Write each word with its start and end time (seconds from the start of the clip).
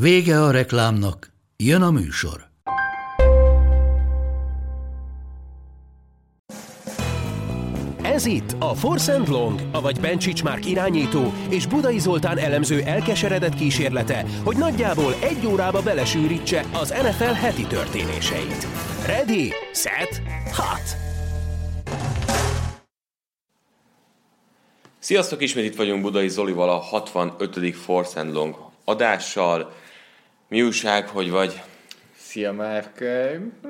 Vége 0.00 0.42
a 0.42 0.50
reklámnak, 0.50 1.32
jön 1.56 1.82
a 1.82 1.90
műsor. 1.90 2.46
Ez 8.02 8.26
itt 8.26 8.56
a 8.58 8.74
Force 8.74 9.14
and 9.14 9.28
Long, 9.28 9.60
avagy 9.72 10.00
Bencsics 10.00 10.42
Márk 10.42 10.66
irányító 10.66 11.32
és 11.48 11.66
Budai 11.66 11.98
Zoltán 11.98 12.38
elemző 12.38 12.82
elkeseredett 12.82 13.54
kísérlete, 13.54 14.24
hogy 14.44 14.56
nagyjából 14.56 15.14
egy 15.20 15.46
órába 15.46 15.82
belesűrítse 15.82 16.64
az 16.72 16.88
NFL 16.88 17.24
heti 17.24 17.66
történéseit. 17.66 18.66
Ready, 19.06 19.52
set, 19.72 20.22
hot! 20.52 20.96
Sziasztok, 24.98 25.42
ismét 25.42 25.64
itt 25.64 25.76
vagyunk 25.76 26.02
Budai 26.02 26.28
Zolival 26.28 26.68
a 26.68 26.76
65. 26.76 27.74
Force 27.74 28.20
and 28.20 28.32
Long 28.32 28.56
adással. 28.84 29.84
Mi 30.48 30.62
újság, 30.62 31.08
hogy 31.08 31.30
vagy? 31.30 31.62
Szia 32.16 32.52
Márk, 32.52 33.04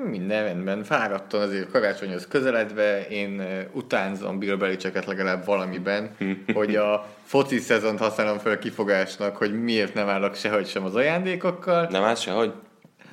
minden 0.09 0.43
rendben, 0.43 0.83
fáradtan 0.83 1.41
azért 1.41 1.71
karácsonyhoz 1.71 2.27
közeledve, 2.27 3.07
én 3.07 3.41
utánzom 3.71 4.39
Bill 4.39 4.57
legalább 5.05 5.45
valamiben, 5.45 6.15
hogy 6.53 6.75
a 6.75 7.07
foci 7.23 7.57
szezont 7.57 7.99
használom 7.99 8.37
fel 8.37 8.51
a 8.51 8.57
kifogásnak, 8.57 9.37
hogy 9.37 9.63
miért 9.63 9.93
nem 9.93 10.09
állok 10.09 10.35
sehogy 10.35 10.67
sem 10.67 10.85
az 10.85 10.95
ajándékokkal. 10.95 11.87
Nem 11.91 12.03
állsz 12.03 12.21
sehogy? 12.21 12.53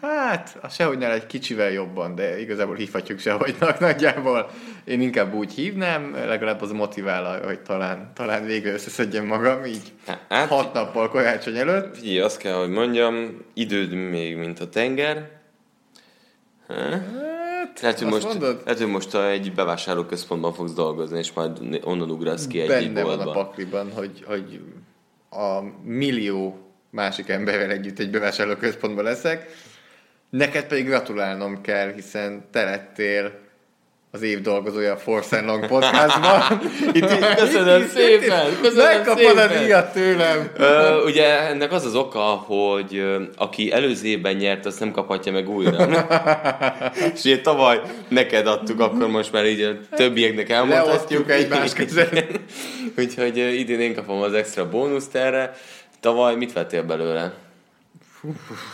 Hát, 0.04 0.58
a 0.62 0.68
sehogy 0.68 1.02
egy 1.02 1.26
kicsivel 1.26 1.70
jobban, 1.70 2.14
de 2.14 2.40
igazából 2.40 2.74
hívhatjuk 2.74 3.18
sehogynak 3.18 3.78
nagyjából. 3.88 4.50
Én 4.84 5.00
inkább 5.00 5.34
úgy 5.34 5.52
hívnám, 5.52 6.14
legalább 6.26 6.62
az 6.62 6.70
motivál, 6.70 7.44
hogy 7.44 7.60
talán, 7.60 8.10
talán 8.14 8.44
végre 8.44 8.72
összeszedjem 8.72 9.26
magam, 9.26 9.64
így 9.64 9.92
hát, 10.28 10.48
hat 10.48 10.72
nappal 10.72 11.08
karácsony 11.08 11.56
előtt. 11.56 11.96
Figyelj, 11.96 12.18
azt 12.18 12.38
kell, 12.38 12.54
hogy 12.54 12.70
mondjam, 12.70 13.44
időd 13.54 13.92
még, 13.92 14.36
mint 14.36 14.60
a 14.60 14.68
tenger. 14.68 15.30
Hát, 16.68 17.80
lehet, 17.80 17.98
hogy 17.98 18.08
most, 18.08 18.38
lehet, 18.40 18.78
hogy 18.78 18.86
most 18.86 19.14
egy 19.14 19.52
bevásárlóközpontban 19.52 20.52
fogsz 20.52 20.72
dolgozni, 20.72 21.18
és 21.18 21.32
majd 21.32 21.80
onnan 21.82 22.10
ugrasz 22.10 22.46
ki 22.46 22.60
egy 22.60 22.68
Benne 22.68 23.02
van 23.02 23.20
a 23.20 23.32
pakliban, 23.32 23.92
hogy, 23.92 24.24
hogy 24.26 24.60
a 25.30 25.60
millió 25.84 26.58
másik 26.90 27.28
emberrel 27.28 27.70
együtt 27.70 27.98
egy 27.98 28.10
bevásárlóközpontban 28.10 29.04
leszek. 29.04 29.50
Neked 30.36 30.64
pedig 30.64 30.86
gratulálnom 30.86 31.60
kell, 31.60 31.92
hiszen 31.92 32.44
te 32.52 32.64
lettél 32.64 33.32
az 34.10 34.22
év 34.22 34.40
dolgozója 34.40 34.92
a 34.92 34.96
Force 34.96 35.36
and 35.36 35.46
Long 35.46 35.66
podcastban. 35.66 36.60
Itt, 36.92 37.10
itt, 37.10 37.34
köszönöm 37.34 37.82
itt, 37.82 37.88
szépen! 37.88 38.60
Köszönöm 38.62 38.84
megkapod 38.84 39.38
a 39.38 39.46
díjat 39.46 39.92
tőlem! 39.92 40.50
Ö, 40.56 41.04
ugye 41.04 41.40
ennek 41.40 41.72
az 41.72 41.84
az 41.84 41.94
oka, 41.94 42.18
hogy 42.20 43.04
aki 43.36 43.72
előző 43.72 44.06
évben 44.06 44.36
nyert, 44.36 44.66
azt 44.66 44.80
nem 44.80 44.90
kaphatja 44.90 45.32
meg 45.32 45.48
újra. 45.48 46.06
És 47.14 47.24
ugye 47.24 47.40
tavaly 47.40 47.80
neked 48.08 48.46
adtuk, 48.46 48.80
akkor 48.80 49.08
most 49.08 49.32
már 49.32 49.46
így 49.46 49.60
a 49.60 49.96
többieknek 49.96 50.48
elmondhatjuk. 50.48 51.30
Egymás 51.30 51.72
között. 51.72 52.40
Úgyhogy 52.98 53.36
idén 53.36 53.80
én 53.80 53.94
kapom 53.94 54.22
az 54.22 54.32
extra 54.32 54.68
bónuszt 54.68 55.14
erre. 55.14 55.54
Tavaly 56.00 56.34
mit 56.34 56.52
vettél 56.52 56.82
belőle? 56.82 57.43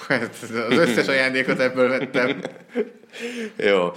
Hát 0.09 0.37
az 0.43 0.78
összes 0.78 1.09
ajándékot 1.09 1.59
ebből 1.59 1.88
vettem. 1.88 2.41
Jó. 3.56 3.93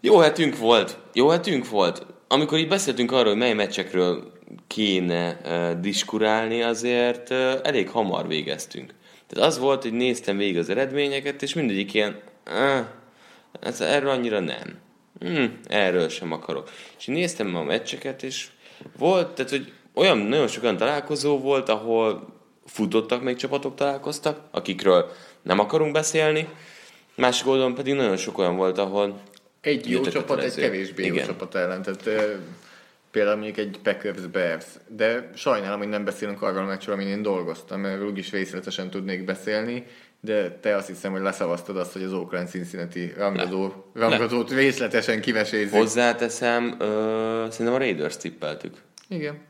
Jó 0.00 0.18
hetünk 0.18 0.58
volt. 0.58 0.98
Jó 1.12 1.28
hetünk 1.28 1.68
volt. 1.68 2.06
Amikor 2.28 2.58
így 2.58 2.68
beszéltünk 2.68 3.12
arról, 3.12 3.28
hogy 3.28 3.36
mely 3.36 3.52
meccsekről 3.52 4.32
kéne 4.66 5.40
uh, 5.44 5.80
diskurálni, 5.80 6.62
azért 6.62 7.30
uh, 7.30 7.52
elég 7.62 7.88
hamar 7.88 8.26
végeztünk. 8.26 8.94
Tehát 9.26 9.48
az 9.48 9.58
volt, 9.58 9.82
hogy 9.82 9.92
néztem 9.92 10.36
végig 10.36 10.58
az 10.58 10.68
eredményeket, 10.68 11.42
és 11.42 11.54
mindegyik 11.54 11.94
ilyen, 11.94 12.20
uh, 12.46 12.86
ez, 13.60 13.80
erről 13.80 14.10
annyira 14.10 14.40
nem. 14.40 14.78
Hmm, 15.20 15.58
erről 15.68 16.08
sem 16.08 16.32
akarok. 16.32 16.70
És 16.98 17.06
néztem 17.06 17.56
a 17.56 17.62
meccseket, 17.62 18.22
és 18.22 18.46
volt, 18.98 19.34
tehát, 19.34 19.50
hogy 19.50 19.72
olyan 19.94 20.18
nagyon 20.18 20.48
sokan 20.48 20.76
találkozó 20.76 21.38
volt, 21.38 21.68
ahol 21.68 22.32
futottak 22.66 23.22
még 23.22 23.36
csapatok 23.36 23.74
találkoztak, 23.74 24.40
akikről 24.50 25.10
nem 25.42 25.58
akarunk 25.58 25.92
beszélni, 25.92 26.48
másik 27.14 27.46
oldalon 27.46 27.74
pedig 27.74 27.94
nagyon 27.94 28.16
sok 28.16 28.38
olyan 28.38 28.56
volt, 28.56 28.78
ahol 28.78 29.20
egy 29.60 29.90
jó 29.90 30.00
csapat, 30.00 30.42
egy 30.42 30.54
kevésbé 30.54 31.02
Igen. 31.04 31.14
jó 31.14 31.24
csapat 31.24 31.54
ellen. 31.54 31.82
Tehát 31.82 32.06
e, 32.06 32.38
például 33.10 33.36
mondjuk 33.36 33.56
egy 33.56 33.78
Packers 33.82 34.26
Bears, 34.26 34.64
de 34.88 35.30
sajnálom, 35.34 35.78
hogy 35.78 35.88
nem 35.88 36.04
beszélünk 36.04 36.42
arról 36.42 36.62
a 36.62 36.66
meccsről, 36.66 36.94
amin 36.94 37.06
én 37.06 37.22
dolgoztam, 37.22 37.80
mert 37.80 38.02
úgyis 38.02 38.30
részletesen 38.30 38.90
tudnék 38.90 39.24
beszélni, 39.24 39.86
de 40.20 40.50
te 40.50 40.76
azt 40.76 40.86
hiszem, 40.86 41.12
hogy 41.12 41.20
leszavaztad 41.20 41.76
azt, 41.76 41.92
hogy 41.92 42.02
az 42.02 42.12
Oakland 42.12 42.48
Cincinnati 42.48 43.12
rangadó, 43.16 43.90
rangadót 43.94 44.50
Le. 44.50 44.56
részletesen 44.56 45.20
kivesézzük. 45.20 45.72
Hozzáteszem, 45.72 46.76
ö, 46.78 47.46
szerintem 47.50 47.74
a 47.74 47.78
Raiders 47.78 48.16
tippeltük. 48.16 48.74
Igen. 49.08 49.40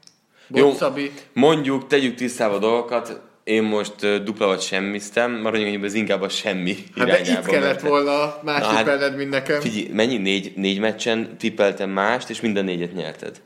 Jó, 0.48 0.72
Szabi. 0.72 1.10
mondjuk, 1.32 1.86
tegyük 1.86 2.14
tisztába 2.14 2.54
a 2.54 2.58
dolgokat, 2.58 3.20
én 3.44 3.62
most 3.62 4.22
dupla 4.24 4.46
vagy 4.46 4.60
semmiztem, 4.60 5.32
maradjunk, 5.32 5.76
hogy 5.76 5.84
ez 5.84 5.94
inkább 5.94 6.22
a 6.22 6.28
semmi 6.28 6.76
Hát 6.96 7.06
de 7.06 7.20
itt 7.20 7.46
kellett 7.46 7.80
volna 7.80 8.38
más 8.42 8.60
Na, 8.60 8.76
tippelned, 8.76 9.02
hát, 9.02 9.16
mint 9.16 9.30
nekem. 9.30 9.60
Figyelj, 9.60 9.88
mennyi? 9.92 10.16
Négy, 10.16 10.52
négy 10.56 10.78
meccsen 10.78 11.36
tippeltem 11.38 11.90
mást, 11.90 12.30
és 12.30 12.40
minden 12.40 12.64
négyet 12.64 12.94
nyerted. 12.94 13.40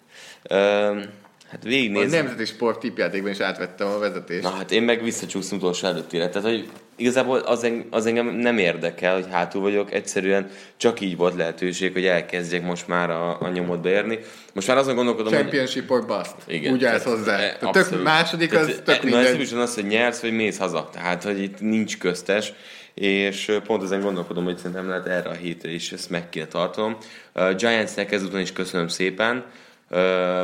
Uh, 0.51 1.03
Hát 1.51 1.63
végignézem. 1.63 2.21
A 2.21 2.23
nemzeti 2.23 2.45
sport 2.45 2.81
tippjátékban 2.81 3.31
is 3.31 3.41
átvettem 3.41 3.87
a 3.87 3.99
vezetést. 3.99 4.43
Na 4.43 4.51
hát 4.51 4.71
én 4.71 4.83
meg 4.83 5.03
visszacsúsztam 5.03 5.59
utolsó 5.59 5.87
előttire. 5.87 6.29
Tehát, 6.29 6.49
hogy 6.49 6.71
igazából 6.97 7.39
az, 7.39 7.65
en, 7.65 7.87
az 7.91 8.07
engem 8.07 8.27
nem 8.27 8.59
érdekel, 8.59 9.15
hogy 9.15 9.27
hátul 9.31 9.61
vagyok, 9.61 9.93
egyszerűen 9.93 10.51
csak 10.77 11.01
így 11.01 11.17
volt 11.17 11.35
lehetőség, 11.35 11.93
hogy 11.93 12.07
elkezdjek 12.07 12.63
most 12.63 12.89
már 12.89 13.11
a, 13.11 13.41
a 13.41 13.49
nyomodba 13.49 13.89
érni. 13.89 14.19
Most 14.53 14.67
már 14.67 14.77
azon 14.77 14.95
gondolkodom, 14.95 15.33
Championship 15.33 15.89
hogy... 15.89 15.99
or 15.99 16.07
bust. 16.07 16.35
Igen. 16.47 16.73
Úgy 16.73 16.85
állsz 16.85 17.05
hozzá. 17.05 17.39
E, 17.39 17.59
tök 17.71 18.03
második 18.03 18.55
az 18.55 18.67
tehát, 18.67 18.83
tök 18.83 19.03
minden. 19.03 19.25
Ez 19.25 19.35
is 19.35 19.53
az, 19.53 19.75
hogy 19.75 19.87
nyersz, 19.87 20.21
vagy 20.21 20.33
mész 20.33 20.59
haza. 20.59 20.89
Tehát, 20.93 21.23
hogy 21.23 21.43
itt 21.43 21.61
nincs 21.61 21.99
köztes 21.99 22.53
és 22.95 23.59
pont 23.65 23.83
ezen 23.83 24.01
gondolkodom, 24.01 24.45
hogy 24.45 24.57
szerintem 24.57 24.89
lehet 24.89 25.07
erre 25.07 25.29
a 25.29 25.33
hétre 25.33 25.71
is 25.71 25.93
ezt 25.93 26.11
meg 26.11 26.29
kéne 26.29 26.47
tartom. 26.47 26.97
Uh, 27.35 27.55
Giants-nek 27.55 28.13
ezúton 28.13 28.41
is 28.41 28.53
köszönöm 28.53 28.89
szépen. 28.89 29.45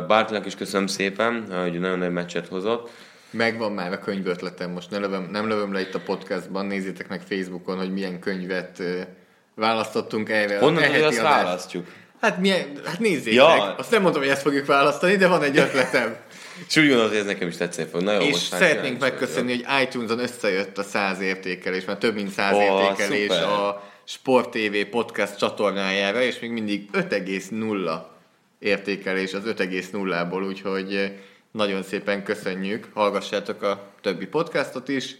Bartnak 0.06 0.46
is 0.46 0.54
köszönöm 0.54 0.86
szépen, 0.86 1.46
hogy 1.62 1.80
nagyon 1.80 1.98
nagy 1.98 2.12
meccset 2.12 2.48
hozott. 2.48 2.90
Megvan 3.30 3.72
már 3.72 3.92
a 3.92 3.98
könyv 3.98 4.26
ötletem, 4.26 4.70
most 4.70 4.90
ne 4.90 4.98
lövöm, 4.98 5.28
nem 5.30 5.48
lövöm 5.48 5.72
le 5.72 5.80
itt 5.80 5.94
a 5.94 6.00
podcastban, 6.00 6.66
nézzétek 6.66 7.08
meg 7.08 7.20
Facebookon, 7.28 7.76
hogy 7.76 7.92
milyen 7.92 8.20
könyvet 8.20 8.82
választottunk 9.54 10.28
erre. 10.28 10.58
Honnan, 10.58 10.90
hogy 10.90 11.02
azt 11.02 11.20
választjuk? 11.20 11.86
Hát, 12.20 12.38
milyen, 12.38 12.80
hát 12.84 12.98
nézzétek, 12.98 13.32
ja. 13.32 13.74
azt 13.74 13.90
nem 13.90 14.02
mondom, 14.02 14.20
hogy 14.20 14.30
ezt 14.30 14.42
fogjuk 14.42 14.66
választani, 14.66 15.16
de 15.16 15.26
van 15.28 15.42
egy 15.42 15.58
ötletem. 15.58 16.16
És 16.68 16.76
úgy 16.76 16.86
gondolod, 16.86 17.10
hogy 17.10 17.18
ez 17.18 17.26
nekem 17.26 17.48
is 17.48 17.56
tetszeni 17.56 17.88
fog. 17.88 18.02
Na 18.02 18.12
jó, 18.12 18.20
és 18.20 18.36
szeretnénk 18.36 19.00
megköszönni, 19.00 19.52
hogy 19.52 19.82
iTunes-on 19.82 20.18
összejött 20.18 20.78
a 20.78 20.82
száz 20.82 21.20
értékelés, 21.20 21.84
mert 21.84 21.98
több 21.98 22.14
mint 22.14 22.30
száz 22.30 22.54
oh, 22.54 22.62
értékelés 22.62 23.20
szuper. 23.20 23.42
a 23.42 23.82
Sport 24.04 24.50
TV 24.50 24.90
podcast 24.90 25.36
csatornájára, 25.36 26.22
és 26.22 26.38
még 26.38 26.50
mindig 26.50 26.88
5,0 26.92 28.11
értékelés 28.62 29.34
az 29.34 29.42
5,0-ból, 29.46 30.46
úgyhogy 30.46 30.94
eh, 30.94 31.12
nagyon 31.50 31.82
szépen 31.82 32.24
köszönjük, 32.24 32.88
hallgassátok 32.92 33.62
a 33.62 33.90
többi 34.00 34.26
podcastot 34.26 34.88
is. 34.88 35.16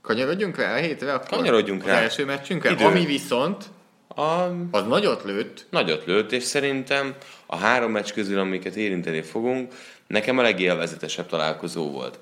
Kanyarodjunk 0.00 0.56
rá 0.56 0.74
a 0.74 0.78
hétre? 0.78 1.12
Akkor 1.12 1.28
Kanyarodjunk 1.28 1.84
rá. 1.84 1.96
Az 1.96 2.02
első 2.02 2.24
meccsünkre, 2.24 2.70
Idő. 2.70 2.84
ami 2.84 3.04
viszont 3.04 3.64
a... 4.08 4.22
az 4.70 4.86
nagyot 4.86 5.24
lőtt. 5.24 5.66
Nagyot 5.70 6.04
lőtt, 6.06 6.32
és 6.32 6.42
szerintem 6.42 7.14
a 7.46 7.56
három 7.56 7.90
meccs 7.90 8.12
közül, 8.12 8.38
amiket 8.38 8.76
érinteni 8.76 9.22
fogunk, 9.22 9.72
nekem 10.06 10.38
a 10.38 10.42
legélvezetesebb 10.42 11.26
találkozó 11.26 11.90
volt. 11.90 12.18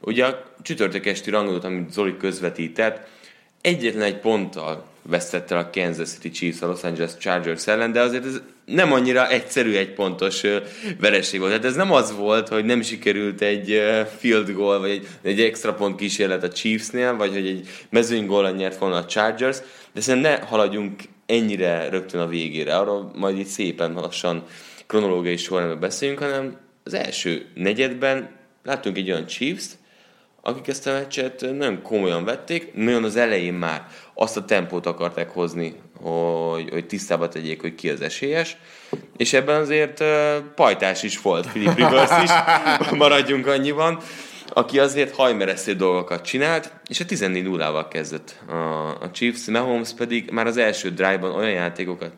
Ugye 0.00 0.26
a 0.26 0.42
csütörtök 0.62 1.06
esti 1.06 1.30
rangodót, 1.30 1.64
amit 1.64 1.92
Zoli 1.92 2.16
közvetített, 2.16 3.08
egyetlen 3.60 4.02
egy 4.02 4.18
ponttal 4.18 4.86
vesztette 5.02 5.58
a 5.58 5.70
Kansas 5.70 6.08
City 6.08 6.30
Chiefs 6.30 6.62
a 6.62 6.66
Los 6.66 6.82
Angeles 6.82 7.16
Chargers 7.18 7.66
ellen, 7.66 7.92
de 7.92 8.00
azért 8.00 8.24
ez 8.24 8.40
nem 8.68 8.92
annyira 8.92 9.28
egyszerű 9.28 9.74
egy 9.74 9.92
pontos 9.92 10.42
vereség 11.00 11.40
volt. 11.40 11.52
Tehát 11.52 11.66
ez 11.66 11.76
nem 11.76 11.92
az 11.92 12.16
volt, 12.16 12.48
hogy 12.48 12.64
nem 12.64 12.82
sikerült 12.82 13.40
egy 13.40 13.82
field 14.18 14.50
goal, 14.50 14.80
vagy 14.80 14.90
egy, 14.90 15.06
egy 15.22 15.40
extra 15.40 15.74
pont 15.74 15.96
kísérlet 15.96 16.42
a 16.42 16.48
Chiefsnél, 16.48 17.16
vagy 17.16 17.32
hogy 17.32 17.46
egy 17.46 17.68
mezőny 17.90 18.26
gólan 18.26 18.54
nyert 18.54 18.78
volna 18.78 18.96
a 18.96 19.04
Chargers, 19.04 19.58
de 19.92 20.00
szerintem 20.00 20.32
ne 20.32 20.46
haladjunk 20.46 21.02
ennyire 21.26 21.88
rögtön 21.88 22.20
a 22.20 22.26
végére. 22.26 22.76
Arról 22.76 23.12
majd 23.14 23.38
itt 23.38 23.46
szépen 23.46 23.92
lassan 23.92 24.44
kronológiai 24.86 25.36
sorrendben 25.36 25.80
beszéljünk, 25.80 26.20
hanem 26.20 26.56
az 26.84 26.94
első 26.94 27.46
negyedben 27.54 28.30
láttunk 28.62 28.96
egy 28.96 29.10
olyan 29.10 29.26
Chiefs-t, 29.26 29.78
akik 30.42 30.68
ezt 30.68 30.86
a 30.86 30.92
meccset 30.92 31.46
nem 31.58 31.82
komolyan 31.82 32.24
vették, 32.24 32.74
nagyon 32.74 33.04
az 33.04 33.16
elején 33.16 33.54
már 33.54 33.86
azt 34.14 34.36
a 34.36 34.44
tempót 34.44 34.86
akarták 34.86 35.30
hozni, 35.30 35.74
hogy, 36.00 36.70
hogy 36.70 36.86
tisztába 36.86 37.28
tegyék, 37.28 37.60
hogy 37.60 37.74
ki 37.74 37.90
az 37.90 38.00
esélyes, 38.00 38.56
és 39.16 39.32
ebben 39.32 39.60
azért 39.60 40.00
uh, 40.00 40.36
pajtás 40.54 41.02
is 41.02 41.20
volt, 41.20 41.46
Philip 41.46 41.76
Rivers 41.76 42.22
is, 42.22 42.30
maradjunk 42.98 43.46
annyiban, 43.46 43.98
aki 44.48 44.78
azért 44.78 45.14
hajmeresztő 45.14 45.74
dolgokat 45.74 46.24
csinált, 46.24 46.72
és 46.88 47.00
a 47.00 47.04
14 47.04 47.44
0 47.44 47.70
val 47.70 47.88
kezdett 47.88 48.42
a, 48.48 48.88
a 48.88 49.10
Chiefs, 49.12 49.46
Mahomes 49.46 49.94
pedig 49.96 50.30
már 50.30 50.46
az 50.46 50.56
első 50.56 50.90
drive-ban 50.90 51.34
olyan 51.34 51.50
játékokat 51.50 52.12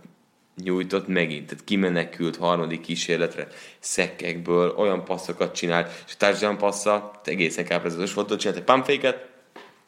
nyújtott 0.63 1.09
megint, 1.09 1.47
tehát 1.47 1.65
kimenekült 1.65 2.37
harmadik 2.37 2.81
kísérletre, 2.81 3.49
szekkekből, 3.79 4.75
olyan 4.77 5.05
passzokat 5.05 5.55
csinált, 5.55 6.05
és 6.07 6.13
a 6.13 6.17
touchdown 6.19 6.57
passza 6.57 7.21
egészen 7.25 7.65
káprázatos 7.65 8.15
volt, 8.15 8.39
csinált 8.39 8.59
egy 8.59 8.65
pumpfake 8.65 9.29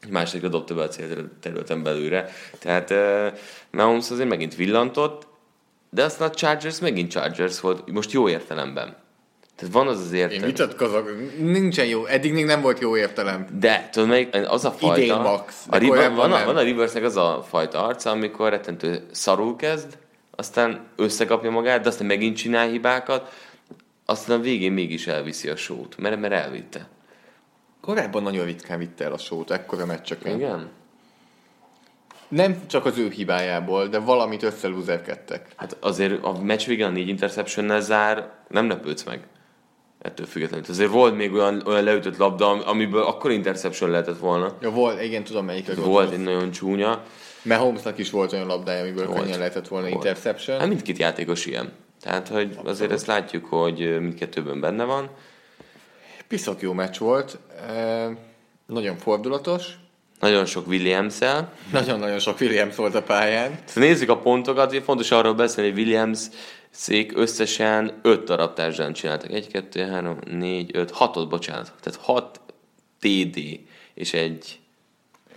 egy 0.03 0.11
másodikra 0.11 0.49
dobta 0.49 0.75
be 0.75 0.83
a 0.83 0.89
célterületen 0.89 1.83
belőle. 1.83 2.29
Tehát 2.59 2.91
uh, 2.91 3.39
Mahomes 3.71 4.11
azért 4.11 4.29
megint 4.29 4.55
villantott, 4.55 5.27
de 5.91 6.05
aztán 6.05 6.29
a 6.29 6.35
Chargers 6.35 6.79
megint 6.79 7.11
Chargers 7.11 7.61
volt, 7.61 7.91
most 7.93 8.13
jó 8.13 8.29
értelemben. 8.29 8.97
Tehát 9.57 9.75
van 9.75 9.89
az 9.89 10.01
az 10.01 10.13
értelem. 10.13 10.43
Én 10.43 10.49
vitatkozok, 10.49 11.11
nincsen 11.39 11.87
jó, 11.87 12.07
eddig 12.07 12.33
még 12.33 12.45
nem 12.45 12.61
volt 12.61 12.79
jó 12.81 12.97
értelem. 12.97 13.47
De, 13.59 13.89
tudod 13.93 14.09
melyik, 14.09 14.37
az 14.47 14.65
a 14.65 14.71
fajta... 14.71 15.03
Idén 15.03 15.21
max. 15.21 15.65
A 15.69 15.77
River, 15.77 16.15
van, 16.15 16.33
a, 16.33 16.45
van 16.45 16.57
a 16.57 16.63
Riversnek 16.63 17.05
az 17.05 17.17
a 17.17 17.45
fajta 17.49 17.87
arca, 17.87 18.11
amikor 18.11 18.51
rettentő 18.51 19.07
szarul 19.11 19.57
kezd, 19.57 19.99
aztán 20.37 20.87
összekapja 20.97 21.51
magát, 21.51 21.83
de 21.83 21.89
aztán 21.89 22.07
megint 22.07 22.37
csinál 22.37 22.69
hibákat, 22.69 23.33
aztán 24.05 24.39
a 24.39 24.43
végén 24.43 24.73
mégis 24.73 25.07
elviszi 25.07 25.49
a 25.49 25.57
sót, 25.57 25.97
mert, 25.99 26.21
mert 26.21 26.33
elvitte. 26.33 26.89
Korábban 27.81 28.23
nagyon 28.23 28.45
ritkán 28.45 28.79
vitte 28.79 29.05
el 29.05 29.13
a 29.13 29.19
sót, 29.19 29.51
ekkora 29.51 29.87
meccseken. 29.87 30.35
Igen? 30.35 30.71
Nem 32.29 32.67
csak 32.67 32.85
az 32.85 32.99
ő 32.99 33.11
hibájából, 33.11 33.87
de 33.87 33.99
valamit 33.99 34.43
összelúzerkedtek. 34.43 35.49
Hát 35.57 35.77
azért 35.81 36.25
a 36.25 36.43
meccs 36.43 36.67
végén 36.67 36.87
a 36.87 36.91
négy 36.91 37.09
interceptionnel 37.09 37.81
zár, 37.81 38.31
nem 38.49 38.69
lepődsz 38.69 39.05
meg. 39.05 39.27
Ettől 39.99 40.27
függetlenül. 40.27 40.65
Azért 40.69 40.91
volt 40.91 41.17
még 41.17 41.33
olyan, 41.33 41.63
olyan 41.67 41.85
leütött 41.85 42.17
labda, 42.17 42.67
amiből 42.67 43.03
akkor 43.03 43.31
interception 43.31 43.91
lehetett 43.91 44.19
volna. 44.19 44.57
Ja, 44.61 44.71
volt, 44.71 45.03
igen, 45.03 45.25
tudom 45.25 45.45
melyik. 45.45 45.75
Volt 45.75 46.13
egy 46.13 46.23
nagyon 46.23 46.51
csúnya. 46.51 47.03
Mahomesnak 47.43 47.99
is 47.99 48.11
volt 48.11 48.33
olyan 48.33 48.47
labdája, 48.47 48.81
amiből 48.83 49.07
volt. 49.07 49.19
könnyen 49.19 49.39
lehetett 49.39 49.69
volna 49.69 49.89
volt. 49.89 50.05
interception. 50.05 50.59
Hát 50.59 50.69
mindkét 50.69 50.99
játékos 50.99 51.47
ilyen. 51.47 51.73
Tehát, 52.01 52.29
hogy 52.29 52.47
Abszolút. 52.47 52.69
azért 52.69 52.93
ezt 52.93 53.07
látjuk, 53.07 53.45
hogy 53.45 54.01
mindkettőben 54.01 54.61
benne 54.61 54.85
van. 54.85 55.11
Piszok 56.29 56.61
jó 56.61 56.73
meccs 56.73 56.99
volt. 56.99 57.39
E, 57.69 58.09
nagyon 58.67 58.97
fordulatos. 58.97 59.65
Nagyon 60.21 60.45
sok 60.47 60.67
Williams-el. 60.67 61.53
Nagyon-nagyon 61.73 62.19
sok 62.19 62.41
Williams 62.41 62.77
volt 62.77 62.95
a 62.95 63.03
pályán. 63.03 63.59
Szóval 63.65 63.89
nézzük 63.89 64.09
a 64.09 64.19
pontokat, 64.19 64.83
fontos 64.85 65.11
arról 65.11 65.35
beszélni, 65.35 65.71
hogy 65.71 65.79
Williams 65.81 66.21
szék 66.71 67.13
összesen 67.19 67.99
5 68.03 68.25
darab 68.25 68.55
társadalmat 68.55 68.97
csináltak. 68.97 69.31
1, 69.31 69.47
2, 69.47 69.83
3, 69.87 70.19
4, 70.31 70.71
5, 70.75 70.91
6 70.91 71.29
bocsánat. 71.29 71.73
Tehát 71.81 72.01
6 72.01 72.41
TD 73.01 73.39
és 73.95 74.13
egy 74.13 74.61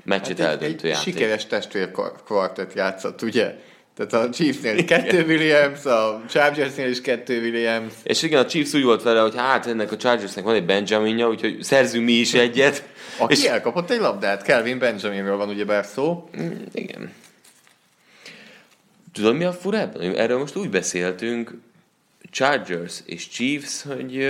meccset 0.06 0.40
hát 0.40 0.48
eldöntő 0.48 0.88
egy, 0.88 0.94
játék. 0.94 1.14
sikeres 1.14 1.46
testvérkvartett 1.46 2.74
játszott, 2.74 3.22
ugye? 3.22 3.56
Tehát 3.96 4.14
a 4.14 4.30
Chiefsnél 4.30 4.86
kettő 4.86 5.26
Williams, 5.26 5.86
a 5.86 6.24
Chargersnél 6.30 6.90
is 6.90 7.02
kettő 7.02 7.40
Williams. 7.40 7.94
És 8.04 8.22
igen, 8.22 8.44
a 8.44 8.46
Chiefs 8.46 8.74
úgy 8.74 8.84
volt 8.84 9.04
vele, 9.04 9.22
hogy 9.22 9.36
hát 9.36 9.68
ennek 9.68 9.92
a 9.92 9.98
Chargersnek 9.98 10.44
van 10.44 10.56
egy 10.56 10.66
Benjaminja, 10.66 11.28
úgyhogy 11.28 11.64
szerzünk 11.64 12.06
mi 12.06 12.12
is 12.12 12.34
egyet. 12.34 12.84
Aki 13.18 13.34
és... 13.34 13.44
elkapott 13.44 13.90
egy 13.90 14.00
labdát, 14.00 14.42
Kelvin 14.42 14.80
Benjaminről 14.80 15.38
van 15.38 15.50
ugye 15.50 15.84
szó. 15.84 16.30
Mm, 16.38 16.52
igen. 16.74 17.14
Tudod 19.14 19.36
mi 19.36 19.44
a 19.44 19.54
furában? 19.54 20.16
Erről 20.16 20.38
most 20.38 20.56
úgy 20.56 20.70
beszéltünk, 20.70 21.52
Chargers 22.36 23.02
és 23.06 23.28
Chiefs, 23.28 23.82
hogy 23.82 24.24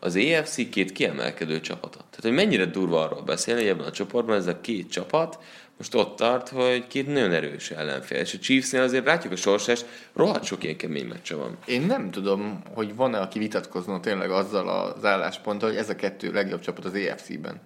az 0.00 0.16
AFC 0.16 0.68
két 0.70 0.92
kiemelkedő 0.92 1.60
csapata. 1.60 1.96
Tehát, 1.96 2.20
hogy 2.20 2.32
mennyire 2.32 2.64
durva 2.64 3.02
arról 3.02 3.22
beszélni, 3.22 3.60
hogy 3.60 3.70
ebben 3.70 3.86
a 3.86 3.90
csoportban 3.90 4.36
ez 4.36 4.46
a 4.46 4.60
két 4.60 4.90
csapat 4.90 5.38
most 5.76 5.94
ott 5.94 6.16
tart, 6.16 6.48
hogy 6.48 6.86
két 6.86 7.06
nagyon 7.06 7.32
erős 7.32 7.70
ellenfél. 7.70 8.18
És 8.18 8.34
a 8.34 8.38
Chiefsnél 8.38 8.82
azért 8.82 9.04
látjuk 9.04 9.32
a 9.32 9.36
sorsást, 9.36 9.86
rohadt 10.14 10.44
sok 10.44 10.64
ilyen 10.64 10.76
kemény 10.76 11.06
meccse 11.06 11.34
van. 11.34 11.58
Én 11.66 11.82
nem 11.82 12.10
tudom, 12.10 12.62
hogy 12.74 12.94
van-e, 12.94 13.18
aki 13.18 13.38
vitatkozna 13.38 14.00
tényleg 14.00 14.30
azzal 14.30 14.68
az 14.68 15.04
állásponttal, 15.04 15.68
hogy 15.68 15.78
ez 15.78 15.88
a 15.88 15.96
kettő 15.96 16.32
legjobb 16.32 16.60
csapat 16.60 16.84
az 16.84 16.94
AFC-ben. 16.94 17.60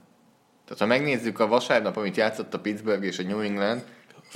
Tehát 0.64 0.78
ha 0.78 0.87
megnézzük 0.87 1.40
a 1.40 1.46
vasárnap, 1.46 1.96
amit 1.96 2.17
játszott 2.17 2.55
a 2.55 2.61
Pittsburgh 2.61 3.05
és 3.05 3.19
a 3.19 3.23
New 3.23 3.40
England, 3.40 3.84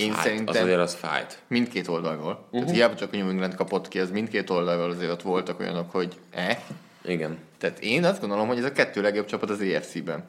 én 0.00 0.12
fájt, 0.12 0.25
szerintem... 0.25 0.55
Az 0.55 0.61
azért 0.61 0.79
az 0.79 0.94
fájt. 0.94 1.38
Mindkét 1.49 1.88
oldalról. 1.88 2.32
Uh-huh. 2.32 2.61
Tehát 2.61 2.70
hiába 2.70 2.94
csak 2.94 3.12
a 3.12 3.17
New 3.17 3.29
England 3.29 3.55
kapott 3.55 3.88
ki, 3.88 3.99
az 3.99 4.11
mindkét 4.11 4.50
oldalról 4.50 4.91
azért 4.91 5.11
ott 5.11 5.23
voltak 5.23 5.61
olyanok, 5.61 5.91
hogy 5.91 6.17
eh. 6.31 6.58
Igen. 7.05 7.38
Tehát 7.58 7.79
én 7.79 8.05
azt 8.05 8.20
gondolom, 8.20 8.47
hogy 8.47 8.58
ez 8.58 8.64
a 8.64 8.73
kettő 8.73 9.02
legjobb 9.02 9.26
csapat 9.26 9.50
az 9.50 9.61
EFC-ben. 9.61 10.25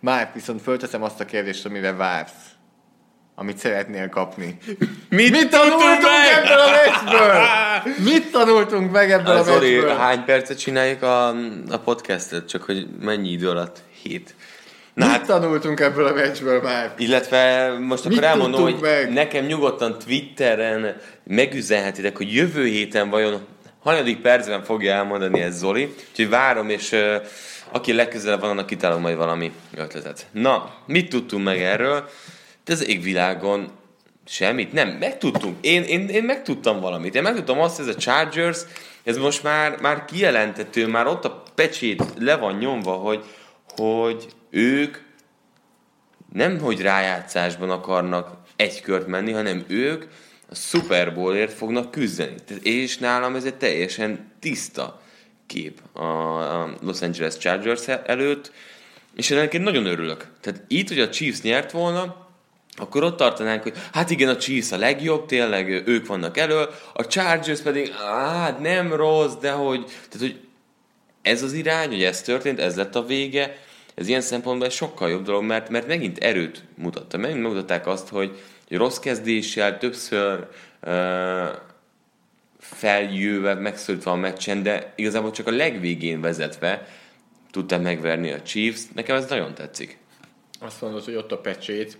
Már 0.00 0.30
viszont 0.34 0.62
fölteszem 0.62 1.02
azt 1.02 1.20
a 1.20 1.24
kérdést, 1.24 1.66
amire 1.66 1.92
vársz. 1.92 2.32
Amit 3.34 3.58
szeretnél 3.58 4.08
kapni. 4.08 4.58
Mit, 5.08 5.30
Mit 5.36 5.50
tanultunk 5.50 6.02
meg? 6.02 6.44
ebből 6.44 6.58
a 6.58 6.70
meccsből? 6.70 7.42
Mit 8.04 8.30
tanultunk 8.30 8.92
meg 8.92 9.10
ebből 9.10 9.36
a, 9.36 9.40
a 9.40 9.44
meccsből? 9.44 9.96
hány 9.96 10.24
percet 10.24 10.58
csináljuk 10.58 11.02
a, 11.02 11.28
a 11.68 11.78
podcastet? 11.84 12.48
Csak 12.48 12.62
hogy 12.62 12.86
mennyi 13.00 13.28
idő 13.30 13.48
alatt? 13.48 13.82
Hét. 14.02 14.34
Na 14.96 15.04
hát, 15.04 15.26
tanultunk 15.26 15.80
ebből 15.80 16.06
a 16.06 16.12
meccsből 16.12 16.62
már? 16.62 16.94
Illetve 16.98 17.72
most 17.78 18.04
akkor 18.04 18.16
Mit 18.16 18.26
elmondom, 18.26 18.62
hogy 18.62 18.78
meg? 18.80 19.12
nekem 19.12 19.44
nyugodtan 19.44 19.98
Twitteren 19.98 20.96
megüzenhetitek, 21.24 22.16
hogy 22.16 22.34
jövő 22.34 22.64
héten 22.64 23.10
vajon 23.10 23.40
hanyadik 23.82 24.20
percben 24.20 24.62
fogja 24.62 24.92
elmondani 24.92 25.40
ez 25.40 25.58
Zoli, 25.58 25.94
úgyhogy 26.10 26.28
várom, 26.28 26.68
és 26.68 26.92
uh, 26.92 27.14
aki 27.70 27.92
legközelebb 27.92 28.40
van, 28.40 28.50
annak 28.50 28.66
kitálom 28.66 29.00
majd 29.00 29.16
valami 29.16 29.52
ötletet. 29.74 30.26
Na, 30.32 30.74
mit 30.86 31.08
tudtunk 31.08 31.44
meg 31.44 31.60
erről? 31.60 32.08
De 32.64 32.72
az 32.72 32.88
égvilágon 32.88 33.70
semmit, 34.26 34.72
nem, 34.72 34.88
megtudtunk. 34.88 35.56
Én, 35.60 35.82
én, 35.82 36.08
én 36.08 36.24
megtudtam 36.24 36.80
valamit. 36.80 37.14
Én 37.14 37.22
megtudtam 37.22 37.60
azt, 37.60 37.76
hogy 37.76 37.88
ez 37.88 37.94
a 37.94 37.98
Chargers, 37.98 38.58
ez 39.04 39.16
most 39.16 39.42
már, 39.42 39.76
már 39.80 40.04
kijelentető, 40.04 40.86
már 40.86 41.06
ott 41.06 41.24
a 41.24 41.42
pecsét 41.54 42.02
le 42.18 42.36
van 42.36 42.54
nyomva, 42.54 42.92
hogy, 42.92 43.24
hogy 43.76 44.26
ők 44.56 44.96
nem 46.32 46.58
hogy 46.58 46.80
rájátszásban 46.80 47.70
akarnak 47.70 48.36
egy 48.56 48.80
kört 48.80 49.06
menni, 49.06 49.32
hanem 49.32 49.64
ők 49.68 50.04
a 50.48 50.54
Super 50.54 51.14
Bowlért 51.14 51.52
fognak 51.52 51.90
küzdeni. 51.90 52.34
És 52.62 52.98
nálam 52.98 53.34
ez 53.34 53.44
egy 53.44 53.54
teljesen 53.54 54.32
tiszta 54.40 55.02
kép 55.46 55.96
a 55.96 56.76
Los 56.80 57.02
Angeles 57.02 57.36
Chargers 57.38 57.88
előtt, 57.88 58.52
és 59.16 59.30
ennek 59.30 59.54
én 59.54 59.60
nagyon 59.60 59.86
örülök. 59.86 60.26
Tehát 60.40 60.62
itt, 60.68 60.88
hogy 60.88 61.00
a 61.00 61.08
Chiefs 61.08 61.40
nyert 61.40 61.70
volna, 61.70 62.28
akkor 62.76 63.02
ott 63.02 63.16
tartanánk, 63.16 63.62
hogy 63.62 63.74
hát 63.92 64.10
igen, 64.10 64.28
a 64.28 64.36
Chiefs 64.36 64.72
a 64.72 64.76
legjobb, 64.76 65.26
tényleg 65.26 65.68
ők 65.68 66.06
vannak 66.06 66.36
elő, 66.36 66.64
a 66.94 67.06
Chargers 67.06 67.60
pedig, 67.60 67.92
hát 67.92 68.60
nem 68.60 68.92
rossz, 68.92 69.34
de 69.40 69.50
hogy, 69.50 69.84
tehát, 69.84 70.18
hogy 70.18 70.40
ez 71.22 71.42
az 71.42 71.52
irány, 71.52 71.88
hogy 71.88 72.02
ez 72.02 72.22
történt, 72.22 72.60
ez 72.60 72.76
lett 72.76 72.94
a 72.94 73.06
vége, 73.06 73.64
ez 73.96 74.08
ilyen 74.08 74.20
szempontból 74.20 74.68
sokkal 74.68 75.10
jobb 75.10 75.24
dolog, 75.24 75.42
mert, 75.42 75.68
mert 75.68 75.86
megint 75.86 76.18
erőt 76.18 76.64
mutatta. 76.74 77.16
Megint 77.16 77.40
megmutatták 77.40 77.86
azt, 77.86 78.08
hogy, 78.08 78.40
rossz 78.68 78.98
kezdéssel 78.98 79.78
többször 79.78 80.46
uh, 80.82 81.48
feljöve, 82.58 83.54
megszólítva 83.54 84.10
a 84.10 84.16
meccsen, 84.16 84.62
de 84.62 84.92
igazából 84.96 85.30
csak 85.30 85.46
a 85.46 85.50
legvégén 85.50 86.20
vezetve 86.20 86.88
tudta 87.50 87.78
megverni 87.78 88.32
a 88.32 88.42
Chiefs. 88.42 88.80
Nekem 88.94 89.16
ez 89.16 89.28
nagyon 89.28 89.54
tetszik. 89.54 89.98
Azt 90.60 90.80
mondod, 90.80 91.04
hogy 91.04 91.14
ott 91.14 91.32
a 91.32 91.38
pecsét, 91.38 91.98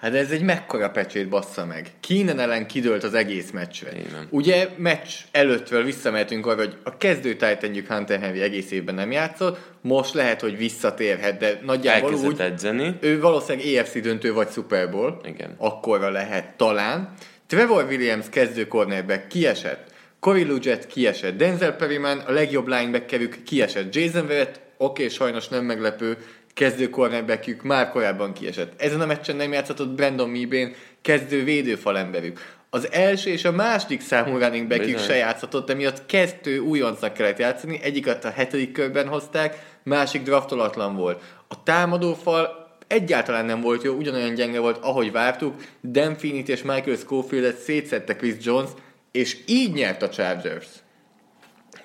Hát 0.00 0.14
ez 0.14 0.30
egy 0.30 0.42
mekkora 0.42 0.90
pecsét 0.90 1.28
bassza 1.28 1.66
meg. 1.66 1.90
Kínen 2.00 2.38
ellen 2.38 2.66
kidőlt 2.66 3.04
az 3.04 3.14
egész 3.14 3.50
meccsre. 3.50 3.90
Igen. 3.90 4.26
Ugye 4.30 4.68
meccs 4.76 5.08
előttől 5.30 5.84
visszamehetünk 5.84 6.46
arra, 6.46 6.56
hogy 6.56 6.76
a 6.84 6.96
kezdő 6.96 7.36
Titanjük 7.36 7.86
Hunter 7.86 8.20
Henry 8.20 8.40
egész 8.40 8.70
évben 8.70 8.94
nem 8.94 9.10
játszott, 9.10 9.58
most 9.80 10.14
lehet, 10.14 10.40
hogy 10.40 10.56
visszatérhet, 10.56 11.38
de 11.38 11.60
nagyjából 11.64 12.10
Elkezdett 12.10 12.32
úgy, 12.32 12.40
edzeni. 12.40 12.96
ő 13.00 13.20
valószínűleg 13.20 13.74
EFC 13.74 14.00
döntő 14.00 14.32
vagy 14.32 14.48
Super 14.50 14.90
Bowl, 14.90 15.20
Igen. 15.24 15.54
akkorra 15.56 16.10
lehet 16.10 16.56
talán. 16.56 17.12
Trevor 17.46 17.84
Williams 17.84 18.26
kezdő 18.30 18.66
cornerback 18.66 19.28
kiesett, 19.28 19.92
Corey 20.20 20.44
Luget 20.44 20.86
kiesett, 20.86 21.36
Denzel 21.36 21.76
Perryman, 21.76 22.18
a 22.18 22.32
legjobb 22.32 22.66
linebackerük 22.66 23.42
kiesett, 23.42 23.94
Jason 23.94 24.26
Verrett, 24.26 24.60
oké, 24.76 25.02
okay, 25.02 25.14
sajnos 25.14 25.48
nem 25.48 25.64
meglepő, 25.64 26.16
kezdő 26.58 26.90
cornerbackjük 26.90 27.62
már 27.62 27.90
korábban 27.90 28.32
kiesett. 28.32 28.80
Ezen 28.80 29.00
a 29.00 29.06
meccsen 29.06 29.36
nem 29.36 29.52
játszhatott 29.52 29.88
Brandon 29.88 30.28
Meebén, 30.28 30.74
kezdő 31.02 31.44
védőfalemberük. 31.44 32.56
Az 32.70 32.92
első 32.92 33.30
és 33.30 33.44
a 33.44 33.52
második 33.52 34.00
számú 34.00 34.38
running 34.38 34.68
backjük 34.68 34.98
se 34.98 35.14
játszhatott, 35.14 35.70
emiatt 35.70 36.06
kezdő 36.06 36.58
újoncnak 36.58 37.12
kellett 37.12 37.38
játszani, 37.38 37.80
egyiket 37.82 38.24
a 38.24 38.30
hetedik 38.30 38.72
körben 38.72 39.08
hozták, 39.08 39.78
másik 39.82 40.22
draftolatlan 40.22 40.96
volt. 40.96 41.22
A 41.48 41.62
támadófal 41.62 42.68
egyáltalán 42.86 43.44
nem 43.44 43.60
volt 43.60 43.82
jó, 43.82 43.94
ugyanolyan 43.94 44.34
gyenge 44.34 44.60
volt, 44.60 44.78
ahogy 44.84 45.12
vártuk. 45.12 45.54
Dan 45.82 46.16
Finit 46.16 46.48
és 46.48 46.62
Michael 46.62 46.96
Schofield-et 46.96 47.58
szétszette 47.58 48.16
Chris 48.16 48.34
Jones, 48.40 48.70
és 49.12 49.36
így 49.46 49.72
nyert 49.72 50.02
a 50.02 50.08
Chargers. 50.08 50.66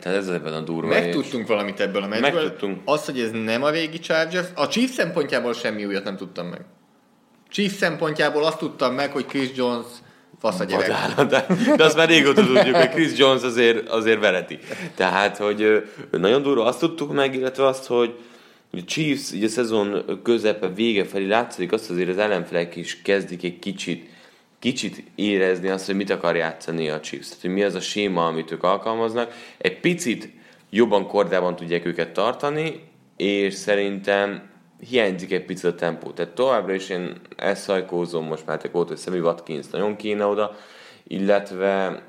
Tehát 0.03 0.17
ez 0.17 0.27
ebben 0.27 0.53
a 0.53 0.59
durva. 0.59 0.87
Megtudtunk 0.87 1.47
valamit 1.47 1.79
ebből 1.79 2.03
a 2.03 2.07
meccsből. 2.07 2.31
Megtudtunk. 2.31 2.81
Az, 2.85 3.05
hogy 3.05 3.19
ez 3.19 3.29
nem 3.31 3.63
a 3.63 3.69
régi 3.69 3.99
Chargers, 3.99 4.47
a 4.55 4.67
Chiefs 4.67 4.93
szempontjából 4.93 5.53
semmi 5.53 5.85
újat 5.85 6.03
nem 6.03 6.17
tudtam 6.17 6.47
meg. 6.47 6.61
Chiefs 7.49 7.75
szempontjából 7.75 8.43
azt 8.43 8.57
tudtam 8.57 8.93
meg, 8.93 9.11
hogy 9.11 9.25
Chris 9.25 9.49
Jones 9.55 9.85
fasz 10.39 10.59
a 10.59 10.63
gyerek. 10.63 10.87
de, 11.27 11.45
de 11.75 11.83
azt 11.83 11.95
már 11.95 12.07
régóta 12.07 12.45
tudjuk, 12.45 12.75
hogy 12.75 12.89
Chris 12.89 13.17
Jones 13.17 13.41
azért, 13.41 13.89
azért 13.89 14.19
vereti. 14.19 14.59
Tehát, 14.95 15.37
hogy 15.37 15.83
nagyon 16.11 16.41
durva 16.41 16.65
azt 16.65 16.79
tudtuk 16.79 17.13
meg, 17.13 17.35
illetve 17.35 17.67
azt, 17.67 17.85
hogy 17.85 18.15
a 18.71 18.83
Chiefs 18.85 19.31
ugye 19.31 19.45
a 19.45 19.49
szezon 19.49 20.19
közepe 20.23 20.67
vége 20.67 21.05
felé 21.05 21.27
látszik, 21.27 21.71
azt 21.71 21.89
azért 21.89 22.09
az 22.09 22.17
ellenfelek 22.17 22.75
is 22.75 23.01
kezdik 23.01 23.43
egy 23.43 23.59
kicsit 23.59 24.09
kicsit 24.63 25.03
érezni 25.15 25.67
azt, 25.67 25.85
hogy 25.85 25.95
mit 25.95 26.09
akar 26.09 26.35
játszani 26.35 26.89
a 26.89 26.99
Chiefs. 26.99 27.27
Tehát, 27.27 27.41
hogy 27.41 27.53
mi 27.53 27.63
az 27.63 27.75
a 27.75 27.79
séma, 27.79 28.27
amit 28.27 28.51
ők 28.51 28.63
alkalmaznak. 28.63 29.33
Egy 29.57 29.79
picit 29.79 30.29
jobban 30.69 31.07
kordában 31.07 31.55
tudják 31.55 31.85
őket 31.85 32.13
tartani, 32.13 32.83
és 33.17 33.53
szerintem 33.53 34.49
hiányzik 34.89 35.31
egy 35.31 35.45
picit 35.45 35.65
a 35.65 35.75
tempó. 35.75 36.11
Tehát 36.11 36.33
továbbra 36.33 36.73
is 36.73 36.89
én 36.89 37.21
ezt 37.35 37.61
szajkózom 37.61 38.25
most 38.25 38.45
már 38.45 38.69
óta, 38.73 38.87
hogy 38.87 38.97
Sammy 38.97 39.19
Watkins 39.19 39.67
nagyon 39.71 39.95
kéne 39.95 40.25
oda, 40.25 40.55
illetve 41.07 42.03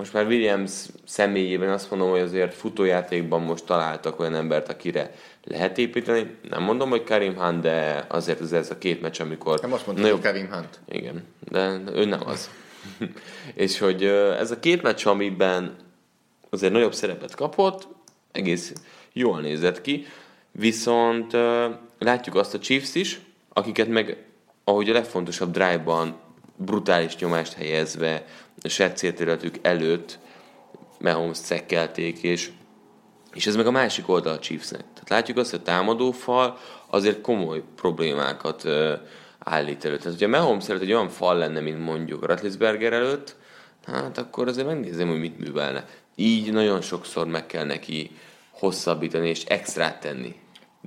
most 0.00 0.12
már 0.12 0.26
Williams 0.26 0.72
személyében 1.04 1.68
azt 1.68 1.90
mondom, 1.90 2.10
hogy 2.10 2.20
azért 2.20 2.54
futójátékban 2.54 3.42
most 3.42 3.64
találtak 3.64 4.20
olyan 4.20 4.34
embert, 4.34 4.68
akire 4.68 5.14
lehet 5.44 5.78
építeni. 5.78 6.36
Nem 6.48 6.62
mondom, 6.62 6.90
hogy 6.90 7.04
Karim 7.04 7.36
Hunt, 7.36 7.60
de 7.60 8.04
azért 8.08 8.40
ez, 8.40 8.52
ez 8.52 8.70
a 8.70 8.78
két 8.78 9.00
meccs, 9.00 9.20
amikor... 9.20 9.60
Nem 9.60 9.72
azt 9.72 9.86
mondtam, 9.86 10.10
hogy 10.10 10.20
Karim 10.20 10.48
Hunt. 10.50 10.80
Igen, 10.88 11.24
de 11.50 11.78
ő 11.94 12.04
nem 12.04 12.20
az. 12.26 12.50
és 13.54 13.78
hogy 13.78 14.04
ez 14.38 14.50
a 14.50 14.60
két 14.60 14.82
meccs, 14.82 15.06
amiben 15.06 15.76
azért 16.50 16.72
nagyobb 16.72 16.94
szerepet 16.94 17.34
kapott, 17.34 17.88
egész 18.32 18.72
jól 19.12 19.40
nézett 19.40 19.80
ki, 19.80 20.06
viszont 20.52 21.32
látjuk 21.98 22.34
azt 22.34 22.54
a 22.54 22.58
Chiefs 22.58 22.94
is, 22.94 23.20
akiket 23.52 23.88
meg, 23.88 24.24
ahogy 24.64 24.90
a 24.90 24.92
legfontosabb 24.92 25.50
drive-ban 25.50 26.16
brutális 26.56 27.16
nyomást 27.16 27.52
helyezve 27.52 28.24
a 28.62 28.68
set 28.68 29.58
előtt 29.62 30.18
Mahomes 30.98 31.38
cekkelték, 31.38 32.22
és 32.22 32.50
és 33.34 33.46
ez 33.46 33.56
meg 33.56 33.66
a 33.66 33.70
másik 33.70 34.08
oldal 34.08 34.34
a 34.34 34.38
Chiefsnek. 34.38 34.80
Tehát 34.80 35.08
látjuk 35.08 35.36
azt, 35.36 35.50
hogy 35.50 35.60
a 35.60 35.62
támadófal 35.62 36.58
azért 36.86 37.20
komoly 37.20 37.62
problémákat 37.76 38.64
uh, 38.64 38.92
állít 39.38 39.84
elő. 39.84 39.96
Tehát, 39.96 40.12
hogyha 40.12 40.38
Mahomes 40.38 40.68
előtt 40.68 40.82
egy 40.82 40.92
olyan 40.92 41.08
fal 41.08 41.36
lenne, 41.36 41.60
mint 41.60 41.84
mondjuk 41.84 42.26
Ratlisberger 42.26 42.92
előtt, 42.92 43.36
hát 43.86 44.18
akkor 44.18 44.48
azért 44.48 44.66
megnézem, 44.66 45.08
hogy 45.08 45.18
mit 45.18 45.38
művelne. 45.38 45.84
Így 46.14 46.52
nagyon 46.52 46.80
sokszor 46.80 47.26
meg 47.26 47.46
kell 47.46 47.64
neki 47.64 48.10
hosszabbítani 48.50 49.28
és 49.28 49.44
extrát 49.44 50.00
tenni. 50.00 50.34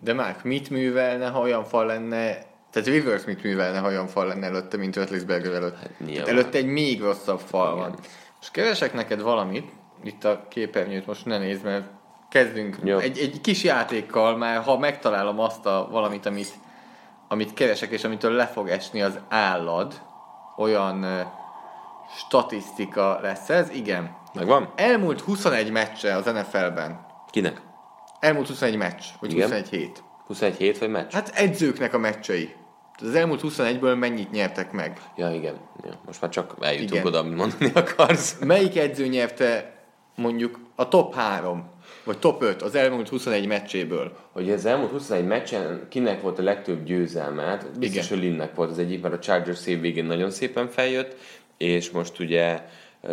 De 0.03 0.13
már 0.13 0.39
mit 0.43 0.69
művelne, 0.69 1.27
ha 1.27 1.39
olyan 1.39 1.63
fal 1.63 1.85
lenne, 1.85 2.45
tehát 2.73 2.87
Rivers 2.87 3.23
mit 3.23 3.43
művelne, 3.43 3.79
ha 3.79 3.87
olyan 3.87 4.07
fal 4.07 4.27
lenne 4.27 4.45
előtte, 4.45 4.77
mint 4.77 4.95
Ratlisberger 4.95 5.53
előtt? 5.53 5.77
Hát, 5.77 6.27
előtte 6.27 6.57
egy 6.57 6.65
még 6.65 7.01
rosszabb 7.01 7.39
fal 7.39 7.75
van. 7.75 7.95
És 8.41 8.51
keresek 8.51 8.93
neked 8.93 9.21
valamit, 9.21 9.71
itt 10.03 10.23
a 10.23 10.45
képernyőt 10.49 11.05
most 11.05 11.25
ne 11.25 11.37
nézd, 11.37 11.63
mert 11.63 11.85
kezdünk 12.29 12.77
egy, 12.99 13.17
egy 13.17 13.41
kis 13.41 13.63
játékkal, 13.63 14.37
mert 14.37 14.63
ha 14.63 14.77
megtalálom 14.77 15.39
azt 15.39 15.65
a 15.65 15.87
valamit, 15.91 16.25
amit, 16.25 16.53
amit 17.27 17.53
keresek, 17.53 17.91
és 17.91 18.03
amitől 18.03 18.31
le 18.31 18.47
fog 18.47 18.69
esni 18.69 19.01
az 19.01 19.19
állad, 19.29 20.01
olyan 20.57 21.03
uh, 21.03 21.19
statisztika 22.17 23.19
lesz 23.21 23.49
ez, 23.49 23.69
igen. 23.69 24.17
Megvan? 24.33 24.73
Elmúlt 24.75 25.21
21 25.21 25.71
meccse 25.71 26.15
az 26.15 26.25
NFL-ben. 26.25 27.05
Kinek? 27.29 27.61
Elmúlt 28.19 28.47
21 28.47 28.75
meccs, 28.75 29.03
vagy 29.19 29.31
igen? 29.31 29.43
21 29.43 29.69
hét. 29.69 30.03
21 30.27 30.55
hét 30.57 30.77
vagy 30.77 30.89
meccs? 30.89 31.13
Hát 31.13 31.29
edzőknek 31.29 31.93
a 31.93 31.97
meccsei. 31.97 32.55
Az 33.01 33.15
elmúlt 33.15 33.41
21-ből 33.43 33.99
mennyit 33.99 34.31
nyertek 34.31 34.71
meg? 34.71 35.01
Ja, 35.17 35.31
igen. 35.31 35.55
Ja, 35.83 35.99
most 36.05 36.21
már 36.21 36.31
csak 36.31 36.55
eljutunk 36.59 36.91
igen. 36.91 37.05
oda, 37.05 37.19
amit 37.19 37.35
mondani 37.35 37.71
akarsz. 37.79 38.37
Melyik 38.39 38.77
edző 38.77 39.07
nyerte 39.07 39.73
mondjuk 40.15 40.59
a 40.75 40.87
top 40.87 41.13
3 41.13 41.71
vagy 42.03 42.19
top 42.19 42.41
5 42.41 42.61
az 42.61 42.75
elmúlt 42.75 43.09
21 43.09 43.47
meccséből. 43.47 44.17
Hogy 44.31 44.51
az 44.51 44.65
elmúlt 44.65 44.91
21 44.91 45.25
meccsen 45.25 45.85
kinek 45.89 46.21
volt 46.21 46.39
a 46.39 46.43
legtöbb 46.43 46.83
győzelme? 46.83 47.43
Hát 47.43 47.79
biztos, 47.79 48.09
hogy 48.09 48.17
Linnek 48.17 48.55
volt 48.55 48.69
az 48.69 48.79
egyik, 48.79 49.01
mert 49.01 49.13
a 49.13 49.19
Chargers 49.19 49.57
szép 49.57 49.81
végén 49.81 50.05
nagyon 50.05 50.29
szépen 50.29 50.67
feljött, 50.67 51.15
és 51.57 51.91
most 51.91 52.19
ugye 52.19 52.61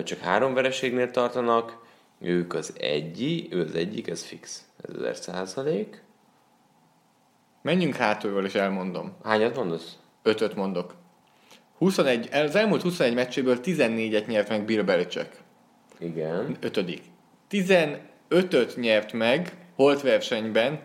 csak 0.04 0.18
három 0.18 0.54
vereségnél 0.54 1.10
tartanak, 1.10 1.78
ők 2.20 2.54
az 2.54 2.72
egyi, 2.78 3.48
ő 3.50 3.60
az 3.60 3.74
egyik, 3.74 4.08
ez 4.08 4.22
fix. 4.22 4.64
Ez 4.82 4.94
1000 4.94 5.16
százalék. 5.16 6.02
Menjünk 7.62 7.94
hátulról, 7.94 8.44
és 8.44 8.54
elmondom. 8.54 9.16
Hányat 9.24 9.56
mondasz? 9.56 9.96
Ötöt 10.22 10.54
mondok. 10.54 10.94
21, 11.78 12.28
az 12.32 12.54
elmúlt 12.54 12.82
21 12.82 13.14
meccséből 13.14 13.58
14-et 13.62 14.26
nyert 14.26 14.48
meg 14.48 14.64
Bill 14.64 14.82
Belichick. 14.82 15.36
Igen. 15.98 16.56
Ötödik 16.60 17.02
ötöt 18.28 18.76
nyert 18.76 19.12
meg 19.12 19.52
holt 19.74 20.02
versenyben 20.02 20.80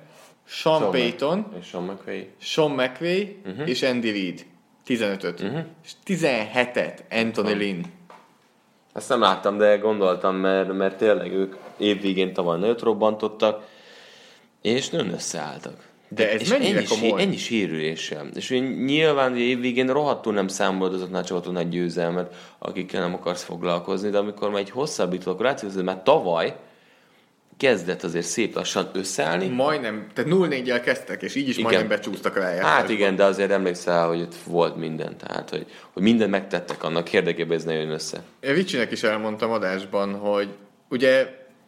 Sean, 0.47 0.79
Sean 0.79 0.91
Payton, 0.91 1.53
és 1.59 1.67
Sean 1.67 1.83
McVay, 1.83 2.29
Sean 2.37 2.71
McVay 2.71 3.37
uh-huh. 3.45 3.69
és 3.69 3.83
Andy 3.83 4.11
Reid. 4.11 4.45
15-öt. 4.87 5.41
Uh-huh. 5.41 5.63
És 5.83 5.91
17-et 6.05 6.99
Anthony 7.11 7.45
uh-huh. 7.45 7.59
Lynn. 7.59 7.81
Ezt 8.93 9.09
nem 9.09 9.19
láttam, 9.19 9.57
de 9.57 9.77
gondoltam, 9.77 10.35
mert, 10.35 10.73
mert 10.73 10.97
tényleg 10.97 11.31
ők 11.31 11.55
évvégén 11.77 12.33
tavaly 12.33 12.59
nagyot 12.59 12.81
robbantottak, 12.81 13.67
és 14.61 14.89
nagyon 14.89 15.13
összeálltak. 15.13 15.87
De 16.07 16.31
ez 16.31 16.41
és 16.41 16.49
mennyire 16.49 16.77
ennyi, 16.77 16.87
komoly? 16.87 17.21
Ennyi 17.21 17.37
sérüléssel. 17.37 18.27
És 18.35 18.49
nyilván 18.85 19.37
évvégén 19.37 19.87
rohadtul 19.87 20.33
nem 20.33 20.47
számolod 20.47 20.93
azoknál 20.93 21.23
csapatoknál 21.23 21.63
egy 21.63 21.69
győzelmet, 21.69 22.35
akikkel 22.59 23.01
nem 23.01 23.13
akarsz 23.13 23.43
foglalkozni, 23.43 24.09
de 24.09 24.17
amikor 24.17 24.49
már 24.49 24.59
egy 24.59 24.69
hosszabbító, 24.69 25.31
akkor 25.31 25.45
látszik, 25.45 25.73
hogy 25.73 25.83
már 25.83 26.03
tavaly 26.03 26.55
kezdett 27.57 28.03
azért 28.03 28.25
szép 28.25 28.55
lassan 28.55 28.89
összeállni. 28.93 29.47
Majdnem, 29.47 30.07
tehát 30.13 30.31
0-4-jel 30.33 30.81
kezdtek, 30.83 31.21
és 31.21 31.35
így 31.35 31.47
is 31.47 31.57
igen. 31.57 31.63
majdnem 31.63 31.87
becsúsztak 31.87 32.37
rá. 32.37 32.55
Hát 32.55 32.89
igen, 32.89 33.15
de 33.15 33.23
azért 33.23 33.51
emlékszel, 33.51 34.07
hogy 34.07 34.21
ott 34.21 34.35
volt 34.45 34.75
minden, 34.75 35.17
tehát 35.17 35.49
hogy, 35.49 35.65
hogy 35.93 36.03
mindent 36.03 36.31
megtettek 36.31 36.83
annak 36.83 37.13
érdekében, 37.13 37.57
ez 37.57 37.63
ne 37.63 37.73
jön 37.73 37.89
össze. 37.89 38.23
Vicsinek 38.39 38.91
is 38.91 39.03
elmondtam 39.03 39.51
adásban, 39.51 40.13
hogy 40.13 40.49
ugye, 40.89 41.27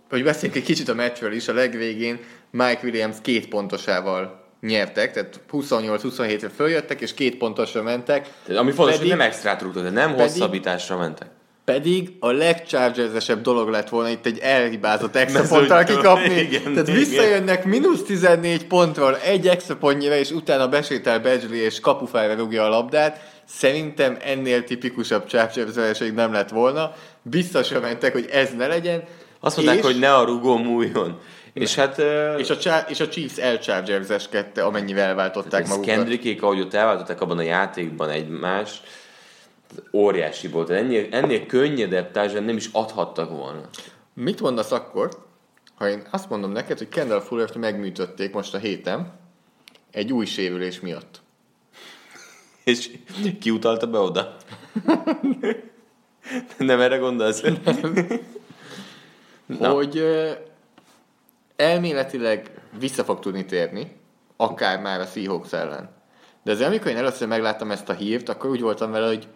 hogy 0.10 0.24
beszéljünk 0.24 0.62
egy 0.62 0.68
kicsit 0.68 0.90
a 0.90 0.94
meccsről 0.94 1.34
is, 1.34 1.48
a 1.48 1.54
legvégén 1.54 2.20
Mike 2.52 2.80
Williams 2.84 3.16
két 3.22 3.48
pontosával 3.48 4.46
nyertek, 4.62 5.14
tehát 5.14 5.40
28-27-re 5.52 6.50
följöttek, 6.50 7.02
és 7.02 7.14
két 7.14 7.38
pontosra 7.38 7.84
mentek. 7.84 8.30
Tehát, 8.46 8.62
ami 8.62 8.72
fontos, 8.72 8.96
pedig, 8.96 9.10
hogy 9.10 9.18
nem 9.18 9.28
extrát 9.28 9.62
rúgtak, 9.62 9.84
de 9.84 9.90
nem 9.90 10.10
pedig, 10.16 10.22
hosszabbításra 10.22 10.98
mentek. 10.98 11.28
Pedig 11.66 12.16
a 12.20 12.32
legchargersesebb 12.32 13.42
dolog 13.42 13.70
lett 13.70 13.90
volna 13.90 14.10
itt 14.10 14.26
egy 14.26 14.40
elhibázott 14.40 15.16
extra 15.26 15.48
ponttal 15.48 15.84
kikapni. 15.84 16.34
Igen, 16.50 16.62
Tehát 16.62 16.88
igen. 16.88 17.00
visszajönnek 17.00 17.66
mínusz 17.66 18.04
14 18.04 18.68
pontról 18.68 19.18
egy 19.18 19.48
extra 19.48 19.76
pontnyira, 19.76 20.16
és 20.16 20.32
utána 20.32 20.68
besétel 20.68 21.20
Badgley 21.20 21.60
és 21.60 21.80
kapufájra 21.80 22.36
rúgja 22.36 22.64
a 22.64 22.70
labdát. 22.70 23.36
Szerintem 23.46 24.18
ennél 24.22 24.64
tipikusabb 24.64 25.26
chargers 25.26 25.98
nem 26.16 26.32
lett 26.34 26.50
volna. 26.50 26.94
Biztosra 27.22 27.80
mentek, 27.80 28.14
hogy 28.14 28.30
ez 28.32 28.50
ne 28.58 28.68
legyen. 28.68 29.04
Azt 29.40 29.56
mondták, 29.56 29.78
és... 29.78 29.84
hogy 29.84 30.00
ne 30.00 30.16
a 30.16 30.24
rugó 30.24 30.58
múljon. 30.58 31.20
És 31.62 31.76
hát... 31.76 31.98
És, 32.38 32.50
a, 32.50 32.78
és 32.88 33.00
a 33.00 33.08
Chiefs 33.08 33.38
elchargerseskedte, 33.38 34.64
amennyivel 34.64 35.08
elváltották 35.08 35.62
hát 35.62 35.70
magukat. 35.70 35.96
Kendrickék, 35.96 36.44
ahogy 36.44 36.60
ott 36.60 36.74
elváltották 36.74 37.22
abban 37.22 37.38
a 37.38 37.42
játékban 37.42 38.10
egymást, 38.10 38.84
óriási 39.94 40.48
volt. 40.48 40.70
Ennél, 40.70 41.08
ennél 41.12 41.46
könnyedebb 41.46 42.12
társadalom 42.12 42.46
nem 42.46 42.58
is 42.58 42.70
adhattak 42.72 43.30
volna. 43.30 43.62
Mit 44.14 44.42
mondasz 44.42 44.72
akkor, 44.72 45.26
ha 45.76 45.90
én 45.90 46.08
azt 46.12 46.30
mondom 46.30 46.52
neked, 46.52 46.78
hogy 46.78 46.90
Kendall 46.90 47.22
Fuller-t 47.22 47.56
megműtötték 47.56 48.34
most 48.34 48.54
a 48.54 48.58
héten 48.58 49.14
egy 49.92 50.14
új 50.14 50.26
sérülés 50.26 50.80
miatt? 50.80 51.22
És 52.64 52.90
ki 53.40 53.50
utalta 53.50 53.88
be 53.88 53.98
oda? 53.98 54.36
nem 56.58 56.80
erre 56.80 56.98
gondolsz? 56.98 57.44
Na. 59.46 59.70
hogy 59.74 60.04
elméletileg 61.58 62.52
vissza 62.80 63.04
fog 63.04 63.20
tudni 63.20 63.46
térni, 63.46 63.92
akár 64.38 64.80
már 64.80 65.00
a 65.00 65.06
Seahawks 65.06 65.54
ellen. 65.54 65.90
De 66.44 66.52
az 66.52 66.62
amikor 66.62 66.92
én 66.92 66.98
először 66.98 67.28
megláttam 67.28 67.72
ezt 67.72 67.90
a 67.90 67.94
hírt, 67.94 68.30
akkor 68.30 68.50
úgy 68.50 68.62
voltam 68.62 68.92
vele, 68.92 69.08
hogy 69.08 69.28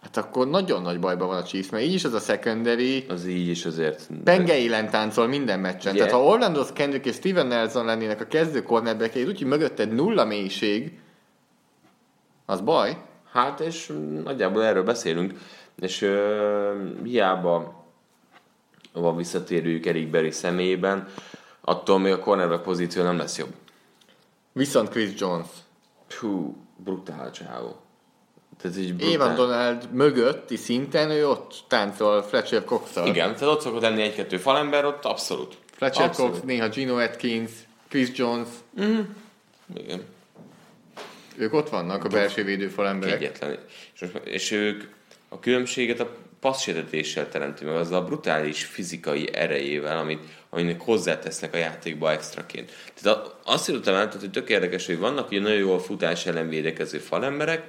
hát 0.00 0.16
akkor 0.16 0.48
nagyon 0.48 0.82
nagy 0.82 1.00
bajban 1.00 1.28
van 1.28 1.36
a 1.36 1.42
Chiefs, 1.42 1.70
mert 1.70 1.84
így 1.84 1.94
is 1.94 2.04
az 2.04 2.14
a 2.14 2.18
secondary... 2.18 3.04
Az 3.08 3.26
így 3.26 3.48
is 3.48 3.64
azért... 3.64 4.08
Pengeilen 4.24 4.90
táncol 4.90 5.26
minden 5.26 5.60
meccsen. 5.60 5.94
Yeah. 5.94 6.06
Tehát 6.06 6.22
ha 6.22 6.30
Orlando 6.30 6.64
Kendrick 6.72 7.06
és 7.06 7.14
Steven 7.14 7.46
Nelson 7.46 7.84
lennének 7.84 8.20
a 8.20 8.26
kezdő 8.26 8.62
cornerback 8.62 9.16
úgyhogy 9.16 9.46
mögötted 9.46 9.92
nulla 9.92 10.24
mélység, 10.24 10.98
az 12.46 12.60
baj. 12.60 12.96
Hát, 13.32 13.60
és 13.60 13.92
nagyjából 14.24 14.64
erről 14.64 14.84
beszélünk, 14.84 15.32
és 15.80 16.02
uh, 16.02 17.02
hiába 17.04 17.83
van 19.00 19.16
visszatérőjük 19.16 19.86
Eric 19.86 20.10
Berry 20.10 20.30
személyében, 20.30 21.08
attól 21.60 21.98
még 21.98 22.12
a 22.12 22.18
cornerback 22.18 22.62
pozíció 22.62 23.02
nem 23.02 23.18
lesz 23.18 23.38
jobb. 23.38 23.52
Viszont 24.52 24.88
Chris 24.88 25.10
Jones. 25.16 25.46
Hú, 26.20 26.56
brutál 26.76 27.30
csávó. 27.30 27.76
Tehát 28.60 28.76
így 28.76 28.94
brutál. 28.94 29.12
Évan 29.12 29.34
Donald 29.34 29.92
mögötti 29.92 30.56
szinten 30.56 31.10
ő 31.10 31.28
ott 31.28 31.64
táncol 31.68 32.22
Fletcher 32.22 32.64
cox 32.64 32.90
-szal. 32.90 33.06
Igen, 33.06 33.34
tehát 33.34 33.54
ott 33.54 33.60
szokott 33.60 33.80
lenni 33.80 34.02
egy-kettő 34.02 34.36
falember, 34.36 34.84
ott 34.84 35.04
abszolút. 35.04 35.56
Fletcher 35.76 36.06
abszolút. 36.06 36.32
Cox, 36.32 36.44
néha 36.44 36.68
Gino 36.68 36.98
Atkins, 36.98 37.50
Chris 37.88 38.08
Jones. 38.14 38.48
Mm. 38.80 39.00
Igen. 39.74 40.04
Ők 41.36 41.52
ott 41.52 41.68
vannak, 41.68 42.04
a 42.04 42.08
belső 42.08 42.44
védő 42.44 42.68
falemberek. 42.68 43.14
Egyetlen. 43.14 43.58
És, 43.94 44.04
és 44.24 44.50
ők 44.50 44.84
a 45.34 45.38
különbséget 45.40 46.00
a 46.00 46.16
passzsértetéssel 46.40 47.28
teremti 47.28 47.64
meg, 47.64 47.76
azzal 47.76 48.00
a 48.00 48.04
brutális 48.04 48.64
fizikai 48.64 49.34
erejével, 49.34 49.98
amit, 49.98 50.22
aminek 50.50 50.80
hozzátesznek 50.80 51.54
a 51.54 51.56
játékba 51.56 52.10
extraként. 52.10 52.72
Tehát 53.02 53.34
azt 53.44 53.66
jutottam 53.68 53.94
el, 53.94 54.12
hogy 54.20 54.30
tök 54.30 54.48
érdekes, 54.48 54.86
hogy 54.86 54.98
vannak 54.98 55.30
ugye 55.30 55.40
nagyon 55.40 55.58
jól 55.58 55.78
futás 55.78 56.26
ellen 56.26 56.48
védekező 56.48 56.98
falemberek, 56.98 57.68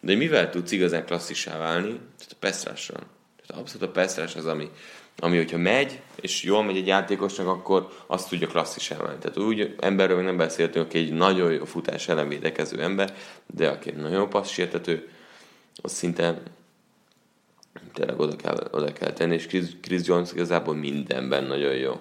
de 0.00 0.14
mivel 0.14 0.50
tudsz 0.50 0.70
igazán 0.70 1.04
klasszissá 1.04 1.58
válni? 1.58 1.88
Tehát 1.88 2.32
a 2.32 2.36
pesztrással. 2.40 3.00
Tehát 3.46 3.62
abszolút 3.62 3.88
a 3.88 3.92
pesztrás 3.92 4.34
az, 4.34 4.46
ami, 4.46 4.70
ami 5.18 5.36
hogyha 5.36 5.58
megy, 5.58 6.00
és 6.20 6.42
jól 6.42 6.64
megy 6.64 6.76
egy 6.76 6.86
játékosnak, 6.86 7.46
akkor 7.46 7.88
azt 8.06 8.28
tudja 8.28 8.48
klasszissá 8.48 8.96
válni. 8.96 9.18
Tehát 9.20 9.38
úgy 9.38 9.74
emberről 9.80 10.22
nem 10.22 10.36
beszéltünk, 10.36 10.86
aki 10.86 10.98
egy 10.98 11.12
nagyon 11.12 11.52
jó 11.52 11.64
futás 11.64 12.08
ellen 12.08 12.28
védekező 12.28 12.82
ember, 12.82 13.16
de 13.46 13.68
aki 13.68 13.88
egy 13.88 13.96
nagyon 13.96 14.28
passzsértető, 14.28 15.08
az 15.82 15.92
szinte 15.92 16.42
tényleg 17.92 18.20
oda 18.20 18.36
kell, 18.36 18.68
oda 18.70 18.92
kell 18.92 19.12
tenni, 19.12 19.34
és 19.34 19.46
Chris, 19.46 19.64
Chris 19.80 20.00
Jones 20.04 20.32
igazából 20.32 20.74
mindenben 20.74 21.44
nagyon 21.44 21.74
jó. 21.74 22.00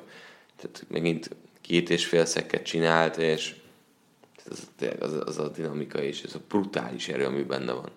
Tehát 0.56 0.86
megint 0.88 1.30
két 1.62 1.90
és 1.90 2.06
fél 2.06 2.26
szekket 2.26 2.64
csinált, 2.64 3.18
és 3.18 3.56
az, 4.50 4.68
az, 5.00 5.14
az 5.26 5.38
a 5.38 5.50
dinamika 5.50 6.02
és 6.02 6.24
ez 6.24 6.36
a 6.36 6.40
brutális 6.48 7.08
erő, 7.08 7.26
ami 7.26 7.42
benne 7.42 7.72
van. 7.72 7.90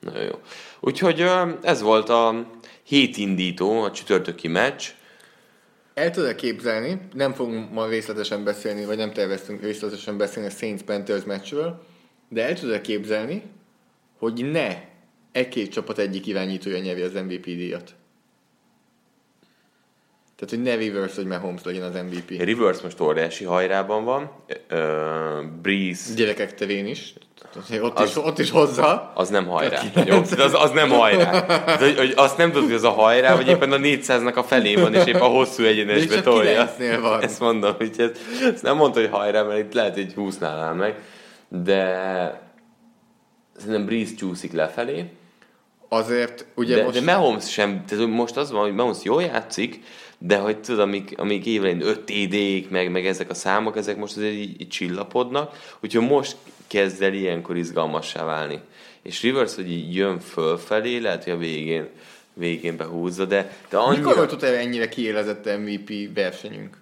Nagyon 0.00 0.22
jó. 0.22 0.40
Úgyhogy 0.80 1.24
ez 1.62 1.80
volt 1.80 2.08
a 2.08 2.48
hétindító, 2.82 3.82
a 3.82 3.90
csütörtöki 3.90 4.48
meccs. 4.48 4.86
El 5.94 6.10
tudod 6.10 6.34
képzelni, 6.34 7.00
nem 7.12 7.32
fogunk 7.32 7.72
ma 7.72 7.86
részletesen 7.86 8.44
beszélni, 8.44 8.84
vagy 8.84 8.96
nem 8.96 9.12
terveztünk 9.12 9.62
részletesen 9.62 10.16
beszélni 10.16 10.48
a 10.48 10.52
Saints 10.52 10.82
Panthers 10.82 11.24
meccsről, 11.24 11.86
de 12.28 12.46
el 12.48 12.58
tudod 12.58 12.80
képzelni, 12.80 13.42
hogy 14.18 14.50
ne 14.50 14.91
egy-két 15.32 15.72
csapat 15.72 15.98
egyik 15.98 16.26
irányítója 16.26 16.78
nyeri 16.78 17.02
az 17.02 17.12
MVP 17.12 17.44
díjat. 17.44 17.94
Tehát, 20.36 20.56
hogy 20.56 20.62
ne 20.62 20.74
Rivers, 20.74 21.14
hogy 21.14 21.26
Mahomes 21.26 21.62
legyen 21.64 21.82
az 21.82 21.94
MVP. 21.94 22.28
Rivers 22.28 22.80
most 22.80 23.00
óriási 23.00 23.44
hajrában 23.44 24.04
van. 24.04 24.30
Uh, 24.70 24.78
Breeze... 25.62 26.14
Gyerekek 26.14 26.54
terén 26.54 26.86
is. 26.86 27.14
Ott, 27.80 27.98
az, 27.98 28.08
is, 28.08 28.16
ott 28.16 28.38
is 28.38 28.50
hozza. 28.50 29.12
Az 29.14 29.28
nem 29.28 29.46
hajrá. 29.46 29.80
Jó, 30.06 30.16
az, 30.16 30.54
az 30.54 30.70
nem 30.70 30.90
hajrá. 30.90 31.40
De, 31.66 31.76
hogy, 31.76 31.96
hogy 31.96 32.12
azt 32.16 32.36
nem 32.36 32.50
tudod, 32.52 32.66
hogy 32.66 32.76
az 32.76 32.84
a 32.84 32.90
hajrá, 32.90 33.36
vagy 33.36 33.48
éppen 33.48 33.72
a 33.72 33.76
400-nak 33.76 34.34
a 34.34 34.42
felé 34.42 34.74
van, 34.74 34.94
és 34.94 35.04
épp 35.04 35.20
a 35.20 35.26
hosszú 35.26 35.64
egyenesbe 35.64 36.20
tolja. 36.20 36.74
van. 37.00 37.22
Ezt 37.22 37.40
mondom, 37.40 37.74
hogy 37.76 37.94
ez, 37.96 38.10
ezt 38.52 38.62
nem 38.62 38.76
mondta, 38.76 39.00
hogy 39.00 39.08
hajrá, 39.08 39.42
mert 39.42 39.58
itt 39.58 39.72
lehet, 39.72 39.94
hogy 39.94 40.12
20 40.14 40.42
áll 40.42 40.74
meg. 40.74 41.00
De 41.48 42.00
szerintem 43.56 43.84
Breeze 43.84 44.14
csúszik 44.14 44.52
lefelé 44.52 45.10
azért 45.92 46.44
ugye 46.54 46.76
de, 46.76 46.84
most... 46.84 47.04
De 47.04 47.12
Mahomes 47.12 47.50
sem, 47.50 47.84
tehát 47.86 48.06
most 48.06 48.36
az 48.36 48.50
van, 48.50 48.62
hogy 48.62 48.74
Mahomes 48.74 49.02
jól 49.02 49.22
játszik, 49.22 49.80
de 50.18 50.36
hogy 50.36 50.58
tudod, 50.58 50.80
amik, 50.80 51.14
amik 51.16 51.46
évelen 51.46 51.80
5 51.80 52.00
td 52.00 52.70
meg, 52.70 52.90
meg 52.90 53.06
ezek 53.06 53.30
a 53.30 53.34
számok, 53.34 53.76
ezek 53.76 53.96
most 53.96 54.16
azért 54.16 54.34
így, 54.34 54.60
így 54.60 54.68
csillapodnak, 54.68 55.76
úgyhogy 55.80 56.06
most 56.06 56.36
kezd 56.66 57.02
el 57.02 57.12
ilyenkor 57.12 57.56
izgalmassá 57.56 58.24
válni. 58.24 58.60
És 59.02 59.22
Rivers, 59.22 59.54
hogy 59.54 59.70
így 59.70 59.94
jön 59.94 60.20
fölfelé, 60.20 60.98
lehet, 60.98 61.24
hogy 61.24 61.32
a 61.32 61.36
végén, 61.36 61.88
végén 62.32 62.76
behúzza, 62.76 63.24
de, 63.24 63.56
de 63.68 63.76
annyira... 63.76 64.08
Mikor 64.08 64.28
volt 64.28 64.42
ennyire 64.42 64.88
kiélezett 64.88 65.58
MVP 65.58 66.14
versenyünk? 66.14 66.76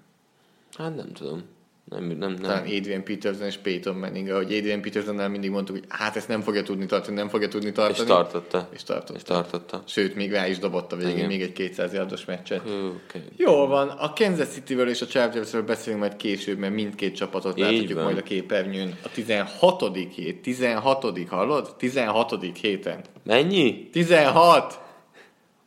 Hát 0.79 0.97
nem 0.97 1.13
tudom. 1.13 1.43
Nem, 1.91 2.05
nem, 2.05 2.17
nem. 2.19 2.37
Talán 2.37 2.63
Adrian 2.63 3.05
Peterson 3.05 3.47
és 3.47 3.57
Peyton 3.57 3.97
Manning, 3.97 4.29
ahogy 4.29 4.53
Adrian 4.53 4.81
Petersonnál 4.81 5.29
mindig 5.29 5.51
mondtuk, 5.51 5.77
hogy 5.77 5.85
hát 5.89 6.17
ezt 6.17 6.29
nem 6.29 6.41
fogja 6.41 6.63
tudni 6.63 6.87
tartani, 6.87 7.17
nem 7.17 7.29
fogja 7.29 7.49
tudni 7.49 7.73
tartani. 7.73 7.99
És 7.99 8.05
tartotta. 8.15 8.69
És 8.73 8.83
tartotta. 8.83 9.15
És 9.15 9.23
tartotta. 9.23 9.83
Sőt, 9.87 10.15
még 10.15 10.31
rá 10.31 10.47
is 10.47 10.59
dobott 10.59 10.93
a 10.93 10.97
végén 10.97 11.15
Igen. 11.17 11.27
még 11.27 11.43
egy 11.43 11.53
200 11.53 11.93
yardos 11.93 12.25
meccset. 12.25 12.61
Okay. 12.65 13.23
Jól 13.37 13.67
van, 13.67 13.89
a 13.89 14.13
Kansas 14.13 14.49
City-ről 14.49 14.89
és 14.89 15.01
a 15.03 15.07
Chargers-ről 15.07 15.63
beszélünk 15.63 16.01
majd 16.03 16.17
később, 16.17 16.59
mert 16.59 16.75
mindkét 16.75 17.17
csapatot 17.17 17.59
Így 17.59 17.65
láthatjuk 17.65 17.95
van. 17.95 18.05
majd 18.05 18.19
a 18.19 18.23
képernyőn. 18.23 18.99
A 19.03 19.11
16. 19.11 19.97
hét, 20.15 20.43
16. 20.43 21.29
hallod? 21.29 21.75
16. 21.77 22.59
héten. 22.61 23.01
Mennyi? 23.25 23.89
16! 23.93 24.81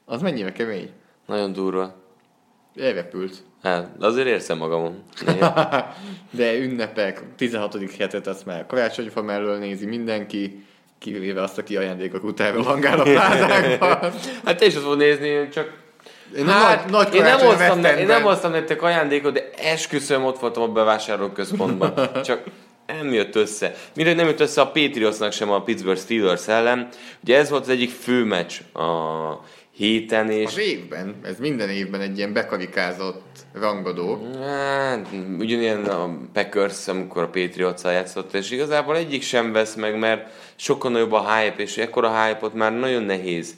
Az 0.06 0.22
mennyire 0.22 0.52
kemény? 0.52 0.90
Nagyon 1.28 1.54
durva. 1.54 1.96
Elrepült. 2.76 3.44
Hát, 3.64 3.88
azért 4.00 4.28
érzem 4.28 4.58
magamon. 4.58 5.04
de 6.38 6.58
ünnepek, 6.58 7.24
16. 7.38 7.78
hetet 7.98 8.28
azt 8.28 8.46
már 8.46 8.66
karácsonyfa 8.66 9.22
mellől 9.22 9.58
nézi 9.58 9.86
mindenki, 9.86 10.66
kivéve 11.00 11.42
azt, 11.42 11.58
aki 11.58 11.78
ajándékok 11.78 12.24
után 12.24 12.54
rohangál 12.54 13.00
a 13.00 13.04
plázákban. 13.04 13.98
hát 14.46 14.58
te 14.58 14.66
is 14.66 14.76
azt 14.76 14.96
nézni, 14.96 15.50
csak 15.50 15.82
én, 16.38 16.48
hát, 16.48 16.90
nagy, 16.90 17.06
nagy 17.06 17.16
én, 17.16 17.22
nem 17.22 17.40
hoztam, 17.40 17.80
ne, 17.80 18.00
én 18.00 18.06
nem 18.06 18.22
hoztam 18.22 18.52
nektek 18.52 18.82
ajándékot, 18.82 19.34
de 19.34 19.50
esküszöm, 19.58 20.26
ott 20.26 20.40
voltam 20.40 20.64
a 20.64 20.68
bevásárlóközpontban. 20.68 21.94
Csak 22.24 22.44
nem 22.88 23.14
jött 23.14 23.36
össze. 23.36 23.76
Mire 23.96 24.14
nem 24.14 24.26
jött 24.26 24.40
össze 24.40 24.62
a 24.62 24.68
Patriotsnak 24.68 25.32
sem 25.32 25.52
a 25.52 25.62
Pittsburgh 25.62 26.00
Steelers 26.00 26.48
ellen. 26.48 26.88
Ugye 27.24 27.38
ez 27.38 27.50
volt 27.50 27.62
az 27.62 27.70
egyik 27.70 27.90
fő 27.90 28.24
meccs 28.24 28.60
a 28.74 28.82
héten. 29.76 30.30
És... 30.30 30.46
Az 30.46 30.58
évben, 30.58 31.16
ez 31.24 31.40
minden 31.40 31.70
évben 31.70 32.02
egy 32.02 32.18
ilyen 32.18 32.34
bekarikázott 32.34 33.46
rangadó. 33.54 34.28
Hát, 34.42 35.08
ugyanilyen 35.40 35.86
a 35.86 36.18
Packers, 36.34 36.88
amikor 36.88 37.24
a 37.24 37.30
patriots 37.30 37.82
játszott, 37.84 38.34
és 38.34 38.52
igazából 38.52 38.96
egyik 38.96 39.22
sem 39.22 39.52
vesz 39.52 39.76
meg, 39.76 40.00
mert 40.00 40.30
sokkal 40.56 40.92
nagyobb 40.92 41.12
a 41.12 41.36
hype, 41.36 41.62
és 41.62 41.78
ekkora 41.78 42.24
hype-ot 42.24 42.54
már 42.54 42.74
nagyon 42.74 43.04
nehéz 43.04 43.56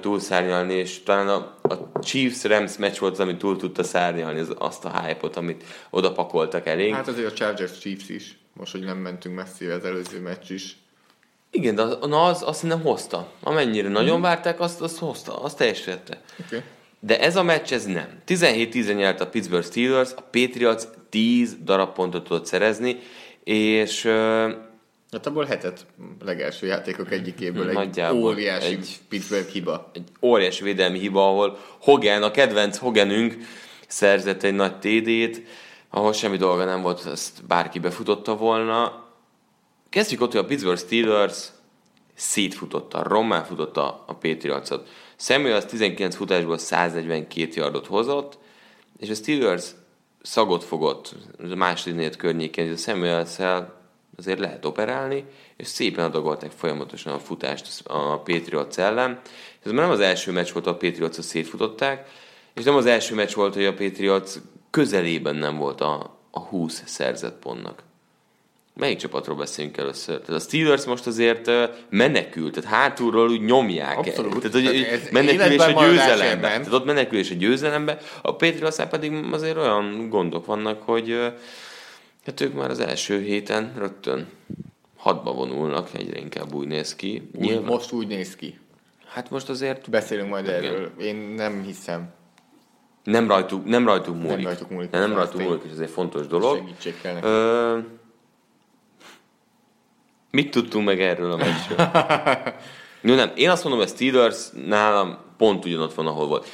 túlszárnyalni, 0.00 0.74
és 0.74 1.02
talán 1.02 1.28
a, 1.28 1.58
a 1.62 1.98
Chiefs-Rams 2.00 2.76
meccs 2.76 2.98
volt 2.98 3.12
az, 3.12 3.20
ami 3.20 3.36
túl 3.36 3.56
tudta 3.56 3.82
szárnyalni 3.82 4.40
az, 4.40 4.54
azt 4.58 4.84
a 4.84 5.00
hype-ot, 5.00 5.36
amit 5.36 5.64
oda 5.90 6.12
pakoltak 6.12 6.66
elég. 6.66 6.94
Hát 6.94 7.08
azért 7.08 7.30
a 7.30 7.32
Chargers-Chiefs 7.32 8.08
is, 8.08 8.38
most, 8.52 8.72
hogy 8.72 8.84
nem 8.84 8.98
mentünk 8.98 9.34
messzire 9.34 9.74
az 9.74 9.84
előző 9.84 10.20
meccs 10.20 10.50
is. 10.50 10.76
Igen, 11.50 11.74
de 11.74 11.82
az, 11.82 11.98
na 12.00 12.24
az 12.24 12.42
azt 12.42 12.62
nem 12.62 12.80
hozta. 12.80 13.30
Amennyire 13.42 13.88
nagyon 13.88 14.20
várták, 14.20 14.60
azt, 14.60 14.80
azt 14.80 14.98
hozta, 14.98 15.42
azt 15.42 15.56
teljesítette. 15.56 16.20
Okay. 16.46 16.60
De 17.00 17.20
ez 17.20 17.36
a 17.36 17.42
meccs, 17.42 17.72
ez 17.72 17.84
nem. 17.84 18.08
17-10 18.26 18.96
nyert 18.96 19.20
a 19.20 19.28
Pittsburgh 19.28 19.66
Steelers, 19.66 20.10
a 20.16 20.20
Patriots 20.20 20.82
10 21.10 21.56
darab 21.64 21.94
pontot 21.94 22.24
tudott 22.24 22.46
szerezni, 22.46 22.98
és... 23.44 24.04
Uh, 24.04 24.50
Hát 25.10 25.26
abból 25.26 25.44
hetet 25.44 25.86
legelső 26.24 26.66
játékok 26.66 27.12
egyikéből 27.12 27.78
egy 27.78 28.02
óriási 28.12 28.72
egy, 28.72 28.96
Pittsburgh 29.08 29.48
hiba. 29.48 29.90
Egy 29.94 30.02
óriási 30.22 30.62
védelmi 30.62 30.98
hiba, 30.98 31.28
ahol 31.28 31.58
Hogan, 31.80 32.22
a 32.22 32.30
kedvenc 32.30 32.76
Hoganünk 32.76 33.36
szerzett 33.86 34.42
egy 34.42 34.54
nagy 34.54 34.78
TD-t, 34.78 35.42
ahol 35.90 36.12
semmi 36.12 36.36
dolga 36.36 36.64
nem 36.64 36.82
volt, 36.82 37.06
ezt 37.06 37.46
bárki 37.46 37.78
befutotta 37.78 38.36
volna, 38.36 39.05
Kezdjük 39.96 40.20
ott, 40.20 40.32
hogy 40.32 40.40
a 40.40 40.44
Pittsburgh 40.44 40.80
Steelers 40.80 41.48
szétfutotta, 42.14 43.02
rommá 43.02 43.42
futotta 43.42 44.04
a 44.06 44.14
Patriotsot. 44.14 44.88
Samuels 45.16 45.64
19 45.64 46.16
futásból 46.16 46.58
142 46.58 47.60
yardot 47.60 47.86
hozott, 47.86 48.38
és 48.98 49.10
a 49.10 49.14
Steelers 49.14 49.64
szagot 50.22 50.64
fogott 50.64 51.14
a 51.38 51.54
második 51.54 52.16
környékén, 52.16 52.66
és 52.66 52.72
a 52.72 52.76
samuels 52.76 53.36
azért 54.16 54.38
lehet 54.38 54.64
operálni, 54.64 55.24
és 55.56 55.66
szépen 55.66 56.04
adagolták 56.04 56.50
folyamatosan 56.50 57.12
a 57.12 57.18
futást 57.18 57.86
a 57.86 58.18
Patriots 58.18 58.78
ellen. 58.78 59.20
Ez 59.62 59.72
már 59.72 59.82
nem 59.82 59.90
az 59.90 60.00
első 60.00 60.32
meccs 60.32 60.52
volt, 60.52 60.66
a 60.66 60.76
Patriots 60.76 61.20
szétfutották, 61.20 62.08
És 62.54 62.64
nem 62.64 62.76
az 62.76 62.86
első 62.86 63.14
meccs 63.14 63.34
volt, 63.34 63.54
hogy 63.54 63.64
a 63.64 63.74
Patriots 63.74 64.30
közelében 64.70 65.36
nem 65.36 65.56
volt 65.56 65.80
a, 65.80 66.18
a 66.30 66.40
20 66.40 66.82
szerzett 66.86 67.38
pontnak. 67.38 67.84
Melyik 68.78 68.98
csapatról 68.98 69.36
beszélünk 69.36 69.76
először? 69.76 70.20
Tehát 70.20 70.40
a 70.40 70.44
Steelers 70.44 70.84
most 70.84 71.06
azért 71.06 71.50
menekült, 71.90 72.54
tehát 72.54 72.70
hátulról 72.70 73.28
úgy 73.30 73.40
nyomják. 73.40 73.98
Abszolút. 73.98 74.50
Tehát, 74.50 74.52
hogy, 74.52 74.86
menekülés 75.12 75.60
a 75.60 75.84
győzelembe. 75.84 76.48
Tehát 76.48 76.72
ott 76.72 76.84
menekülés 76.84 77.30
a 77.30 77.34
győzelembe, 77.34 77.98
a 78.22 78.36
patriots 78.36 78.82
pedig 78.82 79.12
azért 79.32 79.56
olyan 79.56 80.08
gondok 80.08 80.46
vannak, 80.46 80.82
hogy 80.82 81.32
hát 82.24 82.40
ők 82.40 82.54
már 82.54 82.70
az 82.70 82.80
első 82.80 83.20
héten 83.20 83.72
rögtön 83.78 84.28
hadba 84.96 85.32
vonulnak, 85.32 85.88
egyre 85.94 86.18
inkább 86.18 86.54
úgy 86.54 86.66
néz 86.66 86.96
ki. 86.96 87.30
Úgy, 87.34 87.40
Nyilván... 87.40 87.64
Most 87.64 87.92
úgy 87.92 88.06
néz 88.06 88.36
ki. 88.36 88.58
Hát 89.06 89.30
most 89.30 89.48
azért... 89.48 89.90
Beszélünk 89.90 90.28
majd 90.28 90.44
igen. 90.46 90.64
erről. 90.64 90.90
Én 91.00 91.16
nem 91.16 91.62
hiszem. 91.62 92.14
Nem 93.04 93.28
rajtuk, 93.28 93.64
nem 93.64 93.86
rajtuk 93.86 94.14
múlik. 94.14 94.36
Nem 94.36 94.44
rajtuk 94.44 94.70
múlik. 94.70 94.90
Nem, 94.90 95.00
nem 95.00 95.14
rajtuk 95.14 95.40
múlik, 95.40 95.62
és 95.64 95.70
ez 95.70 95.78
egy 95.78 95.90
fontos 95.90 96.26
dolog. 96.26 96.56
Segítség 96.56 97.00
kell 97.00 97.22
Ö, 97.22 97.78
Mit 100.36 100.50
tudtunk 100.50 100.86
meg 100.86 101.00
erről 101.00 101.30
a 101.30 101.36
meccsről? 101.36 101.90
Jó, 103.10 103.14
nem. 103.14 103.30
Én 103.34 103.50
azt 103.50 103.64
mondom, 103.64 103.82
hogy 103.82 103.90
a 103.90 103.94
Steelers 103.94 104.48
nálam 104.66 105.18
pont 105.36 105.64
ugyanott 105.64 105.94
van, 105.94 106.06
ahol 106.06 106.26
volt. 106.26 106.48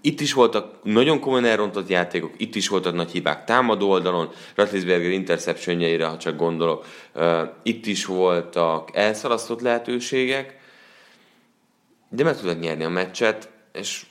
Itt 0.00 0.20
is 0.20 0.32
voltak 0.32 0.78
nagyon 0.82 1.20
komolyan 1.20 1.44
elrontott 1.44 1.88
játékok, 1.88 2.32
itt 2.36 2.54
is 2.54 2.68
voltak 2.68 2.94
nagy 2.94 3.10
hibák 3.10 3.44
támadó 3.44 3.90
oldalon, 3.90 4.30
Ratlisberger 4.54 5.10
interceptionjeire, 5.10 6.06
ha 6.06 6.16
csak 6.16 6.36
gondolok. 6.36 6.86
Itt 7.62 7.86
is 7.86 8.04
voltak 8.04 8.90
elszalasztott 8.96 9.60
lehetőségek, 9.60 10.58
de 12.08 12.24
meg 12.24 12.36
tudtak 12.36 12.60
nyerni 12.60 12.84
a 12.84 12.88
meccset, 12.88 13.50
és 13.72 14.06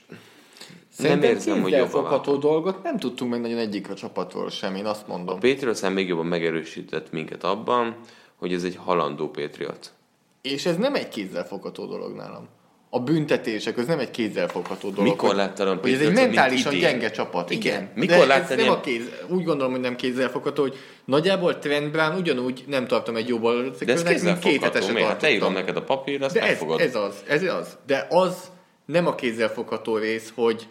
Szerintem 0.88 1.20
nem 1.20 1.30
érzem, 1.30 1.62
hogy 1.62 1.72
jobban 1.72 2.40
dolgot 2.40 2.82
nem 2.82 2.98
tudtunk 2.98 3.30
meg 3.30 3.40
nagyon 3.40 3.58
egyik 3.58 3.90
a 3.90 3.94
csapatról 3.94 4.50
sem, 4.50 4.74
én 4.74 4.84
azt 4.84 5.06
mondom. 5.06 5.36
A 5.36 5.38
Patriots 5.38 5.82
még 5.82 6.08
jobban 6.08 6.26
megerősített 6.26 7.12
minket 7.12 7.44
abban, 7.44 7.96
hogy 8.42 8.52
ez 8.52 8.64
egy 8.64 8.78
halandó 8.84 9.30
Patriot. 9.30 9.92
És 10.40 10.66
ez 10.66 10.76
nem 10.76 10.94
egy 10.94 11.08
kézzelfogható 11.08 11.86
dolog 11.86 12.16
nálam. 12.16 12.48
A 12.90 13.00
büntetések, 13.00 13.78
ez 13.78 13.86
nem 13.86 13.98
egy 13.98 14.10
kézzelfogható 14.10 14.90
dolog. 14.90 15.10
Mikor 15.10 15.34
láttad 15.34 15.68
a 15.68 15.78
hogy 15.80 15.92
ez 15.92 16.00
egy 16.00 16.12
mentálisan 16.12 16.78
gyenge 16.78 17.10
csapat. 17.10 17.50
Igen. 17.50 17.74
igen. 17.74 17.90
Mikor 17.94 18.26
láttad 18.26 18.56
nem 18.56 18.68
a 18.68 18.80
kéz, 18.80 19.02
úgy 19.28 19.44
gondolom, 19.44 19.72
hogy 19.72 19.80
nem 19.80 19.96
kézzelfogható, 19.96 20.62
hogy 20.62 20.76
nagyjából 21.04 21.58
Trent 21.58 21.90
Brown 21.90 22.16
ugyanúgy 22.16 22.64
nem 22.66 22.86
tartom 22.86 23.16
egy 23.16 23.28
jóból. 23.28 23.74
De 23.84 23.92
ez 23.92 24.02
kézzelfogható, 24.02 24.92
miért? 24.92 25.08
Hát 25.08 25.22
leírom 25.22 25.52
neked 25.52 25.76
a 25.76 25.82
papír, 25.82 26.22
azt 26.22 26.34
De 26.34 26.42
ez, 26.42 26.60
ez, 26.76 26.94
az, 26.94 27.22
ez 27.28 27.42
az. 27.42 27.78
De 27.86 28.06
az 28.10 28.50
nem 28.84 29.06
a 29.06 29.14
kézzelfogható 29.14 29.96
rész, 29.96 30.32
hogy 30.34 30.66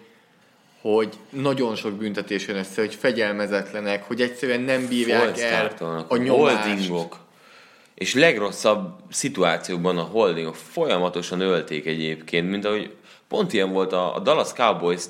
hogy 0.81 1.09
nagyon 1.29 1.75
sok 1.75 1.93
büntetés 1.93 2.47
jön 2.47 2.57
össze, 2.57 2.81
hogy 2.81 2.95
fegyelmezetlenek, 2.95 4.03
hogy 4.03 4.21
egyszerűen 4.21 4.61
nem 4.61 4.87
bírják 4.87 5.39
el 5.39 5.71
a 6.07 6.17
nyomást. 6.17 6.65
Holdingok 6.65 7.29
és 8.01 8.13
legrosszabb 8.13 8.99
szituációkban 9.09 9.97
a 9.97 10.01
holdingok 10.01 10.55
folyamatosan 10.55 11.39
ölték 11.39 11.85
egyébként, 11.85 12.49
mint 12.49 12.65
ahogy 12.65 12.93
pont 13.27 13.53
ilyen 13.53 13.71
volt 13.71 13.93
a, 13.93 14.19
Dallas 14.23 14.53
cowboys 14.53 15.03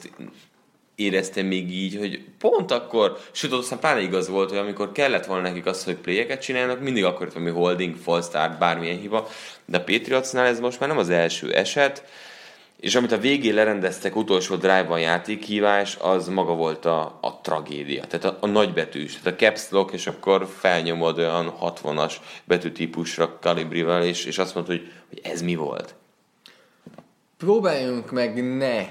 éreztem 0.95 1.45
még 1.45 1.71
így, 1.71 1.97
hogy 1.97 2.23
pont 2.39 2.71
akkor, 2.71 3.17
sőt, 3.31 3.51
aztán 3.51 3.79
pláne 3.79 4.01
igaz 4.01 4.29
volt, 4.29 4.49
hogy 4.49 4.57
amikor 4.57 4.91
kellett 4.91 5.25
volna 5.25 5.41
nekik 5.41 5.65
az, 5.65 5.83
hogy 5.83 5.95
playeket 5.95 6.41
csinálnak, 6.41 6.81
mindig 6.81 7.03
akkor 7.03 7.31
valami 7.33 7.51
holding, 7.51 7.95
false 7.95 8.27
start, 8.27 8.57
bármilyen 8.57 8.99
hiba, 8.99 9.27
de 9.65 9.77
a 9.77 9.83
Patriotsnál 9.83 10.45
ez 10.45 10.59
most 10.59 10.79
már 10.79 10.89
nem 10.89 10.97
az 10.97 11.09
első 11.09 11.53
eset, 11.53 12.03
és 12.81 12.95
amit 12.95 13.11
a 13.11 13.17
végén 13.17 13.53
lerendeztek 13.53 14.15
utolsó 14.15 14.55
drive-ban 14.55 14.99
játékhívás, 14.99 15.97
az 15.99 16.27
maga 16.27 16.53
volt 16.53 16.85
a, 16.85 17.17
a 17.21 17.39
tragédia. 17.41 18.03
Tehát 18.05 18.25
a, 18.25 18.37
a 18.39 18.47
nagybetűs, 18.47 19.19
tehát 19.19 19.41
a 19.41 19.43
caps 19.43 19.69
lock, 19.69 19.93
és 19.93 20.07
akkor 20.07 20.47
felnyomod 20.59 21.17
olyan 21.17 21.53
60-as 21.61 22.13
betűtípusra 22.43 23.37
kalibrivel, 23.41 24.03
és, 24.03 24.25
és 24.25 24.37
azt 24.37 24.55
mondod, 24.55 24.75
hogy, 24.77 24.91
hogy 25.09 25.19
ez 25.23 25.41
mi 25.41 25.55
volt. 25.55 25.95
Próbáljunk 27.37 28.11
meg 28.11 28.57
ne 28.57 28.85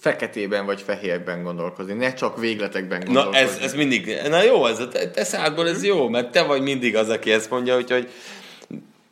feketében 0.00 0.66
vagy 0.66 0.80
fehérben 0.80 1.42
gondolkozni, 1.42 1.92
ne 1.92 2.14
csak 2.14 2.38
végletekben 2.38 3.04
gondolkozni. 3.04 3.40
Na 3.40 3.46
ez, 3.46 3.56
ez 3.56 3.74
mindig, 3.74 4.20
na 4.28 4.42
jó, 4.42 4.66
ez 4.66 4.78
a 4.78 4.88
te, 4.88 5.10
te 5.10 5.24
szádból 5.24 5.68
ez 5.68 5.84
jó, 5.84 6.08
mert 6.08 6.30
te 6.30 6.42
vagy 6.42 6.62
mindig 6.62 6.96
az, 6.96 7.08
aki 7.08 7.32
ezt 7.32 7.50
mondja, 7.50 7.76
úgyhogy 7.76 8.10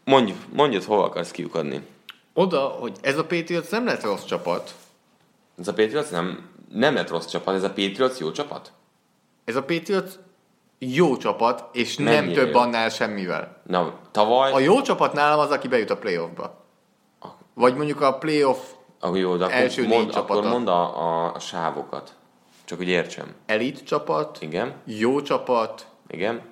mondjuk, 0.05 0.39
mondjad, 0.53 0.85
hol 0.85 1.05
akarsz 1.05 1.31
kiukadni 1.31 1.81
oda, 2.37 2.61
hogy 2.61 2.97
ez 3.01 3.19
a 3.19 3.25
Patriots 3.25 3.71
nem 3.71 3.87
lett 3.87 4.03
rossz 4.03 4.25
csapat. 4.25 4.75
Ez 5.59 5.69
a 5.69 5.73
Patriots 5.73 6.11
nem, 6.11 6.51
nem 6.73 6.95
lett 6.95 7.09
rossz 7.09 7.27
csapat, 7.27 7.55
ez 7.55 7.63
a 7.63 7.69
Patriots 7.69 8.19
jó 8.19 8.31
csapat? 8.31 8.73
Ez 9.45 9.57
a 9.57 9.63
Patriots 9.63 10.11
jó 10.79 11.17
csapat, 11.17 11.65
és 11.73 11.97
nem, 11.97 12.25
nem 12.25 12.33
több 12.33 12.53
jó. 12.53 12.59
annál 12.59 12.89
semmivel. 12.89 13.57
Na, 13.67 13.99
tavaly... 14.11 14.53
A 14.53 14.59
jó 14.59 14.81
csapat 14.83 15.13
nálam 15.13 15.39
az, 15.39 15.51
aki 15.51 15.69
bejut 15.69 15.91
a 15.91 15.97
playoffba. 15.97 16.65
Vagy 17.55 17.75
mondjuk 17.75 18.01
a 18.01 18.19
playoff 18.19 18.59
ah, 19.01 19.19
jó, 19.19 19.37
de 19.37 19.45
akkor 19.45 19.57
első 19.57 19.87
mond, 19.87 20.15
Akkor 20.15 20.45
mondd 20.45 20.69
a, 20.69 21.01
a, 21.01 21.35
a 21.35 21.39
sávokat. 21.39 22.15
Csak 22.65 22.79
hogy 22.79 22.89
értsem. 22.89 23.35
Elit 23.47 23.85
csapat. 23.85 24.39
Igen. 24.41 24.75
Jó 24.85 25.23
csapat. 25.23 25.87
Igen. 26.09 26.43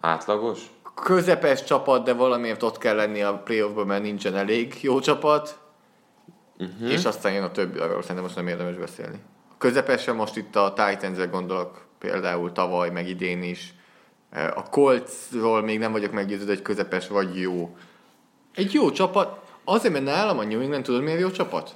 Átlagos 0.00 0.73
közepes 0.94 1.64
csapat, 1.64 2.04
de 2.04 2.12
valamiért 2.12 2.62
ott 2.62 2.78
kell 2.78 2.94
lenni 2.94 3.22
a 3.22 3.38
playoffban, 3.38 3.86
mert 3.86 4.02
nincsen 4.02 4.36
elég 4.36 4.78
jó 4.80 5.00
csapat, 5.00 5.58
uh-huh. 6.58 6.90
és 6.90 7.04
aztán 7.04 7.32
jön 7.32 7.42
a 7.42 7.50
többi, 7.50 7.78
arról 7.78 8.00
szerintem 8.00 8.24
most 8.24 8.36
nem 8.36 8.48
érdemes 8.48 8.76
beszélni. 8.76 9.18
A 9.50 9.54
közepesen 9.58 10.14
most 10.16 10.36
itt 10.36 10.56
a 10.56 10.72
titans 10.72 11.28
gondolok, 11.30 11.86
például 11.98 12.52
tavaly, 12.52 12.90
meg 12.90 13.08
idén 13.08 13.42
is. 13.42 13.74
A 14.54 14.62
Coltsról 14.62 15.62
még 15.62 15.78
nem 15.78 15.92
vagyok 15.92 16.12
meggyőződve, 16.12 16.52
hogy 16.52 16.62
közepes 16.62 17.08
vagy 17.08 17.40
jó. 17.40 17.76
Egy 18.54 18.72
jó 18.72 18.90
csapat, 18.90 19.38
azért, 19.64 19.92
mert 19.92 20.04
nálam 20.04 20.38
a 20.38 20.44
New 20.44 20.60
England 20.60 20.84
tudod 20.84 21.02
miért 21.02 21.20
jó 21.20 21.30
csapat? 21.30 21.74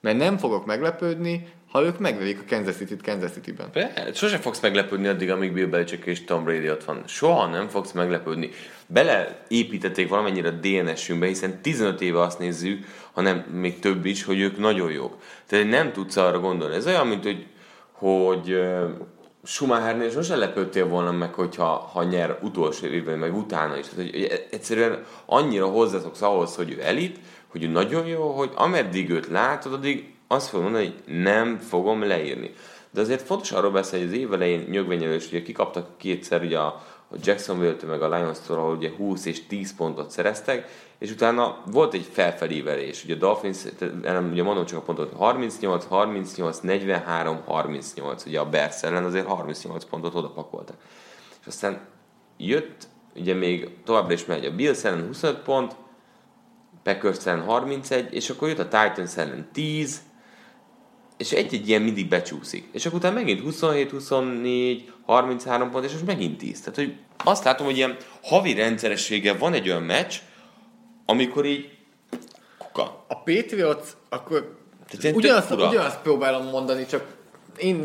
Mert 0.00 0.18
nem 0.18 0.38
fogok 0.38 0.66
meglepődni, 0.66 1.52
ha 1.70 1.82
ők 1.82 1.98
megverik 1.98 2.38
a 2.40 2.54
Kansas 2.54 2.76
City-t 2.76 3.02
Kansas 3.02 3.30
City-ben. 3.30 3.68
Be, 3.72 4.10
sose 4.14 4.38
fogsz 4.38 4.60
meglepődni 4.60 5.06
addig, 5.06 5.30
amíg 5.30 5.52
Bill 5.52 5.66
Belichick 5.66 6.06
és 6.06 6.24
Tom 6.24 6.44
Brady 6.44 6.70
ott 6.70 6.84
van. 6.84 7.02
Soha 7.06 7.46
nem 7.46 7.68
fogsz 7.68 7.92
meglepődni. 7.92 8.50
Beleépítették 8.86 10.08
valamennyire 10.08 10.48
a 10.48 10.52
DNS-ünkbe, 10.52 11.26
hiszen 11.26 11.62
15 11.62 12.00
éve 12.00 12.20
azt 12.20 12.38
nézzük, 12.38 12.84
hanem 13.12 13.38
még 13.38 13.78
több 13.78 14.04
is, 14.04 14.24
hogy 14.24 14.40
ők 14.40 14.58
nagyon 14.58 14.90
jók. 14.90 15.16
Tehát 15.46 15.68
nem 15.68 15.92
tudsz 15.92 16.16
arra 16.16 16.40
gondolni. 16.40 16.74
Ez 16.74 16.86
olyan, 16.86 17.06
mint 17.06 17.22
hogy, 17.22 17.46
hogy 17.92 18.52
uh, 18.52 18.90
Schumachernél 19.44 20.10
sose 20.10 20.36
lepődtél 20.36 20.88
volna 20.88 21.12
meg, 21.12 21.34
hogyha 21.34 21.64
ha 21.92 22.02
nyer 22.02 22.38
utolsó 22.42 22.86
évben, 22.86 23.18
meg 23.18 23.36
utána 23.36 23.76
is. 23.76 23.86
Tehát, 23.86 24.10
hogy 24.10 24.46
egyszerűen 24.50 25.04
annyira 25.26 25.66
hozzászoksz 25.66 26.22
ahhoz, 26.22 26.56
hogy 26.56 26.70
ő 26.70 26.82
elit, 26.82 27.18
hogy 27.48 27.62
ő 27.62 27.66
nagyon 27.66 28.06
jó, 28.06 28.30
hogy 28.30 28.50
ameddig 28.54 29.10
őt 29.10 29.26
látod, 29.26 29.72
addig 29.72 30.16
azt 30.28 30.48
fogom 30.48 30.64
mondani, 30.64 30.84
hogy 30.84 31.14
nem 31.22 31.58
fogom 31.58 32.02
leírni. 32.02 32.52
De 32.90 33.00
azért 33.00 33.22
fontos 33.22 33.52
arról 33.52 33.70
beszélni, 33.70 34.06
hogy 34.06 34.14
az 34.14 34.20
év 34.20 34.32
elején 34.32 34.66
nyögvenyelős, 34.70 35.26
ugye 35.26 35.42
kikaptak 35.42 35.98
kétszer 35.98 36.42
ugye 36.42 36.58
a, 36.58 36.66
a 37.10 37.16
Jacksonville-től 37.22 37.90
meg 37.90 38.02
a 38.02 38.16
Lions-tól, 38.16 38.58
ahol 38.58 38.76
ugye 38.76 38.90
20 38.96 39.24
és 39.24 39.46
10 39.46 39.76
pontot 39.76 40.10
szereztek, 40.10 40.68
és 40.98 41.10
utána 41.10 41.62
volt 41.66 41.94
egy 41.94 42.08
felfelévelés. 42.12 43.04
Ugye 43.04 43.14
a 43.14 43.18
Dolphins, 43.18 43.58
nem, 44.02 44.30
ugye 44.30 44.42
mondom 44.42 44.64
csak 44.64 44.78
a 44.78 44.82
pontot, 44.82 45.12
38, 45.12 45.84
38, 45.84 46.58
43, 46.58 47.42
38, 47.46 48.24
ugye 48.26 48.40
a 48.40 48.48
Bears 48.48 48.82
ellen 48.82 49.04
azért 49.04 49.26
38 49.26 49.84
pontot 49.84 50.14
odapakoltak. 50.14 50.76
És 51.40 51.46
aztán 51.46 51.80
jött, 52.36 52.88
ugye 53.16 53.34
még 53.34 53.70
továbbra 53.84 54.12
is 54.12 54.24
megy 54.24 54.44
a 54.44 54.54
Bills 54.54 54.84
ellen 54.84 55.06
25 55.06 55.38
pont, 55.38 55.76
Packers 56.82 57.26
ellen 57.26 57.44
31, 57.44 58.14
és 58.14 58.30
akkor 58.30 58.48
jött 58.48 58.58
a 58.58 58.68
Titans 58.68 59.16
ellen 59.16 59.48
10, 59.52 60.00
és 61.18 61.32
egy-egy 61.32 61.68
ilyen 61.68 61.82
mindig 61.82 62.08
becsúszik. 62.08 62.68
És 62.72 62.86
akkor 62.86 62.98
utána 62.98 63.14
megint 63.14 63.40
27, 63.40 63.90
24, 63.90 64.92
33 65.06 65.70
pont, 65.70 65.84
és 65.84 65.92
most 65.92 66.06
megint 66.06 66.38
10. 66.38 66.60
Tehát, 66.60 66.74
hogy 66.74 66.94
azt 67.24 67.44
látom, 67.44 67.66
hogy 67.66 67.76
ilyen 67.76 67.96
havi 68.22 68.54
rendszerességgel 68.54 69.38
van 69.38 69.52
egy 69.52 69.68
olyan 69.68 69.82
meccs, 69.82 70.14
amikor 71.06 71.44
így 71.44 71.68
kuka. 72.58 73.04
A 73.08 73.16
Patriots, 73.22 73.86
akkor 74.08 74.56
ugyanazt, 75.12 75.50
ugyanazt 75.50 75.98
próbálom 75.98 76.46
mondani, 76.46 76.86
csak 76.86 77.04
én 77.56 77.82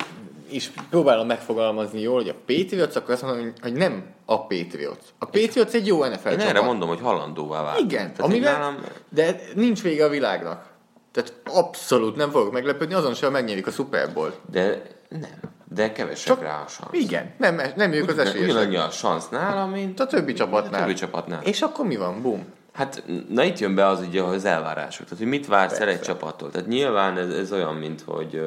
is 0.50 0.72
próbálom 0.90 1.28
megfogalmazni 1.28 2.02
jól, 2.02 2.16
hogy 2.16 2.30
a 2.30 2.36
Patriots, 2.46 2.96
akkor 2.96 3.14
azt 3.14 3.22
mondom, 3.22 3.54
hogy 3.62 3.74
nem 3.74 4.06
a 4.26 4.46
Patriots. 4.46 5.04
A 5.18 5.26
Patriots 5.26 5.74
egy 5.74 5.88
jó 5.88 6.06
NFL 6.06 6.12
Én 6.12 6.38
csapat. 6.38 6.42
erre 6.42 6.62
mondom, 6.62 6.88
hogy 6.88 7.00
halandóvá 7.00 7.64
vált. 7.64 7.80
Igen, 7.80 8.14
Tehát 8.14 8.32
amivel, 8.32 8.60
nálam... 8.60 8.78
de 9.10 9.40
nincs 9.56 9.82
vége 9.82 10.06
a 10.06 10.10
világnak. 10.10 10.73
Tehát 11.14 11.34
abszolút 11.44 12.16
nem 12.16 12.30
fogok 12.30 12.52
meglepődni, 12.52 12.94
azon 12.94 13.14
sem 13.14 13.32
megnyerik 13.32 13.68
a 13.68 13.72
Super 13.72 14.14
Bowl. 14.14 14.34
De 14.52 14.82
nem. 15.10 15.52
De 15.74 15.92
kevesebb 15.92 16.36
Csak, 16.36 16.44
rá 16.44 16.64
a 16.66 16.68
szansz. 16.68 16.90
Igen, 16.92 17.34
nem, 17.38 17.62
nem 17.76 17.92
ők 17.92 18.10
az 18.10 18.18
esélyesek. 18.18 18.44
Ugyanannyi 18.44 18.76
a 18.76 18.90
szansz 18.90 19.30
nála, 19.30 19.66
mint 19.66 20.00
a 20.00 20.06
többi 20.06 20.34
csapatnál. 20.34 20.82
A 20.82 20.86
többi 20.86 20.94
csapatnál. 20.94 21.42
És 21.44 21.62
akkor 21.62 21.86
mi 21.86 21.96
van? 21.96 22.22
Bum. 22.22 22.46
Hát, 22.74 23.04
na 23.30 23.44
itt 23.44 23.60
jön 23.60 23.76
be 23.76 23.88
az 23.88 24.00
ugye 24.08 24.22
az 24.22 24.46
elvárások. 24.46 25.04
Tehát, 25.04 25.20
hogy 25.20 25.28
mit 25.28 25.48
vársz 25.48 25.80
el 25.80 25.88
egy 25.88 26.02
csapattól. 26.02 26.52
Tehát 26.52 26.68
nyilván 26.68 27.18
ez, 27.18 27.34
ez 27.34 27.52
olyan, 27.52 27.76
mint 27.76 28.04
hogy 28.06 28.42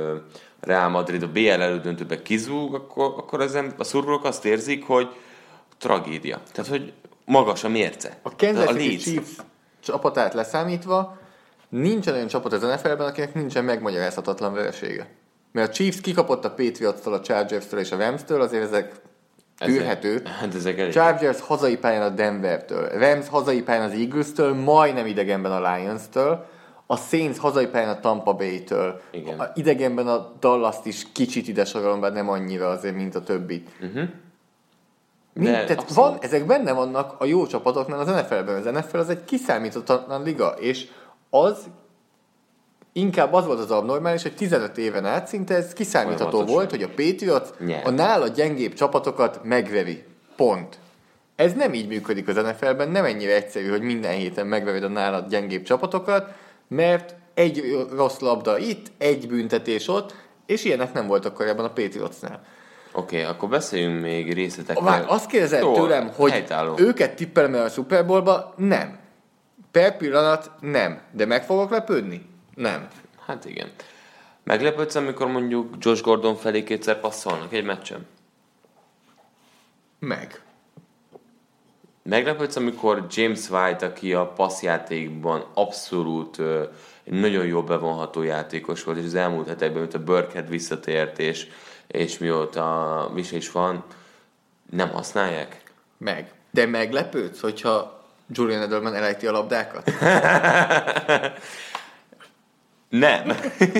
Real 0.60 0.88
Madrid 0.88 1.22
a 1.22 1.28
BL 1.28 1.48
elődöntőbe 1.48 2.22
kizúg, 2.22 2.74
akkor, 2.74 3.14
akkor 3.16 3.40
ezen 3.40 3.74
a 3.78 3.84
szurkolók 3.84 4.24
azt 4.24 4.44
érzik, 4.44 4.86
hogy 4.86 5.08
tragédia. 5.78 6.40
Tehát, 6.52 6.70
hogy 6.70 6.92
magas 7.24 7.64
a 7.64 7.68
mérce. 7.68 8.18
A 8.22 8.36
Kansas 8.36 8.76
City 8.76 8.96
Chiefs 8.96 9.30
csapatát 9.80 10.34
leszámítva 10.34 11.18
nincsen 11.68 12.14
olyan 12.14 12.26
csapat 12.26 12.52
az 12.52 12.60
NFL-ben, 12.60 13.06
akinek 13.06 13.34
nincsen 13.34 13.64
megmagyarázhatatlan 13.64 14.54
veresége. 14.54 15.06
Mert 15.52 15.68
a 15.68 15.72
Chiefs 15.72 16.00
kikapott 16.00 16.44
a 16.44 16.50
Patriots-tól, 16.50 17.12
a 17.12 17.20
Chargers-től 17.20 17.80
és 17.80 17.92
a 17.92 17.96
Rams-től, 17.96 18.40
azért 18.40 18.62
ezek 18.62 18.92
tűrhető. 19.58 20.22
Hát 20.40 20.54
ezek 20.54 20.78
elég. 20.78 20.92
Chargers 20.92 21.40
hazai 21.40 21.76
pályán 21.76 22.02
a 22.02 22.08
Denver-től, 22.08 22.88
Rams 22.88 23.28
hazai 23.28 23.62
pályán 23.62 23.84
az 23.84 23.92
Eagles-től, 23.92 24.54
majdnem 24.54 25.06
idegenben 25.06 25.52
a 25.52 25.74
Lions-től, 25.74 26.46
a 26.86 26.96
Saints 26.96 27.38
hazai 27.38 27.66
pályán 27.66 27.88
a 27.88 28.00
Tampa 28.00 28.34
Bay-től, 28.34 29.00
Igen. 29.10 29.38
a 29.38 29.50
idegenben 29.54 30.06
a 30.06 30.32
Dallas-t 30.40 30.86
is 30.86 31.06
kicsit 31.12 31.48
ide 31.48 31.64
sorolom, 31.64 32.00
bár 32.00 32.12
nem 32.12 32.28
annyira 32.28 32.68
azért, 32.68 32.94
mint 32.94 33.14
a 33.14 33.22
többit. 33.22 33.68
Uh-huh. 33.80 34.08
Mind, 35.32 35.50
De 35.50 35.64
tehát 35.64 35.82
abszolút. 35.82 36.10
van, 36.10 36.18
ezek 36.20 36.46
benne 36.46 36.72
vannak 36.72 37.14
a 37.18 37.24
jó 37.24 37.46
csapatoknál 37.46 37.98
az 37.98 38.06
NFL-ben. 38.06 38.56
Az 38.56 38.64
NFL 38.64 38.96
az 38.96 39.08
egy 39.08 39.24
kiszámíthatatlan 39.24 40.22
liga, 40.22 40.48
és 40.48 40.88
az 41.30 41.58
inkább 42.92 43.32
az 43.32 43.46
volt 43.46 43.58
az 43.58 43.70
abnormális, 43.70 44.22
hogy 44.22 44.34
15 44.34 44.78
éven 44.78 45.06
át 45.06 45.26
szinte 45.26 45.54
ez 45.54 45.72
kiszámítható 45.72 46.44
volt, 46.44 46.70
hogy 46.70 46.82
a 46.82 46.88
Patriots 46.88 47.48
Nyert. 47.58 47.86
a 47.86 47.90
nála 47.90 48.28
gyengébb 48.28 48.72
csapatokat 48.72 49.40
megveri. 49.42 50.04
Pont. 50.36 50.78
Ez 51.36 51.52
nem 51.52 51.74
így 51.74 51.88
működik 51.88 52.28
az 52.28 52.34
NFL-ben, 52.34 52.88
nem 52.90 53.04
ennyire 53.04 53.34
egyszerű, 53.34 53.68
hogy 53.68 53.82
minden 53.82 54.12
héten 54.12 54.46
megvered 54.46 54.82
a 54.82 54.88
nála 54.88 55.26
gyengébb 55.28 55.62
csapatokat, 55.62 56.32
mert 56.68 57.14
egy 57.34 57.86
rossz 57.96 58.18
labda 58.18 58.58
itt, 58.58 58.86
egy 58.98 59.28
büntetés 59.28 59.88
ott, 59.88 60.14
és 60.46 60.64
ilyenek 60.64 60.92
nem 60.92 61.06
voltak 61.06 61.34
korábban 61.34 61.64
a 61.64 61.72
Patriotsnál. 61.72 62.44
Oké, 62.92 63.20
okay, 63.20 63.30
akkor 63.30 63.48
beszéljünk 63.48 64.00
még 64.00 64.32
részletekről. 64.32 64.84
Már 64.84 65.04
azt 65.08 65.26
kérdezed 65.26 65.60
Jó, 65.60 65.74
tőlem, 65.74 66.10
hogy 66.16 66.30
helytálló. 66.30 66.74
őket 66.78 67.14
tippelem 67.16 67.54
el 67.54 67.64
a 67.64 67.68
Super 67.68 68.06
Bowlba? 68.06 68.54
Nem. 68.56 68.98
Per 69.76 69.96
pillanat 69.96 70.50
nem. 70.60 71.00
De 71.10 71.26
meg 71.26 71.44
fogok 71.44 71.70
lepődni? 71.70 72.26
Nem. 72.54 72.88
Hát 73.26 73.44
igen. 73.44 73.72
Meglepődsz, 74.42 74.94
amikor 74.94 75.26
mondjuk 75.26 75.74
Josh 75.78 76.02
Gordon 76.02 76.36
felé 76.36 76.62
kétszer 76.62 77.00
passzolnak 77.00 77.52
egy 77.52 77.64
meccsen? 77.64 78.06
Meg. 79.98 80.42
Meglepődsz, 82.02 82.56
amikor 82.56 83.06
James 83.10 83.50
White, 83.50 83.86
aki 83.86 84.14
a 84.14 84.26
passzjátékban 84.26 85.44
abszolút 85.54 86.38
nagyon 87.04 87.46
jó 87.46 87.62
bevonható 87.62 88.22
játékos 88.22 88.84
volt, 88.84 88.98
és 88.98 89.04
az 89.04 89.14
elmúlt 89.14 89.48
hetekben, 89.48 89.80
mint 89.80 89.94
a 89.94 90.04
Burkhead 90.04 90.48
visszatért, 90.48 91.18
és, 91.18 91.46
és 91.86 92.18
mióta 92.18 93.10
mi 93.14 93.24
is 93.30 93.50
van, 93.50 93.84
nem 94.70 94.90
használják? 94.90 95.62
Meg. 95.98 96.32
De 96.50 96.66
meglepődsz, 96.66 97.40
hogyha 97.40 97.95
Julian 98.32 98.62
Edelman 98.62 98.94
elejti 98.94 99.26
a 99.26 99.32
labdákat? 99.32 99.90
Nem. 102.88 103.32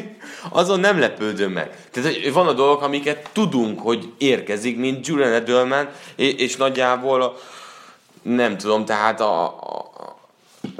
Azon 0.50 0.80
nem 0.80 0.98
lepődöm 0.98 1.52
meg. 1.52 1.70
Tehát 1.90 2.28
van 2.28 2.46
a 2.46 2.52
dolgok, 2.52 2.82
amiket 2.82 3.28
tudunk, 3.32 3.80
hogy 3.80 4.12
érkezik, 4.18 4.78
mint 4.78 5.06
Julian 5.06 5.32
Edelman, 5.32 5.88
és, 6.16 6.32
és 6.34 6.56
nagyjából 6.56 7.22
a, 7.22 7.36
nem 8.22 8.56
tudom, 8.56 8.84
tehát 8.84 9.20
a, 9.20 9.44
a, 9.44 9.90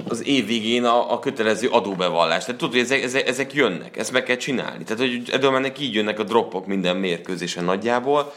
az 0.09 0.27
év 0.27 0.47
végén 0.47 0.85
a, 0.85 1.13
a 1.13 1.19
kötelező 1.19 1.69
adóbevallás. 1.69 2.45
Tehát 2.45 2.61
tudod, 2.61 2.75
hogy 2.75 2.83
ezek, 2.83 3.03
ezek, 3.03 3.29
ezek 3.29 3.55
jönnek, 3.55 3.97
ezt 3.97 4.13
meg 4.13 4.23
kell 4.23 4.37
csinálni. 4.37 4.85
Tehát, 4.85 5.03
hogy 5.03 5.31
Edelmannek 5.33 5.81
így 5.81 5.95
jönnek 5.95 6.19
a 6.19 6.23
droppok 6.23 6.67
minden 6.67 6.97
mérkőzésen 6.97 7.65
nagyjából, 7.65 8.33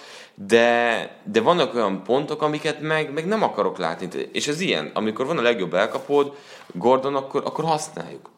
de, 0.48 1.10
de 1.24 1.42
vannak 1.42 1.76
olyan 1.76 2.04
pontok, 2.04 2.42
amiket 2.42 2.82
meg, 2.82 3.14
meg 3.14 3.28
nem 3.28 3.44
akarok 3.44 3.78
látni. 3.78 4.08
És 4.32 4.48
ez 4.48 4.62
ilyen, 4.62 4.92
amikor 4.94 5.26
van 5.26 5.38
a 5.38 5.42
legjobb 5.42 5.74
elkapód, 5.74 6.34
Gordon, 6.74 7.16
akkor, 7.16 7.44
akkor 7.46 7.66
használjuk. 7.66 8.30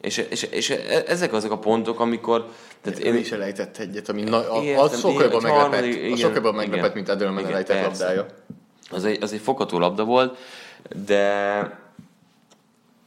És, 0.00 0.16
és, 0.18 0.42
és 0.42 0.70
ezek 1.06 1.32
azok 1.32 1.50
a 1.50 1.58
pontok, 1.58 2.00
amikor... 2.00 2.48
Tehát 2.80 2.98
Én 2.98 3.16
is 3.16 3.32
elejtett 3.32 3.76
egyet, 3.76 4.08
ami 4.08 4.22
na, 4.22 4.52
a, 4.52 4.62
Értem, 4.62 4.84
az 4.84 4.98
sokkal 4.98 5.22
jobban 5.22 5.40
igen, 5.40 5.70
meglepett. 5.70 5.84
igen, 5.84 6.16
sokkal 6.16 6.34
jobban 6.34 6.54
igen. 6.54 6.68
meglepett, 6.68 6.94
mint 6.94 7.08
Edelman 7.08 7.38
Igen, 7.38 7.50
elejtett 7.50 7.80
persze. 7.80 8.04
labdája. 8.04 8.26
az 8.90 9.04
egy, 9.04 9.22
az 9.22 9.32
egy 9.32 9.40
fogható 9.40 9.78
labda 9.78 10.04
volt, 10.04 10.38
de 11.06 11.62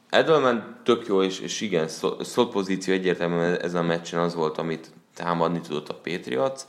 Edelman 0.10 0.80
tök 0.84 1.08
jó, 1.08 1.24
és, 1.24 1.40
és 1.40 1.62
igen, 1.62 1.88
szó- 1.88 2.24
szólt 2.24 2.52
pozíció 2.52 2.94
egyértelműen 2.94 3.62
ezen 3.62 3.84
a 3.84 3.88
meccsen 3.88 4.20
az 4.20 4.36
volt, 4.36 4.58
amit 4.58 4.92
támadni 5.16 5.62
tudott 5.62 5.90
a 5.90 5.94
Patriots, 6.04 6.62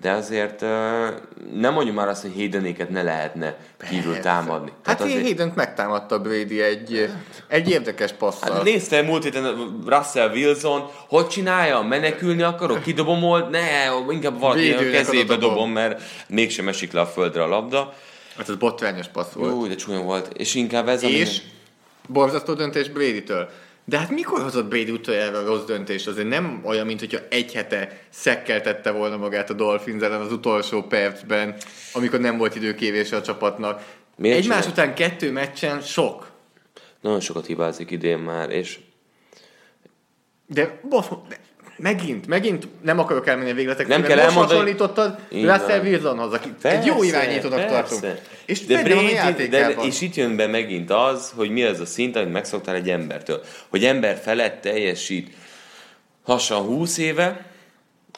de 0.00 0.10
azért 0.10 0.60
nem 1.54 1.72
mondjuk 1.72 1.96
már 1.96 2.08
azt, 2.08 2.22
hogy 2.22 2.32
Haydenéket 2.34 2.88
ne 2.88 3.02
lehetne 3.02 3.56
kívül 3.90 4.18
támadni. 4.18 4.70
Hát 4.70 4.80
Tehát 4.82 5.00
azért... 5.00 5.12
azért, 5.20 5.26
Hayden 5.26 5.52
megtámadta 5.56 6.18
Brady 6.20 6.60
egy, 6.62 7.10
egy 7.48 7.70
érdekes 7.70 8.12
passzal. 8.12 8.52
Hát 8.52 8.62
nézte 8.62 9.02
múlt 9.02 9.22
héten 9.24 9.78
Russell 9.86 10.30
Wilson, 10.30 10.90
hogy 11.08 11.26
csinálja? 11.26 11.80
Menekülni 11.82 12.42
akarok? 12.42 12.82
Kidobom 12.82 13.22
old? 13.24 13.50
Ne, 13.50 13.60
inkább 14.10 14.38
valaki 14.40 14.72
a 14.72 14.90
kezébe 14.90 15.34
dobom. 15.36 15.48
dobom, 15.48 15.70
mert 15.70 16.02
mégsem 16.28 16.68
esik 16.68 16.92
le 16.92 17.00
a 17.00 17.06
földre 17.06 17.42
a 17.42 17.46
labda. 17.46 17.94
Hát 18.36 18.48
ez 18.48 18.54
botrányos 18.56 19.06
passz 19.06 19.32
volt. 19.32 19.50
Jó, 19.50 19.66
de 19.66 19.74
csúnya 19.74 20.00
volt. 20.02 20.28
És 20.36 20.54
inkább 20.54 20.88
ez, 20.88 21.02
ami- 21.02 21.12
És 21.12 21.42
borzasztó 22.08 22.54
döntés 22.54 22.88
Brady-től. 22.88 23.50
De 23.84 23.98
hát 23.98 24.10
mikor 24.10 24.42
hozott 24.42 24.68
Brady 24.68 24.90
utoljára 24.90 25.38
a 25.38 25.44
rossz 25.46 25.64
döntést? 25.64 26.06
Azért 26.06 26.28
nem 26.28 26.62
olyan, 26.64 26.86
mint 26.86 27.00
hogyha 27.00 27.18
egy 27.30 27.52
hete 27.52 28.00
szekkeltette 28.10 28.90
volna 28.90 29.16
magát 29.16 29.50
a 29.50 29.54
Dolphins 29.54 30.02
ellen 30.02 30.20
az 30.20 30.32
utolsó 30.32 30.82
percben, 30.82 31.56
amikor 31.92 32.20
nem 32.20 32.36
volt 32.36 32.54
időkévése 32.54 33.16
a 33.16 33.22
csapatnak. 33.22 33.84
Miért 34.16 34.38
Egymás 34.38 34.64
csinál- 34.64 34.72
után 34.72 34.94
kettő 34.94 35.32
meccsen 35.32 35.80
sok. 35.80 36.30
Nagyon 37.00 37.20
sokat 37.20 37.46
hibázik 37.46 37.90
idén 37.90 38.18
már, 38.18 38.50
és 38.50 38.78
De, 40.46 40.80
boss, 40.88 41.06
de 41.28 41.38
megint, 41.82 42.26
megint 42.26 42.68
nem 42.82 42.98
akarok 42.98 43.26
elmenni 43.26 43.50
a 43.50 43.54
végletekre, 43.54 43.96
Nem 43.96 44.06
kell 44.06 44.16
most 44.16 44.28
elmondani- 44.28 44.58
hasonlítottad 44.58 45.18
Russell. 45.30 45.80
Wilsonhoz, 45.80 46.32
aki 46.32 46.48
egy 46.62 46.84
jó 46.84 47.02
irányítónak 47.02 47.66
tartunk. 47.66 48.06
És 48.46 48.66
de 48.66 48.82
Brady, 48.82 49.48
de, 49.48 49.74
és 49.82 50.00
itt 50.00 50.14
jön 50.14 50.36
be 50.36 50.46
megint 50.46 50.90
az, 50.90 51.32
hogy 51.36 51.50
mi 51.50 51.62
az 51.62 51.80
a 51.80 51.86
szint, 51.86 52.16
amit 52.16 52.32
megszoktál 52.32 52.74
egy 52.74 52.90
embertől. 52.90 53.42
Hogy 53.68 53.84
ember 53.84 54.16
felett 54.16 54.60
teljesít 54.60 55.34
lassan 56.26 56.62
20 56.62 56.98
éve, 56.98 57.46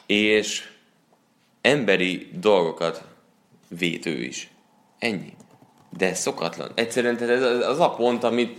és 0.05 0.67
emberi 1.61 2.29
dolgokat 2.33 3.03
véd 3.67 4.05
ő 4.05 4.23
is. 4.23 4.49
Ennyi. 4.99 5.33
De 5.97 6.09
ez 6.09 6.19
szokatlan. 6.19 6.71
Egyszerűen 6.75 7.17
tehát 7.17 7.35
ez 7.35 7.67
az 7.67 7.79
a 7.79 7.89
pont, 7.89 8.23
amit, 8.23 8.57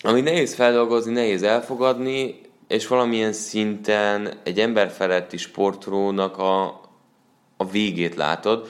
amit 0.00 0.24
nehéz 0.24 0.54
feldolgozni, 0.54 1.12
nehéz 1.12 1.42
elfogadni, 1.42 2.40
és 2.72 2.86
valamilyen 2.86 3.32
szinten 3.32 4.32
egy 4.42 4.60
ember 4.60 4.90
feletti 4.90 5.36
sportrónak 5.36 6.38
a, 6.38 6.80
a 7.56 7.66
végét 7.70 8.14
látod. 8.14 8.68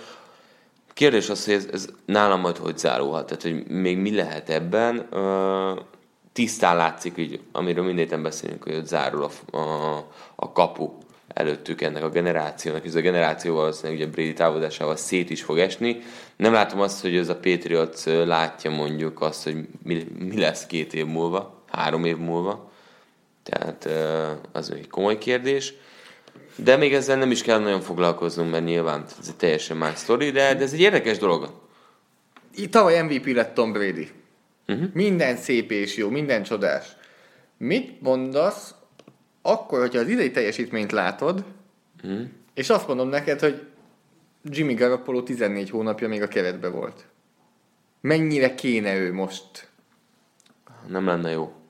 Kérdés 0.92 1.28
az, 1.28 1.44
hogy 1.44 1.54
ez, 1.54 1.68
ez 1.72 1.88
nálam 2.04 2.40
majd 2.40 2.56
hogy 2.56 2.78
zárulhat, 2.78 3.26
tehát 3.26 3.42
hogy 3.42 3.66
még 3.66 3.98
mi 3.98 4.14
lehet 4.14 4.48
ebben. 4.48 5.08
Tisztán 6.32 6.76
látszik, 6.76 7.14
így, 7.16 7.40
amiről 7.52 7.84
mindéten 7.84 8.22
beszélünk, 8.22 8.62
hogy 8.62 8.74
ott 8.74 8.86
zárul 8.86 9.28
a, 9.50 9.56
a, 9.56 9.96
a 10.34 10.52
kapu 10.52 10.90
előttük 11.28 11.80
ennek 11.80 12.02
a 12.02 12.08
generációnak, 12.08 12.86
ez 12.86 12.94
a 12.94 13.00
generáció 13.00 13.54
valószínűleg 13.54 13.96
ugye 13.96 14.10
Brady 14.10 14.32
távozásával 14.32 14.96
szét 14.96 15.30
is 15.30 15.42
fog 15.42 15.58
esni. 15.58 16.02
Nem 16.36 16.52
látom 16.52 16.80
azt, 16.80 17.00
hogy 17.00 17.16
ez 17.16 17.28
a 17.28 17.36
Patriots 17.36 18.04
látja 18.04 18.70
mondjuk 18.70 19.20
azt, 19.20 19.44
hogy 19.44 19.56
mi, 19.82 20.06
mi 20.18 20.38
lesz 20.38 20.66
két 20.66 20.94
év 20.94 21.06
múlva, 21.06 21.62
három 21.70 22.04
év 22.04 22.16
múlva. 22.16 22.71
Tehát 23.42 23.88
az 24.52 24.70
egy 24.70 24.88
komoly 24.88 25.18
kérdés. 25.18 25.74
De 26.56 26.76
még 26.76 26.94
ezzel 26.94 27.16
nem 27.16 27.30
is 27.30 27.42
kell 27.42 27.58
nagyon 27.58 27.80
foglalkoznunk, 27.80 28.50
mert 28.50 28.64
nyilván 28.64 29.04
ez 29.20 29.28
egy 29.28 29.36
teljesen 29.36 29.76
más 29.76 29.98
sztori, 29.98 30.30
de, 30.30 30.54
de 30.54 30.62
ez 30.62 30.72
egy 30.72 30.80
érdekes 30.80 31.18
dolog. 31.18 31.60
Itt 32.54 32.70
Tavaly 32.70 33.02
MVP 33.02 33.26
lett 33.26 33.54
Tom 33.54 33.72
Brady. 33.72 34.10
Uh-huh. 34.68 34.88
Minden 34.92 35.36
szép 35.36 35.70
és 35.70 35.96
jó, 35.96 36.08
minden 36.08 36.42
csodás. 36.42 36.96
Mit 37.56 38.00
mondasz 38.00 38.74
akkor, 39.42 39.80
hogyha 39.80 40.00
az 40.00 40.08
idei 40.08 40.30
teljesítményt 40.30 40.92
látod, 40.92 41.44
uh-huh. 42.04 42.20
és 42.54 42.70
azt 42.70 42.86
mondom 42.86 43.08
neked, 43.08 43.40
hogy 43.40 43.66
Jimmy 44.44 44.74
Garoppolo 44.74 45.22
14 45.22 45.70
hónapja 45.70 46.08
még 46.08 46.22
a 46.22 46.28
keretbe 46.28 46.68
volt. 46.68 47.06
Mennyire 48.00 48.54
kéne 48.54 48.96
ő 48.96 49.12
most? 49.12 49.68
Nem 50.86 51.06
lenne 51.06 51.30
jó. 51.30 51.61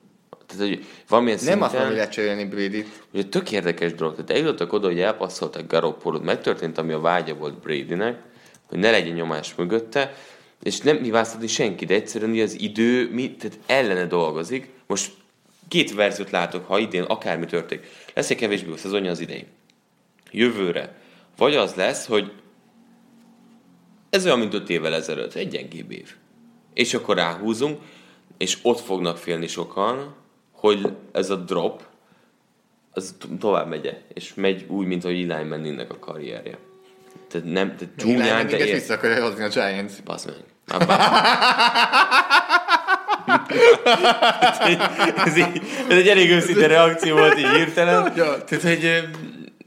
Tehát, 0.57 0.73
hogy 0.73 0.85
valamilyen 1.07 1.39
Nem 1.43 1.59
szinten, 1.59 1.87
hogy 1.87 1.95
lecserélni 1.95 2.45
Brady-t. 2.45 2.87
ugye 3.13 3.23
tök 3.23 3.51
érdekes 3.51 3.93
dolog. 3.93 4.15
Tehát 4.15 4.31
eljutottak 4.31 4.73
oda, 4.73 4.87
hogy 4.87 4.99
elpasszoltak 4.99 5.67
Garoppolót, 5.67 6.23
megtörtént, 6.23 6.77
ami 6.77 6.91
a 6.91 6.99
vágya 6.99 7.33
volt 7.33 7.59
Bradynek, 7.59 8.19
hogy 8.65 8.77
ne 8.77 8.91
legyen 8.91 9.13
nyomás 9.13 9.55
mögötte, 9.55 10.13
és 10.63 10.79
nem 10.79 10.97
hibáztatni 10.97 11.47
senki, 11.47 11.85
de 11.85 11.93
egyszerűen 11.93 12.39
az 12.39 12.59
idő 12.59 13.09
mi, 13.11 13.35
tehát 13.35 13.59
ellene 13.65 14.05
dolgozik. 14.05 14.69
Most 14.87 15.11
két 15.67 15.93
verziót 15.93 16.31
látok, 16.31 16.67
ha 16.67 16.79
idén 16.79 17.03
akármi 17.03 17.45
történik. 17.45 17.85
Lesz 18.13 18.29
egy 18.29 18.37
kevésbé 18.37 18.71
a 18.71 18.77
szezonja 18.77 19.11
az 19.11 19.19
idei. 19.19 19.45
Jövőre. 20.31 20.95
Vagy 21.37 21.55
az 21.55 21.73
lesz, 21.73 22.05
hogy 22.05 22.31
ez 24.09 24.25
olyan, 24.25 24.39
mint 24.39 24.53
öt 24.53 24.69
évvel 24.69 24.93
ezelőtt, 24.93 25.33
egy 25.33 25.47
gyengébb 25.47 25.91
év. 25.91 26.15
És 26.73 26.93
akkor 26.93 27.15
ráhúzunk, 27.15 27.81
és 28.37 28.57
ott 28.61 28.79
fognak 28.79 29.17
félni 29.17 29.47
sokan, 29.47 30.15
hogy 30.63 30.93
ez 31.11 31.29
a 31.29 31.35
drop, 31.35 31.81
az 32.91 33.15
tovább 33.39 33.67
megy 33.67 33.97
és 34.13 34.33
megy 34.33 34.65
úgy, 34.67 34.87
mint 34.87 35.03
hogy 35.03 35.29
Eli 35.29 35.43
Manningnek 35.43 35.91
a 35.91 35.99
karrierje. 35.99 36.57
Tehát 37.27 37.47
nem, 37.47 37.75
tehát 37.75 37.93
csúnyán, 37.97 38.47
de... 38.47 38.57
Ér... 38.57 38.73
vissza 38.73 38.93
akarja 38.93 39.23
hozni 39.23 39.43
a 39.43 39.47
Giants. 39.47 39.93
Basz 40.03 40.25
meg. 40.25 40.35
ez, 45.25 45.37
így, 45.37 45.61
ez 45.89 45.97
egy 45.97 46.07
elég 46.07 46.29
őszinte 46.29 46.67
reakció 46.67 47.15
volt 47.15 47.37
így 47.37 47.49
hirtelen. 47.49 48.13
Tehát, 48.47 48.61
hogy 48.61 49.09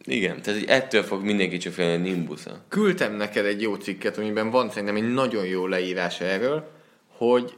igen, 0.05 0.43
tehát 0.43 0.61
hogy 0.61 0.69
ettől 0.69 1.03
fog 1.03 1.23
mindenki 1.23 1.57
csak 1.57 1.73
félni 1.73 1.95
a 1.95 1.99
Nimbusza. 1.99 2.65
Küldtem 2.69 3.15
neked 3.15 3.45
egy 3.45 3.63
jó 3.63 3.75
cikket, 3.75 4.19
amiben 4.19 4.51
van 4.51 4.71
szerintem 4.71 4.97
egy 4.97 5.13
nagyon 5.13 5.45
jó 5.45 5.67
leírás 5.67 6.21
erről, 6.21 6.71
hogy 7.17 7.55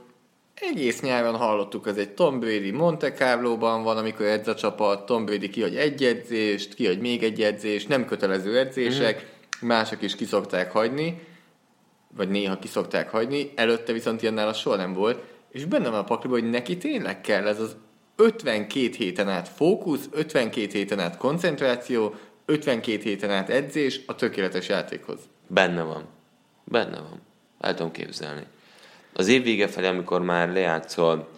egész 0.60 1.00
nyáron 1.00 1.36
hallottuk, 1.36 1.86
az 1.86 1.98
egy 1.98 2.10
Tom 2.10 2.40
Brady 2.40 2.70
Monte 2.70 3.12
Carlo-ban 3.12 3.82
van, 3.82 3.96
amikor 3.96 4.26
edz 4.26 4.48
a 4.48 4.54
csapat, 4.54 5.06
Tom 5.06 5.24
Brady 5.24 5.48
kihagy 5.48 5.76
egy 5.76 6.04
edzést, 6.04 6.74
kihagy 6.74 7.00
még 7.00 7.22
egy 7.22 7.42
edzést, 7.42 7.88
nem 7.88 8.04
kötelező 8.04 8.58
edzések, 8.58 9.36
mm. 9.64 9.68
mások 9.68 10.02
is 10.02 10.16
kiszokták 10.16 10.72
hagyni, 10.72 11.26
vagy 12.16 12.28
néha 12.28 12.58
kiszokták 12.58 13.10
hagyni, 13.10 13.52
előtte 13.54 13.92
viszont 13.92 14.22
ilyennál 14.22 14.48
a 14.48 14.52
soha 14.52 14.76
nem 14.76 14.92
volt, 14.92 15.22
és 15.50 15.64
benne 15.64 15.88
van 15.88 15.98
a 15.98 16.04
pakliban, 16.04 16.40
hogy 16.40 16.50
neki 16.50 16.76
tényleg 16.76 17.20
kell 17.20 17.46
ez 17.46 17.60
az 17.60 17.76
52 18.16 18.90
héten 18.96 19.28
át 19.28 19.48
fókusz, 19.48 20.08
52 20.12 20.78
héten 20.78 21.00
át 21.00 21.16
koncentráció, 21.16 22.14
52 22.44 23.02
héten 23.02 23.30
át 23.30 23.48
edzés 23.48 24.00
a 24.06 24.14
tökéletes 24.14 24.68
játékhoz. 24.68 25.20
Benne 25.46 25.82
van. 25.82 26.06
Benne 26.64 27.00
van. 27.00 27.20
El 27.60 27.74
tudom 27.74 27.92
képzelni. 27.92 28.46
Az 29.18 29.28
év 29.28 29.42
vége 29.42 29.68
felé, 29.68 29.86
amikor 29.86 30.22
már 30.22 30.52
lejátszol 30.52 31.28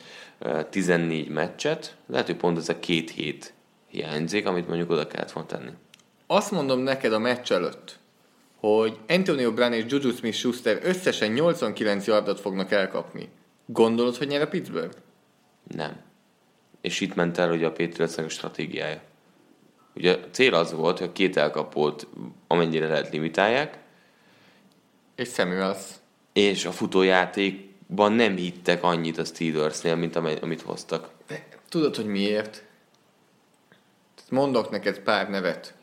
14 0.70 1.28
meccset, 1.28 1.96
lehet, 2.06 2.26
hogy 2.26 2.36
pont 2.36 2.58
ez 2.58 2.68
a 2.68 2.78
két 2.78 3.10
hét 3.10 3.52
hiányzik, 3.88 4.46
amit 4.46 4.68
mondjuk 4.68 4.90
oda 4.90 5.06
kellett 5.06 5.30
volna 5.30 5.48
tenni. 5.48 5.70
Azt 6.26 6.50
mondom 6.50 6.80
neked 6.80 7.12
a 7.12 7.18
meccs 7.18 7.52
előtt, 7.52 7.98
hogy 8.56 8.98
Antonio 9.08 9.52
Brown 9.52 9.72
és 9.72 9.84
Juju 9.88 10.10
Smith-Schuster 10.10 10.78
összesen 10.82 11.30
89 11.30 12.06
yardot 12.06 12.40
fognak 12.40 12.70
elkapni. 12.70 13.28
Gondolod, 13.66 14.16
hogy 14.16 14.26
nyer 14.26 14.42
a 14.42 14.48
Pittsburgh? 14.48 14.96
Nem. 15.74 16.00
És 16.80 17.00
itt 17.00 17.14
ment 17.14 17.38
el, 17.38 17.48
hogy 17.48 17.64
a 17.64 17.72
Patriotsnak 17.72 18.26
a 18.26 18.28
stratégiája. 18.28 19.00
Ugye 19.94 20.12
a 20.12 20.30
cél 20.30 20.54
az 20.54 20.72
volt, 20.72 20.98
hogy 20.98 21.08
a 21.08 21.12
két 21.12 21.36
elkapót 21.36 22.06
amennyire 22.46 22.88
lehet 22.88 23.12
limitálják. 23.12 23.78
És 25.14 25.28
Samuels. 25.28 25.84
És 26.32 26.64
a 26.64 26.72
futójátékban 27.90 28.12
nem 28.12 28.36
hittek 28.36 28.82
annyit 28.82 29.18
a 29.18 29.24
Steelersnél, 29.24 29.96
mint 29.96 30.16
amit 30.16 30.62
hoztak. 30.62 31.08
Tudod, 31.68 31.96
hogy 31.96 32.06
miért? 32.06 32.62
Mondok 34.30 34.70
neked 34.70 34.98
pár 34.98 35.30
nevet. 35.30 35.74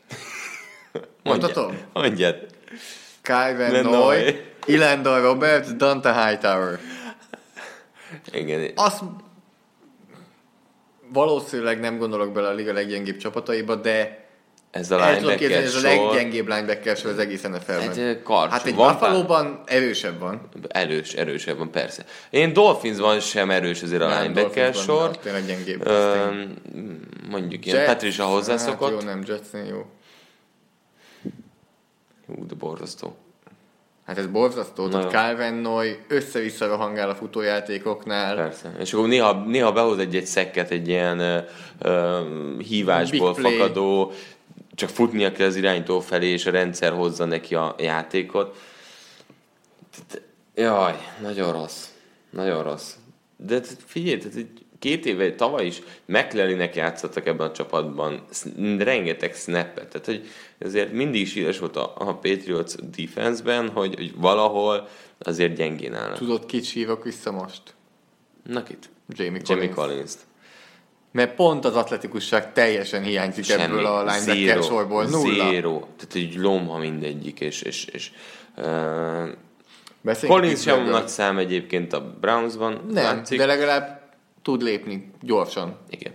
Mondhatom? 1.22 1.78
Mondjad. 1.92 2.46
Kyven 3.22 3.84
Noy, 3.84 4.40
Ilendor 4.66 5.22
Roberts, 5.22 5.66
Dante 5.66 6.26
Hightower. 6.26 6.80
Igen. 8.32 8.72
Azt 8.74 9.02
valószínűleg 11.12 11.80
nem 11.80 11.98
gondolok 11.98 12.32
bele 12.32 12.48
a 12.48 12.52
liga 12.52 12.72
leggyengébb 12.72 13.16
csapataiba, 13.16 13.74
de 13.74 14.27
ez 14.78 14.90
a 14.90 15.10
linebacker 15.10 15.50
ez 15.50 15.74
a 15.74 15.80
leggyengébb 15.80 16.48
linebacker 16.48 16.96
sor 16.96 17.10
az 17.10 17.18
egész 17.18 17.42
NFL-ben. 17.42 17.90
Egy 17.90 18.22
karcsú. 18.22 18.50
Hát 18.50 18.66
egy 18.66 18.74
buffalo 18.74 19.24
erősebb 19.64 20.18
van. 20.18 20.48
Erős, 20.68 21.12
erősebb 21.12 21.58
van, 21.58 21.70
persze. 21.70 22.04
Én 22.30 22.52
Dolphinsban 22.52 23.20
sem 23.20 23.50
erős 23.50 23.82
azért 23.82 24.02
a 24.02 24.08
nem, 24.08 24.22
linebacker 24.22 24.74
sor. 24.74 25.18
Tényleg 25.18 25.46
gyengébb. 25.46 25.86
Ö, 25.86 26.26
mondjuk 27.30 27.66
ilyen 27.66 27.86
Patricia 27.86 28.24
hozzászokott. 28.24 28.92
Hát 28.92 29.02
jó, 29.02 29.08
nem 29.08 29.22
Jetsnél 29.26 29.64
jó. 29.64 29.86
Hú, 32.26 32.46
de 32.46 32.54
borzasztó. 32.54 33.16
Hát 34.08 34.18
ez 34.18 34.26
borzasztó, 34.26 34.88
tehát 34.88 35.10
Calvin 35.10 35.54
Noy 35.54 35.98
össze-vissza 36.08 36.66
rohangál 36.66 37.10
a 37.10 37.14
futójátékoknál. 37.14 38.36
Persze. 38.36 38.72
És 38.78 38.92
akkor 38.92 39.08
néha, 39.08 39.44
néha 39.46 39.72
behoz 39.72 39.98
egy-egy 39.98 40.24
szekket, 40.24 40.70
egy 40.70 40.88
ilyen 40.88 41.18
uh, 41.20 41.92
uh, 41.92 42.60
hívásból 42.60 43.34
fakadó, 43.34 44.12
csak 44.78 44.88
futnia 44.88 45.32
kell 45.32 45.46
az 45.46 45.56
irányító 45.56 46.00
felé, 46.00 46.26
és 46.26 46.46
a 46.46 46.50
rendszer 46.50 46.92
hozza 46.92 47.24
neki 47.24 47.54
a 47.54 47.74
játékot. 47.78 48.56
Jaj, 50.54 50.96
nagyon 51.20 51.52
rossz. 51.52 51.88
Nagyon 52.30 52.62
rossz. 52.62 52.94
De 53.36 53.60
figyelj, 53.86 54.18
tehát 54.18 54.46
két 54.78 55.06
éve, 55.06 55.34
tavaly 55.34 55.66
is 55.66 55.82
McLellinek 56.04 56.74
játszottak 56.74 57.26
ebben 57.26 57.48
a 57.48 57.52
csapatban, 57.52 58.24
rengeteg 58.78 59.34
snappet, 59.34 59.88
tehát 59.88 60.06
hogy 60.06 60.28
azért 60.60 60.92
mindig 60.92 61.20
is 61.20 61.32
híres 61.32 61.58
volt 61.58 61.76
a, 61.76 61.92
a 61.96 62.14
Patriots 62.14 62.74
defense-ben, 62.74 63.68
hogy, 63.68 63.94
hogy 63.94 64.14
valahol 64.16 64.88
azért 65.18 65.54
gyengén 65.54 65.94
állnak. 65.94 66.18
Tudod, 66.18 66.46
kit 66.46 66.68
hívok 66.68 67.04
vissza 67.04 67.30
most? 67.30 67.62
Na 68.42 68.62
kit? 68.62 68.90
Jamie 69.08 69.40
Collins. 69.40 69.48
Jamie 69.48 69.68
Collins-t. 69.68 70.26
Mert 71.12 71.34
pont 71.34 71.64
az 71.64 71.76
atletikusság 71.76 72.52
teljesen 72.52 73.02
hiányzik 73.02 73.44
Semmi. 73.44 73.62
ebből 73.62 73.86
a 73.86 74.04
linebacker 74.04 74.62
sorból. 74.62 75.04
Nulla. 75.04 75.50
Zero. 75.50 75.78
Tehát 75.78 76.14
egy 76.14 76.36
lomha 76.36 76.78
mindegyik, 76.78 77.40
és, 77.40 77.62
és, 77.62 77.84
és 77.84 78.10
uh, 78.56 79.28
Collins 80.26 80.62
sem 80.62 80.84
nagy 80.84 81.08
szám 81.08 81.38
egyébként 81.38 81.92
a 81.92 82.16
Brownsban. 82.20 82.84
Nem, 82.90 83.04
látszik. 83.04 83.38
de 83.38 83.46
legalább 83.46 84.12
tud 84.42 84.62
lépni 84.62 85.10
gyorsan. 85.22 85.76
Igen. 85.88 86.12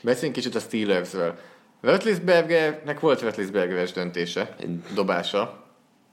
Beszéljünk 0.00 0.34
kicsit 0.34 0.54
a 0.54 0.60
Steelersről. 0.60 1.38
Rötlisbergernek 1.80 3.00
volt 3.00 3.20
Rötlisbergeres 3.20 3.92
döntése, 3.92 4.56
dobása. 4.94 5.64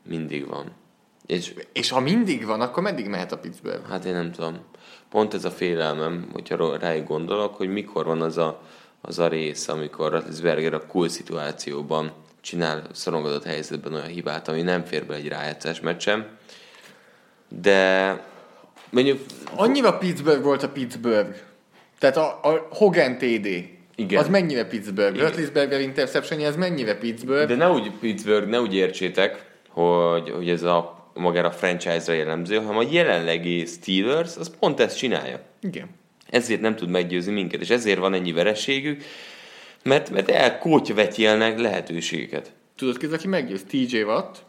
Mindig 0.07 0.47
van. 0.47 0.71
És, 1.25 1.53
és 1.73 1.89
ha 1.89 1.99
mindig 1.99 2.45
van, 2.45 2.61
akkor 2.61 2.83
meddig 2.83 3.07
mehet 3.07 3.31
a 3.31 3.37
Pittsburgh? 3.37 3.89
Hát 3.89 4.05
én 4.05 4.13
nem 4.13 4.31
tudom. 4.31 4.59
Pont 5.13 5.33
ez 5.33 5.45
a 5.45 5.51
félelmem, 5.51 6.27
hogyha 6.31 6.77
ráig 6.77 7.03
gondolok, 7.03 7.55
hogy 7.55 7.69
mikor 7.69 8.05
van 8.05 8.21
az 8.21 8.37
a, 8.37 8.61
az 9.01 9.19
a 9.19 9.27
rész, 9.27 9.67
amikor 9.67 10.11
Rötlisberger 10.11 10.73
a 10.73 10.85
cool 10.87 11.09
szituációban 11.09 12.11
csinál 12.41 12.83
szorongatott 12.91 13.43
helyzetben 13.43 13.93
olyan 13.93 14.07
hibát, 14.07 14.47
ami 14.47 14.61
nem 14.61 14.83
fér 14.83 15.05
be 15.05 15.15
egy 15.15 15.27
rájátszás 15.27 15.79
meccsem. 15.79 16.25
De 17.61 18.19
mondjuk... 18.89 19.19
Annyira 19.55 19.97
Pittsburgh 19.97 20.43
volt 20.43 20.63
a 20.63 20.69
Pittsburgh. 20.69 21.35
Tehát 21.99 22.17
a, 22.17 22.39
a 22.43 22.67
Hogan 22.69 23.17
TD. 23.17 23.47
Igen. 23.95 24.19
Az 24.19 24.27
mennyire 24.27 24.65
Pittsburgh? 24.65 25.19
Rötlisberger 25.19 25.81
interception 25.81 26.39
ez 26.39 26.55
mennyire 26.55 26.97
Pittsburgh? 26.97 27.47
De 27.47 27.55
ne 27.55 27.69
úgy 27.69 27.91
Pittsburgh, 27.99 28.47
ne 28.47 28.61
úgy 28.61 28.75
értsétek, 28.75 29.45
hogy, 29.69 30.29
hogy 30.29 30.49
ez 30.49 30.63
a 30.63 31.02
magára 31.13 31.47
a 31.47 31.51
franchise-ra 31.51 32.13
jellemző, 32.13 32.55
hanem 32.55 32.77
a 32.77 32.87
jelenlegi 32.89 33.65
Steelers 33.65 34.37
az 34.37 34.51
pont 34.59 34.79
ezt 34.79 34.97
csinálja. 34.97 35.41
Igen. 35.61 35.89
Ezért 36.29 36.61
nem 36.61 36.75
tud 36.75 36.89
meggyőzni 36.89 37.31
minket, 37.31 37.61
és 37.61 37.69
ezért 37.69 37.99
van 37.99 38.13
ennyi 38.13 38.31
vereségük, 38.31 39.03
mert, 39.83 40.09
mert 40.09 40.29
elkótyvetjelnek 40.29 41.59
lehetőségeket. 41.59 42.51
Tudod 42.75 42.97
ki 42.97 43.05
aki 43.05 43.27
meggyőz? 43.27 43.63
TJ 43.63 44.01
Watt, 44.01 44.43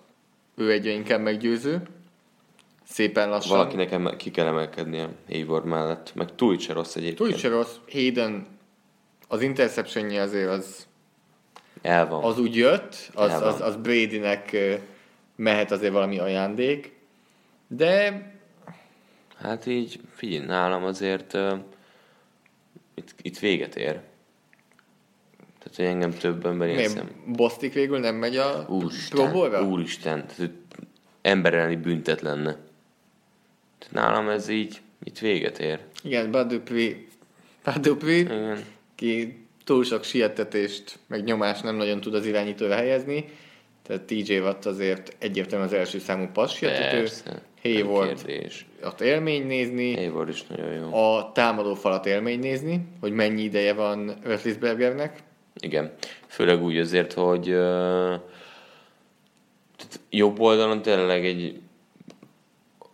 ő 0.56 0.70
egyre 0.70 0.90
inkább 0.90 1.20
meggyőző, 1.20 1.82
szépen 2.88 3.28
lassan. 3.28 3.56
Valakinek 3.56 4.16
ki 4.16 4.30
kell 4.30 4.46
emelkednie 4.46 5.08
Hayward 5.28 5.64
mellett, 5.64 6.14
meg 6.14 6.34
túl 6.34 6.58
se 6.58 6.72
rossz 6.72 6.94
egyébként. 6.94 7.30
Túl 7.30 7.38
se 7.38 7.48
rossz. 7.48 7.74
Hayden 7.92 8.46
az 9.28 9.42
interception 9.42 10.10
azért 10.10 10.48
az 10.48 10.86
El 11.82 12.08
van. 12.08 12.24
az 12.24 12.38
úgy 12.38 12.56
jött, 12.56 13.10
az, 13.14 13.32
az, 13.32 13.42
az, 13.42 13.60
az 13.60 13.76
Bradynek 13.76 14.56
mehet 15.36 15.70
azért 15.70 15.92
valami 15.92 16.18
ajándék, 16.18 16.92
de 17.66 18.22
Hát 19.44 19.66
így, 19.66 20.00
figyelj, 20.14 20.46
nálam 20.46 20.84
azért 20.84 21.34
uh, 21.34 21.58
itt, 22.94 23.14
itt 23.22 23.38
véget 23.38 23.76
ér. 23.76 24.00
Tehát, 25.58 25.76
hogy 25.76 25.84
engem 25.84 26.10
több 26.10 26.46
ember 26.46 26.68
ilyen 26.68 27.10
Bosztik 27.26 27.72
végül 27.72 27.98
nem 27.98 28.14
megy 28.14 28.36
a 28.36 28.66
Úristen, 28.68 29.64
Úristen, 29.64 30.26
tehát, 30.26 30.52
ember 31.22 31.54
elleni 31.54 31.76
büntet 31.76 32.20
lenne. 32.20 32.56
Nálam 33.90 34.28
ez 34.28 34.48
így, 34.48 34.80
itt 35.04 35.18
véget 35.18 35.58
ér. 35.58 35.80
Igen, 36.02 36.30
Badupri, 36.30 37.08
Badupri 37.64 38.18
Igen. 38.18 38.64
ki 38.94 39.46
túl 39.64 39.84
sok 39.84 40.04
sietetést, 40.04 40.98
meg 41.06 41.24
nyomást 41.24 41.62
nem 41.62 41.76
nagyon 41.76 42.00
tud 42.00 42.14
az 42.14 42.26
irányítóra 42.26 42.74
helyezni, 42.74 43.24
tehát 43.86 44.02
TJ 44.02 44.38
Watt 44.38 44.64
azért 44.66 45.16
egyértelműen 45.18 45.68
az 45.68 45.76
első 45.76 45.98
számú 45.98 46.28
passz 46.32 46.52
sietető. 46.52 47.06
Hayward, 47.62 48.24
ott 48.84 49.00
élmény 49.00 49.46
nézni. 49.46 49.94
Hayward 49.94 50.28
is 50.28 50.46
nagyon 50.46 50.72
jó. 50.72 50.94
A 50.94 51.32
támadó 51.32 51.74
falat 51.74 52.06
élmény 52.06 52.38
nézni, 52.38 52.86
hogy 53.00 53.12
mennyi 53.12 53.42
ideje 53.42 53.72
van 53.72 54.14
Rötlisbergernek. 54.22 55.18
Igen, 55.60 55.92
főleg 56.26 56.62
úgy 56.62 56.78
azért, 56.78 57.12
hogy 57.12 57.48
uh, 57.48 58.14
jobb 60.10 60.40
oldalon 60.40 60.82
tényleg 60.82 61.24
egy 61.24 61.60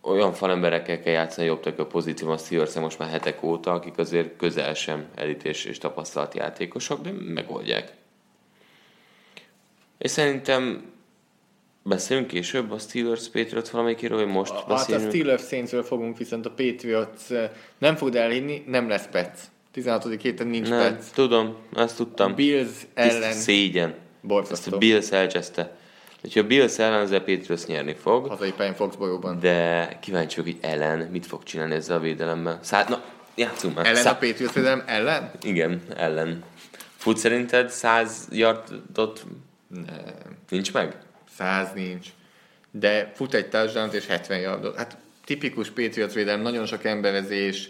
olyan 0.01 0.33
falemberekkel 0.33 0.99
kell 0.99 1.13
játszani 1.13 1.47
jobb 1.47 1.73
a 1.77 1.85
pozícióban 1.85 2.35
a 2.35 2.39
steelers 2.39 2.73
most 2.73 2.99
már 2.99 3.09
hetek 3.09 3.43
óta, 3.43 3.71
akik 3.71 3.97
azért 3.97 4.37
közel 4.37 4.73
sem 4.73 5.05
elit 5.15 5.43
és, 5.43 5.65
és 5.65 5.77
tapasztalt 5.77 6.33
játékosok, 6.33 7.01
de 7.01 7.11
megoldják. 7.11 7.93
És 10.01 10.11
szerintem 10.11 10.91
beszélünk 11.83 12.27
később 12.27 12.71
a 12.71 12.77
Steelers 12.79 13.29
Patriots 13.29 13.69
valamelyikéről, 13.69 14.17
vagy 14.17 14.33
most 14.33 14.51
a, 14.51 14.65
beszélünk? 14.67 15.03
Hát 15.03 15.13
a 15.13 15.15
Steelers 15.15 15.47
saints 15.47 15.87
fogunk, 15.87 16.17
viszont 16.17 16.45
a 16.45 16.49
Patriots 16.49 17.49
nem 17.77 17.95
fogod 17.95 18.15
elhinni, 18.15 18.63
nem 18.67 18.87
lesz 18.87 19.07
Pets. 19.11 19.39
16. 19.71 20.21
héten 20.21 20.47
nincs 20.47 20.69
nem, 20.69 20.79
Pets. 20.79 21.05
tudom, 21.13 21.55
ezt 21.75 21.95
tudtam. 21.95 22.35
Bills 22.35 22.69
ellen. 22.93 23.33
Szégyen. 23.33 23.95
Borzasztó. 24.21 24.55
Ezt 24.65 24.75
a 24.75 24.77
Bills 24.77 25.11
elcseszte. 25.11 25.75
Úgyhogy 26.23 26.43
a 26.43 26.47
Bills 26.47 26.79
ellen 26.79 27.01
az 27.01 27.09
Patriots 27.09 27.65
nyerni 27.65 27.93
fog. 27.93 28.27
Hazai 28.27 28.51
pályán 28.51 28.73
Foxborough-ban. 28.73 29.39
De 29.39 29.97
kíváncsi 30.01 30.41
vagyok, 30.41 30.59
hogy 30.59 30.69
ellen 30.71 30.99
mit 30.99 31.25
fog 31.25 31.43
csinálni 31.43 31.75
ezzel 31.75 31.97
a 31.97 31.99
védelemmel. 31.99 32.59
Szá- 32.61 32.89
na, 32.89 33.03
játszunk 33.35 33.75
már. 33.75 33.85
Ellen 33.85 34.01
Szá- 34.01 34.23
a 34.23 34.25
Patriots 34.27 34.53
védelem 34.53 34.83
ellen? 34.85 35.31
Igen, 35.41 35.81
ellen. 35.97 36.43
Fut 36.97 37.17
szerinted 37.17 37.69
100 37.69 38.27
yardot. 38.31 39.25
Nincs 40.49 40.73
meg? 40.73 40.97
100 41.35 41.73
nincs. 41.73 42.07
De 42.71 43.11
fut 43.15 43.33
egy 43.33 43.49
touchdown 43.49 43.93
és 43.93 44.07
70 44.07 44.39
yardot. 44.39 44.75
Hát 44.75 44.97
tipikus 45.25 45.69
Patriots 45.69 46.13
védelem, 46.13 46.41
nagyon 46.41 46.65
sok 46.65 46.83
emberezés, 46.83 47.69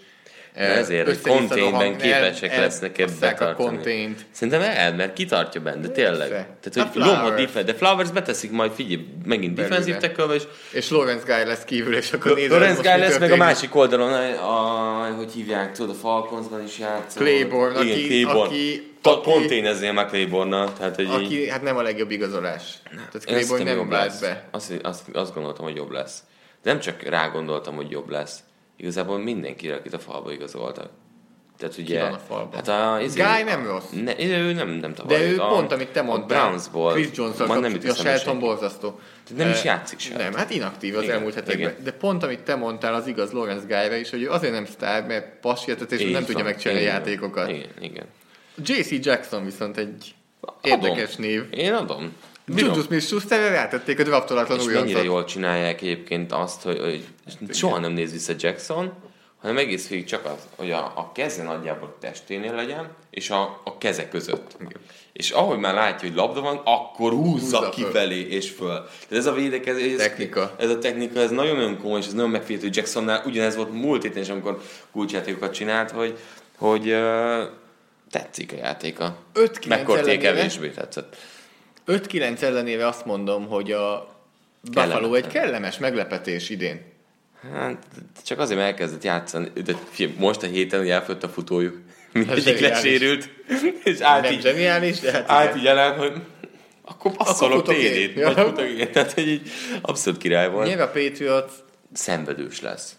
de 0.53 0.61
ezért, 0.61 1.05
hogy 1.05 1.21
konténben 1.21 1.97
képesek 1.97 2.51
el, 2.51 2.61
lesznek 2.61 2.97
ebbe 2.97 3.33
tartani. 3.33 4.15
Szerintem 4.31 4.61
el, 4.61 4.93
mert 4.93 5.13
kitartja 5.13 5.61
benne, 5.61 5.81
de 5.81 5.87
tényleg. 5.87 6.29
Tehát, 6.29 6.93
hogy 6.93 7.01
Loma 7.01 7.29
defense, 7.29 7.63
de 7.63 7.73
Flowers 7.73 8.11
beteszik 8.11 8.51
majd, 8.51 8.71
figyelj, 8.71 9.05
megint 9.25 9.53
defensív 9.55 9.97
tackle 9.97 10.33
és... 10.33 10.43
És 10.71 10.89
Lawrence 10.89 11.35
Guy 11.35 11.45
lesz 11.45 11.63
kívül, 11.63 11.95
és 11.95 12.13
akkor 12.13 12.35
nézem, 12.35 12.59
Lawrence 12.59 12.81
Guy 12.81 12.99
lesz, 12.99 13.17
meg 13.17 13.31
a 13.31 13.35
másik 13.35 13.75
oldalon, 13.75 14.13
a, 14.33 15.15
hogy 15.17 15.31
hívják, 15.31 15.71
tudod, 15.71 15.95
a 15.95 15.99
Falconsban 15.99 16.63
is 16.63 16.79
játszol. 16.79 17.23
Claiborne, 17.23 17.83
Igen, 17.83 17.95
aki, 17.95 18.07
Claiborne. 18.07 18.41
aki 18.41 18.89
Konténezzél 19.01 19.91
már 19.91 20.05
claiborne 20.05 20.67
tehát 20.77 20.95
hogy 20.95 21.07
Aki, 21.09 21.41
így... 21.41 21.49
hát 21.49 21.61
nem 21.61 21.77
a 21.77 21.81
legjobb 21.81 22.11
igazolás. 22.11 22.63
Tehát 22.83 23.25
Claiborne 23.25 23.73
nem 23.73 23.91
lesz. 23.91 24.19
be. 24.19 24.47
Azt, 24.51 24.73
azt, 24.81 25.01
azt 25.13 25.33
gondoltam, 25.33 25.65
hogy 25.65 25.75
jobb 25.75 25.91
lesz. 25.91 26.23
De 26.63 26.71
nem 26.71 26.79
csak 26.79 27.01
rá 27.01 27.27
gondoltam, 27.27 27.75
hogy 27.75 27.91
jobb 27.91 28.09
lesz 28.09 28.39
igazából 28.81 29.17
mindenkire, 29.17 29.75
akit 29.75 29.93
a 29.93 29.99
falba 29.99 30.31
igazoltak. 30.31 30.89
Tehát 31.57 31.77
ugye... 31.77 31.95
Ki 31.95 32.01
van 32.01 32.13
a 32.13 32.21
falban? 32.27 32.53
Hát 32.53 32.67
a, 32.67 32.99
ez 32.99 33.15
Guy 33.15 33.43
nem 33.43 33.65
rossz. 33.65 33.89
Ne, 34.03 34.19
ő 34.19 34.53
nem, 34.53 34.69
nem 34.69 34.93
tavaly. 34.93 35.17
De 35.17 35.23
ő 35.23 35.39
a, 35.39 35.47
pont, 35.47 35.71
amit 35.71 35.87
te 35.87 36.01
mondtál. 36.01 36.39
A 36.39 36.43
Brownsból. 36.45 36.91
Chris 36.91 37.07
Johnson 37.13 37.59
nem 37.59 37.77
a 37.87 37.93
Shelton 37.93 38.39
borzasztó. 38.39 38.99
Tehát 39.27 39.43
nem 39.43 39.49
is 39.49 39.63
játszik 39.63 39.99
sem. 39.99 40.17
Nem, 40.17 40.33
hát 40.33 40.49
inaktív 40.49 40.95
az 40.95 41.03
igen, 41.03 41.15
elmúlt 41.15 41.33
hetekben. 41.33 41.71
Igen. 41.71 41.83
De 41.83 41.91
pont, 41.91 42.23
amit 42.23 42.39
te 42.39 42.55
mondtál, 42.55 42.93
az 42.93 43.07
igaz 43.07 43.31
Lawrence 43.31 43.65
Guy-ra 43.67 43.95
is, 43.95 44.09
hogy 44.09 44.21
ő 44.21 44.29
azért 44.29 44.53
nem 44.53 44.65
sztár, 44.65 45.05
mert 45.05 45.39
passietet 45.41 45.91
és 45.91 46.11
nem 46.11 46.25
tudja 46.25 46.43
megcsinálni 46.43 46.83
játékokat. 46.83 47.49
Igen, 47.49 47.69
igen. 47.79 48.05
JC 48.65 49.05
Jackson 49.05 49.43
viszont 49.45 49.77
egy 49.77 50.15
érdekes 50.61 51.15
név. 51.15 51.43
Én 51.51 51.73
adom. 51.73 52.15
Juju 52.45 52.81
Smith-Schusterre 52.81 53.49
rátették 53.49 53.99
a 53.99 54.03
draftolatlan. 54.03 54.59
És 54.59 54.65
mennyire 54.65 55.03
jól 55.03 55.25
csinálják 55.25 55.81
egyébként 55.81 56.31
azt, 56.31 56.61
hogy, 56.61 56.79
hogy 56.79 57.05
soha 57.53 57.79
nem 57.79 57.91
néz 57.91 58.11
vissza 58.11 58.33
Jackson, 58.37 58.93
hanem 59.41 59.57
egész 59.57 59.87
végig 59.87 60.05
csak 60.05 60.25
az, 60.25 60.47
hogy 60.55 60.71
a, 60.71 60.91
a 60.95 61.11
keze 61.13 61.43
nagyjából 61.43 61.95
testénél 61.99 62.55
legyen, 62.55 62.89
és 63.09 63.29
a, 63.29 63.61
a 63.63 63.77
keze 63.77 64.07
között. 64.09 64.55
Igen. 64.59 64.81
És 65.13 65.31
ahogy 65.31 65.57
már 65.57 65.73
látja, 65.73 66.07
hogy 66.07 66.17
labda 66.17 66.41
van, 66.41 66.61
akkor 66.63 67.11
húzza, 67.11 67.57
húzza 67.57 67.69
kifelé 67.69 68.19
és 68.19 68.49
föl. 68.49 68.67
Tehát 68.67 69.09
ez 69.09 69.25
a 69.25 69.33
védekezés, 69.33 69.95
technika. 69.95 70.55
ez 70.57 70.69
a 70.69 70.77
technika, 70.77 71.19
ez 71.19 71.29
nagyon-nagyon 71.29 71.77
komoly, 71.79 71.99
és 71.99 72.05
ez 72.05 72.13
nagyon 72.13 72.29
megfigyelhető, 72.29 72.67
hogy 72.67 72.77
Jacksonnál 72.77 73.23
ugyanez 73.25 73.55
volt 73.55 73.73
múlt 73.73 74.03
héten 74.03 74.21
is, 74.21 74.29
amikor 74.29 74.61
kulcsjátékokat 74.91 75.53
csinált, 75.53 75.91
hogy, 75.91 76.17
hogy 76.57 76.91
uh, 76.91 77.41
tetszik 78.11 78.51
a 78.51 78.55
játéka. 78.55 79.15
5-9 79.35 80.17
kevésbé 80.21 80.69
tetszett. 80.69 81.17
5-9 81.91 82.41
ellenére 82.41 82.87
azt 82.87 83.05
mondom, 83.05 83.47
hogy 83.47 83.71
a 83.71 84.15
Buffalo 84.61 85.13
egy 85.13 85.27
kellemes 85.27 85.77
meglepetés 85.77 86.49
idén. 86.49 86.81
Hát, 87.53 87.85
csak 88.25 88.39
azért, 88.39 88.59
mert 88.59 88.71
elkezdett 88.71 89.03
játszani. 89.03 89.51
De 89.65 89.73
most 90.17 90.43
a 90.43 90.47
héten, 90.47 90.79
hogy 90.79 90.89
elfött 90.89 91.23
a 91.23 91.29
futójuk. 91.29 91.79
Mindegyik 92.13 92.59
lesérült. 92.59 93.29
És 93.83 93.99
állt 93.99 94.23
Nem 94.23 94.31
így, 94.31 94.41
zseniális, 94.41 94.99
de 94.99 95.11
hát 95.11 95.29
állt 95.29 95.55
így 95.55 95.65
ellen, 95.65 95.97
hogy 95.97 96.13
akkor 96.81 97.11
passzolok 97.11 97.63
TD-t. 97.63 98.15
Ja. 98.15 98.33
Vagy 98.33 98.45
futok 98.45 98.89
Tehát, 98.89 99.13
hogy 99.13 99.27
így 99.27 99.49
abszolút 99.81 100.19
király 100.19 100.49
volt. 100.49 100.67
Nyilván 100.67 100.87
a 100.87 100.91
Patriots 100.91 101.51
szenvedős 101.93 102.61
lesz. 102.61 102.95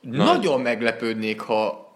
Nagyon 0.00 0.60
meglepődnék, 0.60 1.40
ha 1.40 1.87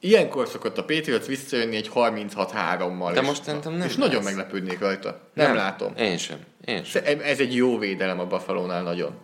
Ilyenkor 0.00 0.48
szokott 0.48 0.78
a 0.78 0.84
Patriots 0.84 1.24
visszajönni 1.26 1.76
egy 1.76 1.90
36-3-mal. 1.94 3.10
De 3.14 3.20
most 3.20 3.42
szerintem 3.44 3.72
nem 3.72 3.80
És 3.80 3.96
lesz. 3.96 4.06
nagyon 4.06 4.22
meglepődnék 4.22 4.78
rajta. 4.78 5.20
Nem, 5.34 5.46
nem 5.46 5.56
látom. 5.56 5.92
Én 5.96 6.16
sem. 6.18 6.38
Én 6.64 6.84
sem. 6.84 7.04
Ez 7.22 7.40
egy 7.40 7.54
jó 7.54 7.78
védelem 7.78 8.20
a 8.20 8.24
Buffalo-nál 8.26 8.82
nagyon. 8.82 9.14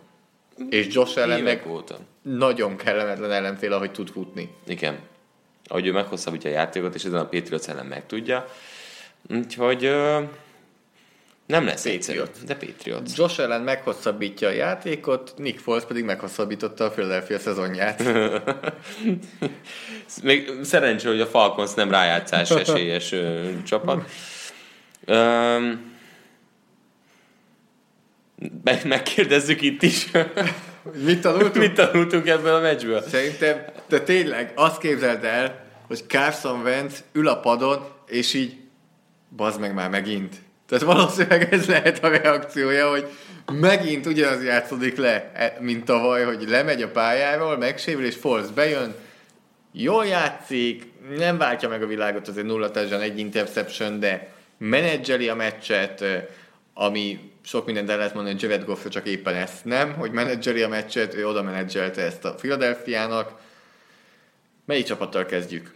És 0.69 0.87
Josh 0.89 1.17
ellen 1.17 1.41
meg 1.41 1.63
óta. 1.67 1.97
nagyon 2.21 2.75
kellemetlen 2.75 3.31
ellenfél, 3.31 3.73
ahogy 3.73 3.91
tud 3.91 4.09
futni. 4.09 4.49
Igen. 4.67 4.99
Ahogy 5.65 5.87
ő 5.87 5.91
meghosszabbítja 5.91 6.49
a 6.49 6.53
játékot, 6.53 6.95
és 6.95 7.03
ezen 7.03 7.19
a 7.19 7.25
Patriots 7.27 7.67
ellen 7.67 7.85
meg 7.85 8.05
tudja. 8.05 8.47
Úgyhogy 9.29 9.91
nem 11.45 11.65
lesz 11.65 11.85
egyszerű, 11.85 12.19
de 12.45 12.55
Patriot. 12.55 13.15
Josh 13.15 13.39
ellen 13.39 13.61
meghosszabbítja 13.61 14.47
a 14.47 14.51
játékot, 14.51 15.33
Nick 15.37 15.59
Foles 15.59 15.83
pedig 15.83 16.03
meghosszabbította 16.03 16.85
a 16.85 16.89
Philadelphia 16.89 17.39
szezonját. 17.39 18.03
Még 20.23 20.51
szerencsé, 20.61 21.07
hogy 21.07 21.21
a 21.21 21.25
Falcons 21.25 21.73
nem 21.73 21.91
rájátszás 21.91 22.49
esélyes 22.65 23.11
ö, 23.11 23.49
csapat. 23.63 24.09
Um, 25.07 25.91
meg, 28.63 28.85
megkérdezzük 28.85 29.61
itt 29.61 29.81
is. 29.81 30.11
Mit 31.05 31.21
tanultunk? 31.21 31.55
Mit 31.55 31.73
tanultunk 31.73 32.27
ebből 32.27 32.55
a 32.55 32.59
meccsből? 32.59 33.01
Szerintem, 33.01 33.65
de 33.87 33.99
tényleg 33.99 34.51
azt 34.55 34.79
képzeld 34.79 35.23
el, 35.23 35.65
hogy 35.87 36.03
Carson 36.07 36.61
Wentz 36.61 37.03
ül 37.11 37.27
a 37.27 37.39
padon, 37.39 37.87
és 38.07 38.33
így 38.33 38.57
bazd 39.35 39.59
meg 39.59 39.73
már 39.73 39.89
megint. 39.89 40.35
Tehát 40.73 40.95
valószínűleg 40.95 41.53
ez 41.53 41.65
lehet 41.65 42.03
a 42.03 42.07
reakciója, 42.07 42.89
hogy 42.89 43.07
megint 43.51 44.05
ugyanaz 44.05 44.43
játszódik 44.43 44.97
le, 44.97 45.31
e, 45.33 45.57
mint 45.59 45.85
tavaly, 45.85 46.23
hogy 46.23 46.49
lemegy 46.49 46.81
a 46.81 46.91
pályáról, 46.91 47.57
megsérül, 47.57 48.05
és 48.05 48.15
Force 48.15 48.51
bejön, 48.55 48.95
jól 49.71 50.05
játszik, 50.05 50.91
nem 51.17 51.37
váltja 51.37 51.69
meg 51.69 51.83
a 51.83 51.87
világot 51.87 52.27
azért 52.27 52.45
nulla 52.45 52.71
egy 53.01 53.19
interception, 53.19 53.99
de 53.99 54.33
menedzseli 54.57 55.29
a 55.29 55.35
meccset, 55.35 56.03
ami 56.73 57.31
sok 57.43 57.65
mindent 57.65 57.89
el 57.89 57.97
lehet 57.97 58.13
mondani, 58.13 58.45
hogy 58.47 58.65
Goff 58.65 58.87
csak 58.87 59.07
éppen 59.07 59.35
ezt 59.35 59.65
nem, 59.65 59.93
hogy 59.93 60.11
menedzseli 60.11 60.61
a 60.61 60.67
meccset, 60.67 61.13
ő 61.13 61.27
oda 61.27 61.43
menedzselte 61.43 62.01
ezt 62.01 62.25
a 62.25 62.33
Philadelphia-nak. 62.33 63.31
Melyik 64.65 64.85
csapattal 64.85 65.25
kezdjük? 65.25 65.73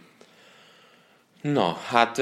Na, 1.40 1.76
hát 1.88 2.20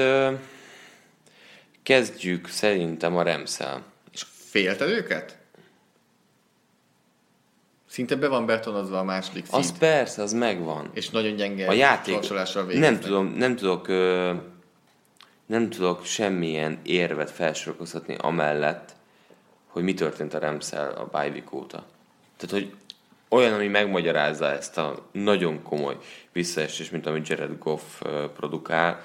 Kezdjük 1.87 2.47
szerintem 2.47 3.17
a 3.17 3.21
Remszel. 3.21 3.83
És 4.11 4.25
félted 4.49 4.89
őket? 4.89 5.37
Szinte 7.89 8.15
be 8.15 8.27
van 8.27 8.45
betonozva 8.45 8.99
a 8.99 9.03
második 9.03 9.45
szint. 9.45 9.63
Az 9.63 9.77
persze, 9.77 10.21
az 10.21 10.33
megvan. 10.33 10.89
És 10.93 11.09
nagyon 11.09 11.35
gyenge 11.35 11.67
a 11.67 11.71
játék. 11.71 12.19
Nem, 12.67 12.99
tudom, 12.99 13.27
nem 13.27 13.55
tudok 13.55 13.87
nem 15.45 15.69
tudok 15.69 16.05
semmilyen 16.05 16.79
érvet 16.83 17.31
felsorolkoztatni 17.31 18.15
amellett, 18.17 18.95
hogy 19.67 19.83
mi 19.83 19.93
történt 19.93 20.33
a 20.33 20.39
Remszel 20.39 20.91
a 20.91 21.07
Bajvik 21.11 21.53
óta. 21.53 21.85
Tehát, 22.37 22.55
hogy 22.55 22.73
olyan, 23.29 23.53
ami 23.53 23.67
megmagyarázza 23.67 24.51
ezt 24.51 24.77
a 24.77 25.07
nagyon 25.11 25.63
komoly 25.63 25.97
visszaesés, 26.31 26.89
mint 26.89 27.05
amit 27.05 27.27
Jared 27.27 27.57
Goff 27.59 28.01
produkál, 28.35 29.03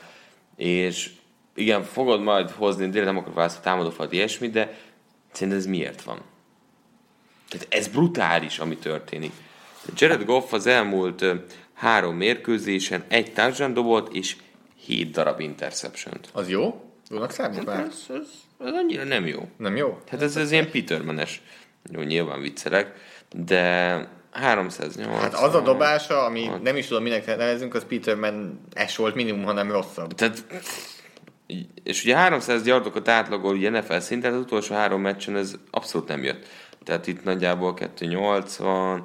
és 0.56 1.10
igen, 1.54 1.82
fogod 1.82 2.20
majd 2.22 2.50
hozni, 2.50 2.88
de 2.88 3.04
nem 3.04 3.16
akarok 3.16 3.34
választani 3.34 3.64
támadófalt, 3.64 4.12
ilyesmi, 4.12 4.48
de 4.48 4.78
szerintem 5.32 5.58
ez 5.58 5.66
miért 5.66 6.02
van? 6.02 6.20
Tehát 7.48 7.66
ez 7.70 7.88
brutális, 7.88 8.58
ami 8.58 8.76
történik. 8.76 9.32
Jared 9.94 10.24
Goff 10.24 10.52
az 10.52 10.66
elmúlt 10.66 11.24
három 11.74 12.16
mérkőzésen 12.16 13.04
egy 13.08 13.32
touchdown 13.32 13.72
dobott, 13.72 14.14
és 14.14 14.36
hét 14.84 15.10
darab 15.10 15.40
interception 15.40 16.14
-t. 16.20 16.28
Az 16.32 16.48
jó? 16.48 16.84
Jónak 17.10 17.30
számít 17.30 17.64
már? 17.64 17.80
Ez, 17.80 18.04
ez, 18.08 18.28
ez, 18.66 18.72
annyira 18.72 19.04
nem 19.04 19.26
jó. 19.26 19.48
Nem 19.56 19.76
jó? 19.76 19.98
Hát 20.08 20.22
ez, 20.22 20.36
ez 20.36 20.52
ilyen 20.52 20.70
Petermanes. 20.70 21.42
Jó, 21.90 22.00
nyilván 22.00 22.40
viccelek, 22.40 22.94
de 23.30 24.08
380. 24.30 25.20
Hát 25.20 25.34
az 25.34 25.54
a 25.54 25.60
dobása, 25.60 26.24
ami 26.24 26.44
hát. 26.44 26.62
nem 26.62 26.76
is 26.76 26.86
tudom, 26.86 27.02
minek 27.02 27.26
nevezünk, 27.26 27.74
az 27.74 27.84
Peterman 27.88 28.60
es 28.74 28.96
volt 28.96 29.14
minimum, 29.14 29.44
hanem 29.44 29.70
rosszabb. 29.70 30.14
Tehát, 30.14 30.44
és 31.82 32.04
ugye 32.04 32.16
300 32.16 32.66
yardokat 32.66 33.08
átlagol 33.08 33.54
ugye 33.54 33.70
NFL 33.70 33.98
szinten, 33.98 34.32
az 34.32 34.40
utolsó 34.40 34.74
három 34.74 35.00
meccsen 35.00 35.36
ez 35.36 35.54
abszolút 35.70 36.08
nem 36.08 36.22
jött. 36.22 36.46
Tehát 36.84 37.06
itt 37.06 37.24
nagyjából 37.24 37.74
280, 37.74 39.04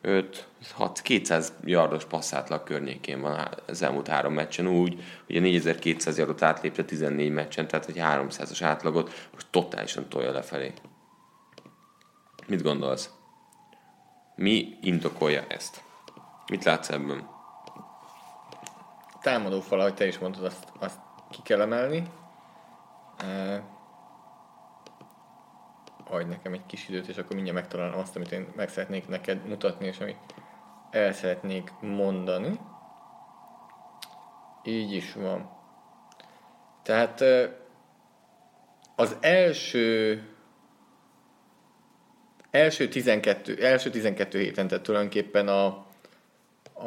5, 0.00 0.46
6, 0.72 1.00
200 1.00 1.52
yardos 1.64 2.04
passzátlag 2.04 2.62
környékén 2.62 3.20
van 3.20 3.48
az 3.66 3.82
elmúlt 3.82 4.08
három 4.08 4.32
meccsen 4.32 4.66
úgy, 4.66 5.04
hogy 5.26 5.36
a 5.36 5.40
4200 5.40 6.18
yardot 6.18 6.42
átlépte 6.42 6.84
14 6.84 7.30
meccsen, 7.32 7.68
tehát 7.68 7.86
egy 7.86 7.98
300-as 7.98 8.58
átlagot 8.60 9.28
most 9.32 9.46
totálisan 9.50 10.08
tolja 10.08 10.32
lefelé. 10.32 10.72
Mit 12.46 12.62
gondolsz? 12.62 13.10
Mi 14.34 14.76
indokolja 14.80 15.44
ezt? 15.48 15.82
Mit 16.50 16.64
látsz 16.64 16.90
ebben? 16.90 17.28
Támadó 19.20 19.60
fal, 19.60 19.80
ahogy 19.80 19.94
te 19.94 20.06
is 20.06 20.18
mondtad, 20.18 20.44
azt, 20.44 20.64
azt 20.78 20.98
ki 21.32 21.42
kell 21.42 21.60
emelni. 21.60 22.10
Adj 26.04 26.28
nekem 26.28 26.52
egy 26.52 26.66
kis 26.66 26.88
időt, 26.88 27.06
és 27.06 27.16
akkor 27.16 27.34
mindjárt 27.34 27.58
megtalálom 27.58 27.98
azt, 27.98 28.16
amit 28.16 28.32
én 28.32 28.46
meg 28.56 28.68
szeretnék 28.68 29.08
neked 29.08 29.46
mutatni, 29.46 29.86
és 29.86 29.98
amit 29.98 30.34
el 30.90 31.12
szeretnék 31.12 31.72
mondani. 31.80 32.60
Így 34.64 34.92
is 34.92 35.14
van. 35.14 35.50
Tehát 36.82 37.24
az 38.96 39.16
első 39.20 40.22
első 42.52 42.88
12, 42.88 43.64
első 43.64 43.90
12 43.90 44.38
héten, 44.38 44.68
tehát 44.68 44.84
tulajdonképpen 44.84 45.48
a, 45.48 45.66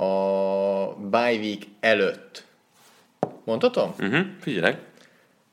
a 0.02 0.96
bye 0.96 1.38
week 1.38 1.64
előtt. 1.80 2.46
Mondhatom? 3.46 3.94
Uh-huh, 4.00 4.26
figyelek. 4.40 4.80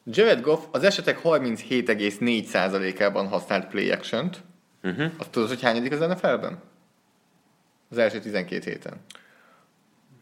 Jared 0.05 0.41
Goff 0.41 0.65
az 0.71 0.85
esetek 0.85 1.21
37,4%-ában 1.25 3.29
használt 3.29 3.69
play 3.69 3.91
action-t. 3.91 4.43
Uh-huh. 4.83 5.11
Azt 5.19 5.31
tudod, 5.31 5.49
hogy 5.49 5.63
hányadik 5.63 5.93
az 5.93 5.99
NFL-ben? 5.99 6.59
Az 7.91 7.99
első 7.99 8.21
12 8.21 8.71
héten. 8.71 8.95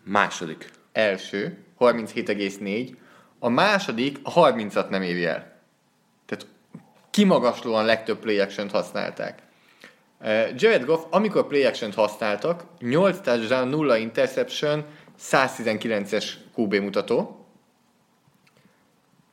Második. 0.04 0.70
Első, 0.92 1.58
37,4. 1.78 2.94
A 3.38 3.48
második, 3.48 4.18
a 4.22 4.32
30-at 4.32 4.88
nem 4.88 5.02
éri 5.02 5.24
el. 5.24 5.58
Tehát 6.26 6.46
kimagaslóan 7.10 7.84
legtöbb 7.84 8.18
play 8.18 8.38
action-t 8.38 8.70
használták. 8.70 9.42
Jared 10.54 10.84
Goff, 10.84 11.02
amikor 11.10 11.46
play 11.46 11.64
action 11.64 11.92
használtak, 11.92 12.64
8 12.78 13.20
touchdown, 13.20 13.68
0 13.68 13.96
interception, 13.96 14.84
119-es 15.20 16.24
QB 16.56 16.74
mutató. 16.74 17.39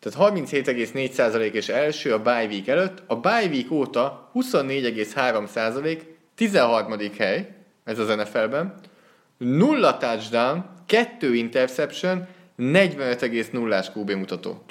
Tehát 0.10 0.34
37,4% 0.34 1.52
és 1.52 1.70
első 1.70 2.14
a 2.14 2.22
bye 2.22 2.46
week 2.46 2.68
előtt, 2.68 3.04
a 3.08 3.16
bye 3.16 3.48
week 3.50 3.72
óta 3.72 4.32
24,3% 4.34 6.02
13. 6.36 6.94
hely, 7.18 7.56
ez 7.84 8.00
az 8.00 8.08
NFL-ben, 8.08 8.74
nulla 9.38 9.98
touchdown, 9.98 10.66
kettő 10.86 11.36
interception, 11.36 12.28
45,0-ás 12.58 13.88
QB 13.96 14.12
mutató. 14.12 14.64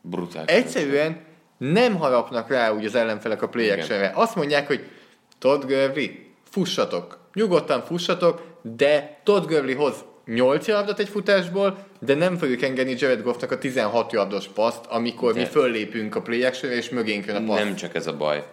Brutális. 0.00 0.54
Egyszerűen 0.54 1.20
nem 1.56 1.96
harapnak 1.96 2.48
rá 2.48 2.72
úgy 2.72 2.84
az 2.84 2.94
ellenfelek 2.94 3.42
a 3.42 3.48
play 3.48 3.80
Azt 4.14 4.34
mondják, 4.34 4.66
hogy 4.66 4.84
Todd 5.38 5.60
Gurley, 5.60 6.06
fussatok. 6.50 7.18
Nyugodtan 7.34 7.82
fussatok, 7.82 8.42
de 8.62 9.20
Todd 9.22 9.46
Gurley 9.46 9.76
hoz 9.76 10.04
8 10.26 10.66
yardot 10.66 10.98
egy 10.98 11.08
futásból, 11.08 11.86
de 12.00 12.14
nem 12.14 12.36
fogjuk 12.36 12.62
engedni 12.62 12.94
Jared 12.98 13.22
Goffnak 13.22 13.50
a 13.50 13.58
16 13.58 14.12
yardos 14.12 14.48
paszt, 14.48 14.86
amikor 14.86 15.32
de 15.32 15.40
mi 15.40 15.46
föllépünk 15.46 16.14
a 16.14 16.22
play 16.22 16.50
és 16.62 16.88
mögénk 16.88 17.24
jön 17.24 17.36
a 17.36 17.46
paszt. 17.46 17.64
Nem 17.64 17.74
csak 17.74 17.94
ez 17.94 18.06
a 18.06 18.16
baj. 18.16 18.44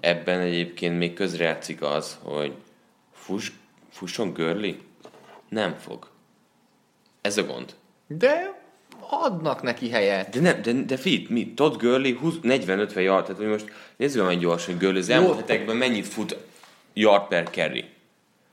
Ebben 0.00 0.40
egyébként 0.40 0.98
még 0.98 1.14
közrejátszik 1.14 1.82
az, 1.82 2.18
hogy 2.22 2.52
fuss, 3.12 3.50
fusson 3.92 4.32
Gurley? 4.32 4.72
Nem 5.48 5.74
fog. 5.74 6.08
Ez 7.20 7.36
a 7.36 7.44
gond. 7.44 7.74
De 8.06 8.62
adnak 9.08 9.62
neki 9.62 9.90
helyet. 9.90 10.28
De, 10.28 10.40
nem, 10.40 10.62
de, 10.62 10.72
de 10.72 10.96
fit, 10.96 11.28
mi? 11.28 11.54
Todd 11.54 11.78
Gurley 11.78 12.18
40-50 12.42 12.94
yard, 12.94 13.24
tehát 13.24 13.36
hogy 13.36 13.46
most 13.46 13.72
nézzük 13.96 14.26
meg 14.26 14.38
gyorsan, 14.38 14.74
hogy 14.74 14.82
Gurley 14.82 15.00
az 15.00 15.08
elmúlt 15.08 15.36
hetekben 15.36 15.76
mennyit 15.76 16.06
fut 16.06 16.36
yard 16.92 17.28
per 17.28 17.50
carry. 17.50 17.84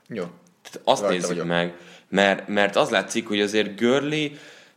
Jó. 0.08 0.24
Tehát 0.62 0.80
azt 0.84 1.00
Rajta 1.00 1.14
nézzük 1.14 1.28
vagyok. 1.28 1.46
meg, 1.46 1.74
mert, 2.12 2.48
mert 2.48 2.76
az 2.76 2.90
látszik, 2.90 3.28
hogy 3.28 3.40
azért 3.40 3.80
Gurley 3.80 4.28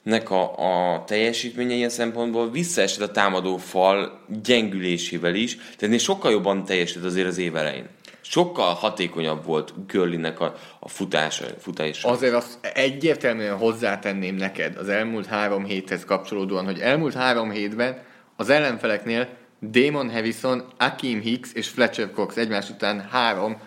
nek 0.03 0.29
a, 0.29 0.93
a 0.93 1.03
teljesítménye 1.03 1.73
ilyen 1.73 1.89
szempontból 1.89 2.51
visszaesett 2.51 3.09
a 3.09 3.11
támadó 3.11 3.57
fal 3.57 4.25
gyengülésével 4.43 5.35
is, 5.35 5.57
tehát 5.77 5.99
sokkal 5.99 6.31
jobban 6.31 6.65
teljesített 6.65 7.05
azért 7.05 7.27
az 7.27 7.37
év 7.37 7.55
elején 7.55 7.87
sokkal 8.21 8.73
hatékonyabb 8.73 9.45
volt 9.45 9.73
Görlinek 9.87 10.39
a, 10.39 10.55
a 10.79 10.89
futása, 10.89 11.45
futása. 11.59 12.09
Azért 12.09 12.33
azt 12.33 12.57
egyértelműen 12.73 13.57
hozzátenném 13.57 14.35
neked 14.35 14.77
az 14.77 14.89
elmúlt 14.89 15.25
három 15.25 15.65
héthez 15.65 16.05
kapcsolódóan, 16.05 16.65
hogy 16.65 16.79
elmúlt 16.79 17.13
három 17.13 17.51
hétben 17.51 17.97
az 18.35 18.49
ellenfeleknél 18.49 19.27
Damon 19.59 20.11
Harrison, 20.11 20.63
Akeem 20.77 21.19
Hicks 21.19 21.53
és 21.53 21.67
Fletcher 21.67 22.11
Cox 22.11 22.37
egymás 22.37 22.69
után 22.69 23.07
három 23.11 23.57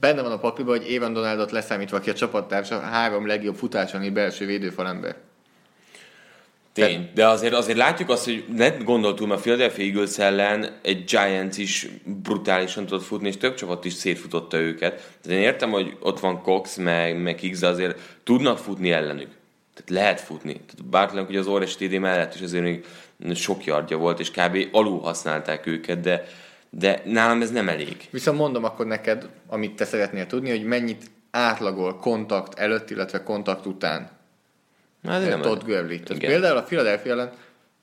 benne 0.00 0.22
van 0.22 0.32
a 0.32 0.38
papírban, 0.38 0.78
hogy 0.78 0.90
Évan 0.90 1.12
Donaldot 1.12 1.50
leszámítva, 1.50 1.96
aki 1.96 2.10
a 2.10 2.14
csapattársa 2.14 2.80
három 2.80 3.26
legjobb 3.26 3.54
futáson 3.54 4.12
belső 4.12 4.46
védőfalember. 4.46 5.16
Tény, 6.72 7.10
de 7.14 7.26
azért, 7.26 7.54
azért 7.54 7.78
látjuk 7.78 8.08
azt, 8.10 8.24
hogy 8.24 8.44
ne 8.54 8.68
gondoltunk 8.68 9.32
a 9.32 9.36
Philadelphia 9.36 9.84
Eagles 9.84 10.18
ellen 10.18 10.78
egy 10.82 11.04
Giants 11.04 11.56
is 11.56 11.86
brutálisan 12.04 12.86
tudott 12.86 13.04
futni, 13.04 13.28
és 13.28 13.36
több 13.36 13.54
csapat 13.54 13.84
is 13.84 13.92
szétfutotta 13.92 14.58
őket. 14.58 14.92
Tehát 15.22 15.38
én 15.38 15.44
értem, 15.44 15.70
hogy 15.70 15.96
ott 16.00 16.20
van 16.20 16.42
Cox, 16.42 16.76
meg, 16.76 17.22
meg 17.22 17.38
Higgs, 17.38 17.58
de 17.58 17.66
azért 17.66 17.98
tudnak 18.24 18.58
futni 18.58 18.90
ellenük. 18.90 19.28
Tehát 19.74 20.02
lehet 20.02 20.20
futni. 20.20 20.52
Tehát 20.52 20.84
Bartlenk 20.90 21.26
hogy 21.26 21.36
az 21.36 21.46
Ores 21.46 21.76
TD 21.76 21.98
mellett 21.98 22.34
is 22.34 22.40
azért 22.40 22.62
még 22.62 22.84
sok 23.34 23.64
yardja 23.64 23.96
volt, 23.96 24.20
és 24.20 24.30
kb. 24.30 24.68
alul 24.72 25.00
használták 25.00 25.66
őket, 25.66 26.00
de, 26.00 26.26
de 26.70 27.02
nálam 27.04 27.42
ez 27.42 27.50
nem 27.50 27.68
elég. 27.68 27.96
Viszont 28.10 28.38
mondom 28.38 28.64
akkor 28.64 28.86
neked, 28.86 29.28
amit 29.46 29.76
te 29.76 29.84
szeretnél 29.84 30.26
tudni, 30.26 30.50
hogy 30.50 30.64
mennyit 30.64 31.10
átlagol 31.30 31.96
kontakt 31.96 32.58
előtt, 32.58 32.90
illetve 32.90 33.22
kontakt 33.22 33.66
után 33.66 34.16
Hát 35.06 35.28
nem 35.28 35.40
Todd 35.40 35.64
Gurley. 35.64 35.98
Tehát 36.00 36.22
például 36.22 36.56
a 36.56 36.62
Philadelphia 36.62 37.12
ellen 37.12 37.30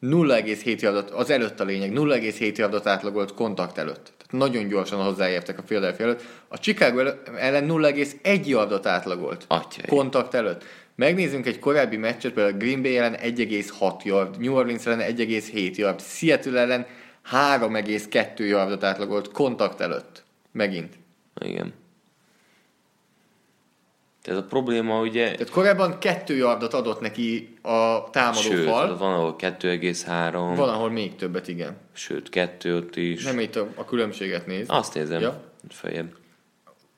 0,7 0.02 0.80
yardot, 0.80 1.10
az 1.10 1.30
előtt 1.30 1.60
a 1.60 1.64
lényeg, 1.64 1.92
0,7 1.92 2.56
yardot 2.56 2.88
átlagolt 2.88 3.34
kontakt 3.34 3.78
előtt. 3.78 4.04
Tehát 4.04 4.50
nagyon 4.50 4.68
gyorsan 4.68 5.04
hozzáértek 5.04 5.60
a 5.60 5.62
Philadelphia 5.62 6.06
előtt. 6.06 6.24
A 6.48 6.60
Chicago 6.60 7.00
ellen 7.38 7.68
0,1 7.68 8.46
yardot 8.46 8.86
átlagolt 8.86 9.46
Atyai. 9.48 9.88
kontakt 9.88 10.34
előtt. 10.34 10.64
Megnézzünk 10.96 11.46
egy 11.46 11.60
korábbi 11.60 11.98
meccset, 11.98 12.34
például 12.34 12.56
a 12.56 12.58
Green 12.58 12.82
Bay 12.82 12.98
ellen 12.98 13.18
1,6 13.24 14.04
yard, 14.04 14.40
New 14.40 14.54
Orleans 14.54 14.86
ellen 14.86 15.16
1,7 15.16 15.76
yard, 15.76 16.02
Seattle 16.02 16.60
ellen 16.60 16.86
3,2 17.32 18.48
yardot 18.48 18.84
átlagolt 18.84 19.32
kontakt 19.32 19.82
előtt. 19.82 20.24
Megint. 20.52 20.94
Igen. 21.42 21.74
Tehát 24.22 24.40
a 24.40 24.44
probléma 24.44 25.02
ugye... 25.02 25.32
Tehát 25.32 25.50
korábban 25.50 26.00
kettő 26.00 26.36
yardot 26.36 26.74
adott 26.74 27.00
neki 27.00 27.58
a 27.62 28.10
támadó 28.10 28.40
Sőt, 28.40 28.68
fal. 28.68 28.98
van 28.98 29.14
ahol 29.14 29.36
2,3. 29.40 30.54
Van 30.56 30.70
ahol 30.70 30.90
még 30.90 31.16
többet, 31.16 31.48
igen. 31.48 31.78
Sőt, 31.94 32.30
kettő 32.30 32.76
ott 32.76 32.96
is. 32.96 33.24
Nem 33.24 33.40
itt 33.40 33.56
a, 33.56 33.68
a 33.76 33.86
különbséget 33.86 34.46
néz. 34.46 34.66
Azt 34.70 34.94
nézem, 34.94 35.22
ja. 35.22 35.42
feljebb. 35.70 36.16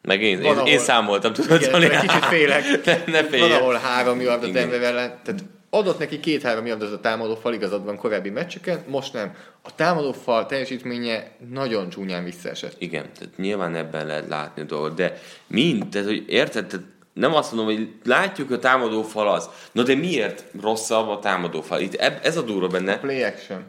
Meg 0.01 0.21
én, 0.21 0.41
én, 0.41 0.51
ahol, 0.51 0.67
én 0.67 0.79
számoltam, 0.79 1.33
tudod, 1.33 1.61
igen, 1.61 1.99
kicsit 2.01 2.25
félek. 2.25 2.63
ne, 2.85 3.03
ne 3.05 3.23
félj. 3.23 3.41
Van 3.41 3.51
ahol 3.51 3.73
három 3.73 4.21
yard 4.21 4.43
a 4.43 4.47
Denver 4.47 4.83
ellen. 4.83 5.19
Tehát 5.23 5.43
adott 5.69 5.99
neki 5.99 6.19
két-három 6.19 6.65
yardot 6.65 6.93
a 6.93 6.99
támadó 6.99 7.35
fal, 7.35 7.53
igazad 7.53 7.85
van 7.85 7.97
korábbi 7.97 8.29
meccseken, 8.29 8.83
most 8.87 9.13
nem. 9.13 9.35
A 9.61 9.75
támadó 9.75 10.11
fal 10.11 10.45
teljesítménye 10.45 11.31
nagyon 11.49 11.89
csúnyán 11.89 12.23
visszaesett. 12.23 12.75
Igen, 12.77 13.05
tehát 13.19 13.37
nyilván 13.37 13.75
ebben 13.75 14.05
lehet 14.05 14.27
látni 14.27 14.61
a 14.61 14.65
dolgot, 14.65 14.95
de 14.95 15.21
mind, 15.47 15.89
tehát 15.89 16.07
hogy 16.07 16.23
érted, 16.27 16.65
tehát 16.65 16.85
nem 17.13 17.33
azt 17.33 17.51
mondom, 17.51 17.75
hogy 17.75 17.89
látjuk, 18.03 18.51
a 18.51 18.59
támadó 18.59 19.01
fal 19.01 19.29
az. 19.29 19.49
No 19.71 19.83
de 19.83 19.95
miért 19.95 20.43
rosszabb 20.61 21.09
a 21.09 21.19
támadó 21.19 21.61
fal? 21.61 21.79
Itt 21.79 21.95
ez 21.95 22.37
a 22.37 22.41
durva 22.41 22.67
benne. 22.67 22.93
A 22.93 22.99
play 22.99 23.23
action. 23.23 23.63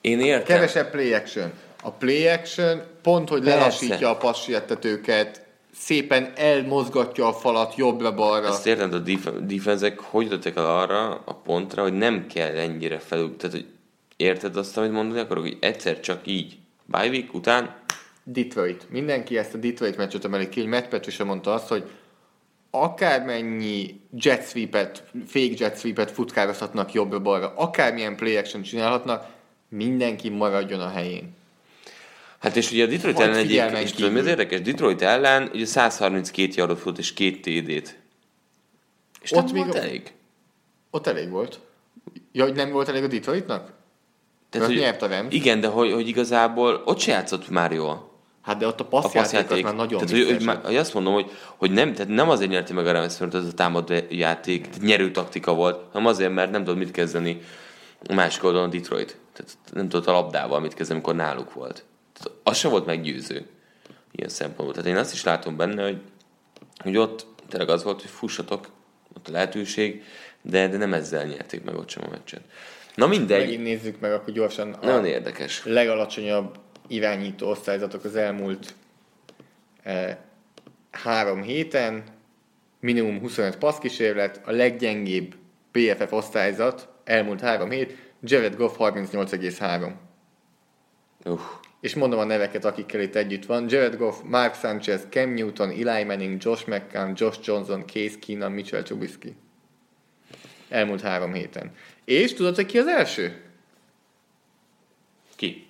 Én 0.00 0.20
értem. 0.20 0.56
Kevesebb 0.56 0.90
play 0.90 1.12
action. 1.12 1.52
A 1.82 1.90
play 1.90 2.26
action 2.26 2.82
pont, 3.02 3.28
hogy 3.28 3.42
Persze. 3.42 3.58
lelassítja 3.58 4.10
a 4.10 4.16
passietetőket, 4.16 5.43
szépen 5.74 6.32
elmozgatja 6.36 7.26
a 7.26 7.32
falat 7.32 7.74
jobbra-balra. 7.76 8.46
Ezt 8.46 8.66
értem, 8.66 8.92
a 8.92 8.98
def- 8.98 9.46
defenzek 9.46 10.00
hogy 10.00 10.30
jöttek 10.30 10.56
el 10.56 10.78
arra 10.78 11.22
a 11.24 11.34
pontra, 11.34 11.82
hogy 11.82 11.92
nem 11.92 12.26
kell 12.26 12.56
ennyire 12.56 12.98
felül. 12.98 13.36
Tehát, 13.36 13.56
hogy 13.56 13.66
érted 14.16 14.56
azt, 14.56 14.76
amit 14.76 14.92
mondani 14.92 15.20
akarok, 15.20 15.42
hogy 15.42 15.56
egyszer 15.60 16.00
csak 16.00 16.26
így, 16.26 16.58
bye 16.86 17.08
week 17.08 17.34
után 17.34 17.82
Detroit. 18.24 18.90
Mindenki 18.90 19.38
ezt 19.38 19.54
a 19.54 19.58
Detroit 19.58 19.96
meccset 19.96 20.24
emeli 20.24 20.48
ki, 20.48 20.60
hogy 20.60 20.68
Matt 20.68 20.88
Patricia 20.88 21.24
mondta 21.24 21.52
azt, 21.52 21.68
hogy 21.68 21.90
akármennyi 22.70 24.00
jet 24.12 24.48
sweepet, 24.48 25.04
fake 25.26 25.54
jet 25.56 25.78
sweepet 25.78 26.10
futkározhatnak 26.10 26.92
jobbra-balra, 26.92 27.52
akármilyen 27.56 28.16
play 28.16 28.36
action 28.36 28.62
csinálhatnak, 28.62 29.26
mindenki 29.68 30.28
maradjon 30.28 30.80
a 30.80 30.88
helyén. 30.88 31.34
Hát 32.44 32.56
és 32.56 32.70
ugye 32.70 32.84
a 32.84 32.86
Detroit 32.86 33.20
ellen 33.20 33.36
egyik, 33.36 33.82
és 33.82 33.92
tudom, 33.92 34.12
mi 34.12 34.18
az 34.18 34.26
érdekes? 34.26 34.60
Detroit 34.60 35.02
ellen 35.02 35.50
ugye 35.52 35.66
132 35.66 36.52
yardot 36.56 36.78
fut 36.78 36.98
és 36.98 37.12
két 37.12 37.40
TD-t. 37.42 37.98
És 39.22 39.32
ott 39.32 39.52
még 39.52 39.64
volt 39.64 39.76
elég? 39.76 40.12
Ott 40.90 41.06
elég 41.06 41.30
volt. 41.30 41.60
Ja, 42.32 42.44
hogy 42.44 42.54
nem 42.54 42.70
volt 42.70 42.88
elég 42.88 43.02
a 43.02 43.06
Detroitnak? 43.06 43.72
Tehát, 44.50 44.66
hogy, 44.66 44.76
nyert 44.76 45.02
a 45.02 45.06
Rams. 45.06 45.34
Igen, 45.34 45.60
de 45.60 45.66
hogy, 45.66 45.92
hogy 45.92 46.08
igazából 46.08 46.82
ott 46.84 46.98
se 46.98 47.12
játszott 47.12 47.48
már 47.48 47.72
jól. 47.72 48.10
Hát 48.40 48.56
de 48.56 48.66
ott 48.66 48.80
a 48.80 48.84
passzjáték, 48.84 49.50
az 49.50 49.60
már 49.60 49.74
nagyon 49.74 50.06
tehát, 50.06 50.26
hogy, 50.26 50.46
hogy, 50.46 50.58
hogy, 50.62 50.76
azt 50.76 50.94
mondom, 50.94 51.12
hogy, 51.12 51.30
hogy 51.56 51.70
nem, 51.70 51.92
tehát 51.92 52.12
nem 52.12 52.30
azért 52.30 52.50
nyerti 52.50 52.72
meg 52.72 52.86
a 52.86 52.92
Rams, 52.92 53.18
mert 53.18 53.34
ez 53.34 53.44
a 53.44 53.52
támadó 53.52 53.94
játék, 54.08 54.68
nyerő 54.80 55.10
taktika 55.10 55.54
volt, 55.54 55.80
hanem 55.92 56.06
azért, 56.06 56.34
mert 56.34 56.50
nem 56.50 56.64
tudod 56.64 56.78
mit 56.78 56.90
kezdeni 56.90 57.40
a 58.08 58.14
másik 58.14 58.44
oldalon 58.44 58.68
a 58.68 58.72
Detroit. 58.72 59.16
Tehát 59.32 59.56
nem 59.72 59.88
tudod 59.88 60.08
a 60.08 60.12
labdával 60.12 60.60
mit 60.60 60.74
kezdeni, 60.74 60.98
amikor 60.98 61.14
náluk 61.14 61.52
volt. 61.52 61.84
Az 62.42 62.56
sem 62.56 62.70
volt 62.70 62.86
meggyőző 62.86 63.46
ilyen 64.12 64.28
szempontból. 64.28 64.72
Tehát 64.74 64.88
én 64.88 64.96
azt 64.96 65.12
is 65.12 65.24
látom 65.24 65.56
benne, 65.56 65.82
hogy, 65.82 66.00
hogy 66.76 66.96
ott 66.96 67.26
tényleg 67.48 67.68
az 67.68 67.82
volt, 67.82 68.00
hogy 68.00 68.10
fussatok, 68.10 68.70
ott 69.16 69.28
a 69.28 69.32
lehetőség, 69.32 70.02
de, 70.42 70.68
de 70.68 70.76
nem 70.76 70.94
ezzel 70.94 71.24
nyerték 71.24 71.64
meg 71.64 71.76
ott 71.76 71.88
sem 71.88 72.02
a 72.06 72.10
meccset. 72.10 72.42
Na 72.94 73.06
mindegy. 73.06 73.40
Megint 73.40 73.62
nézzük 73.62 74.00
meg 74.00 74.12
akkor 74.12 74.32
gyorsan 74.32 74.72
a 74.72 74.86
Nagyon 74.86 75.06
érdekes. 75.06 75.64
legalacsonyabb 75.64 76.58
irányító 76.86 77.48
osztályzatok 77.48 78.04
az 78.04 78.16
elmúlt 78.16 78.74
e, 79.82 80.24
három 80.90 81.42
héten. 81.42 82.02
Minimum 82.80 83.20
25 83.20 83.56
passzkísérlet, 83.56 84.40
a 84.44 84.50
leggyengébb 84.50 85.34
PFF 85.70 86.12
osztályzat 86.12 86.88
elmúlt 87.04 87.40
három 87.40 87.70
hét, 87.70 87.96
Jared 88.22 88.56
Goff 88.56 88.76
38,3. 88.78 89.92
Uh. 91.24 91.40
És 91.84 91.94
mondom 91.94 92.18
a 92.18 92.24
neveket, 92.24 92.64
akikkel 92.64 93.00
itt 93.00 93.14
együtt 93.14 93.46
van. 93.46 93.68
Jared 93.68 93.96
Goff, 93.96 94.20
Mark 94.22 94.54
Sanchez, 94.54 95.06
Cam 95.10 95.30
Newton, 95.30 95.70
Eli 95.70 96.04
Manning, 96.04 96.42
Josh 96.42 96.68
McCann, 96.68 97.12
Josh 97.14 97.38
Johnson, 97.42 97.86
Case 97.86 98.18
Keenan, 98.18 98.52
Mitchell 98.52 98.82
Trubisky. 98.82 99.36
Elmúlt 100.68 101.00
három 101.00 101.32
héten. 101.32 101.74
És 102.04 102.32
tudod, 102.34 102.54
hogy 102.54 102.66
ki 102.66 102.78
az 102.78 102.86
első? 102.86 103.42
Ki? 105.36 105.66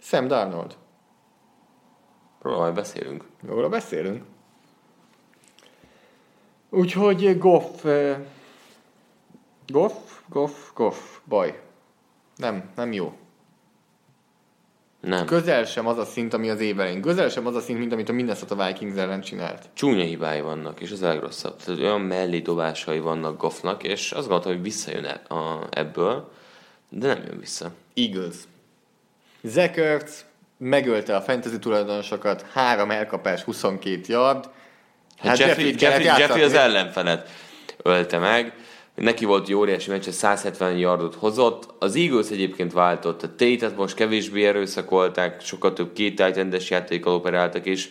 Sam 0.00 0.26
Darnold. 0.26 0.76
Róla 2.42 2.58
majd 2.58 2.74
beszélünk. 2.74 3.24
Róla 3.46 3.68
beszélünk. 3.68 4.24
Úgyhogy 6.68 7.38
Goff, 7.38 7.84
Goff, 9.66 9.94
Goff, 10.28 10.72
Goff, 10.74 10.98
baj. 11.24 11.60
Nem, 12.36 12.70
nem 12.76 12.92
jó. 12.92 13.18
Nem. 15.00 15.26
Közel 15.26 15.64
sem 15.64 15.86
az 15.86 15.98
a 15.98 16.04
szint, 16.04 16.34
ami 16.34 16.50
az 16.50 16.60
évelén. 16.60 17.00
Közel 17.00 17.28
sem 17.28 17.46
az 17.46 17.54
a 17.54 17.60
szint, 17.60 17.78
mint 17.78 17.92
amit 17.92 18.08
a 18.08 18.12
Minnesota 18.12 18.66
Vikings 18.66 18.96
ellen 18.96 19.20
csinált. 19.20 19.68
Csúnya 19.74 20.04
hibái 20.04 20.40
vannak, 20.40 20.80
és 20.80 20.90
az 20.90 21.02
a 21.02 21.08
legrosszabb. 21.08 21.56
Tehát 21.56 21.80
olyan 21.80 22.00
mellé 22.00 22.38
dobásai 22.38 22.98
vannak 22.98 23.40
Goffnak, 23.40 23.82
és 23.82 24.12
azt 24.12 24.28
gondoltam, 24.28 24.52
hogy 24.52 24.62
visszajön 24.62 25.04
e- 25.04 25.34
a, 25.34 25.66
ebből, 25.70 26.30
de 26.88 27.06
nem 27.06 27.22
jön 27.26 27.38
vissza. 27.38 27.70
Eagles. 27.94 28.36
Zach 29.42 29.78
Ertz 29.78 30.24
megölte 30.56 31.16
a 31.16 31.20
fantasy 31.20 31.58
tulajdonosokat, 31.58 32.46
három 32.52 32.90
elkapás, 32.90 33.42
22 33.42 34.00
yard. 34.06 34.44
Hát, 35.16 35.28
hát 35.28 35.38
Jeffrey, 35.38 35.74
Jeffrey, 35.78 36.04
Jeffrey 36.04 36.42
az 36.42 36.54
ellenfelet 36.54 37.28
ölte 37.82 38.18
meg 38.18 38.52
neki 39.00 39.24
volt 39.24 39.48
jó 39.48 39.58
óriási 39.58 39.90
meccs, 39.90 40.08
170 40.08 40.76
yardot 40.76 41.14
hozott. 41.14 41.74
Az 41.78 41.96
Eagles 41.96 42.30
egyébként 42.30 42.72
váltott, 42.72 43.22
a 43.22 43.34
Tate-et 43.36 43.76
most 43.76 43.94
kevésbé 43.94 44.46
erőszakolták, 44.46 45.40
sokkal 45.40 45.72
több 45.72 45.92
két 45.92 46.16
tight 46.16 46.68
játékkal 46.68 47.14
operáltak, 47.14 47.66
és 47.66 47.88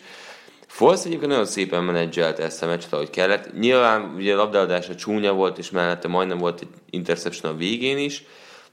Foles 0.68 1.06
egyébként 1.06 1.30
nagyon 1.30 1.46
szépen 1.46 1.84
menedzselte 1.84 2.44
ezt 2.44 2.64
a 2.64 2.66
meccset, 2.66 2.94
ahogy 2.94 3.10
kellett. 3.10 3.54
Nyilván 3.60 4.14
ugye 4.16 4.34
a 4.34 4.38
labdáadása 4.38 4.96
csúnya 4.96 5.34
volt, 5.34 5.58
és 5.58 5.72
mellette 5.72 6.08
majdnem 6.08 6.38
volt 6.38 6.62
egy 6.62 6.68
interception 6.90 7.54
a 7.54 7.58
végén 7.58 7.98
is, 7.98 8.24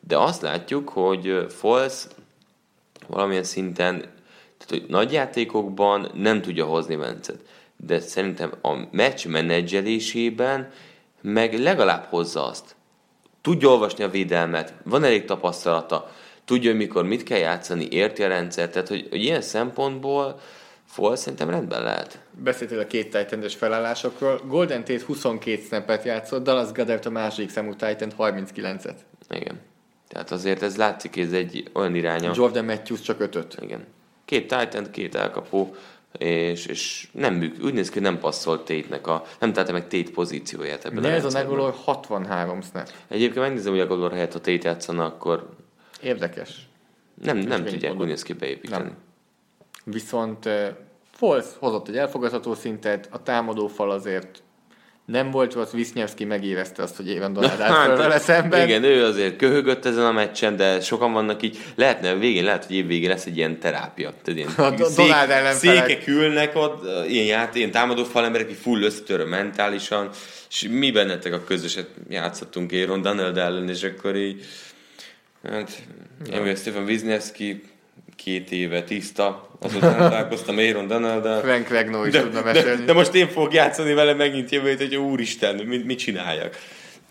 de 0.01 0.19
azt 0.19 0.43
látjuk, 0.43 0.89
hogy 0.89 1.47
Foles 1.49 2.07
valamilyen 3.07 3.45
szinten, 3.45 3.99
tehát 4.59 4.69
hogy 4.69 4.85
nagy 4.89 5.13
játékokban 5.13 6.11
nem 6.15 6.43
tudja 6.43 6.65
hozni 6.65 6.97
Vencet. 6.97 7.41
De 7.77 8.01
szerintem 8.01 8.53
a 8.63 8.73
meccs 8.91 9.27
menedzselésében 9.27 10.71
meg 11.33 11.59
legalább 11.59 12.05
hozza 12.05 12.47
azt. 12.47 12.77
Tudja 13.41 13.69
olvasni 13.69 14.05
a 14.05 14.09
védelmet, 14.09 14.75
van 14.85 15.05
elég 15.05 15.25
tapasztalata, 15.25 16.11
tudja, 16.45 16.71
hogy 16.71 16.79
mikor 16.79 17.05
mit 17.05 17.23
kell 17.23 17.39
játszani, 17.39 17.89
érti 17.91 18.23
a 18.23 18.29
rendszert, 18.29 18.73
tehát 18.73 18.89
hogy, 18.89 19.07
hogy 19.11 19.23
ilyen 19.23 19.41
szempontból 19.41 20.41
Fall 20.85 21.17
szerintem 21.17 21.51
rendben 21.51 21.83
lehet. 21.83 22.21
Beszéltél 22.43 22.79
a 22.79 22.87
két 22.87 23.11
titan 23.11 23.49
felállásokról. 23.49 24.41
Golden 24.47 24.85
Tate 24.85 25.05
22 25.07 25.63
snappet 25.63 26.05
játszott, 26.05 26.45
Dallas 26.45 26.73
Goddard 26.73 27.07
a 27.07 27.11
második 27.11 27.51
számú 27.51 27.75
Titan 27.75 28.13
39-et. 28.19 28.97
Igen. 29.31 29.61
Tehát 30.09 30.31
azért 30.31 30.63
ez 30.63 30.77
látszik, 30.77 31.15
hogy 31.15 31.23
ez 31.23 31.33
egy 31.33 31.71
olyan 31.73 31.95
iránya. 31.95 32.33
Jordan 32.35 32.65
Matthews 32.65 33.01
csak 33.01 33.21
5 33.21 33.57
Igen. 33.61 33.87
Két 34.25 34.49
Titan, 34.57 34.91
két 34.91 35.15
elkapó, 35.15 35.75
és, 36.19 36.67
és 36.67 37.09
nem 37.13 37.55
úgy 37.63 37.75
néz 37.75 37.91
ki, 37.91 38.01
nem 38.01 38.19
passzolt 38.19 38.59
Tate-nek 38.65 39.07
a, 39.07 39.25
nem 39.41 39.53
találta 39.53 39.73
meg 39.73 39.89
Tate 39.89 40.11
pozícióját 40.11 40.85
ebben 40.85 41.03
De 41.03 41.09
a 41.09 41.13
ez 41.13 41.25
a 41.25 41.31
Negolor 41.31 41.75
63 41.85 42.63
snap. 42.63 42.89
Egyébként 43.09 43.41
megnézem, 43.41 43.73
hogy 43.73 43.81
a 43.81 43.87
Golor 43.87 44.13
helyett, 44.13 44.33
ha 44.33 44.39
Tate 44.39 44.69
játszana, 44.69 45.05
akkor... 45.05 45.49
Érdekes. 46.03 46.69
Nem, 47.23 47.39
nem 47.39 47.65
tudják 47.65 48.01
úgy 48.01 48.07
néz 48.07 48.23
ki 48.23 48.33
beépíteni. 48.33 48.83
Nem. 48.83 48.97
Viszont 49.85 50.49
Foles 51.11 51.47
hozott 51.59 51.89
egy 51.89 51.97
elfogadható 51.97 52.55
szintet, 52.55 53.09
a 53.11 53.23
támadó 53.23 53.67
fal 53.67 53.91
azért 53.91 54.43
nem 55.07 55.31
volt 55.31 55.55
ott, 55.55 55.71
Visznyevszki 55.71 56.25
megérezte 56.25 56.83
azt, 56.83 56.97
hogy 56.97 57.09
Éven 57.09 57.33
Donald 57.33 57.61
állt 57.61 57.73
hát, 57.73 57.97
vele 57.97 58.19
szemben. 58.19 58.67
Igen, 58.67 58.85
ő 58.85 59.05
azért 59.05 59.37
köhögött 59.37 59.85
ezen 59.85 60.05
a 60.05 60.13
meccsen, 60.13 60.57
de 60.57 60.81
sokan 60.81 61.13
vannak 61.13 61.43
így, 61.43 61.59
lehetne 61.75 62.11
a 62.11 62.19
végén, 62.19 62.45
lehet, 62.45 62.65
hogy 62.65 62.77
év 62.77 62.87
végén 62.87 63.09
lesz 63.09 63.27
egy 63.27 63.37
ilyen 63.37 63.59
terápia. 63.59 64.13
Tehát 64.23 64.41
ilyen 64.41 64.49
a 64.81 64.85
szék, 64.85 65.07
Donald 65.07 65.55
székek 65.55 66.07
ülnek 66.07 66.57
ott, 66.57 67.09
ilyen, 67.09 67.27
ját, 67.27 67.55
ilyen 67.55 67.71
támadó 67.71 68.05
falemberek, 68.05 68.51
így 68.51 68.57
full 68.57 68.83
összetörő 68.83 69.25
mentálisan, 69.25 70.11
és 70.51 70.69
mi 70.71 70.91
bennetek 70.91 71.33
a 71.33 71.45
közöset 71.45 71.89
játszottunk 72.09 72.73
Éron 72.73 73.03
Donald 73.03 73.37
ellen, 73.37 73.69
és 73.69 73.83
akkor 73.83 74.17
így, 74.17 74.45
hát, 75.43 75.83
én 76.33 76.41
vagyok 76.41 76.57
Stefan 76.57 76.85
Wisniewski, 76.85 77.63
két 78.17 78.51
éve 78.51 78.83
tiszta, 78.83 79.49
azután 79.61 79.97
találkoztam 80.11 80.59
Aaron 80.59 80.87
donald 80.87 81.41
Frank 81.41 81.69
Regno 81.69 82.05
is 82.05 82.13
de, 82.13 82.21
tudna 82.21 82.43
mesélni. 82.43 82.79
De, 82.79 82.85
de, 82.85 82.93
most 82.93 83.15
én 83.15 83.29
fogok 83.29 83.53
játszani 83.53 83.93
vele 83.93 84.15
megint 84.15 84.51
jövő 84.51 84.77
hogy 84.77 84.97
úristen, 84.97 85.55
mit, 85.55 85.85
mit 85.85 85.99
csináljak? 85.99 86.57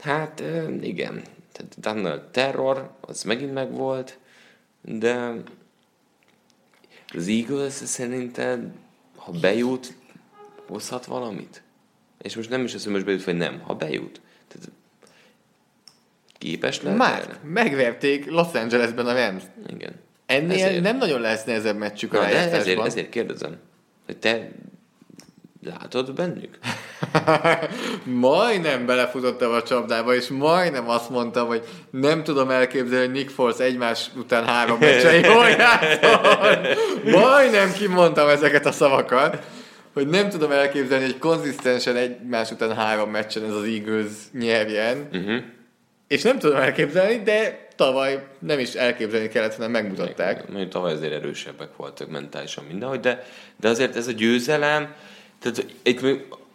Hát 0.02 0.44
igen, 0.82 1.22
tehát 1.52 1.80
Donald 1.80 2.22
terror, 2.22 2.92
az 3.02 3.24
megint 3.24 3.54
megvolt, 3.54 4.18
de 4.82 5.34
az 7.14 7.28
Eagles 7.28 7.74
szerinted, 7.74 8.64
ha 9.16 9.32
bejut, 9.32 9.94
hozhat 10.68 11.06
valamit? 11.06 11.64
És 12.22 12.36
most 12.36 12.50
nem 12.50 12.64
is 12.64 12.74
azt, 12.74 12.84
hogy 12.84 12.94
most 12.94 13.06
bejut, 13.06 13.24
vagy 13.24 13.38
nem, 13.38 13.60
ha 13.60 13.74
bejut. 13.74 14.22
Tehát 14.48 14.70
képes 16.38 16.82
lehet 16.82 16.98
Már 16.98 17.22
erre? 17.22 17.40
megverték 17.44 18.30
Los 18.30 18.54
Angelesben 18.54 19.06
a 19.06 19.14
Rams. 19.14 19.44
Igen. 19.68 20.04
Ennél 20.26 20.66
ezért. 20.66 20.82
nem 20.82 20.98
nagyon 20.98 21.22
lesz 21.22 21.44
nehezebb 21.44 21.78
meccsük 21.78 22.14
a 22.14 22.18
Na, 22.18 22.28
ezért, 22.28 22.86
ezért 22.86 23.10
kérdezem, 23.10 23.58
hogy 24.06 24.18
te 24.18 24.52
látod 25.66 26.14
bennük? 26.14 26.58
majdnem 28.04 28.86
belefutottam 28.86 29.52
a 29.52 29.64
csapdába, 29.64 30.16
és 30.16 30.28
majdnem 30.28 30.90
azt 30.90 31.10
mondtam, 31.10 31.48
hogy 31.48 31.64
nem 31.90 32.24
tudom 32.24 32.50
elképzelni, 32.50 33.06
hogy 33.06 33.14
Nick 33.14 33.30
Foles 33.30 33.60
egymás 33.60 34.10
után 34.18 34.46
három 34.46 34.78
meccsen 34.80 35.14
jól 35.26 35.46
Majdnem 37.04 37.74
kimondtam 37.74 38.28
ezeket 38.28 38.66
a 38.66 38.72
szavakat, 38.72 39.44
hogy 39.94 40.08
nem 40.08 40.30
tudom 40.30 40.52
elképzelni, 40.52 41.06
hogy 41.06 41.18
konzisztensen 41.18 41.96
egymás 41.96 42.52
után 42.52 42.76
három 42.76 43.10
meccsen 43.10 43.44
ez 43.44 43.54
az 43.54 43.64
Eagles 43.64 44.12
nyerjen. 44.32 45.08
Uh-huh. 45.14 45.44
És 46.08 46.22
nem 46.22 46.40
tudom 46.40 46.58
elképzelni, 46.58 47.24
de 47.24 47.68
tavaly 47.76 48.28
nem 48.40 48.60
is 48.60 48.74
elképzelni 48.74 49.28
kellett, 49.28 49.56
hanem 49.56 49.72
megmutatták. 49.72 50.48
Mondjuk 50.48 50.72
tavaly 50.72 50.94
azért 50.94 51.14
erősebbek 51.14 51.76
voltak 51.76 52.10
mentálisan 52.10 52.64
mindenhogy, 52.68 53.00
de, 53.00 53.24
de 53.60 53.70
azért 53.70 53.96
ez 53.96 54.08
a 54.08 54.12
győzelem, 54.12 54.94
tehát 55.40 55.66
itt 55.84 56.02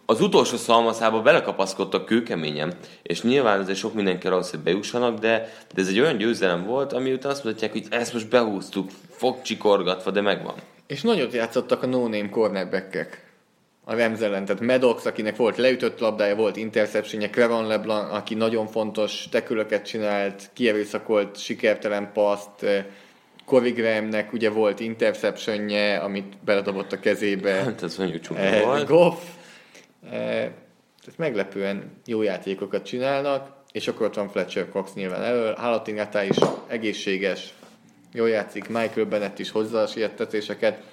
az 0.05 0.21
utolsó 0.21 0.57
szalmaszába 0.57 1.21
belekapaszkodtak 1.21 2.05
kőkeményen, 2.05 2.73
és 3.01 3.21
nyilván 3.21 3.59
azért 3.59 3.77
sok 3.77 3.93
mindenki 3.93 4.27
ahhoz, 4.27 4.49
hogy 4.49 4.59
bejussanak, 4.59 5.19
de, 5.19 5.53
de 5.73 5.81
ez 5.81 5.87
egy 5.87 5.99
olyan 5.99 6.17
győzelem 6.17 6.65
volt, 6.65 6.93
ami 6.93 7.13
után 7.13 7.31
azt 7.31 7.43
mondhatják, 7.43 7.71
hogy 7.71 7.85
ezt 7.89 8.13
most 8.13 8.29
behúztuk, 8.29 8.89
fogcsikorgatva, 9.09 10.11
de 10.11 10.21
megvan. 10.21 10.53
És 10.87 11.01
nagyot 11.01 11.33
játszottak 11.33 11.83
a 11.83 11.87
no-name 11.87 12.29
cornerbackek. 12.29 13.30
A 13.91 13.95
Rams 13.95 14.19
ellen, 14.19 14.45
tehát 14.45 14.61
Maddox, 14.61 15.05
akinek 15.05 15.35
volt 15.35 15.57
leütött 15.57 15.99
labdája, 15.99 16.35
volt 16.35 16.55
interceptionje, 16.57 17.29
Crevon 17.29 17.67
LeBlanc, 17.67 18.13
aki 18.13 18.33
nagyon 18.35 18.67
fontos 18.67 19.27
tekülöket 19.31 19.85
csinált, 19.85 20.49
kierőszakolt 20.53 21.37
sikertelen 21.37 22.11
paszt, 22.13 22.65
Corey 23.45 23.71
Grahamnek 23.71 24.33
ugye 24.33 24.49
volt 24.49 24.79
interceptionje, 24.79 25.97
amit 25.97 26.37
beledobott 26.43 26.91
a 26.91 26.99
kezébe. 26.99 27.51
Hát 27.51 27.83
ez 27.83 27.97
mondjuk 27.97 28.21
csupa 28.21 28.39
eh, 28.39 28.63
volt. 28.63 28.87
Goff. 28.87 29.23
Eh, 30.03 30.11
tehát 31.01 31.17
meglepően 31.17 31.91
jó 32.05 32.21
játékokat 32.21 32.85
csinálnak, 32.85 33.47
és 33.71 33.87
akkor 33.87 34.05
ott 34.05 34.15
van 34.15 34.29
Fletcher 34.29 34.69
Cox 34.69 34.93
nyilván 34.93 35.23
elől. 35.23 35.53
Halatingata 35.53 36.23
is 36.23 36.37
egészséges, 36.67 37.53
jól 38.13 38.29
játszik, 38.29 38.67
Michael 38.67 39.05
Bennett 39.05 39.39
is 39.39 39.51
hozza 39.51 39.81
a 39.81 39.87
siettetéseket. 39.87 40.90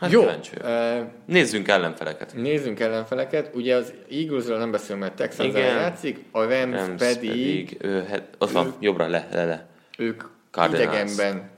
Hát 0.00 0.10
Jó. 0.10 0.22
Uh, 0.22 1.06
nézzünk 1.24 1.68
ellenfeleket. 1.68 2.34
Nézzünk 2.34 2.80
ellenfeleket. 2.80 3.50
Ugye 3.54 3.74
az 3.76 3.92
Eaglesről 4.10 4.58
nem 4.58 4.70
beszélünk, 4.70 5.00
mert 5.00 5.14
Texans 5.14 5.54
játszik, 5.54 6.24
a 6.30 6.42
Rams, 6.42 6.76
Rams 6.76 6.98
pedig... 6.98 7.28
pedig 7.28 7.76
ő, 7.80 8.06
hát, 8.10 8.22
ott 8.38 8.50
van, 8.50 8.74
jobbra, 8.80 9.08
le, 9.08 9.28
le, 9.32 9.44
le. 9.44 9.66
Ők 9.98 10.22
Cardinals. 10.50 10.84
idegenben 10.84 11.50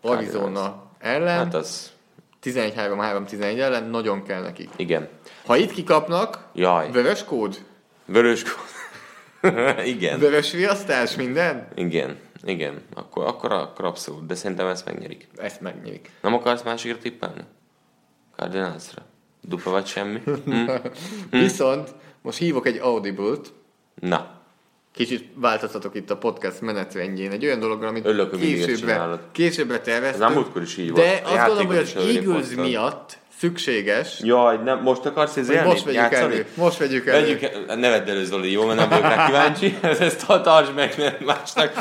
Arizona 0.00 0.90
ellen. 0.98 1.36
Hát 1.36 1.54
az... 1.54 1.92
11-3-3-11 2.42 3.42
ellen, 3.58 3.84
nagyon 3.84 4.22
kell 4.22 4.42
nekik. 4.42 4.68
Igen. 4.76 5.08
Ha 5.46 5.56
itt 5.56 5.72
kikapnak, 5.72 6.48
Jaj. 6.54 6.90
vörös 6.90 7.24
kód? 7.24 7.58
Vörös 8.04 8.42
kód. 8.42 8.66
Igen. 9.84 10.18
Vörös 10.18 10.52
riasztás, 10.52 11.16
minden? 11.16 11.68
Igen. 11.74 12.16
Igen, 12.44 12.82
akkor, 12.94 13.26
akkor, 13.26 13.52
akkor 13.52 13.84
abszolút, 13.84 14.26
de 14.26 14.34
szerintem 14.34 14.66
ezt 14.66 14.84
megnyerik. 14.84 15.28
Ezt 15.36 15.60
megnyerik. 15.60 16.10
Nem 16.22 16.34
akarsz 16.34 16.62
másikra 16.62 16.98
tippelni? 16.98 17.42
Cardinalsra? 18.38 19.02
Dupla 19.40 19.70
vagy 19.70 19.86
semmi? 19.86 20.22
Hm? 21.30 21.38
Viszont 21.38 21.94
most 22.22 22.38
hívok 22.38 22.66
egy 22.66 22.78
Audible-t. 22.78 23.52
Na. 24.00 24.30
Kicsit 24.92 25.28
változtatok 25.34 25.94
itt 25.94 26.10
a 26.10 26.16
podcast 26.16 26.60
menetrendjén. 26.60 27.30
Egy 27.30 27.44
olyan 27.44 27.60
dologra, 27.60 27.88
amit 27.88 28.06
Örülök, 28.06 28.38
későbbre, 28.38 29.20
későbbre 29.32 29.80
terveztünk. 29.80 30.22
Ez 30.22 30.28
nem 30.28 30.32
múltkor 30.32 30.62
is 30.62 30.74
hívott. 30.74 31.00
De 31.00 31.20
azt 31.24 31.46
gondolom, 31.46 31.66
hogy 31.66 31.76
az 31.76 31.94
Eagles 31.96 32.54
miatt 32.54 33.18
szükséges. 33.38 34.20
Jaj, 34.22 34.56
nem, 34.56 34.82
most 34.82 35.04
akarsz 35.04 35.36
ez 35.36 35.48
élni? 35.48 35.68
Most 35.68 35.84
vegyük 35.84 36.00
játszani? 36.00 36.34
elő. 36.34 36.46
Most 36.54 36.78
vegyük 36.78 37.06
elő. 37.06 37.20
Vegyük, 37.20 37.42
el, 37.42 37.76
ne 37.76 37.90
vedd 37.90 38.08
elő, 38.08 38.24
Zoli, 38.24 38.50
jó? 38.50 38.66
Mert 38.66 38.78
nem 38.78 38.88
vagyok 38.88 39.04
rá 39.04 39.26
kíváncsi. 39.26 39.78
Ezt 40.08 40.26
tartsd 40.26 40.74
meg, 40.74 40.94
mert 40.98 41.24
másnak. 41.24 41.72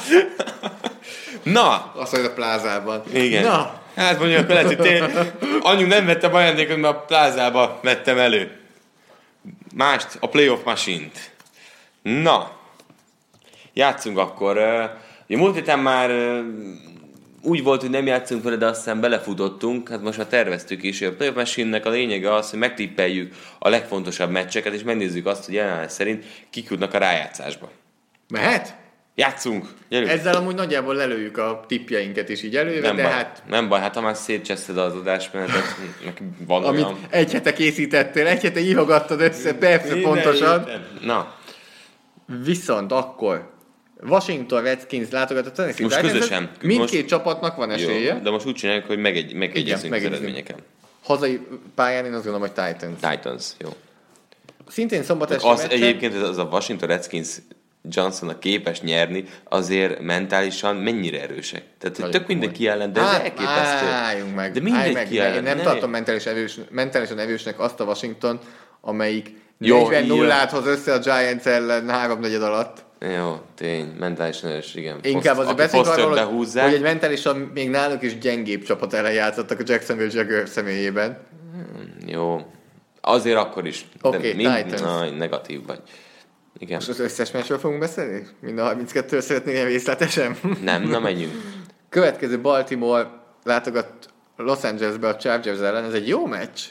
Na! 1.51 1.91
Azt 1.95 2.11
mondja 2.11 2.29
a 2.29 2.33
plázában. 2.33 3.03
Igen. 3.13 3.43
Na! 3.43 3.81
Hát 3.95 4.19
mondjuk, 4.19 4.39
akkor 4.39 4.53
lehet, 4.53 4.67
hogy 4.67 4.77
tény, 4.77 5.03
anyu 5.61 5.87
nem 5.87 6.05
vettem 6.05 6.33
ajándékot, 6.33 6.77
mert 6.77 6.95
a 6.95 6.99
plázába 6.99 7.79
vettem 7.83 8.17
elő. 8.17 8.59
Mást, 9.75 10.17
a 10.19 10.29
playoff 10.29 10.63
machine-t. 10.63 11.31
Na, 12.01 12.51
játszunk 13.73 14.17
akkor. 14.17 14.57
Ugye 15.27 15.37
múlt 15.37 15.55
héten 15.55 15.79
már 15.79 16.11
úgy 17.41 17.63
volt, 17.63 17.81
hogy 17.81 17.89
nem 17.89 18.05
játszunk 18.05 18.43
vele, 18.43 18.55
de 18.55 18.65
aztán 18.65 18.99
belefutottunk, 18.99 19.89
hát 19.89 20.01
most 20.01 20.17
már 20.17 20.27
terveztük 20.27 20.83
is, 20.83 21.01
a 21.01 21.15
Playoff 21.15 21.35
machine 21.35 21.77
a 21.77 21.89
lényege 21.89 22.33
az, 22.33 22.49
hogy 22.49 22.59
megtippeljük 22.59 23.35
a 23.59 23.69
legfontosabb 23.69 24.29
meccseket, 24.29 24.73
és 24.73 24.83
megnézzük 24.83 25.25
azt, 25.25 25.45
hogy 25.45 25.53
jelenleg 25.53 25.89
szerint 25.89 26.25
kik 26.49 26.69
jutnak 26.69 26.93
a 26.93 26.97
rájátszásba. 26.97 27.69
Mehet? 28.27 28.75
Játszunk! 29.19 29.67
Gyerünk. 29.89 30.11
Ezzel 30.11 30.35
amúgy 30.35 30.55
nagyjából 30.55 30.95
lelőjük 30.95 31.37
a 31.37 31.63
tippjeinket 31.67 32.29
is 32.29 32.43
így 32.43 32.55
előre, 32.55 32.79
nem 32.79 32.95
de 32.95 33.03
baj, 33.03 33.11
hát... 33.11 33.43
Nem 33.47 33.67
baj, 33.67 33.79
hát 33.79 33.95
ha 33.95 34.01
már 34.01 34.15
szétcseszted 34.15 34.77
az 34.77 34.95
adásmenetet, 34.95 35.75
van 36.45 36.63
Amit 36.63 36.83
olyan... 36.83 36.99
egy 37.09 37.31
hete 37.31 37.53
készítettél, 37.53 38.27
egy 38.27 38.41
hete 38.41 38.59
írogattad 38.59 39.21
össze, 39.21 39.53
persze, 39.53 39.99
pontosan. 40.01 40.69
Na. 41.01 41.35
Viszont 42.43 42.91
akkor 42.91 43.49
Washington 44.03 44.61
Redskins 44.61 45.09
látogat 45.09 45.45
a 45.45 45.51
Tennessee 45.51 45.85
Most 45.85 45.95
Titans, 45.95 46.17
közösen. 46.17 46.51
Mindkét 46.61 46.99
most... 46.99 47.07
csapatnak 47.07 47.55
van 47.55 47.71
esélye. 47.71 48.13
Jó, 48.13 48.19
de 48.19 48.29
most 48.29 48.45
úgy 48.45 48.55
csináljuk, 48.55 48.85
hogy 48.85 48.97
megegy, 48.97 49.33
megegyezünk 49.33 49.93
az 49.93 50.03
eredményeken. 50.03 50.57
Hazai 51.03 51.39
pályán 51.75 52.05
én 52.05 52.13
azt 52.13 52.23
gondolom, 52.23 52.49
hogy 52.49 52.65
Titans. 52.65 53.13
Titans, 53.13 53.45
jó. 53.57 53.69
Szintén 54.67 55.03
szombat 55.03 55.31
este 55.31 55.49
az, 55.49 55.61
meccsen... 55.61 55.81
Egyébként 55.81 56.15
az 56.15 56.37
a 56.37 56.43
Washington 56.43 56.87
Redskins 56.87 57.29
johnson 57.89 58.29
a 58.29 58.39
képes 58.39 58.81
nyerni, 58.81 59.23
azért 59.43 59.99
mentálisan 59.99 60.75
mennyire 60.75 61.21
erősek. 61.21 61.63
Tehát 61.79 61.97
Nagyon 61.97 62.11
tök 62.11 62.27
mindenki 62.27 62.67
ellen, 62.67 62.93
de 62.93 63.01
hát, 63.01 63.13
ez 63.13 63.19
elképesztő. 63.19 63.85
Álljunk 63.85 64.35
meg, 64.35 64.51
de 64.51 64.59
mindenki 64.59 64.93
meg, 64.93 65.15
ellen. 65.15 65.35
Én 65.35 65.43
nem 65.43 65.57
ne. 65.57 65.63
tartom 65.63 65.89
mentális 65.89 66.25
erős, 66.25 66.59
mentálisan 66.69 67.19
erősnek 67.19 67.59
azt 67.59 67.79
a 67.79 67.83
Washington, 67.83 68.39
amelyik 68.81 69.35
40 69.57 70.05
0 70.05 70.47
hoz 70.49 70.65
össze 70.65 70.93
a 70.93 70.99
Giants 70.99 71.45
ellen 71.45 71.89
háromnegyed 71.89 72.41
alatt. 72.41 72.85
Jó, 72.99 73.39
tény, 73.55 73.95
mentálisan 73.99 74.49
erős, 74.49 74.75
igen. 74.75 74.99
Inkább 75.01 75.37
azért 75.37 75.55
beszélünk 75.57 75.87
arról, 75.87 76.25
hogy 76.25 76.73
egy 76.73 76.81
mentálisan 76.81 77.37
még 77.53 77.69
náluk 77.69 78.03
is 78.03 78.17
gyengébb 78.17 78.63
csapat 78.63 78.93
ellen 78.93 79.13
játszottak 79.13 79.59
a 79.59 79.63
Jacksonville 79.65 80.11
Jaguars 80.13 80.49
személyében. 80.49 81.17
Hmm, 81.53 82.07
jó. 82.07 82.51
Azért 83.01 83.37
akkor 83.37 83.67
is. 83.67 83.85
Oké, 84.01 84.17
okay, 84.17 84.33
mind, 84.33 84.81
na, 84.81 85.09
negatív 85.09 85.65
vagy. 85.65 85.79
Igen. 86.57 86.75
Most 86.75 86.89
az 86.89 86.99
összes 86.99 87.31
meccsről 87.31 87.57
fogunk 87.57 87.79
beszélni? 87.79 88.27
Mind 88.39 88.59
a 88.59 88.75
32-ről 88.75 89.19
szeretnék 89.19 89.53
ilyen 89.53 89.67
részletesen? 89.67 90.37
Nem, 90.61 90.83
na 90.83 90.99
menjünk. 90.99 91.33
Következő 91.89 92.41
Baltimore 92.41 93.09
látogat 93.43 94.09
Los 94.35 94.63
Angelesbe 94.63 95.07
a 95.07 95.15
Chargers 95.15 95.59
ellen, 95.59 95.83
ez 95.83 95.93
egy 95.93 96.07
jó 96.07 96.25
meccs. 96.25 96.61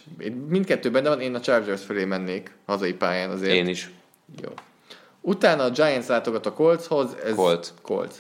Mindkettő 0.49 0.91
benne 0.91 1.09
van, 1.09 1.21
én 1.21 1.35
a 1.35 1.41
Chargers 1.41 1.85
felé 1.85 2.05
mennék 2.05 2.51
hazai 2.67 2.93
pályán 2.93 3.31
azért. 3.31 3.55
Én 3.55 3.69
is. 3.69 3.91
Jó. 4.43 4.51
Utána 5.21 5.63
a 5.63 5.71
Giants 5.71 6.07
látogat 6.07 6.47
a 6.47 6.53
Coltshoz. 6.53 7.17
Ez 7.25 7.35
Colt. 7.35 7.73
Colts. 7.83 8.15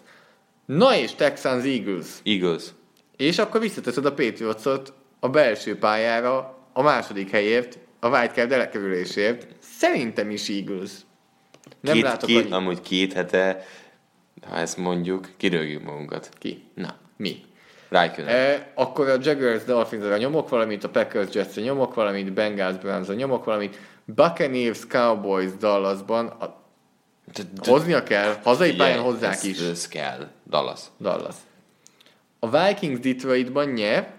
Na 0.66 0.96
és 0.96 1.14
Texans 1.14 1.64
Eagles. 1.64 2.06
Eagles. 2.22 2.64
És 3.16 3.38
akkor 3.38 3.60
visszateszed 3.60 4.04
a 4.04 4.12
Patriotsot 4.12 4.92
a 5.20 5.28
belső 5.28 5.78
pályára 5.78 6.58
a 6.72 6.82
második 6.82 7.30
helyért, 7.30 7.78
a 8.00 8.08
wildcard 8.08 8.52
elekerülésért. 8.52 9.46
Szerintem 9.78 10.30
is 10.30 10.48
Eagles. 10.48 10.90
Nem 11.87 11.95
két, 11.95 12.03
látok 12.03 12.28
két, 12.28 12.45
annyi... 12.45 12.53
Amúgy 12.53 12.80
két 12.80 13.12
hete, 13.12 13.66
ha 14.49 14.57
ezt 14.57 14.76
mondjuk, 14.76 15.28
kirögjük 15.37 15.82
magunkat. 15.82 16.28
Ki? 16.39 16.64
Na. 16.74 16.95
Mi? 17.16 17.45
Rájkönen. 17.89 18.34
E, 18.34 18.72
akkor 18.74 19.09
a 19.09 19.16
Jaguars 19.22 19.64
Dolphins-ra 19.64 20.16
nyomok 20.16 20.49
valamit, 20.49 20.84
a 20.84 20.89
Packers 20.89 21.34
jets 21.34 21.55
nyomok 21.55 21.95
valamit, 21.95 22.32
Bengals 22.32 22.76
browns 22.76 23.09
nyomok 23.09 23.45
valamit, 23.45 23.78
Buccaneers 24.05 24.87
Cowboys 24.87 25.51
Dallasban, 25.59 26.26
a, 26.26 26.62
de, 27.34 27.43
de, 27.43 27.70
hoznia 27.70 28.03
kell, 28.03 28.37
hazai 28.43 28.70
figyelj, 28.70 28.91
pályán 28.91 29.05
hozzák 29.05 29.32
ez, 29.32 29.45
is. 29.45 29.61
Ez 29.61 29.89
kell, 29.89 30.28
Dallas. 30.49 30.80
Dallas. 31.01 31.34
A 32.39 32.59
Vikings 32.59 33.01
Detroitban 33.01 33.68
nyer. 33.68 34.14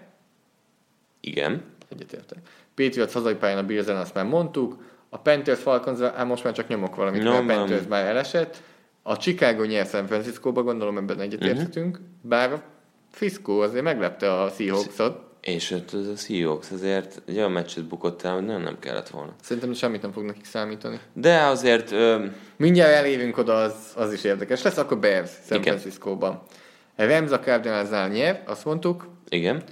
Igen. 1.20 1.64
Egyetértek. 1.88 2.38
Patriots 2.74 3.12
hazai 3.12 3.34
pályán 3.34 3.58
a 3.58 3.62
Bills 3.62 3.86
azt 3.86 4.14
már 4.14 4.24
mondtuk. 4.24 4.82
A 5.10 5.18
Panthers 5.18 5.60
Falcons, 5.60 5.98
hát 5.98 6.26
most 6.26 6.44
már 6.44 6.52
csak 6.52 6.68
nyomok 6.68 6.94
valamit, 6.96 7.22
no, 7.22 7.42
mert 7.42 7.50
a 7.50 7.54
Panthers 7.54 7.86
már 7.88 8.06
elesett. 8.06 8.62
A 9.02 9.16
Chicago 9.16 9.64
nyer 9.64 9.86
San 9.86 10.06
Francisco-ba, 10.06 10.62
gondolom 10.62 10.96
ebben 10.96 11.20
egyetérthetünk. 11.20 11.96
Uh-huh. 11.96 12.10
Bár 12.22 12.52
a 12.52 12.62
Fisco 13.10 13.60
azért 13.60 13.84
meglepte 13.84 14.32
a 14.42 14.48
Seahawks-ot. 14.48 15.26
És 15.40 15.70
ott 15.70 15.90
az 15.92 16.06
a 16.06 16.16
Seahawks 16.16 16.70
azért 16.70 17.22
egy 17.26 17.36
olyan 17.36 17.50
meccset 17.50 17.84
bukott 17.84 18.22
el, 18.22 18.34
hogy 18.34 18.44
nem, 18.44 18.62
nem 18.62 18.78
kellett 18.78 19.08
volna. 19.08 19.34
Szerintem 19.42 19.72
semmit 19.72 20.02
nem 20.02 20.12
fog 20.12 20.24
nekik 20.24 20.44
számítani. 20.44 21.00
De 21.12 21.40
azért... 21.40 21.92
Ö... 21.92 22.24
Mindjárt 22.56 22.94
elévünk 22.94 23.38
oda, 23.38 23.54
az, 23.54 23.74
az 23.96 24.12
is 24.12 24.24
érdekes 24.24 24.62
lesz, 24.62 24.76
akkor 24.76 24.98
Bears 24.98 25.30
San 25.46 25.62
Francisco-ban. 25.62 26.42
Rams 26.96 27.30
a 27.30 27.40
Cardinalsnál 27.40 28.08
nyer, 28.08 28.42
azt 28.46 28.64
mondtuk. 28.64 29.08
Igen. 29.28 29.62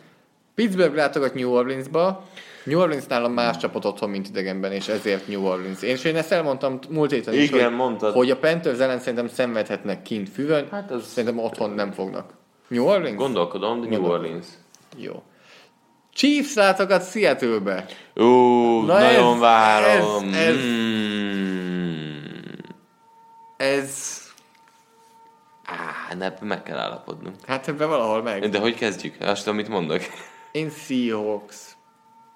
Pittsburgh 0.55 0.95
látogat 0.95 1.35
New 1.35 1.51
Orleansba. 1.51 2.29
New 2.67 2.81
Orleans 2.81 3.07
nálam 3.07 3.33
más 3.33 3.57
csapat 3.57 3.85
otthon, 3.85 4.11
mint 4.11 4.29
idegenben, 4.29 4.73
és 4.73 4.89
ezért 4.89 5.29
New 5.29 5.45
Orleans. 5.45 5.83
Én, 5.83 5.91
és 5.91 6.05
én 6.05 6.17
ezt 6.17 6.33
elmondtam 6.33 6.79
múlt 6.89 7.11
héten 7.11 7.35
is, 7.35 7.49
Igen, 7.51 7.65
hogy, 7.65 7.75
mondtad. 7.77 8.15
hogy 8.15 8.31
a 8.31 8.37
Panthers 8.37 8.79
ellen 8.79 8.99
szerintem 8.99 9.29
szenvedhetnek 9.29 10.03
kint 10.03 10.29
füvön, 10.29 10.69
hát 10.71 10.91
az... 10.91 11.07
szerintem 11.07 11.45
otthon 11.45 11.71
nem 11.71 11.93
fognak. 11.93 12.33
New 12.69 12.85
Orleans? 12.85 13.17
Gondolkodom, 13.17 13.81
de 13.81 13.89
New 13.89 14.05
Orleans. 14.05 14.47
Jó. 14.97 15.23
Chiefs 16.13 16.55
látogat 16.55 17.11
Seattle-be. 17.11 17.87
Ó, 18.17 18.83
Na 18.83 18.99
nagyon 18.99 19.35
ez, 19.35 19.41
várom. 19.41 20.29
Ez, 20.29 20.35
ez, 20.35 20.55
mm. 20.57 21.77
ez... 23.57 24.21
Á, 25.65 26.15
ne, 26.15 26.33
meg 26.41 26.63
kell 26.63 26.79
állapodnunk. 26.79 27.37
Hát 27.47 27.69
ebben 27.69 27.89
valahol 27.89 28.23
meg. 28.23 28.49
De 28.49 28.59
hogy 28.59 28.75
kezdjük? 28.75 29.15
Azt, 29.21 29.49
amit 29.49 29.69
mondok. 29.69 30.01
Én 30.53 30.71
Seahawks. 30.71 31.66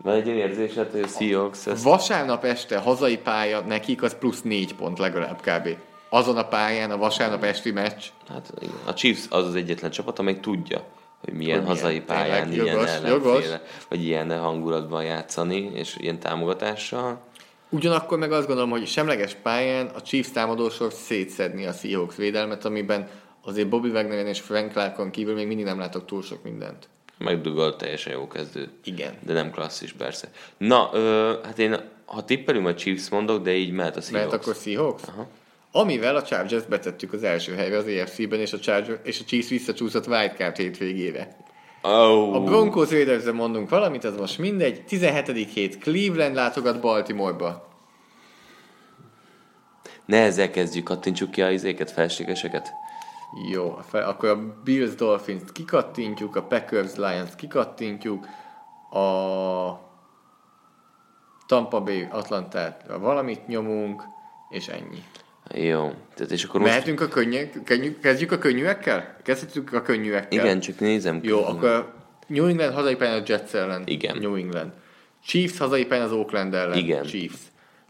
Van 0.02 0.14
egy 0.14 0.26
érzésed, 0.26 0.90
hogy 0.90 1.00
a 1.00 1.06
Seahawks... 1.06 1.66
Ezt... 1.66 1.82
Vasárnap 1.82 2.44
este 2.44 2.78
hazai 2.78 3.18
pálya 3.18 3.60
nekik 3.60 4.02
az 4.02 4.16
plusz 4.18 4.42
négy 4.42 4.74
pont 4.74 4.98
legalább 4.98 5.40
kb. 5.40 5.76
Azon 6.08 6.36
a 6.36 6.48
pályán 6.48 6.90
a 6.90 6.96
vasárnap 6.96 7.42
esti 7.42 7.70
meccs. 7.70 8.04
Hát 8.28 8.52
a 8.84 8.94
Chiefs 8.94 9.26
az 9.28 9.46
az 9.46 9.54
egyetlen 9.54 9.90
csapat, 9.90 10.18
amely 10.18 10.40
tudja, 10.40 10.84
hogy 11.24 11.34
milyen 11.34 11.58
hogy 11.58 11.68
hazai 11.68 11.90
milyen, 11.90 12.04
pályán 12.04 12.48
tényleg, 12.48 12.64
ilyen 12.64 12.76
jogos, 12.76 12.90
ellenféle, 12.90 13.62
vagy 13.88 14.04
ilyen 14.04 14.38
hangulatban 14.38 15.04
játszani, 15.04 15.70
és 15.74 15.96
ilyen 15.98 16.18
támogatással. 16.18 17.20
Ugyanakkor 17.68 18.18
meg 18.18 18.32
azt 18.32 18.46
gondolom, 18.46 18.70
hogy 18.70 18.86
semleges 18.86 19.34
pályán 19.34 19.86
a 19.86 20.02
Chiefs 20.02 20.30
támadósor 20.30 20.92
szétszedni 20.92 21.66
a 21.66 21.72
Seahawks 21.72 22.16
védelmet, 22.16 22.64
amiben 22.64 23.08
azért 23.44 23.68
Bobby 23.68 23.88
Wagneren 23.88 24.26
és 24.26 24.40
Frank 24.40 24.72
Clarkon 24.72 25.10
kívül 25.10 25.34
még 25.34 25.46
mindig 25.46 25.64
nem 25.64 25.78
látok 25.78 26.04
túl 26.04 26.22
sok 26.22 26.42
mindent. 26.42 26.88
Megdugolt 27.24 27.78
teljesen 27.78 28.12
jó 28.12 28.28
kezdő. 28.28 28.68
Igen. 28.84 29.14
De 29.22 29.32
nem 29.32 29.50
klasszis, 29.50 29.92
persze. 29.92 30.28
Na, 30.58 30.90
ö, 30.92 31.34
hát 31.44 31.58
én, 31.58 31.76
ha 32.04 32.24
tippelünk, 32.24 32.66
a 32.66 32.74
Chiefs 32.74 33.08
mondok, 33.08 33.42
de 33.42 33.54
így 33.54 33.72
mehet 33.72 33.96
a 33.96 34.00
Seahawks. 34.00 34.30
Mehet 34.30 34.42
akkor 34.42 34.54
Seahawks? 34.54 35.02
Aha. 35.02 35.28
Amivel 35.72 36.16
a 36.16 36.22
Chargers 36.22 36.64
betettük 36.64 37.12
az 37.12 37.22
első 37.22 37.54
helyre 37.54 37.76
az 37.76 37.86
EFC-ben, 37.86 38.40
és 38.40 38.52
a, 38.52 38.58
Charger, 38.58 39.00
és 39.02 39.20
a 39.20 39.24
Chiefs 39.24 39.48
visszacsúszott 39.48 40.06
wildcard 40.06 40.56
hétvégére. 40.56 41.36
Oh. 41.82 42.34
A 42.34 42.40
Broncos 42.40 42.90
raiders 42.90 43.24
mondunk 43.24 43.68
valamit, 43.68 44.04
az 44.04 44.16
most 44.16 44.38
mindegy. 44.38 44.84
17. 44.84 45.52
hét 45.52 45.78
Cleveland 45.78 46.34
látogat 46.34 46.80
Baltimoreba. 46.80 47.68
Ne 50.04 50.22
ezzel 50.22 50.50
kezdjük, 50.50 50.84
kattintsuk 50.84 51.30
ki 51.30 51.42
a 51.42 51.50
izéket, 51.50 51.90
felségeseket. 51.90 52.72
Jó, 53.50 53.78
akkor 53.92 54.28
a 54.28 54.62
Bills 54.64 54.94
Dolphins 54.94 55.42
kikattintjuk, 55.52 56.36
a 56.36 56.42
Packers 56.42 56.96
Lions 56.96 57.36
kikattintjuk, 57.36 58.26
a 58.90 59.88
Tampa 61.46 61.80
Bay 61.80 62.08
Atlantát 62.10 62.84
valamit 63.00 63.46
nyomunk, 63.46 64.02
és 64.48 64.68
ennyi. 64.68 65.02
Jó. 65.54 65.92
Tehát 66.14 66.32
és 66.32 66.44
akkor 66.44 66.60
Mehetünk 66.60 66.98
most... 66.98 67.10
a 67.10 67.14
könnyű, 67.14 67.48
könnyű, 67.64 67.98
kezdjük 67.98 68.32
a 68.32 68.38
könnyűekkel? 68.38 69.16
Kezdhetünk 69.22 69.72
a 69.72 69.82
könnyűekkel? 69.82 70.38
Igen, 70.38 70.60
csak 70.60 70.78
nézem. 70.78 71.20
Jó, 71.22 71.44
akkor 71.44 71.92
New 72.26 72.46
England 72.46 72.74
hazai 72.74 72.96
pályán 72.96 73.20
a 73.20 73.22
Jets 73.26 73.54
ellen. 73.54 73.82
Igen. 73.86 74.16
New 74.18 74.34
England. 74.34 74.72
Chiefs 75.24 75.58
hazai 75.58 75.86
pályán 75.86 76.04
az 76.04 76.12
Oakland 76.12 76.54
ellen. 76.54 76.78
Igen. 76.78 77.04
Chiefs. 77.04 77.38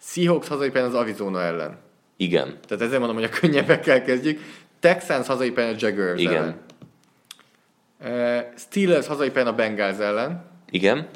Seahawks 0.00 0.48
hazai 0.48 0.70
pályán 0.70 0.88
az 0.88 0.94
Arizona 0.94 1.42
ellen. 1.42 1.78
Igen. 2.16 2.58
Tehát 2.66 2.84
ezzel 2.84 2.98
mondom, 2.98 3.16
hogy 3.16 3.24
a 3.24 3.38
könnyebbekkel 3.40 4.02
kezdjük. 4.02 4.40
Texans 4.80 5.26
hazai 5.26 5.52
a 5.56 5.74
Jaguars 5.78 6.20
Igen. 6.20 6.34
ellen. 6.34 6.56
Steelers 8.56 9.06
hazai 9.06 9.32
a 9.34 9.52
Bengals 9.52 9.98
ellen. 9.98 10.44
Igen. 10.70 11.08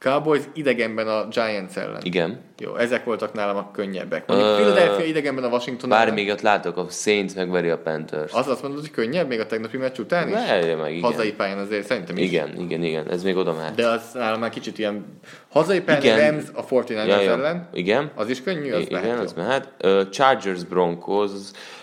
Cowboys 0.00 0.42
idegenben 0.52 1.08
a 1.08 1.28
Giants 1.30 1.76
ellen. 1.76 2.00
Igen. 2.02 2.40
Jó, 2.58 2.76
ezek 2.76 3.04
voltak 3.04 3.32
nálam 3.32 3.56
a 3.56 3.70
könnyebbek. 3.70 4.26
Mondjuk 4.26 4.48
uh, 4.48 4.56
Philadelphia 4.56 5.04
idegenben 5.04 5.44
a 5.44 5.48
Washington 5.48 5.88
Bár 5.88 6.02
ellen. 6.02 6.14
még 6.14 6.28
ott 6.30 6.40
látok, 6.40 6.76
a 6.76 6.86
Saints 6.90 7.34
megveri 7.34 7.68
a 7.68 7.78
Panthers. 7.78 8.32
Az 8.32 8.48
azt 8.48 8.62
mondod, 8.62 8.80
hogy 8.80 8.90
könnyebb 8.90 9.28
még 9.28 9.40
a 9.40 9.46
tegnapi 9.46 9.76
meccs 9.76 9.98
után 9.98 10.28
is? 10.28 10.34
Verje 10.34 10.76
meg, 10.76 10.90
igen. 10.90 11.02
Hazai 11.02 11.32
pályán 11.32 11.58
azért 11.58 11.86
szerintem 11.86 12.16
is. 12.16 12.24
Igen, 12.24 12.58
igen, 12.58 12.82
igen, 12.82 13.10
ez 13.10 13.22
még 13.22 13.36
oda 13.36 13.52
mehet. 13.52 13.74
De 13.74 13.86
az 13.86 14.02
nálam 14.14 14.40
már 14.40 14.50
kicsit 14.50 14.78
ilyen... 14.78 15.04
Hazai 15.48 15.80
pályán 15.80 16.02
igen. 16.02 16.30
Rams 16.30 16.44
a 16.54 16.64
49ers 16.66 17.06
ja, 17.06 17.20
ja. 17.20 17.32
ellen. 17.32 17.68
Igen. 17.72 18.10
Az 18.14 18.28
is 18.28 18.42
könnyű, 18.42 18.72
az 18.72 18.80
Igen, 18.80 19.02
mehet, 19.02 19.18
az 19.18 19.32
mehet. 19.32 19.68
Uh, 19.84 20.08
Chargers 20.08 20.64
Broncos. 20.64 21.30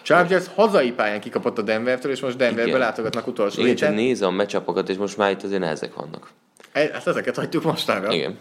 Chargers 0.01 0.45
hazai 0.55 0.91
pályán 0.91 1.19
kikapott 1.19 1.57
a 1.57 1.61
Denvertől, 1.61 2.11
és 2.11 2.19
most 2.19 2.37
Denverbe 2.37 2.77
látogatnak 2.77 3.27
utolsó 3.27 3.61
Igen, 3.61 3.75
csak 3.75 3.93
nézem 3.93 4.27
a 4.27 4.31
meccsapokat, 4.31 4.89
és 4.89 4.97
most 4.97 5.17
már 5.17 5.31
itt 5.31 5.43
azért 5.43 5.61
nehezek 5.61 5.93
vannak. 5.93 6.29
E, 6.77 6.89
hát 6.93 7.07
ezeket 7.07 7.35
hagytuk 7.35 7.63
mostanra. 7.63 8.13
Igen. 8.13 8.37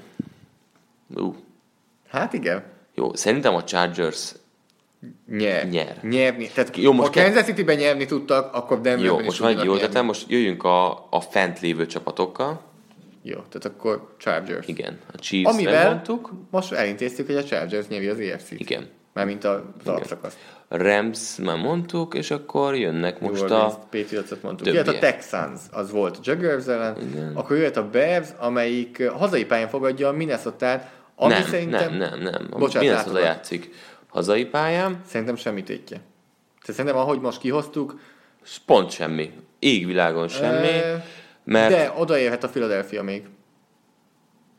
Uh. 1.15 1.35
Hát 2.09 2.33
igen. 2.33 2.65
Jó, 2.95 3.15
szerintem 3.15 3.55
a 3.55 3.65
Chargers 3.65 4.33
nyer. 5.29 5.69
nyer. 5.69 5.99
Nyerni. 6.03 6.49
Tehát 6.55 6.77
jó, 6.77 6.93
most 6.93 7.15
ha 7.15 7.23
Kansas 7.23 7.45
City-ben 7.45 7.77
nyerni 7.77 8.05
tudtak, 8.05 8.55
akkor 8.55 8.81
Denverben 8.81 9.19
Jó, 9.19 9.25
most 9.25 9.41
majd 9.41 9.65
jó, 9.65 9.77
tehát 9.77 10.03
most 10.03 10.31
jöjjünk 10.31 10.65
a, 10.65 11.07
a 11.11 11.21
fent 11.21 11.61
lévő 11.61 11.87
csapatokkal. 11.87 12.61
Jó, 13.23 13.35
tehát 13.35 13.65
akkor 13.65 14.15
Chargers. 14.19 14.67
Igen, 14.67 14.99
a 15.13 15.19
Chiefs 15.19 15.53
Amivel 15.53 15.89
mondtuk. 15.89 16.33
most 16.51 16.73
elintéztük, 16.73 17.27
hogy 17.27 17.37
a 17.37 17.45
Chargers 17.45 17.87
nyeri 17.89 18.09
az 18.09 18.19
EFC-t. 18.19 18.61
Igen. 18.61 18.89
Mármint 19.13 19.45
az 19.45 19.61
alapszakaszt. 19.85 20.37
Rams 20.69 21.37
már 21.37 21.57
mondtuk, 21.57 22.15
és 22.15 22.31
akkor 22.31 22.77
jönnek 22.77 23.21
most 23.21 23.49
New 23.49 23.59
a... 23.59 23.79
Patriots-ot 23.91 24.43
mondtuk. 24.43 24.67
Jöhet 24.67 24.89
a 24.89 24.99
Texans, 24.99 25.61
az 25.71 25.91
volt 25.91 26.19
Jaguars 26.23 26.67
ellen. 26.67 26.97
Igen. 27.11 27.33
Akkor 27.37 27.57
jöhet 27.57 27.77
a 27.77 27.89
Bears, 27.89 28.29
amelyik 28.39 29.09
hazai 29.09 29.45
pályán 29.45 29.69
fogadja 29.69 30.09
a 30.09 30.13
Minnesota-t, 30.13 30.83
ami 31.15 31.33
nem, 31.33 31.43
szerintem... 31.43 31.95
Nem, 31.95 32.19
nem, 32.19 32.31
nem. 32.31 32.47
Bocsánat, 32.51 32.89
Minnesota 32.89 33.19
játszik 33.19 33.71
hazai 34.09 34.45
pályán. 34.45 35.01
Szerintem 35.07 35.37
semmi 35.37 35.63
tétje. 35.63 36.01
Szerintem 36.63 36.97
ahogy 36.97 37.21
most 37.21 37.39
kihoztuk... 37.39 38.01
Pont 38.67 38.91
semmi. 38.91 39.33
Égvilágon 39.59 40.29
semmi. 40.29 40.69
E... 40.69 41.05
Mert... 41.45 41.71
De 41.71 41.93
odaérhet 41.97 42.45
a 42.45 42.49
Philadelphia 42.49 43.03
még 43.03 43.23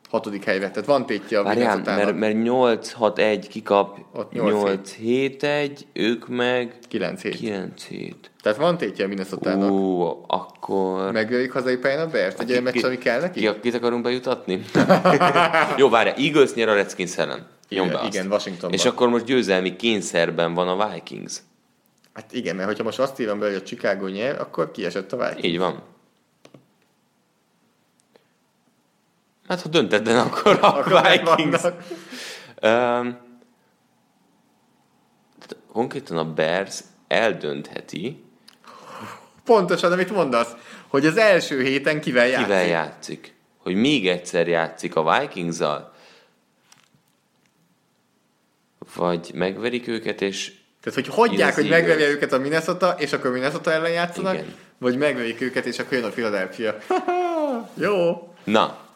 hatodik 0.09 0.43
helyre. 0.43 0.69
Tehát 0.69 0.85
van 0.85 1.05
tétje 1.05 1.39
a 1.39 1.43
Várján, 1.43 1.81
mert, 1.85 2.15
mert 2.15 2.35
8-6-1 2.39 3.45
kikap, 3.49 3.97
8-7-1, 4.33 5.79
ők 5.93 6.27
meg 6.27 6.73
9-7. 6.91 8.13
Tehát 8.41 8.57
van 8.57 8.77
tétje 8.77 9.05
a 9.05 9.07
minnesota 9.07 9.71
Ó, 9.71 10.25
akkor... 10.27 11.11
Megöljük 11.11 11.51
hazai 11.51 11.77
pályán 11.77 12.07
a 12.07 12.09
Bert? 12.09 12.39
Egy 12.39 12.51
olyan 12.51 12.63
meccs, 12.63 12.83
ami 12.83 12.97
kell 12.97 13.19
neki? 13.19 13.39
Ki, 13.39 13.59
kit 13.61 13.73
akarunk 13.73 14.03
bejutatni? 14.03 14.61
Jó, 15.77 15.89
várja, 15.89 16.13
Eagles 16.13 16.53
nyer 16.53 16.69
a 16.69 16.73
Redskins 16.73 17.17
ellen. 17.17 17.47
Igen, 17.69 17.87
be 17.87 18.01
igen, 18.05 18.27
Washingtonban. 18.27 18.79
És 18.79 18.85
akkor 18.85 19.09
most 19.09 19.25
győzelmi 19.25 19.75
kényszerben 19.75 20.53
van 20.53 20.67
a 20.67 20.89
Vikings. 20.93 21.37
Hát 22.13 22.33
igen, 22.33 22.55
mert 22.55 22.67
hogyha 22.67 22.83
most 22.83 22.99
azt 22.99 23.19
írom 23.19 23.39
be, 23.39 23.45
hogy 23.45 23.55
a 23.55 23.61
Chicago 23.61 24.07
nyer, 24.07 24.39
akkor 24.39 24.71
kiesett 24.71 25.13
a 25.13 25.17
Vikings. 25.17 25.45
Így 25.45 25.57
van. 25.57 25.83
Hát 29.47 29.61
ha 29.61 29.69
döntetlen, 29.69 30.17
akkor 30.17 30.59
a 30.61 30.83
Vikings. 30.83 31.61
Um, 32.61 33.17
konkrétan 35.71 36.17
a 36.17 36.33
Bears 36.33 36.79
eldöntheti. 37.07 38.23
Pontosan, 39.43 39.91
amit 39.91 40.11
mondasz, 40.11 40.51
hogy 40.87 41.05
az 41.05 41.17
első 41.17 41.61
héten 41.61 42.01
kivel 42.01 42.27
játszik. 42.27 42.45
Kivel 42.45 42.65
játszik. 42.65 43.33
Hogy 43.57 43.75
még 43.75 44.07
egyszer 44.07 44.47
játszik 44.47 44.95
a 44.95 45.19
vikings. 45.19 45.57
Vagy 48.95 49.31
megverik 49.33 49.87
őket, 49.87 50.21
és 50.21 50.51
tehát, 50.81 51.05
hogy 51.05 51.15
hagyják, 51.15 51.55
hogy 51.55 51.69
megveri 51.69 52.03
őket 52.03 52.33
a 52.33 52.37
Minnesota, 52.37 52.95
és 52.97 53.13
akkor 53.13 53.31
Minnesota 53.31 53.71
ellen 53.71 53.91
játszanak, 53.91 54.33
Igen. 54.33 54.55
vagy 54.77 54.97
megverik 54.97 55.41
őket, 55.41 55.65
és 55.65 55.79
akkor 55.79 55.93
jön 55.93 56.03
a 56.03 56.09
Philadelphia. 56.09 56.77
Jó. 57.85 58.27
Na, 58.43 58.86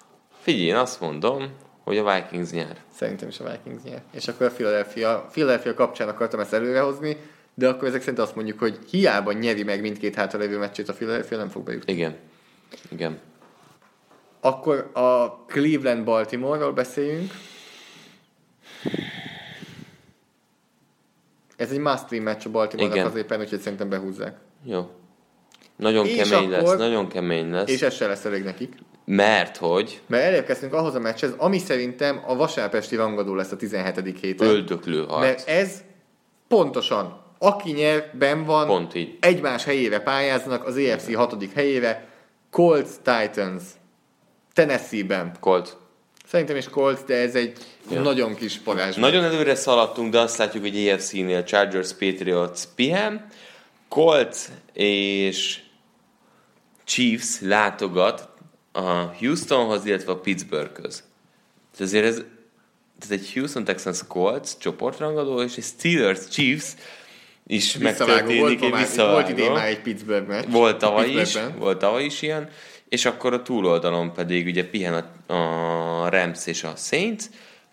Figyelj, 0.42 0.66
én 0.66 0.76
azt 0.76 1.00
mondom, 1.00 1.52
hogy 1.84 1.98
a 1.98 2.14
Vikings 2.14 2.52
nyer. 2.52 2.78
Szerintem 2.94 3.28
is 3.28 3.40
a 3.40 3.52
Vikings 3.52 3.84
nyer. 3.84 4.02
És 4.12 4.28
akkor 4.28 4.46
a 4.46 4.52
Philadelphia, 4.52 5.28
Philadelphia 5.32 5.74
kapcsán 5.74 6.08
akartam 6.10 6.40
ezt 6.40 6.54
előrehozni, 6.54 7.18
de 7.54 7.68
akkor 7.68 7.88
ezek 7.88 8.00
szerint 8.02 8.20
azt 8.20 8.36
mondjuk, 8.36 8.60
hogy 8.60 8.80
hiába 8.90 9.32
nyeri 9.32 9.64
meg 9.64 9.82
mindkét 9.82 10.16
hátralévő 10.16 10.58
meccsét 10.58 10.90
a 10.90 10.94
Philadelphia, 10.94 11.38
nem 11.38 11.50
fog 11.50 11.64
bejutni. 11.64 11.94
Igen. 11.94 12.16
Igen. 12.90 13.20
Akkor 14.40 14.90
a 14.94 15.36
Cleveland-Baltimore-ról 15.46 16.74
beszéljünk. 16.74 17.32
Ez 21.56 21.72
egy 21.72 21.80
must 21.80 22.22
meccs 22.22 22.46
a 22.46 22.50
Baltimore-nak 22.50 23.06
az 23.06 23.16
éppen, 23.16 23.40
úgyhogy 23.40 23.60
szerintem 23.60 23.90
behúzzák. 23.90 24.38
Jó. 24.64 24.90
Nagyon 25.76 26.06
és 26.06 26.30
kemény 26.30 26.54
akkor, 26.54 26.68
lesz, 26.68 26.78
nagyon 26.78 27.08
kemény 27.08 27.52
lesz. 27.52 27.70
És 27.70 27.82
ez 27.82 27.94
se 27.94 28.08
lesz 28.08 28.26
elég 28.26 28.44
nekik. 28.44 28.74
Mert 29.06 29.58
hogy? 29.58 30.02
Mert 30.08 30.24
elérkeztünk 30.24 30.74
ahhoz 30.74 30.96
a 30.96 31.00
meccshez, 31.00 31.34
ami 31.38 31.58
szerintem 31.58 32.24
a 32.28 32.36
vasárpesti 32.36 32.96
rangadó 32.96 33.36
lesz 33.36 33.52
a 33.52 33.56
17. 33.56 34.20
héten. 34.22 34.48
Öldöklő 34.48 35.06
harc. 35.06 35.22
Mert 35.22 35.48
ez 35.48 35.84
pontosan, 36.48 37.22
aki 37.40 37.72
nyer, 37.72 38.12
ben 38.14 38.44
van, 38.46 38.68
Pont 38.68 38.96
így. 38.96 39.18
egymás 39.20 39.64
helyére 39.64 40.00
pályáznak, 40.00 40.66
az 40.66 40.78
EFC 40.78 41.14
6. 41.14 41.54
helyére, 41.54 42.08
Colts 42.50 42.90
Titans, 43.04 43.64
Tennessee-ben. 44.54 45.32
Colts. 45.40 45.70
Szerintem 46.26 46.56
is 46.56 46.70
Colts, 46.70 47.00
de 47.06 47.16
ez 47.16 47.36
egy 47.36 47.58
ja. 47.92 48.02
nagyon 48.02 48.36
kis 48.36 48.58
parázs. 48.58 48.96
Nagyon 48.96 49.24
előre 49.24 49.56
szaladtunk, 49.56 50.12
de 50.12 50.20
azt 50.20 50.38
látjuk, 50.38 50.64
hogy 50.64 50.78
EFC-nél 50.78 51.44
Chargers, 51.44 51.94
Patriots, 51.94 52.60
pihen. 52.76 53.26
Colts 53.88 54.38
és 54.74 55.60
Chiefs 56.84 57.40
látogat 57.42 58.31
a 58.72 59.16
Houstonhoz, 59.20 59.86
illetve 59.86 60.12
a 60.12 60.20
Pittsburghöz. 60.20 61.04
Tehát 61.72 61.80
azért 61.80 62.06
ez, 62.06 62.22
ez 63.02 63.12
egy 63.12 63.34
Houston 63.34 63.64
Texans 63.64 64.00
Colts 64.08 64.58
csoportrangadó, 64.58 65.42
és 65.42 65.58
egy 65.58 65.64
Steelers 65.64 66.28
Chiefs 66.30 66.74
is 67.48 67.78
megtörténik. 67.78 68.40
Volt, 68.40 68.62
egy 68.62 68.80
visszavágó. 68.80 69.14
volt 69.14 69.30
idén 69.30 69.52
már 69.52 69.68
egy 69.68 69.82
Pittsburgh 69.82 70.28
meccs. 70.28 70.46
Volt 70.50 70.78
tavaly 70.78 71.10
is, 71.10 71.38
volt 71.58 71.78
tavaly 71.78 72.04
is 72.04 72.22
ilyen, 72.22 72.50
és 72.90 73.06
akkor 73.06 73.34
a 73.34 73.42
túloldalon 73.42 74.14
pedig 74.14 74.46
ugye 74.46 74.70
pihen 74.70 74.94
a, 75.28 75.34
a 75.34 76.10
Rams 76.10 76.46
és 76.46 76.64
a 76.64 76.74
Saints, 76.76 77.24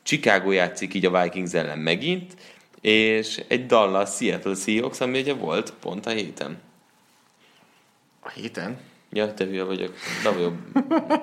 Chicago 0.03 0.51
játszik 0.51 0.95
így 0.95 1.07
a 1.07 1.23
Vikings 1.23 1.53
ellen 1.53 1.79
megint, 1.79 2.35
és 2.81 3.43
egy 3.49 3.67
Dallas 3.67 4.17
Seattle 4.17 4.55
Seahawks, 4.55 5.01
ami 5.01 5.21
ugye 5.21 5.35
volt 5.35 5.73
pont 5.81 6.07
a 6.07 6.11
héten. 6.11 6.59
A 8.21 8.31
héten? 8.31 8.79
Ja, 9.11 9.35
te 9.35 9.45
hülye 9.45 9.63
vagyok. 9.63 9.95
De 10.23 10.31
vagyok, 10.31 10.53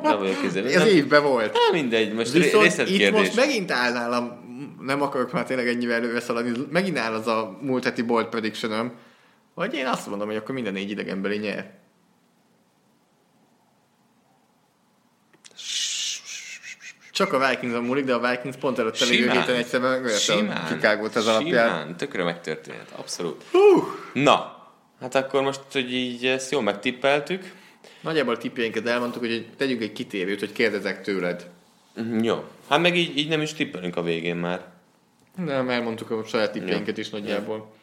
de 0.01 0.15
vagyok 0.15 0.41
kézzel. 0.41 0.67
Ez 0.67 0.85
évben 0.85 1.23
volt. 1.23 1.57
Hát 1.57 1.71
mindegy, 1.71 2.13
most 2.13 2.31
Viszont 2.31 2.63
részletkérdés. 2.63 3.07
itt 3.07 3.13
most 3.13 3.35
megint 3.35 3.71
áll 3.71 3.93
nálam, 3.93 4.43
nem 4.81 5.01
akarok 5.01 5.31
már 5.31 5.45
tényleg 5.45 5.67
ennyivel 5.67 5.95
előre 5.95 6.19
szaladni, 6.19 6.51
megint 6.71 6.97
áll 6.97 7.13
az 7.13 7.27
a 7.27 7.57
múlt 7.61 7.83
heti 7.83 8.01
bold 8.01 8.27
prediction 8.27 8.93
hogy 9.55 9.73
én 9.73 9.85
azt 9.85 10.07
mondom, 10.07 10.27
hogy 10.27 10.35
akkor 10.35 10.55
minden 10.55 10.73
négy 10.73 10.89
idegenbeli 10.89 11.37
nyer. 11.37 11.73
Csak 17.11 17.33
a 17.33 17.47
Vikings 17.49 17.79
múlik, 17.87 18.05
de 18.05 18.13
a 18.13 18.29
Vikings 18.29 18.55
pont 18.55 18.79
előtt 18.79 19.01
a 19.01 19.05
lévő 19.05 19.29
héten 19.29 19.55
egyszer 19.55 19.83
a 19.83 20.07
Chicago-t 20.67 21.15
az 21.15 21.27
alapján. 21.27 21.69
Simán, 21.69 21.97
tökre 21.97 22.23
megtörténhet, 22.23 22.91
abszolút. 22.95 23.43
Hú. 23.51 23.83
Na, 24.13 24.67
hát 24.99 25.15
akkor 25.15 25.41
most, 25.41 25.61
hogy 25.71 25.93
így 25.93 26.25
ezt 26.25 26.51
jól 26.51 26.61
megtippeltük. 26.61 27.51
Nagyjából 28.05 28.37
tippjeinket 28.37 28.87
elmondtuk, 28.87 29.21
hogy 29.21 29.47
tegyünk 29.57 29.81
egy 29.81 29.91
kitérőt, 29.91 30.39
hogy 30.39 30.51
kérdezek 30.51 31.01
tőled. 31.01 31.49
Mhm, 31.95 32.23
jó. 32.23 32.43
Hát 32.69 32.79
meg 32.79 32.97
így, 32.97 33.17
így 33.17 33.27
nem 33.27 33.41
is 33.41 33.53
tippelünk 33.53 33.95
a 33.95 34.01
végén 34.01 34.35
már. 34.35 34.65
Nem, 35.35 35.69
elmondtuk 35.69 36.11
a 36.11 36.23
saját 36.23 36.51
tippjeinket 36.51 36.97
is 36.97 37.09
nagyjából. 37.09 37.73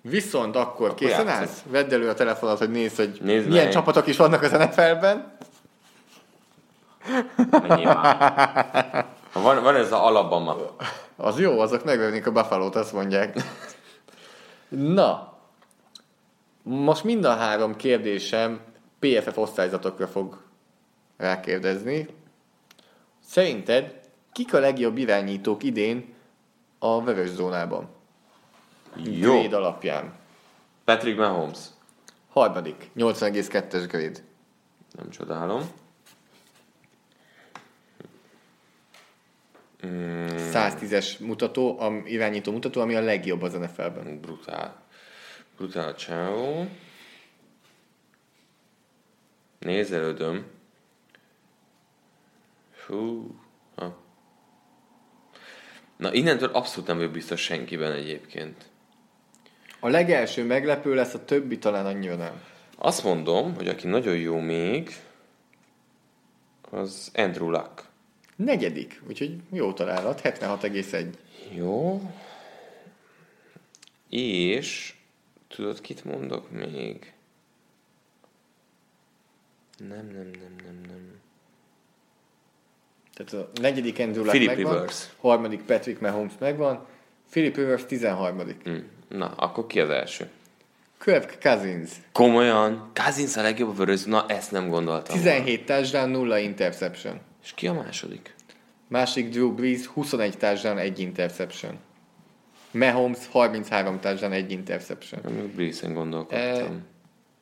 Viszont 0.00 0.56
akkor, 0.56 0.86
akkor 0.86 0.98
készen 0.98 1.26
játszunk. 1.26 1.48
állsz? 1.48 1.62
Vedd 1.70 1.92
elő 1.92 2.08
a 2.08 2.14
telefonat, 2.14 2.58
hogy 2.58 2.70
nézd, 2.70 2.96
hogy 2.96 3.18
nézd 3.22 3.48
milyen 3.48 3.64
meg. 3.64 3.72
csapatok 3.72 4.06
is 4.06 4.16
vannak 4.16 4.42
az 4.42 4.50
NFL-ben. 4.50 5.36
van, 9.32 9.62
van 9.62 9.74
ez 9.74 9.92
a 9.92 10.06
Alabama. 10.06 10.56
Az 11.16 11.40
jó, 11.40 11.60
azok 11.60 11.84
megvernék 11.84 12.26
a 12.26 12.32
Buffalo-t, 12.32 12.76
azt 12.76 12.92
mondják. 12.92 13.36
Na, 14.68 15.38
most 16.62 17.04
mind 17.04 17.24
a 17.24 17.34
három 17.34 17.76
kérdésem 17.76 18.60
PFF 19.04 19.36
osztályzatokra 19.36 20.06
fog 20.06 20.42
rákérdezni. 21.16 22.06
Szerinted 23.24 24.00
kik 24.32 24.54
a 24.54 24.58
legjobb 24.58 24.96
irányítók 24.96 25.62
idén 25.62 26.14
a 26.78 27.02
vörös 27.02 27.28
zónában? 27.28 27.88
Jó. 28.96 29.40
Grade 29.40 29.56
alapján. 29.56 30.14
Patrick 30.84 31.18
Mahomes. 31.18 31.58
Harmadik. 32.28 32.90
80,2-es 32.96 33.84
grade. 33.88 34.18
Nem 34.90 35.10
csodálom. 35.10 35.62
Mm. 39.86 40.26
110-es 40.52 41.18
mutató, 41.18 41.80
a 41.80 41.92
irányító 42.04 42.52
mutató, 42.52 42.80
ami 42.80 42.94
a 42.94 43.00
legjobb 43.00 43.42
az 43.42 43.52
NFL-ben. 43.52 44.20
Brutál. 44.20 44.82
Brutál 45.56 45.94
csáó. 45.94 46.66
Nézelődöm. 49.64 50.46
Hú. 52.86 53.34
Ha. 53.74 54.02
Na, 55.96 56.12
innentől 56.12 56.48
abszolút 56.48 56.86
nem 56.88 56.96
vagyok 56.96 57.12
biztos 57.12 57.40
senkiben 57.40 57.92
egyébként. 57.92 58.64
A 59.80 59.88
legelső 59.88 60.44
meglepő 60.44 60.94
lesz, 60.94 61.14
a 61.14 61.24
többi 61.24 61.58
talán 61.58 61.86
annyira 61.86 62.16
nem. 62.16 62.42
Azt 62.78 63.04
mondom, 63.04 63.54
hogy 63.54 63.68
aki 63.68 63.86
nagyon 63.86 64.16
jó 64.16 64.38
még, 64.38 64.90
az 66.70 67.10
Andrew 67.14 67.50
Luck. 67.50 67.84
Negyedik, 68.36 69.02
úgyhogy 69.08 69.36
jó 69.52 69.72
találat, 69.72 70.20
76,1. 70.20 71.06
Jó. 71.54 72.02
És 74.08 74.94
tudod, 75.48 75.80
kit 75.80 76.04
mondok 76.04 76.50
még? 76.50 77.13
Nem, 79.88 80.06
nem, 80.06 80.30
nem, 80.40 80.54
nem, 80.64 80.80
nem. 80.86 81.20
Tehát 83.14 83.32
a 83.32 83.60
negyedik 83.60 83.98
Andrew 83.98 84.24
Luck 84.24 84.44
megvan, 84.46 84.72
Rivers. 84.74 85.08
harmadik 85.20 85.62
Patrick 85.62 86.00
Mahomes 86.00 86.32
megvan, 86.38 86.86
Philip 87.30 87.56
Rivers 87.56 87.84
13. 87.86 88.42
Mm. 88.68 88.76
Na, 89.08 89.26
akkor 89.36 89.66
ki 89.66 89.80
az 89.80 89.90
első? 89.90 90.28
Kirk 90.98 91.38
Cousins. 91.42 91.90
Komolyan? 92.12 92.90
Cousins 92.94 93.36
a 93.36 93.42
legjobb 93.42 93.68
a 93.68 93.72
vörös? 93.72 94.04
Na, 94.04 94.24
ezt 94.28 94.50
nem 94.50 94.68
gondoltam. 94.68 95.16
17 95.16 95.66
touchdown, 95.66 96.10
0 96.10 96.38
interception. 96.38 97.20
És 97.42 97.52
ki 97.54 97.66
a 97.66 97.72
második? 97.72 98.34
Másik 98.88 99.28
Drew 99.28 99.54
Brees, 99.54 99.86
21 99.86 100.36
touchdown, 100.36 100.78
1 100.78 100.98
interception. 100.98 101.78
Mahomes, 102.70 103.26
33 103.30 104.00
touchdown, 104.00 104.32
1 104.32 104.50
interception. 104.50 105.20
Még 105.32 105.54
Brees-en 105.54 105.94
gondolkodtam. 105.94 106.74
E, 106.74 106.93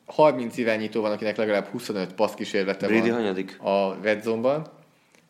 30 0.07 0.57
irányító 0.57 1.01
van, 1.01 1.13
akinek 1.13 1.37
legalább 1.37 1.67
25 1.67 2.15
passz 2.15 2.35
kísérlete 2.35 2.87
Brady 2.87 3.09
van 3.09 3.19
hanyadik? 3.19 3.59
a 3.61 3.99
Red 4.03 4.23
Zone-ban. 4.23 4.67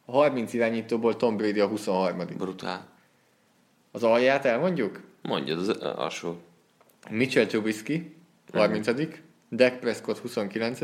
A 0.04 0.12
30 0.12 0.52
irányítóból 0.52 1.16
Tom 1.16 1.36
Brady 1.36 1.60
a 1.60 1.66
23. 1.66 2.26
Brutál. 2.38 2.88
Az 3.92 4.02
alját 4.02 4.44
elmondjuk? 4.44 5.00
Mondjad 5.22 5.58
az 5.58 5.68
alsó. 5.78 6.36
Mitchell 7.10 7.46
Trubisky, 7.46 8.16
30. 8.52 8.88
Uh-huh. 8.88 9.08
Dak 9.50 9.78
Prescott 9.78 10.18
29. 10.18 10.80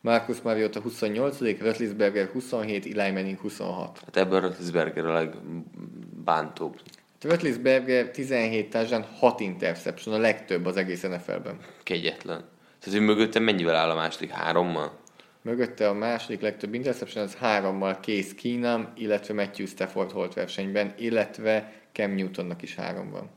Marcus 0.00 0.40
Mariota 0.40 0.80
28. 0.80 1.40
Rötlisberger 1.40 2.26
27. 2.26 2.98
Eli 2.98 3.10
Manning 3.10 3.38
26. 3.38 4.00
Hát 4.04 4.16
ebből 4.16 4.40
Rötlisberger 4.40 5.04
a 5.04 5.12
legbántóbb. 5.12 6.80
Rötlisberger 7.20 8.10
17 8.10 8.70
társadán 8.70 9.06
6 9.18 9.40
interception, 9.40 10.14
a 10.14 10.18
legtöbb 10.18 10.66
az 10.66 10.76
egész 10.76 11.02
NFL-ben. 11.02 11.58
Kegyetlen. 11.82 12.44
Tehát, 12.78 12.98
hogy 12.98 13.06
mögötte 13.06 13.38
mennyivel 13.38 13.74
áll 13.74 13.90
a 13.90 13.94
második? 13.94 14.30
Hárommal? 14.30 14.98
Mögötte 15.42 15.88
a 15.88 15.92
második 15.92 16.40
legtöbb 16.40 16.74
interception 16.74 17.24
az 17.24 17.34
hárommal 17.34 17.94
Case 17.94 18.34
Keenum, 18.34 18.88
illetve 18.96 19.34
Matthew 19.34 19.66
Stafford 19.66 20.10
holt 20.10 20.34
versenyben, 20.34 20.94
illetve 20.98 21.72
Cam 21.92 22.14
Newtonnak 22.14 22.62
is 22.62 22.74
három 22.74 23.10
van. 23.10 23.30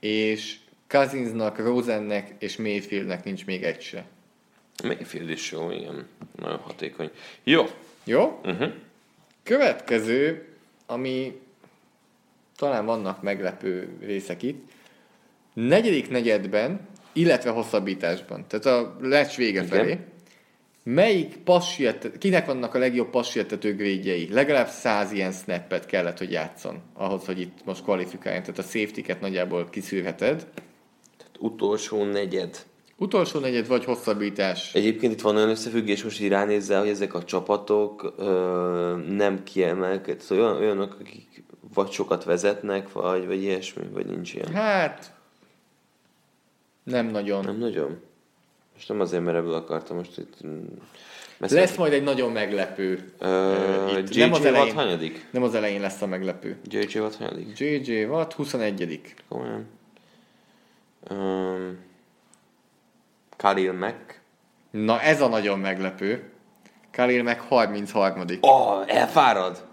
És 0.00 0.56
Cousinsnak, 0.86 1.58
Rosennek 1.58 2.34
és 2.38 2.56
Mayfieldnek 2.56 3.24
nincs 3.24 3.46
még 3.46 3.62
egy 3.62 3.80
se. 3.80 4.04
Mayfield 4.82 5.30
is 5.30 5.52
jó, 5.52 5.70
igen. 5.70 6.06
Nagyon 6.36 6.58
hatékony. 6.58 7.10
Jó. 7.42 7.64
Jó? 8.04 8.40
Uh-huh. 8.44 8.72
Következő, 9.42 10.48
ami 10.86 11.40
talán 12.56 12.84
vannak 12.84 13.22
meglepő 13.22 13.88
részek 14.00 14.42
itt. 14.42 14.70
Negyedik 15.52 16.10
negyedben, 16.10 16.88
illetve 17.14 17.50
hosszabbításban, 17.50 18.44
tehát 18.48 18.66
a 18.66 18.96
lecs 19.00 19.36
vége 19.36 19.62
igen. 19.62 19.66
felé, 19.66 19.98
melyik 20.84 21.36
passietet, 21.36 22.18
kinek 22.18 22.46
vannak 22.46 22.74
a 22.74 22.78
legjobb 22.78 23.10
passietető 23.10 23.74
grédjei? 23.74 24.28
Legalább 24.32 24.68
száz 24.68 25.12
ilyen 25.12 25.32
snappet 25.32 25.86
kellett, 25.86 26.18
hogy 26.18 26.32
játszon, 26.32 26.82
ahhoz, 26.94 27.24
hogy 27.24 27.40
itt 27.40 27.58
most 27.64 27.82
kvalifikáljon. 27.82 28.42
Tehát 28.42 28.58
a 28.58 28.62
safety 28.62 29.20
nagyjából 29.20 29.68
kiszűrheted. 29.70 30.46
Tehát 31.16 31.36
utolsó 31.38 32.04
negyed. 32.04 32.58
Utolsó 32.96 33.38
negyed 33.38 33.66
vagy 33.66 33.84
hosszabbítás. 33.84 34.74
Egyébként 34.74 35.12
itt 35.12 35.20
van 35.20 35.36
olyan 35.36 35.48
összefüggés, 35.48 36.04
most 36.04 36.20
így 36.20 36.28
ránézzel, 36.28 36.80
hogy 36.80 36.88
ezek 36.88 37.14
a 37.14 37.24
csapatok 37.24 38.14
ö, 38.18 38.96
nem 39.08 39.42
kiemelkedő, 39.42 40.20
szóval 40.20 40.44
olyan, 40.44 40.56
olyanok, 40.56 40.96
akik 41.00 41.44
vagy 41.74 41.90
sokat 41.90 42.24
vezetnek, 42.24 42.92
vagy, 42.92 43.26
vagy 43.26 43.42
ilyesmi, 43.42 43.82
vagy 43.92 44.06
nincs 44.06 44.34
ilyen. 44.34 44.52
Hát, 44.52 45.14
nem 46.84 47.06
nagyon. 47.06 47.44
Nem 47.44 47.58
nagyon? 47.58 48.00
Most 48.74 48.88
nem 48.88 49.00
azért, 49.00 49.24
mert 49.24 49.36
ebből 49.36 49.54
akartam 49.54 49.96
most 49.96 50.18
itt... 50.18 50.36
Messze 51.38 51.54
lesz 51.54 51.76
majd 51.76 51.92
egy 51.92 52.02
nagyon 52.02 52.32
meglepő. 52.32 53.12
Uh, 53.20 53.98
itt. 53.98 54.14
JJ 54.14 54.20
nem 54.20 54.32
az 54.32 54.44
elején, 54.44 54.66
Watt 54.66 54.84
hanyadik? 54.84 55.26
Nem 55.30 55.42
az 55.42 55.54
elején 55.54 55.80
lesz 55.80 56.02
a 56.02 56.06
meglepő. 56.06 56.56
JJ 56.68 56.98
Watt 56.98 57.16
hanyadik? 57.16 57.58
JJ 57.58 58.04
Watt 58.04 58.32
21 58.32 59.14
Komolyan. 59.28 59.66
Um, 61.10 61.78
Khalil 63.36 63.72
Mack. 63.72 64.20
Na 64.70 65.00
ez 65.00 65.20
a 65.20 65.28
nagyon 65.28 65.58
meglepő. 65.58 66.30
Khalil 66.90 67.22
Mack 67.22 67.40
33 67.40 68.24
Oh, 68.40 68.84
elfárad! 68.86 69.64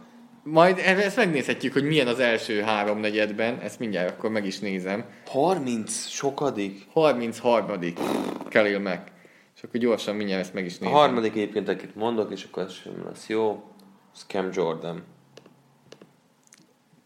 Majd 0.43 0.77
ezt 0.77 1.15
megnézhetjük, 1.15 1.73
hogy 1.73 1.83
milyen 1.83 2.07
az 2.07 2.19
első 2.19 2.61
három 2.61 2.99
negyedben, 2.99 3.59
ezt 3.59 3.79
mindjárt 3.79 4.09
akkor 4.09 4.29
meg 4.29 4.45
is 4.45 4.59
nézem. 4.59 5.05
30 5.25 6.07
sokadik? 6.07 6.87
33. 6.91 7.67
Khalil 8.49 8.79
Mack. 8.79 9.11
És 9.55 9.63
akkor 9.63 9.79
gyorsan 9.79 10.15
mindjárt 10.15 10.41
ezt 10.41 10.53
meg 10.53 10.65
is 10.65 10.77
nézem. 10.77 10.95
A 10.95 10.97
harmadik 10.97 11.31
egyébként, 11.31 11.69
akit 11.69 11.95
mondok, 11.95 12.31
és 12.31 12.43
akkor 12.43 12.63
ez 12.63 12.73
sem 12.73 13.03
lesz 13.05 13.27
jó. 13.27 13.63
Ez 14.13 14.23
Cam 14.27 14.49
Jordan. 14.53 15.03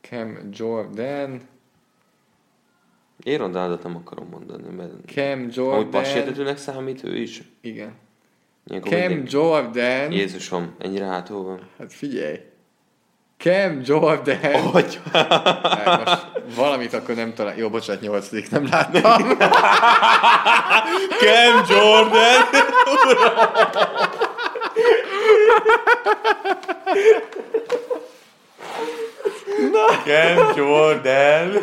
Cam 0.02 0.38
Jordan. 0.52 1.42
Én 3.24 3.38
Ronaldot 3.38 3.84
nem 3.84 3.96
akarom 3.96 4.28
mondani, 4.30 4.76
mert... 4.76 4.92
Cam 5.06 5.40
Jordan. 5.40 5.74
Ahogy 5.74 5.88
passértetőnek 5.90 6.58
számít 6.58 7.04
ő 7.04 7.18
is. 7.18 7.42
Igen. 7.62 7.94
Ilyenkor 8.68 8.92
Cam 8.92 9.08
mindig... 9.08 9.32
Jordan. 9.32 10.12
Jézusom, 10.12 10.76
ennyire 10.78 11.06
hátul 11.06 11.44
van. 11.44 11.70
Hát 11.78 11.94
figyelj. 11.94 12.40
Cam 13.38 13.82
Jordan. 13.86 14.38
Hogy? 14.72 15.00
most, 16.06 16.28
Valamit 16.56 16.94
akkor 16.94 17.16
nem 17.16 17.34
talán... 17.34 17.58
Jó, 17.58 17.70
bocsánat, 17.70 18.02
nyolcadik, 18.02 18.50
nem 18.52 18.68
láttam. 18.72 19.28
Cam 21.22 21.64
Jordan! 21.68 22.44
Na. 29.72 29.86
Cam 30.04 30.52
Jordan! 30.56 31.62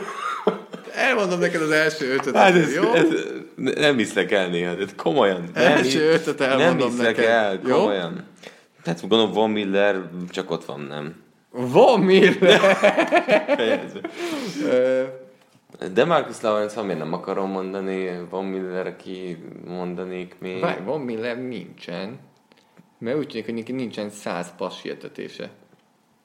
Elmondom 0.94 1.38
neked 1.38 1.62
az 1.62 1.70
első 1.70 2.14
ötöt. 2.14 2.36
Hát 2.36 2.54
ez, 2.54 2.74
jó? 2.74 2.92
ez, 2.92 3.06
nem 3.54 3.96
hiszlek 3.96 4.30
el 4.32 4.48
néha, 4.48 4.74
de 4.74 4.84
komolyan. 4.96 5.50
Nem, 5.54 5.72
Első 5.72 6.10
ötöt 6.12 6.40
elmondom 6.40 6.76
Nem 6.78 6.88
hiszlek 6.88 7.16
neked. 7.16 7.30
el, 7.30 7.60
Jó? 7.66 7.76
komolyan. 7.76 8.26
Hát 8.84 9.00
gondolom, 9.00 9.32
Von 9.32 9.50
Miller 9.50 9.96
csak 10.30 10.50
ott 10.50 10.64
van, 10.64 10.80
nem? 10.80 11.21
Van. 11.52 12.10
Ö, 14.64 15.04
De 15.92 16.04
Marcus 16.04 16.40
Lawrence, 16.40 16.74
ha 16.76 16.82
miért 16.82 16.98
nem 16.98 17.12
akarom 17.12 17.50
mondani, 17.50 18.10
Von 18.30 18.44
Miller, 18.44 18.86
aki 18.86 19.44
mondanék 19.66 20.34
még. 20.38 20.60
Várj, 20.60 20.82
Van 20.84 21.00
Miller 21.00 21.38
nincsen. 21.42 22.18
Mert 22.98 23.16
úgy 23.16 23.26
tűnik, 23.26 23.44
hogy 23.44 23.54
neki 23.54 23.72
nincsen 23.72 24.10
száz 24.10 24.54
passietetése. 24.56 25.50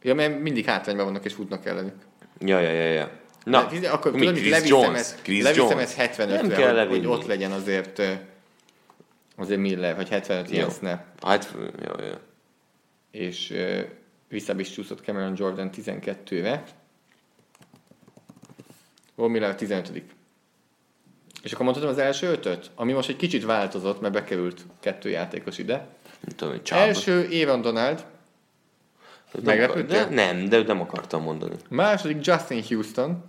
Ja, 0.01 0.13
mert 0.13 0.39
mindig 0.39 0.65
hátrányban 0.65 1.05
vannak 1.05 1.25
és 1.25 1.34
futnak 1.34 1.65
ellenük. 1.65 1.95
Ja, 2.39 2.59
ja, 2.59 2.71
ja, 2.71 2.91
ja. 2.91 3.09
Na, 3.43 3.57
Hát, 3.57 3.86
akkor 3.86 4.11
mi, 4.11 4.25
Chris 4.25 4.49
leviszem 4.49 4.80
Jones? 4.80 4.99
ezt, 4.99 5.21
Chris 5.21 5.43
leviszem 5.43 5.67
Jones? 5.69 5.84
ezt 5.84 5.95
75 5.95 6.41
Nem 6.41 6.49
kell 6.49 6.78
hogy, 6.88 6.97
hogy 6.97 7.05
ott 7.07 7.25
legyen 7.25 7.51
azért 7.51 8.01
azért 9.36 9.59
Miller, 9.59 9.95
hogy 9.95 10.09
75 10.09 10.51
ilyen 10.51 10.69
snap. 10.69 10.99
Hát, 11.21 11.55
jó, 11.86 12.05
jó. 12.05 12.13
És 13.11 13.53
vissza 14.30 14.59
is 14.59 14.69
csúszott 14.69 15.03
Cameron 15.03 15.34
Jordan 15.38 15.69
12-re. 15.73 16.63
Von 19.15 19.32
Miller 19.32 19.55
15 19.55 19.91
És 21.43 21.51
akkor 21.51 21.65
mondhatom 21.65 21.89
az 21.91 21.97
első 21.97 22.28
ötöt, 22.28 22.71
ami 22.75 22.93
most 22.93 23.09
egy 23.09 23.15
kicsit 23.15 23.45
változott, 23.45 24.01
mert 24.01 24.13
bekerült 24.13 24.65
kettő 24.80 25.09
játékos 25.09 25.57
ide. 25.57 25.75
Nem 26.19 26.36
tudom, 26.36 26.53
hogy. 26.53 26.69
Első 26.71 27.28
Aaron 27.32 27.61
Donald, 27.61 28.05
meglepődtél? 29.43 30.07
de, 30.07 30.15
Nem, 30.15 30.49
de 30.49 30.63
nem 30.63 30.82
akartam 30.82 31.21
mondani. 31.21 31.55
második 31.69 32.25
Justin 32.25 32.63
Houston, 32.67 33.23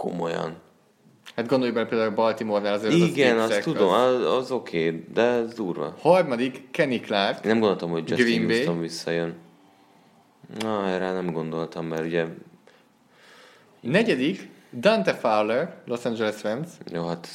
Komolyan. 0.00 0.56
Hát 1.40 1.48
gondolj 1.48 1.70
bele 1.70 1.86
például 1.86 2.10
Baltimore-nál 2.10 2.72
azért 2.74 2.92
az 2.92 3.00
Igen, 3.00 3.38
a 3.38 3.42
azt 3.42 3.52
szép 3.52 3.62
tudom, 3.62 3.88
az, 3.92 4.26
az 4.26 4.50
oké, 4.50 4.86
okay, 4.86 5.04
de 5.12 5.22
ez 5.22 5.54
durva. 5.54 5.94
Harmadik 6.00 6.70
Kenny 6.70 7.00
Clark, 7.00 7.44
Én 7.44 7.50
nem 7.50 7.58
gondoltam, 7.58 7.90
hogy 7.90 8.08
Justin 8.08 8.26
Green 8.26 8.46
Bay. 8.46 8.54
Houston 8.56 8.80
visszajön. 8.80 9.34
Na, 10.58 10.88
erre 10.88 11.12
nem 11.12 11.32
gondoltam, 11.32 11.86
mert 11.86 12.04
ugye, 12.04 12.26
negyedik 13.80 14.48
Dante 14.72 15.14
Fowler, 15.14 15.76
Los 15.86 16.04
Angeles 16.04 16.42
Rams, 16.42 16.68
jó, 16.92 17.06
hát 17.06 17.28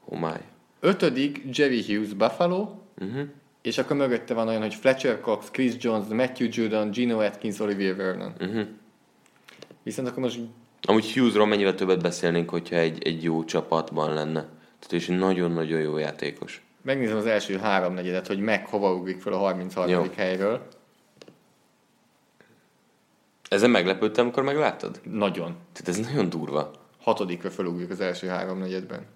homály. 0.00 0.40
ötödik 0.80 1.42
Jerry 1.52 1.84
Hughes, 1.86 2.12
Buffalo, 2.12 2.76
Uh-huh. 3.00 3.28
és 3.62 3.78
akkor 3.78 3.96
mögötte 3.96 4.34
van 4.34 4.48
olyan, 4.48 4.60
hogy 4.60 4.74
Fletcher 4.74 5.20
Cox, 5.20 5.50
Chris 5.50 5.72
Jones, 5.78 6.06
Matthew 6.08 6.48
Judon, 6.50 6.90
Gino 6.90 7.20
Atkins, 7.20 7.58
Olivier 7.60 7.96
Vernon. 7.96 8.32
Uh-huh. 8.40 8.66
Viszont 9.82 10.08
akkor 10.08 10.22
most 10.22 10.40
Amúgy 10.82 11.12
Hughesról 11.12 11.46
mennyivel 11.46 11.74
többet 11.74 12.02
beszélnénk, 12.02 12.50
hogyha 12.50 12.76
egy, 12.76 13.02
egy 13.02 13.22
jó 13.22 13.44
csapatban 13.44 14.14
lenne. 14.14 14.46
Tehát 14.78 15.08
egy 15.08 15.18
nagyon-nagyon 15.18 15.80
jó 15.80 15.96
játékos. 15.96 16.62
megnézem 16.82 17.16
az 17.16 17.26
első 17.26 17.58
három 17.58 17.94
negyedet, 17.94 18.26
hogy 18.26 18.38
meg 18.38 18.66
hova 18.66 18.94
ugrik 18.94 19.20
fel 19.20 19.32
a 19.32 19.38
33. 19.38 19.90
Jó. 19.90 20.04
helyről. 20.16 20.68
Ezen 23.48 23.70
meglepődtem, 23.70 24.24
amikor 24.24 24.42
megláttad? 24.42 25.00
Nagyon. 25.02 25.56
Tehát 25.72 25.88
ez 25.88 25.98
nagyon 25.98 26.28
durva. 26.28 26.70
Hatodikra 27.00 27.50
felugrik 27.50 27.90
az 27.90 28.00
első 28.00 28.26
három 28.26 28.58
negyedben. 28.58 29.06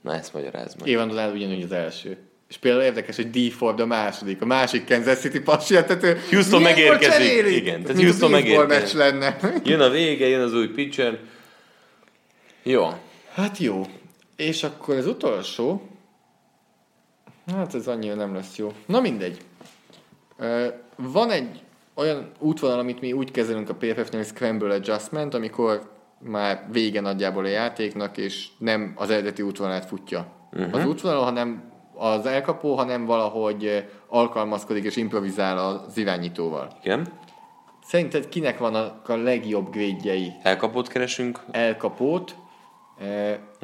Na 0.00 0.14
ezt 0.14 0.32
magyarázd 0.32 0.78
meg. 0.78 0.88
Évan 0.88 1.08
Donald 1.08 1.34
ugyanúgy 1.34 1.62
az 1.62 1.72
első. 1.72 2.25
És 2.48 2.56
például 2.56 2.82
érdekes, 2.82 3.16
hogy 3.16 3.30
D. 3.30 3.52
Ford 3.52 3.80
a 3.80 3.86
második, 3.86 4.42
a 4.42 4.46
másik 4.46 4.86
Kansas 4.86 5.18
City 5.18 5.40
passértető. 5.40 6.20
Houston 6.30 6.62
Milyenkor 6.62 6.84
megérkezik. 6.84 7.26
cserélik? 7.26 7.56
Igen, 7.56 7.80
tehát 7.82 7.96
Mint 7.96 8.08
Houston 8.08 8.30
megérkezik. 8.30 8.96
lenne. 8.96 9.38
Jön 9.64 9.80
a 9.80 9.88
vége, 9.88 10.26
jön 10.26 10.40
az 10.40 10.54
új 10.54 10.68
pitcher. 10.68 11.18
Jó. 12.62 12.88
Hát 13.32 13.58
jó. 13.58 13.86
És 14.36 14.62
akkor 14.62 14.96
az 14.96 15.06
utolsó. 15.06 15.88
Hát 17.46 17.74
ez 17.74 17.86
annyira 17.86 18.14
nem 18.14 18.34
lesz 18.34 18.56
jó. 18.56 18.72
Na 18.86 19.00
mindegy. 19.00 19.38
Van 20.96 21.30
egy 21.30 21.60
olyan 21.94 22.30
útvonal, 22.38 22.78
amit 22.78 23.00
mi 23.00 23.12
úgy 23.12 23.30
kezelünk 23.30 23.68
a 23.68 23.74
PFF-nél, 23.74 24.22
Scramble 24.24 24.74
Adjustment, 24.74 25.34
amikor 25.34 25.90
már 26.18 26.66
vége 26.72 27.00
nagyjából 27.00 27.44
a 27.44 27.48
játéknak, 27.48 28.16
és 28.16 28.46
nem 28.58 28.92
az 28.96 29.10
eredeti 29.10 29.42
útvonalát 29.42 29.86
futja 29.86 30.32
uh-huh. 30.52 30.74
az 30.74 30.86
útvonal, 30.86 31.24
hanem 31.24 31.74
az 31.98 32.26
elkapó, 32.26 32.74
hanem 32.74 33.04
valahogy 33.04 33.88
alkalmazkodik 34.08 34.84
és 34.84 34.96
improvizál 34.96 35.58
az 35.58 35.96
irányítóval. 35.96 36.68
Igen. 36.82 37.06
Szerinted 37.84 38.28
kinek 38.28 38.58
vannak 38.58 39.08
a 39.08 39.16
legjobb 39.16 39.70
grédjei 39.70 40.32
Elkapót 40.42 40.88
keresünk. 40.88 41.40
elkapót, 41.50 42.36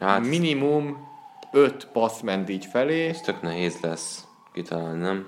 Hát- 0.00 0.20
minimum 0.26 1.08
5 1.52 1.88
passz 1.92 2.20
ment 2.20 2.48
így 2.48 2.66
felé. 2.66 3.08
Ez 3.08 3.20
tök 3.20 3.42
nehéz 3.42 3.80
lesz 3.80 4.26
kitalálni, 4.52 5.00
nem? 5.00 5.26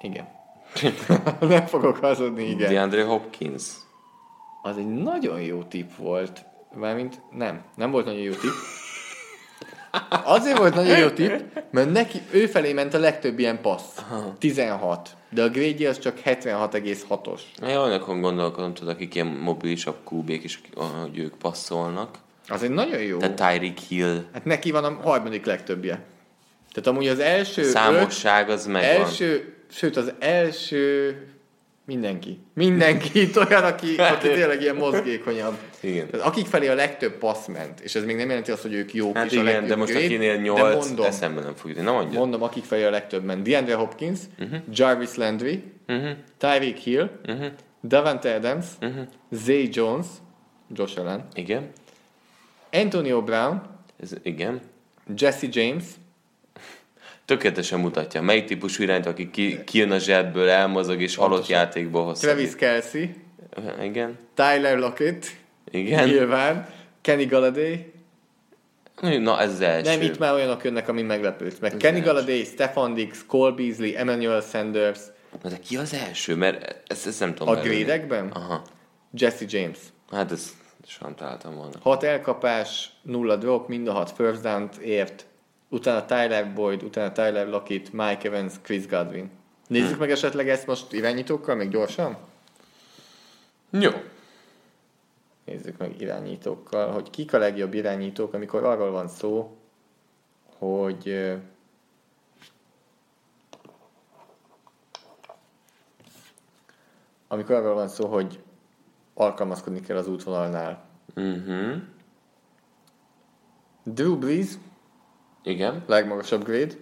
Igen. 0.00 0.28
Nem 1.40 1.66
fogok 1.66 1.96
hazudni, 1.96 2.42
igen. 2.44 2.72
DeAndre 2.72 3.04
Hopkins. 3.04 3.62
Az 4.62 4.76
egy 4.76 4.88
nagyon 5.02 5.40
jó 5.40 5.62
tipp 5.62 5.90
volt. 5.96 6.44
Mármint 6.74 7.20
nem, 7.30 7.62
nem 7.76 7.90
volt 7.90 8.04
nagyon 8.04 8.20
jó 8.20 8.32
tipp. 8.32 8.50
Azért 10.24 10.58
volt 10.58 10.74
nagyon 10.74 10.98
jó 10.98 11.08
tipp, 11.08 11.30
mert 11.70 11.92
neki, 11.92 12.20
ő 12.30 12.46
felé 12.46 12.72
ment 12.72 12.94
a 12.94 12.98
legtöbb 12.98 13.38
ilyen 13.38 13.60
passz. 13.60 13.98
16. 14.38 15.10
De 15.30 15.42
a 15.42 15.48
grade 15.48 15.88
az 15.88 15.98
csak 15.98 16.18
76,6-os. 16.24 17.40
Én 17.68 17.76
olyanokon 17.76 18.20
gondolkodom, 18.20 18.74
tudod, 18.74 18.94
akik 18.94 19.14
ilyen 19.14 19.26
mobilisabb 19.26 19.96
kúbék, 20.04 20.42
és 20.42 20.58
hogy 20.74 21.18
ők 21.18 21.34
passzolnak. 21.34 22.18
Az 22.48 22.62
egy 22.62 22.70
nagyon 22.70 23.00
jó. 23.00 23.18
Tehát 23.18 23.36
Tyreek 23.36 23.78
Hill. 23.78 24.24
Hát 24.32 24.44
neki 24.44 24.70
van 24.70 24.84
a 24.84 24.98
harmadik 25.02 25.46
legtöbbje. 25.46 26.04
Tehát 26.72 26.86
amúgy 26.86 27.08
az 27.08 27.18
első 27.18 27.62
öt, 27.62 27.68
Számosság 27.68 28.50
az 28.50 28.66
megvan. 28.66 29.00
Első, 29.00 29.54
sőt 29.70 29.96
az 29.96 30.12
első 30.18 31.16
mindenki. 31.84 32.38
Mindenki 32.54 33.20
itt 33.20 33.36
olyan, 33.36 33.64
aki, 33.64 33.96
aki 33.96 34.28
tényleg 34.28 34.60
ilyen 34.60 34.76
mozgékonyabb. 34.76 35.56
Igen. 35.80 36.10
Tehát 36.10 36.26
akik 36.26 36.46
felé 36.46 36.68
a 36.68 36.74
legtöbb 36.74 37.12
passz 37.12 37.46
ment, 37.46 37.80
és 37.80 37.94
ez 37.94 38.04
még 38.04 38.16
nem 38.16 38.28
jelenti 38.28 38.50
azt, 38.50 38.62
hogy 38.62 38.72
ők 38.72 38.94
jók 38.94 39.16
Hát 39.16 39.30
a 39.30 39.32
igen, 39.32 39.44
legjobb 39.44 39.66
de 39.66 39.76
most 39.76 39.90
grade, 39.90 40.06
akinél 40.06 40.36
8, 40.36 40.86
mondom, 40.86 41.06
eszembe 41.06 41.40
nem 41.40 41.54
fog 41.54 41.68
jutni. 41.68 41.84
Na 41.84 41.92
mondja. 41.92 42.18
mondom, 42.18 42.42
akik 42.42 42.64
felé 42.64 42.84
a 42.84 42.90
legtöbb 42.90 43.24
ment. 43.24 43.42
DeAndre 43.42 43.74
Hopkins, 43.74 44.18
uh-huh. 44.38 44.58
Jarvis 44.72 45.14
Landry, 45.14 45.62
uh-huh. 45.86 46.10
Tyreek 46.38 46.76
Hill, 46.76 47.10
uh-huh. 47.26 47.46
Davante 47.82 48.34
Adams, 48.34 48.66
uh-huh. 48.80 49.06
Zay 49.30 49.68
Jones, 49.72 50.06
Josh 50.74 50.98
Allen, 50.98 51.26
Igen. 51.34 51.70
Antonio 52.72 53.22
Brown, 53.22 53.62
Ez, 54.02 54.14
igen. 54.22 54.60
Jesse 55.16 55.46
James, 55.50 55.84
Tökéletesen 57.24 57.80
mutatja, 57.80 58.22
melyik 58.22 58.44
típusú 58.44 58.82
irányt, 58.82 59.06
aki 59.06 59.30
ki, 59.30 59.64
kijön 59.64 59.90
a 59.90 59.98
zsebből, 59.98 60.48
elmozog 60.48 61.00
és 61.00 61.16
halott 61.16 61.46
játékból 61.46 62.04
hosszabb. 62.04 62.30
Travis 62.30 62.54
Kelsey, 62.54 63.14
Igen. 63.82 64.18
Tyler 64.34 64.78
Lockett, 64.78 65.26
Igen. 65.70 66.08
nyilván, 66.08 66.68
Kenny 67.00 67.26
Galladay, 67.26 67.92
Na, 69.00 69.40
ez 69.40 69.50
az 69.50 69.60
első. 69.60 69.90
Nem, 69.90 70.00
itt 70.00 70.18
már 70.18 70.32
olyanok 70.32 70.64
jönnek, 70.64 70.88
amin 70.88 71.04
meglepődsz. 71.04 71.58
Meg 71.58 71.76
Kenny 71.76 71.94
első. 71.94 72.06
Galladay, 72.06 72.44
Stefan 72.44 72.94
Dix, 72.94 73.24
Cole 73.26 73.50
Beasley, 73.50 73.96
Emmanuel 73.96 74.40
Sanders. 74.40 75.00
Na, 75.42 75.48
de 75.48 75.58
ki 75.58 75.76
az 75.76 75.94
első? 75.94 76.34
Mert 76.36 76.84
ezt, 76.86 77.06
ezt 77.06 77.20
nem 77.20 77.34
tudom. 77.34 77.54
A 77.54 77.60
grédekben? 77.60 78.28
Aha. 78.28 78.62
Jesse 79.12 79.44
James. 79.48 79.78
Hát 80.10 80.32
ezt 80.32 80.48
találtam 81.16 81.54
volna. 81.54 81.78
6 81.80 82.02
elkapás, 82.02 82.90
nulla 83.02 83.36
drop, 83.36 83.68
mind 83.68 83.88
a 83.88 83.92
6 83.92 84.10
first 84.10 84.40
down 84.40 84.68
ért. 84.84 85.26
Utána 85.72 86.04
Tyler 86.04 86.52
Boyd, 86.54 86.82
utána 86.82 87.12
Tyler 87.12 87.48
Lockett, 87.48 87.92
Mike 87.92 88.28
Evans, 88.28 88.52
Chris 88.62 88.86
Godwin. 88.86 89.30
Nézzük 89.66 89.98
meg 89.98 90.10
esetleg 90.10 90.48
ezt 90.48 90.66
most 90.66 90.92
irányítókkal, 90.92 91.54
még 91.54 91.68
gyorsan? 91.68 92.16
Jó. 93.70 93.90
Nézzük 95.44 95.78
meg 95.78 96.00
irányítókkal, 96.00 96.92
hogy 96.92 97.10
kik 97.10 97.32
a 97.32 97.38
legjobb 97.38 97.74
irányítók, 97.74 98.34
amikor 98.34 98.64
arról 98.64 98.90
van 98.90 99.08
szó, 99.08 99.56
hogy 100.58 101.32
amikor 107.28 107.54
arról 107.54 107.74
van 107.74 107.88
szó, 107.88 108.06
hogy 108.06 108.42
alkalmazkodni 109.14 109.80
kell 109.80 109.96
az 109.96 110.08
útvonalnál. 110.08 110.84
Uh-huh. 111.16 111.76
Drew 113.82 114.18
Brees, 114.18 114.48
Igen. 115.44 115.82
legmagasabb 115.86 116.44
grade, 116.44 116.74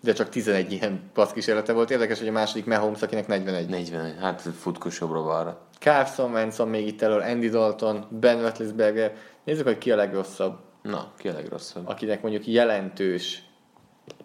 de 0.00 0.12
csak 0.12 0.28
11 0.28 0.72
ilyen 0.72 1.10
passz 1.12 1.32
kísérlete 1.32 1.72
volt. 1.72 1.90
Érdekes, 1.90 2.18
hogy 2.18 2.28
a 2.28 2.32
második 2.32 2.66
Mahomes, 2.66 3.02
akinek 3.02 3.26
41. 3.26 3.68
41. 3.68 4.14
Hát 4.20 4.40
futkos 4.40 5.00
jobbra 5.00 5.22
balra. 5.22 5.60
Carson 5.78 6.32
Wentz 6.32 6.64
még 6.64 6.86
itt 6.86 7.02
elől, 7.02 7.20
Andy 7.20 7.48
Dalton, 7.48 8.06
Ben 8.10 8.40
Roethlisberger. 8.40 9.14
Nézzük, 9.44 9.66
hogy 9.66 9.78
ki 9.78 9.92
a 9.92 9.96
legrosszabb. 9.96 10.58
Na, 10.82 11.12
ki 11.16 11.28
a 11.28 11.32
legrosszabb? 11.32 11.88
Akinek 11.88 12.22
mondjuk 12.22 12.46
jelentős. 12.46 13.42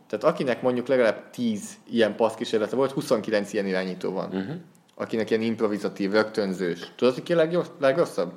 Tehát 0.07 0.23
akinek 0.23 0.61
mondjuk 0.61 0.87
legalább 0.87 1.29
10 1.29 1.73
ilyen 1.89 2.15
passzkísérlete 2.15 2.75
volt, 2.75 2.91
29 2.91 3.53
ilyen 3.53 3.65
irányító 3.65 4.11
van. 4.11 4.25
Uh-huh. 4.25 4.55
Akinek 4.95 5.29
ilyen 5.29 5.41
improvizatív, 5.41 6.11
rögtönzős. 6.11 6.91
Tudod, 6.95 7.13
hogy 7.13 7.23
ki 7.23 7.33
a 7.33 7.35
legross- 7.35 7.71
legrosszabb? 7.79 8.31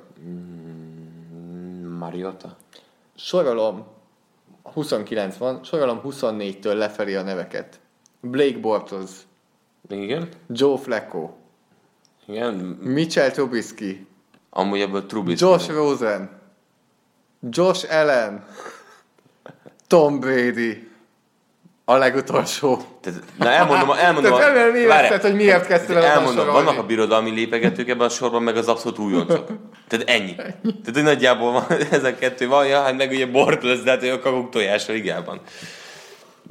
Mariota? 1.97 2.57
Sorolom, 3.15 3.85
29 4.71 5.37
van, 5.37 5.63
sorolom 5.63 6.01
24-től 6.03 6.77
lefelé 6.77 7.15
a 7.15 7.21
neveket. 7.21 7.79
Blake 8.21 8.57
Bortles, 8.57 9.11
Igen? 9.89 10.29
Joe 10.49 10.77
Flacco, 10.77 11.33
Igen? 12.25 12.53
Mitchell 12.81 13.31
Trubisky, 13.31 14.07
Amúgy 14.49 14.79
ebből 14.81 15.05
Trubisky. 15.05 15.45
Josh 15.45 15.69
Rosen, 15.69 16.29
Josh 17.49 17.93
Allen, 17.93 18.45
Tom 19.87 20.19
Brady, 20.19 20.86
a 21.89 21.97
legutolsó. 21.97 22.81
Tehát, 23.01 23.23
na 23.37 23.49
elmondom, 23.49 23.91
elmondom. 23.91 24.37
Tehát 24.37 24.53
remélem 24.53 24.75
érezted, 24.75 25.21
hogy 25.21 25.35
miért 25.35 25.67
kezdtél 25.67 25.97
el 25.97 26.03
Elmondom, 26.03 26.45
sorolni. 26.45 26.65
vannak 26.65 26.83
a 26.83 26.85
birodalmi 26.85 27.29
lépegetők 27.29 27.89
ebben 27.89 28.05
a 28.05 28.09
sorban, 28.09 28.43
meg 28.43 28.57
az 28.57 28.67
abszolút 28.67 28.97
újoncok. 28.97 29.51
Tehát 29.87 30.09
ennyi. 30.09 30.35
Tehát 30.35 30.93
hogy 30.93 31.03
nagyjából 31.03 31.51
van, 31.51 31.65
ezek 31.91 32.19
kettő 32.19 32.47
van, 32.47 32.67
ja, 32.67 32.81
hát 32.81 32.97
meg 32.97 33.11
ugye 33.11 33.25
bort 33.25 33.63
lesz, 33.63 33.81
de 33.81 33.91
hát 33.91 34.03
a 34.03 34.19
kakuk 34.19 34.49
tojás 34.49 34.89
a 34.89 34.91
ligában. 34.91 35.41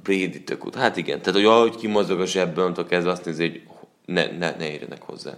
Brady 0.02 0.42
tök 0.44 0.66
út. 0.66 0.74
Hát 0.74 0.96
igen, 0.96 1.18
tehát 1.20 1.34
hogy 1.34 1.44
ahogy 1.44 1.76
kimozog 1.76 2.20
a 2.20 2.26
zsebből, 2.26 2.86
kezdve 2.88 3.10
azt 3.10 3.24
nézi, 3.24 3.42
hogy 3.42 3.62
ne, 4.04 4.26
ne, 4.26 4.54
ne 4.58 4.70
érjenek 4.70 5.02
hozzá. 5.02 5.30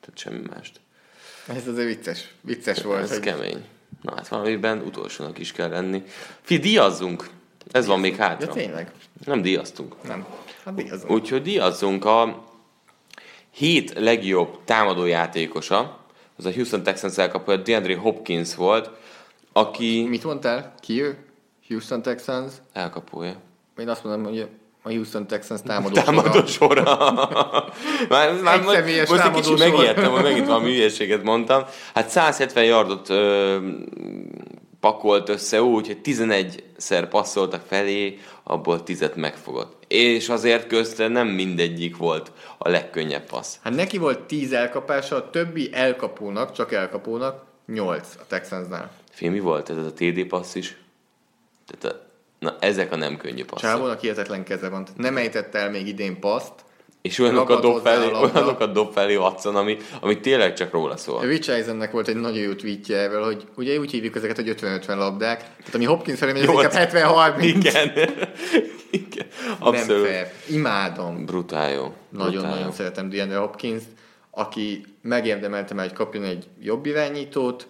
Tehát 0.00 0.14
semmi 0.14 0.40
mást. 0.54 0.80
Ez 1.46 1.66
azért 1.66 1.86
vicces, 1.86 2.34
vicces 2.40 2.82
volt. 2.82 3.02
Ez 3.02 3.10
hogy 3.10 3.20
kemény. 3.20 3.64
Na 4.02 4.12
hát 4.16 4.28
valamiben 4.28 4.82
utolsónak 4.86 5.38
is 5.38 5.52
kell 5.52 5.68
lenni. 5.68 6.02
Fi, 6.42 6.58
díjazzunk! 6.58 7.36
Ez 7.70 7.86
van 7.86 8.00
még 8.00 8.16
Ja, 8.16 8.22
hátra. 8.24 8.52
tényleg? 8.52 8.92
Nem 9.24 9.42
díjaztunk. 9.42 9.94
Nem. 10.02 10.26
Hát 10.64 10.74
díjazom. 10.74 11.10
Úgyhogy 11.10 11.42
díjazzunk 11.42 12.04
a 12.04 12.44
hét 13.50 13.92
legjobb 13.98 14.58
támadójátékosa, 14.64 15.98
az 16.36 16.44
a 16.46 16.52
Houston 16.52 16.82
Texans 16.82 17.18
elkapója 17.18 17.56
DeAndre 17.56 17.96
Hopkins 17.96 18.54
volt, 18.54 18.90
aki 19.52 20.06
Mit 20.08 20.24
mondtál? 20.24 20.74
Ki 20.80 21.02
ő? 21.02 21.16
Houston 21.68 22.02
Texans? 22.02 22.52
elkapója. 22.72 23.34
Én 23.78 23.88
azt 23.88 24.04
mondom, 24.04 24.24
hogy 24.32 24.48
a 24.82 24.88
Houston 24.90 25.26
Texans 25.26 25.60
támadó, 25.62 25.94
Támadó 25.94 26.46
sora. 26.46 26.82
már, 28.08 28.32
már, 28.42 28.62
most, 28.62 28.76
most 28.84 28.98
egy 28.98 29.06
támadó 29.06 29.34
kicsit 29.40 29.58
megijedtem, 29.58 30.10
hogy 30.10 30.22
megint 30.22 30.46
valami 30.46 30.74
hülyeséget 30.74 31.22
mondtam. 31.22 31.64
Hát 31.94 32.08
170 32.08 32.64
yardot 32.64 33.08
ö, 33.10 33.56
pakolt 34.92 35.28
össze 35.28 35.62
úgy, 35.62 35.86
hogy 35.86 35.98
11-szer 36.04 37.06
passzoltak 37.10 37.62
felé, 37.66 38.18
abból 38.42 38.82
10 38.82 39.10
megfogott. 39.14 39.84
És 39.88 40.28
azért 40.28 40.66
közte 40.66 41.08
nem 41.08 41.28
mindegyik 41.28 41.96
volt 41.96 42.32
a 42.58 42.68
legkönnyebb 42.68 43.24
passz. 43.24 43.58
Hát 43.62 43.74
neki 43.74 43.98
volt 43.98 44.20
10 44.20 44.52
elkapása, 44.52 45.16
a 45.16 45.30
többi 45.30 45.70
elkapónak, 45.72 46.52
csak 46.52 46.72
elkapónak 46.72 47.44
8 47.66 48.06
a 48.18 48.26
Texansnál. 48.26 48.90
Fél, 49.10 49.30
mi 49.30 49.40
volt 49.40 49.70
ez 49.70 49.76
a 49.76 49.92
TD 49.92 50.24
passz 50.24 50.54
is? 50.54 50.76
Tehát 51.66 51.96
a, 51.96 52.00
na, 52.38 52.56
ezek 52.60 52.92
a 52.92 52.96
nem 52.96 53.16
könnyű 53.16 53.44
passzok. 53.44 53.70
Csávónak 53.70 54.00
hihetetlen 54.00 54.44
keze 54.44 54.68
van. 54.68 54.86
Nem 54.96 55.16
ejtett 55.16 55.54
el 55.54 55.70
még 55.70 55.86
idén 55.86 56.20
paszt. 56.20 56.52
És 57.02 57.18
olyanokat 57.18 57.60
dob 57.60 57.82
felé, 57.82 58.10
olyanokat 58.12 58.72
dob 58.72 58.92
felé 58.92 59.16
Watson, 59.16 59.56
ami, 59.56 59.76
ami 60.00 60.20
tényleg 60.20 60.54
csak 60.54 60.72
róla 60.72 60.96
szól. 60.96 61.20
Rich 61.20 61.50
Eisennek 61.50 61.90
volt 61.90 62.08
egy 62.08 62.16
nagyon 62.16 62.38
jó 62.38 62.52
tweetje 62.52 62.96
erről, 62.96 63.24
hogy 63.24 63.46
ugye 63.54 63.78
úgy 63.78 63.90
hívjuk 63.90 64.16
ezeket, 64.16 64.36
hogy 64.36 64.54
50-50 64.60 64.86
labdák. 64.86 65.38
Tehát 65.38 65.74
ami 65.74 65.84
Hopkins 65.84 66.18
felé 66.18 66.32
megy, 66.32 66.42
az 66.42 66.48
inkább 66.48 66.90
70-30. 66.92 67.42
Igen. 67.42 67.92
Igen. 68.90 69.26
Nem 69.42 69.56
Abszolút. 69.58 70.06
fair. 70.06 70.32
Imádom. 70.48 71.24
Brutál 71.26 71.70
jó. 71.70 71.94
Nagyon-nagyon 72.08 72.72
szeretem 72.72 73.08
DeAndre 73.08 73.38
hopkins 73.38 73.82
aki 74.38 74.84
megérdemelte 75.02 75.74
már, 75.74 75.86
hogy 75.86 75.96
kapjon 75.96 76.24
egy 76.24 76.48
jobb 76.60 76.86
irányítót. 76.86 77.68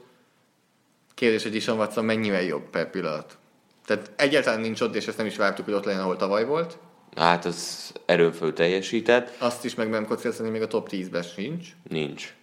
Kérdés, 1.15 1.43
hogy 1.43 1.53
Dishon 1.53 1.79
Watson 1.79 2.05
mennyivel 2.05 2.43
jobb 2.43 2.71
per 2.71 2.91
pillanat. 2.91 3.39
Tehát 3.87 4.11
egyáltalán 4.17 4.61
nincs 4.61 4.81
ott, 4.81 4.95
és 4.95 5.07
ezt 5.07 5.17
nem 5.17 5.27
is 5.27 5.37
vártuk, 5.37 5.65
hogy 5.65 5.75
ott 5.75 5.85
legyen, 5.85 6.01
ahol 6.01 6.17
tavaly 6.17 6.45
volt. 6.45 6.79
Hát 7.19 7.45
az 7.45 7.93
erőn 8.07 8.33
föl 8.33 8.53
teljesített. 8.53 9.35
Azt 9.39 9.65
is 9.65 9.75
meg 9.75 9.89
nem 9.91 10.07
kockáztatni, 10.07 10.51
még 10.51 10.63
a 10.63 10.67
top 10.67 10.89
10-ben 10.91 11.23
sincs. 11.23 11.69
Nincs. 11.89 12.35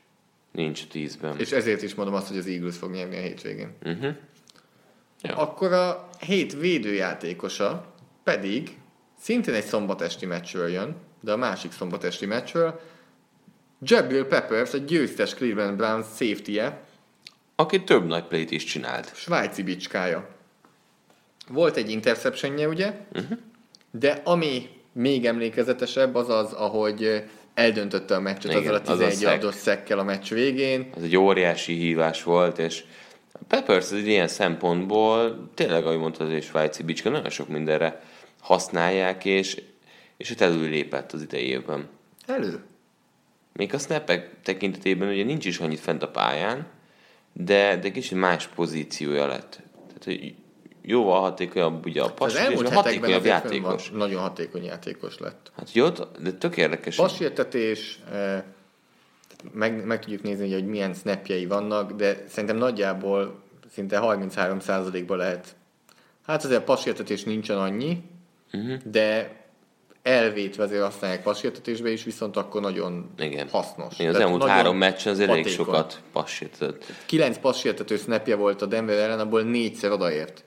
Nincs 0.52 0.88
tízben. 0.88 1.40
És 1.40 1.52
ezért 1.52 1.82
is 1.82 1.96
mondom 1.96 2.16
azt, 2.16 2.28
hogy 2.28 2.38
az 2.38 2.48
Eagles 2.48 2.78
fog 2.78 2.92
nyerni 2.92 3.18
a 3.18 3.22
hétvégén. 3.22 3.74
Uh-huh. 3.84 4.14
Ja. 5.22 5.36
Akkor 5.36 5.74
a 5.74 6.10
hét 6.20 6.54
védőjátékosa 6.54 7.94
pedig 8.24 8.78
szintén 9.20 9.54
egy 9.54 9.64
szombatesti 9.66 10.26
meccsről 10.26 10.68
jön, 10.68 10.96
de 11.22 11.32
a 11.32 11.38
másik 11.38 11.72
szombatesti 11.72 12.26
meccsről 12.26 12.80
Jabril 13.82 14.26
Peppers, 14.26 14.74
a 14.74 14.78
győztes 14.78 15.34
Cleveland 15.34 15.78
Browns 15.78 16.06
safety-e, 16.06 16.82
Aki 17.56 17.84
több 17.84 18.06
nagy 18.06 18.24
play 18.24 18.46
is 18.50 18.64
csinált. 18.64 19.16
svájci 19.16 19.64
bicskája. 19.64 20.30
Volt 21.48 21.76
egy 21.76 21.90
interceptionje, 21.90 22.68
ugye? 22.68 22.94
Uh-huh. 23.14 23.38
De 24.00 24.22
ami 24.24 24.70
még 24.92 25.26
emlékezetesebb, 25.26 26.16
az 26.16 26.30
az, 26.30 26.54
ahogy 26.54 27.24
eldöntötte 27.54 28.16
a 28.16 28.20
meccset 28.20 28.52
Igen, 28.52 28.64
azzal 28.64 28.76
a 28.76 28.82
az 28.82 28.90
a 28.90 28.94
11 28.94 29.12
sack. 29.12 29.22
yardos 29.22 29.56
szekkel 29.56 30.00
a 30.00 30.04
meccs 30.04 30.30
végén. 30.30 30.90
Ez 30.98 31.04
egy 31.04 31.18
óriási 31.18 31.74
hívás 31.74 32.24
volt, 32.24 32.58
és 32.58 32.84
a 33.32 33.40
Peppers 33.48 33.92
egy 33.92 34.08
ilyen 34.08 34.28
szempontból 34.28 35.50
tényleg, 35.54 35.86
ahogy 35.86 35.98
mondtad, 35.98 36.32
egy 36.32 36.44
svájci 36.44 36.84
bicska, 36.84 37.10
nagyon 37.10 37.30
sok 37.30 37.48
mindenre 37.48 38.02
használják, 38.40 39.26
és, 39.26 39.62
és 40.18 40.32
ott 40.32 40.42
elő 40.42 40.68
lépett 40.68 41.12
az 41.12 41.22
idei 41.22 41.48
évben. 41.48 41.88
Elő. 42.26 42.64
Még 43.54 43.74
a 43.74 43.78
snappek 43.78 44.30
tekintetében 44.44 45.10
ugye 45.10 45.24
nincs 45.24 45.46
is 45.46 45.58
annyit 45.58 45.80
fent 45.80 46.04
a 46.04 46.08
pályán, 46.08 46.68
de, 47.34 47.78
de 47.78 47.92
kicsit 47.92 48.18
más 48.18 48.48
pozíciója 48.48 49.28
lett. 49.28 49.60
Tehát, 49.88 50.04
hogy 50.04 50.36
jóval 50.88 51.22
hatékonyabb 51.22 51.86
ugye 51.86 52.02
a 52.02 52.06
Az 52.06 52.12
passi, 52.12 52.52
és 52.52 52.62
hatékonyabb 52.70 53.22
fönn 53.22 53.32
van, 53.32 53.42
játékos. 53.42 53.90
nagyon 53.90 54.22
hatékony 54.22 54.64
játékos 54.64 55.20
lett. 55.20 55.52
Hát 55.58 55.74
jó, 55.74 55.88
de 56.20 56.32
tök 56.32 56.58
érdekes. 56.58 56.96
Passértetés, 56.96 58.00
eh, 58.12 58.44
meg, 59.52 59.86
meg 59.86 60.00
tudjuk 60.00 60.22
nézni, 60.22 60.54
hogy 60.54 60.66
milyen 60.66 60.94
snapjei 60.94 61.46
vannak, 61.46 61.92
de 61.92 62.24
szerintem 62.28 62.58
nagyjából 62.58 63.44
szinte 63.74 64.00
33%-ban 64.02 65.18
lehet. 65.18 65.56
Hát 66.26 66.44
azért 66.44 66.62
a 66.62 66.64
passértetés 66.64 67.24
nincsen 67.24 67.58
annyi, 67.58 68.02
uh-huh. 68.54 68.78
de 68.84 69.44
elvétve 70.04 70.64
azért 70.64 70.84
használják 70.84 71.24
passértetésbe 71.24 71.92
is, 71.92 72.04
viszont 72.04 72.38
akkor 72.38 72.62
nagyon 72.62 73.10
Igen. 73.18 73.48
hasznos. 73.50 73.94
Igen, 74.00 74.08
az 74.08 74.18
Tehát 74.18 74.32
elmúlt 74.32 74.50
három 74.50 74.78
meccsen 74.78 75.14
azért 75.14 75.30
elég 75.30 75.48
sokat 75.48 76.02
passított. 76.12 76.86
Kilenc 77.06 77.38
passértető 77.38 77.98
snapje 77.98 78.36
volt 78.36 78.62
a 78.62 78.66
Denver 78.66 78.98
ellen, 78.98 79.20
abból 79.20 79.42
négyszer 79.42 79.92
odaért. 79.92 80.44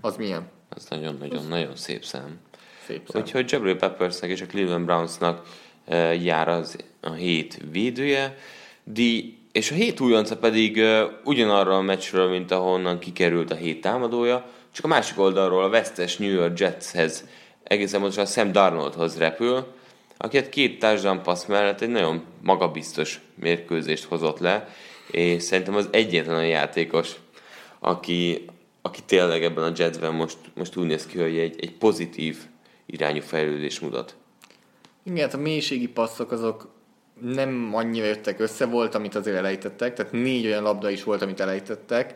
Az 0.00 0.16
milyen? 0.16 0.48
Ez 0.76 0.86
nagyon-nagyon-nagyon 0.88 1.76
szép 1.76 2.04
szám. 2.04 2.38
Szép 2.86 3.08
szám. 3.08 3.22
Úgyhogy 3.22 3.50
Jabril 3.50 3.76
Peppersnek 3.76 4.30
és 4.30 4.40
a 4.40 4.46
Cleveland 4.46 4.84
Brownsnak 4.84 5.48
eh, 5.84 6.24
jár 6.24 6.48
az 6.48 6.76
a 7.00 7.12
hét 7.12 7.60
védője, 7.70 8.38
Di, 8.84 9.38
és 9.52 9.70
a 9.70 9.74
hét 9.74 10.00
újonca 10.00 10.36
pedig 10.36 10.78
eh, 10.78 11.06
ugyanarra 11.24 11.76
a 11.76 11.80
meccsről, 11.80 12.28
mint 12.28 12.50
ahonnan 12.50 12.98
kikerült 12.98 13.50
a 13.50 13.54
hét 13.54 13.80
támadója, 13.80 14.50
csak 14.72 14.84
a 14.84 14.88
másik 14.88 15.18
oldalról 15.18 15.64
a 15.64 15.68
vesztes 15.68 16.16
New 16.16 16.30
York 16.30 16.58
Jetshez, 16.58 17.24
egészen 17.62 18.00
pontosan 18.00 18.26
Sam 18.26 18.52
Darnoldhoz 18.52 19.18
repül, 19.18 19.66
aki 20.16 20.36
hát 20.36 20.48
két 20.48 20.86
passz 21.22 21.44
mellett 21.44 21.80
egy 21.80 21.88
nagyon 21.88 22.24
magabiztos 22.42 23.20
mérkőzést 23.34 24.04
hozott 24.04 24.38
le, 24.38 24.68
és 25.10 25.42
szerintem 25.42 25.74
az 25.74 25.88
egyetlen 25.90 26.36
olyan 26.36 26.48
játékos, 26.48 27.12
aki, 27.78 28.44
aki 28.86 29.02
tényleg 29.06 29.44
ebben 29.44 29.64
a 29.64 29.72
Jetsben 29.76 30.14
most, 30.14 30.38
most 30.54 30.76
úgy 30.76 30.86
néz 30.86 31.06
ki, 31.06 31.18
hogy 31.18 31.38
egy, 31.38 31.54
egy 31.60 31.72
pozitív 31.72 32.36
irányú 32.86 33.20
fejlődés 33.20 33.80
mutat. 33.80 34.16
Igen, 35.02 35.24
hát 35.24 35.34
a 35.34 35.38
mélységi 35.38 35.88
passzok 35.88 36.32
azok 36.32 36.68
nem 37.20 37.70
annyira 37.74 38.06
jöttek 38.06 38.40
össze, 38.40 38.66
volt, 38.66 38.94
amit 38.94 39.14
azért 39.14 39.36
elejtettek, 39.36 39.94
tehát 39.94 40.12
négy 40.12 40.46
olyan 40.46 40.62
labda 40.62 40.90
is 40.90 41.04
volt, 41.04 41.22
amit 41.22 41.40
elejtettek, 41.40 42.14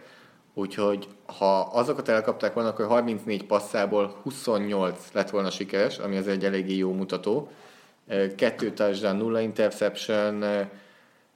úgyhogy 0.54 1.08
ha 1.26 1.60
azokat 1.60 2.08
elkapták 2.08 2.52
volna, 2.54 2.68
akkor 2.68 2.86
34 2.86 3.44
passzából 3.44 4.16
28 4.22 5.08
lett 5.12 5.30
volna 5.30 5.50
sikeres, 5.50 5.98
ami 5.98 6.16
az 6.16 6.28
egy 6.28 6.44
eléggé 6.44 6.76
jó 6.76 6.92
mutató. 6.92 7.50
Kettő 8.36 8.72
touchdown, 8.72 9.16
nulla 9.16 9.40
interception, 9.40 10.44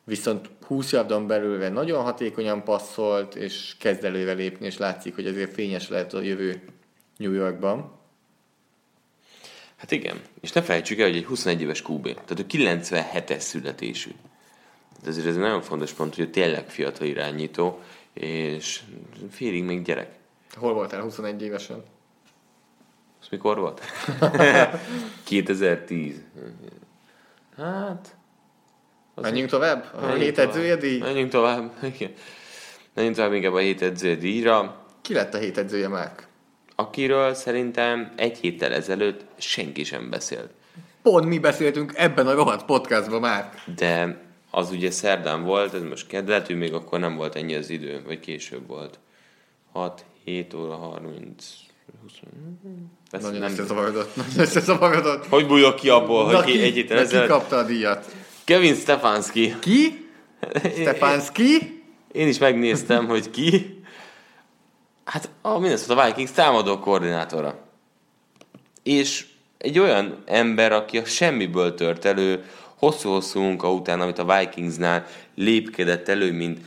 viszont 0.05 0.51
20 0.67 0.93
yardon 0.93 1.27
belülve 1.27 1.69
nagyon 1.69 2.03
hatékonyan 2.03 2.65
passzolt, 2.65 3.35
és 3.35 3.75
kezd 3.79 4.05
előre 4.05 4.33
lépni, 4.33 4.67
és 4.67 4.79
látszik, 4.79 5.15
hogy 5.15 5.27
ezért 5.27 5.53
fényes 5.53 5.89
lehet 5.89 6.13
a 6.13 6.21
jövő 6.21 6.63
New 7.17 7.33
Yorkban. 7.33 7.93
Hát 9.77 9.91
igen, 9.91 10.21
és 10.41 10.53
ne 10.53 10.63
felejtsük 10.63 10.99
el, 10.99 11.07
hogy 11.07 11.17
egy 11.17 11.25
21 11.25 11.61
éves 11.61 11.83
QB, 11.89 12.03
tehát 12.03 12.39
ő 12.39 12.45
97-es 12.49 13.39
születésű. 13.39 14.11
De 15.03 15.09
ezért 15.09 15.27
ez 15.27 15.35
egy 15.35 15.41
nagyon 15.41 15.63
fontos 15.63 15.93
pont, 15.93 16.15
hogy 16.15 16.31
tényleg 16.31 16.71
fiatal 16.71 17.07
irányító, 17.07 17.81
és 18.13 18.81
félig 19.31 19.65
még 19.65 19.83
gyerek. 19.83 20.19
Hol 20.55 20.73
voltál 20.73 21.03
21 21.03 21.43
évesen? 21.43 21.83
Ez 23.21 23.27
mikor 23.31 23.59
volt? 23.59 23.81
2010. 25.25 26.23
Hát... 27.57 28.17
Menjünk 29.15 29.51
tovább? 29.51 29.85
A 30.01 30.07
hét 30.07 30.39
edzője 30.39 30.77
díj? 30.77 30.99
Menjünk 30.99 31.31
tovább. 31.31 31.73
Menjünk 32.95 33.17
tovább 33.17 33.33
inkább 33.33 33.53
a 33.53 33.59
hét 33.59 33.83
edzője 33.83 34.15
díjra. 34.15 34.85
Ki 35.03 35.15
lett 35.15 35.35
a 35.35 35.39
hét 35.39 35.59
edzője 35.59 35.89
már? 35.89 36.13
Akiről 36.75 37.35
szerintem 37.35 38.13
egy 38.17 38.39
héttel 38.39 38.73
ezelőtt 38.73 39.25
senki 39.39 39.85
sem 39.85 40.11
beszélt. 40.11 40.51
Pont 41.03 41.27
mi 41.27 41.39
beszéltünk 41.39 41.93
ebben 41.97 42.27
a 42.27 42.35
rohadt 42.35 42.65
podcastban 42.65 43.21
már. 43.21 43.51
De 43.77 44.23
az 44.51 44.71
ugye 44.71 44.91
szerdán 44.91 45.45
volt, 45.45 45.75
ez 45.75 45.83
most 45.83 46.07
kedvelt, 46.07 46.49
még 46.49 46.73
akkor 46.73 46.99
nem 46.99 47.17
volt 47.17 47.35
ennyi 47.35 47.55
az 47.55 47.71
idő, 47.71 48.03
vagy 48.07 48.21
később 48.21 48.67
volt. 48.67 48.99
6, 49.73 50.05
7 50.25 50.55
óra 50.55 50.77
30, 50.77 51.47
20. 52.03 52.13
Persze, 53.11 53.27
nagyon 53.27 53.41
nem 53.41 53.51
összezavarodott, 53.51 54.17
nagyon 54.17 54.39
összezavarodott. 54.39 55.27
Hogy 55.27 55.47
bújok 55.47 55.77
ki 55.77 55.89
abból, 55.89 56.25
hogy 56.25 56.45
ki, 56.45 56.63
egy 56.63 56.75
héttel 56.75 56.99
ezelőtt... 56.99 57.29
kapta 57.29 57.57
a 57.57 57.63
díjat? 57.63 58.15
Kevin 58.45 58.75
Stefanski. 58.75 59.55
Ki? 59.61 60.09
Stefanski? 60.81 61.83
Én 62.13 62.29
is 62.29 62.39
megnéztem, 62.39 63.07
hogy 63.07 63.31
ki. 63.31 63.83
Hát 65.05 65.29
a 65.43 65.59
Minnesota 65.59 66.05
Vikings 66.05 66.31
támadó 66.31 66.79
koordinátora. 66.79 67.59
És 68.83 69.27
egy 69.59 69.79
olyan 69.79 70.23
ember, 70.27 70.73
aki 70.73 70.99
a 70.99 71.05
semmiből 71.05 71.75
tört 71.75 72.05
elő, 72.05 72.45
hosszú-hosszú 72.79 73.41
munka 73.41 73.73
után, 73.73 74.01
amit 74.01 74.19
a 74.19 74.39
Vikingsnál 74.39 75.07
lépkedett 75.35 76.09
elő, 76.09 76.33
mint 76.33 76.61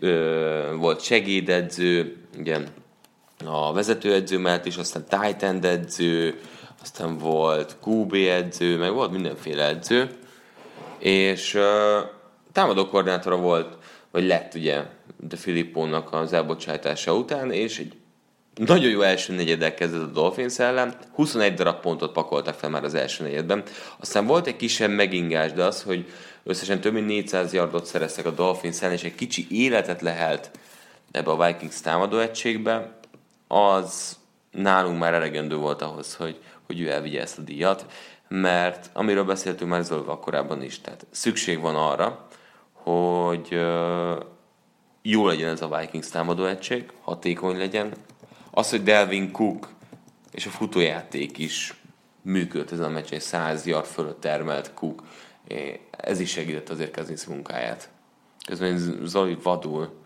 ö, 0.00 0.74
volt 0.78 1.02
segédedző, 1.02 2.16
ugye 2.38 2.58
a 3.44 3.72
vezetőedző 3.72 4.38
mellett 4.38 4.66
is, 4.66 4.76
aztán 4.76 5.04
tight 5.08 5.42
end 5.42 5.64
edző, 5.64 6.40
aztán 6.82 7.18
volt 7.18 7.76
QB 7.86 8.14
edző, 8.14 8.78
meg 8.78 8.92
volt 8.92 9.10
mindenféle 9.10 9.68
edző, 9.68 10.10
és 11.04 11.54
ö, 11.54 12.00
támadó 12.52 12.86
koordinátora 12.86 13.36
volt, 13.36 13.76
vagy 14.10 14.26
lett 14.26 14.54
ugye 14.54 14.82
de 15.16 15.36
Filippónak 15.36 16.12
az 16.12 16.32
elbocsátása 16.32 17.14
után, 17.14 17.52
és 17.52 17.78
egy 17.78 17.92
nagyon 18.54 18.90
jó 18.90 19.00
első 19.00 19.34
negyedek 19.34 19.74
kezdett 19.74 20.00
a 20.00 20.06
Dolphins 20.06 20.58
ellen, 20.58 20.94
21 21.14 21.54
darab 21.54 21.80
pontot 21.80 22.12
pakoltak 22.12 22.54
fel 22.54 22.70
már 22.70 22.84
az 22.84 22.94
első 22.94 23.24
negyedben. 23.24 23.62
Aztán 24.00 24.26
volt 24.26 24.46
egy 24.46 24.56
kisebb 24.56 24.90
megingás, 24.90 25.52
de 25.52 25.64
az, 25.64 25.82
hogy 25.82 26.10
összesen 26.44 26.80
több 26.80 26.92
mint 26.92 27.06
400 27.06 27.52
yardot 27.52 27.86
szereztek 27.86 28.26
a 28.26 28.30
Dolphins 28.30 28.82
ellen, 28.82 28.94
és 28.94 29.02
egy 29.02 29.14
kicsi 29.14 29.46
életet 29.50 30.00
lehelt 30.00 30.50
ebbe 31.10 31.30
a 31.30 31.46
Vikings 31.46 31.80
támadó 31.80 32.18
egységbe, 32.18 32.98
az 33.48 34.16
nálunk 34.50 34.98
már 34.98 35.14
elegendő 35.14 35.56
volt 35.56 35.82
ahhoz, 35.82 36.14
hogy, 36.14 36.38
hogy 36.66 36.80
ő 36.80 36.90
elvigye 36.90 37.20
ezt 37.20 37.38
a 37.38 37.42
díjat, 37.42 37.86
mert 38.40 38.90
amiről 38.92 39.24
beszéltünk 39.24 39.70
már 39.70 39.82
Zolva 39.82 40.18
korábban 40.18 40.62
is, 40.62 40.80
tehát 40.80 41.06
szükség 41.10 41.60
van 41.60 41.76
arra, 41.76 42.26
hogy 42.72 43.48
uh, 43.54 44.22
jó 45.02 45.26
legyen 45.26 45.50
ez 45.50 45.62
a 45.62 45.78
Vikings 45.78 46.08
támadó 46.08 46.44
egység, 46.44 46.92
hatékony 47.02 47.56
legyen, 47.56 47.92
az, 48.50 48.70
hogy 48.70 48.82
Delvin 48.82 49.32
Cook 49.32 49.68
és 50.32 50.46
a 50.46 50.50
futójáték 50.50 51.38
is 51.38 51.74
működött 52.22 52.70
ezen 52.70 52.84
a 52.84 52.88
meccsen, 52.88 53.20
100 53.20 53.66
yard 53.66 53.86
fölött 53.86 54.20
termelt 54.20 54.74
Cook, 54.74 55.02
ez 55.90 56.20
is 56.20 56.30
segített 56.30 56.68
azért 56.68 56.94
Kazinsz 56.94 57.24
munkáját. 57.24 57.88
Közben 58.46 58.78
Zoli 59.04 59.36
vadul 59.42 60.02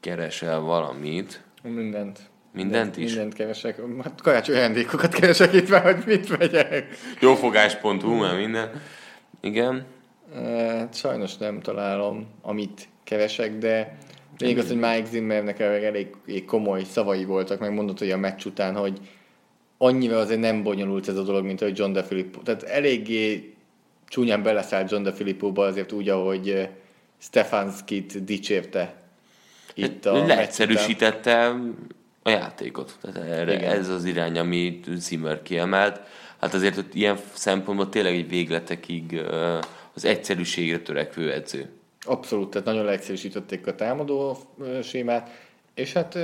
keresel 0.00 0.60
valamit. 0.60 1.42
Mindent. 1.62 2.30
Mindent 2.52 2.96
is? 2.96 3.10
Mindent 3.10 3.34
keresek. 3.34 3.80
Hát 4.02 4.20
karácsony 4.20 4.56
ajándékokat 4.56 5.14
keresek 5.14 5.52
itt 5.52 5.68
már, 5.68 5.94
hogy 5.94 6.02
mit 6.06 6.36
vegyek. 6.36 6.96
Jófogás.hu, 7.20 8.14
mert 8.14 8.36
minden. 8.36 8.82
Igen. 9.40 9.86
Hát, 10.34 10.94
sajnos 10.94 11.36
nem 11.36 11.60
találom, 11.60 12.26
amit 12.42 12.88
keresek, 13.04 13.58
de 13.58 13.98
még 14.38 14.58
az, 14.58 14.66
hogy 14.66 14.76
Mike 14.76 15.04
Zimmernek 15.04 15.60
elég, 15.60 15.82
elég 15.82 16.44
komoly 16.44 16.84
szavai 16.84 17.24
voltak, 17.24 17.60
meg 17.60 17.72
mondott, 17.72 17.98
hogy 17.98 18.10
a 18.10 18.16
meccs 18.16 18.44
után, 18.44 18.76
hogy 18.76 18.98
annyira 19.78 20.18
azért 20.18 20.40
nem 20.40 20.62
bonyolult 20.62 21.08
ez 21.08 21.16
a 21.16 21.22
dolog, 21.22 21.44
mint 21.44 21.60
hogy 21.60 21.78
John 21.78 21.92
DeFilippo. 21.92 22.40
Tehát 22.40 22.62
eléggé 22.62 23.54
csúnyán 24.08 24.42
beleszállt 24.42 24.90
John 24.90 25.02
DeFilippo-ba 25.02 25.64
azért 25.64 25.92
úgy, 25.92 26.08
ahogy 26.08 26.68
Stefanskit 27.18 28.24
dicsérte 28.24 29.02
itt 29.74 30.06
a 30.06 30.26
Leegyszerűsítette 30.26 31.54
a 32.22 32.30
játékot. 32.30 32.96
Tehát 33.00 33.30
erre, 33.30 33.60
ez 33.60 33.88
az 33.88 34.04
irány, 34.04 34.38
amit 34.38 34.86
Zimmer 34.94 35.42
kiemelt. 35.42 36.00
Hát 36.40 36.54
azért 36.54 36.74
hogy 36.74 36.86
ilyen 36.92 37.18
szempontból 37.32 37.88
tényleg 37.88 38.14
egy 38.14 38.28
végletekig 38.28 39.20
az 39.94 40.04
egyszerűségre 40.04 40.78
törekvő 40.78 41.32
edző. 41.32 41.70
Abszolút, 42.00 42.50
tehát 42.50 42.66
nagyon 42.66 42.84
leegyszerűsítették 42.84 43.66
a 43.66 43.74
támadó 43.74 44.38
sémát, 44.82 45.30
és 45.74 45.92
hát 45.92 46.18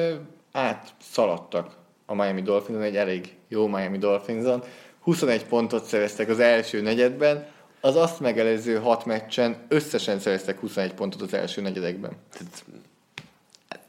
átszaladtak 0.53 1.77
a 2.07 2.15
Miami 2.15 2.43
Dolphinson, 2.43 2.85
egy 2.85 2.97
elég 2.97 3.35
jó 3.49 3.67
Miami 3.67 3.99
Dolphinson. 3.99 4.63
21 5.01 5.45
pontot 5.45 5.85
szereztek 5.85 6.29
az 6.29 6.39
első 6.39 6.81
negyedben, 6.81 7.47
az 7.81 7.97
azt 7.97 8.21
megelőző 8.21 8.77
hat 8.77 9.05
meccsen 9.05 9.57
összesen 9.69 10.19
szereztek 10.19 10.61
21 10.61 10.95
pontot 10.95 11.23
az 11.23 11.35
első 11.35 11.61
negyedekben. 11.61 12.13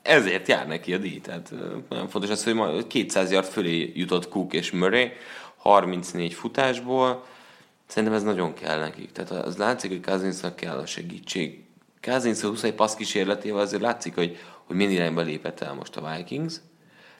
Ezért 0.10 0.48
jár 0.48 0.68
neki 0.68 0.94
a 0.94 0.98
díj, 0.98 1.20
tehát 1.20 1.54
nagyon 1.90 2.08
fontos 2.08 2.30
az, 2.30 2.44
hogy 2.44 2.54
ma 2.54 2.88
200 2.88 3.32
yard 3.32 3.46
fölé 3.46 3.92
jutott 3.96 4.30
Cook 4.30 4.54
és 4.54 4.72
Murray, 4.72 5.12
34 5.58 6.34
futásból, 6.34 7.26
szerintem 7.88 8.18
ez 8.18 8.24
nagyon 8.24 8.54
kell 8.54 8.80
nekik. 8.80 9.12
Tehát 9.12 9.32
az 9.32 9.58
látszik, 9.58 9.90
hogy 9.90 10.00
Kazinsnak 10.00 10.56
kell 10.56 10.78
a 10.78 10.86
segítség 10.86 11.64
Cousins 12.02 12.42
21 12.42 12.74
passz 12.74 12.96
kísérletével 12.96 13.60
azért 13.60 13.82
látszik, 13.82 14.16
hogy, 14.16 14.38
hogy 14.66 14.76
milyen 14.76 14.92
irányba 14.92 15.22
lépett 15.22 15.60
el 15.60 15.74
most 15.74 15.96
a 15.96 16.16
Vikings. 16.16 16.56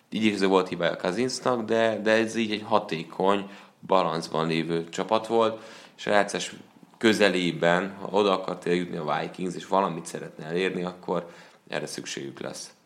Így 0.10 0.24
igazán 0.24 0.50
volt 0.50 0.68
hibája 0.68 0.96
Cousinsnak, 0.96 1.66
de, 1.66 2.00
de 2.04 2.12
ez 2.12 2.36
így 2.36 2.52
egy 2.52 2.64
hatékony, 2.66 3.50
balanszban 3.88 4.48
lévő 4.48 4.90
csapat 4.90 5.28
volt, 5.28 5.64
és 5.98 6.08
a 6.08 6.12
játszás 6.12 6.54
közelében, 6.98 7.96
ha 8.02 8.08
oda 8.12 8.32
akart 8.32 8.66
jutni 8.66 8.98
a 8.98 9.20
Vikings, 9.20 9.56
és 9.56 9.68
valamit 9.68 10.06
szeretne 10.06 10.46
elérni, 10.46 10.84
akkor 10.84 11.30
erre 11.68 11.86
szükségük 11.86 12.40
lesz. 12.40 12.78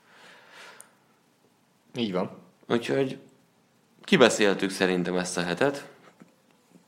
Így 1.96 2.12
van. 2.12 2.30
Úgyhogy 2.68 3.18
kibeszéltük 4.04 4.70
szerintem 4.70 5.18
ezt 5.18 5.38
a 5.38 5.42
hetet. 5.42 5.88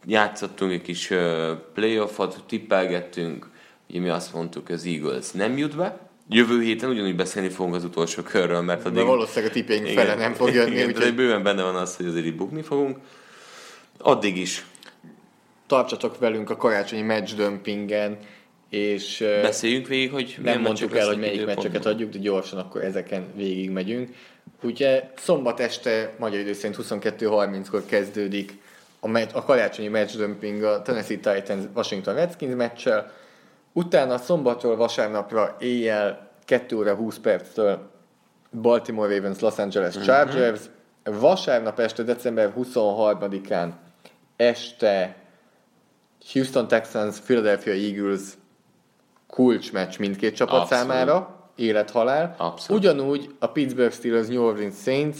Játszottunk 0.05 0.71
egy 0.71 0.81
kis 0.81 1.11
playoffot, 1.73 2.43
tippelgettünk, 2.47 3.53
Ugye 3.89 3.99
mi 3.99 4.09
azt 4.09 4.33
mondtuk, 4.33 4.69
az 4.69 4.85
Eagles 4.85 5.31
nem 5.31 5.57
jut 5.57 5.75
be, 5.75 6.05
Jövő 6.29 6.61
héten 6.61 6.89
ugyanúgy 6.89 7.15
beszélni 7.15 7.49
fogunk 7.49 7.75
az 7.75 7.83
utolsó 7.83 8.21
körről, 8.21 8.61
mert 8.61 8.85
addig... 8.85 8.97
De 8.97 9.03
valószínűleg 9.03 9.51
a 9.51 9.53
tipjeink 9.53 9.87
fele 9.87 10.15
nem 10.15 10.33
fog 10.33 10.53
jönni. 10.53 10.71
Igen, 10.71 10.87
úgyhogy... 10.87 11.15
bőven 11.15 11.43
benne 11.43 11.63
van 11.63 11.75
az, 11.75 11.95
hogy 11.95 12.05
azért 12.05 12.25
itt 12.25 12.35
bukni 12.35 12.61
fogunk. 12.61 12.97
Addig 13.97 14.37
is. 14.37 14.65
Tartsatok 15.67 16.19
velünk 16.19 16.49
a 16.49 16.55
karácsonyi 16.55 17.01
matchdömpingen, 17.01 18.17
és... 18.69 19.23
Beszéljünk 19.41 19.87
végig, 19.87 20.11
hogy 20.11 20.37
Nem 20.43 20.61
mondtuk 20.61 20.95
el, 20.95 21.07
hogy 21.07 21.19
melyik 21.19 21.45
meccseket 21.45 21.85
adjuk, 21.85 22.11
de 22.11 22.17
gyorsan 22.17 22.59
akkor 22.59 22.83
ezeken 22.83 23.25
végig 23.35 23.69
megyünk. 23.69 24.15
Ugye 24.63 25.09
szombat 25.17 25.59
este, 25.59 26.13
magyar 26.19 26.39
idő 26.39 26.53
szerint 26.53 26.81
22.30-kor 26.81 27.85
kezdődik 27.85 28.61
a, 28.99 29.07
meccs, 29.07 29.29
a 29.33 29.43
karácsonyi 29.43 29.87
matchdömping 29.87 30.63
a 30.63 30.81
Tennessee 30.81 31.17
Titans 31.17 31.63
Washington 31.73 32.15
Redskins 32.15 32.55
meccsel, 32.55 33.11
Utána 33.77 34.17
szombatról 34.17 34.75
vasárnapra 34.75 35.55
éjjel 35.59 36.29
2 36.45 36.75
óra 36.77 36.95
20 36.95 37.17
perctől 37.17 37.89
Baltimore 38.61 39.15
Ravens 39.15 39.39
Los 39.39 39.57
Angeles 39.57 39.95
mhm. 39.95 40.03
Chargers, 40.03 40.59
uh-huh. 41.05 41.19
vasárnap 41.21 41.79
este 41.79 42.03
december 42.03 42.53
23-án 42.57 43.69
este 44.35 45.15
Houston 46.31 46.67
Texans 46.67 47.19
Philadelphia 47.19 47.73
Eagles 47.73 48.21
kulcsmeccs 49.27 49.97
mindkét 49.97 50.35
csapat 50.35 50.61
Abszolút. 50.61 50.83
számára, 50.83 51.44
élet-halál. 51.55 52.35
Abszolút. 52.37 52.83
Ugyanúgy 52.83 53.29
a 53.39 53.47
Pittsburgh 53.47 53.93
Steelers 53.93 54.27
New 54.27 54.43
Orleans 54.43 54.75
Saints 54.83 55.17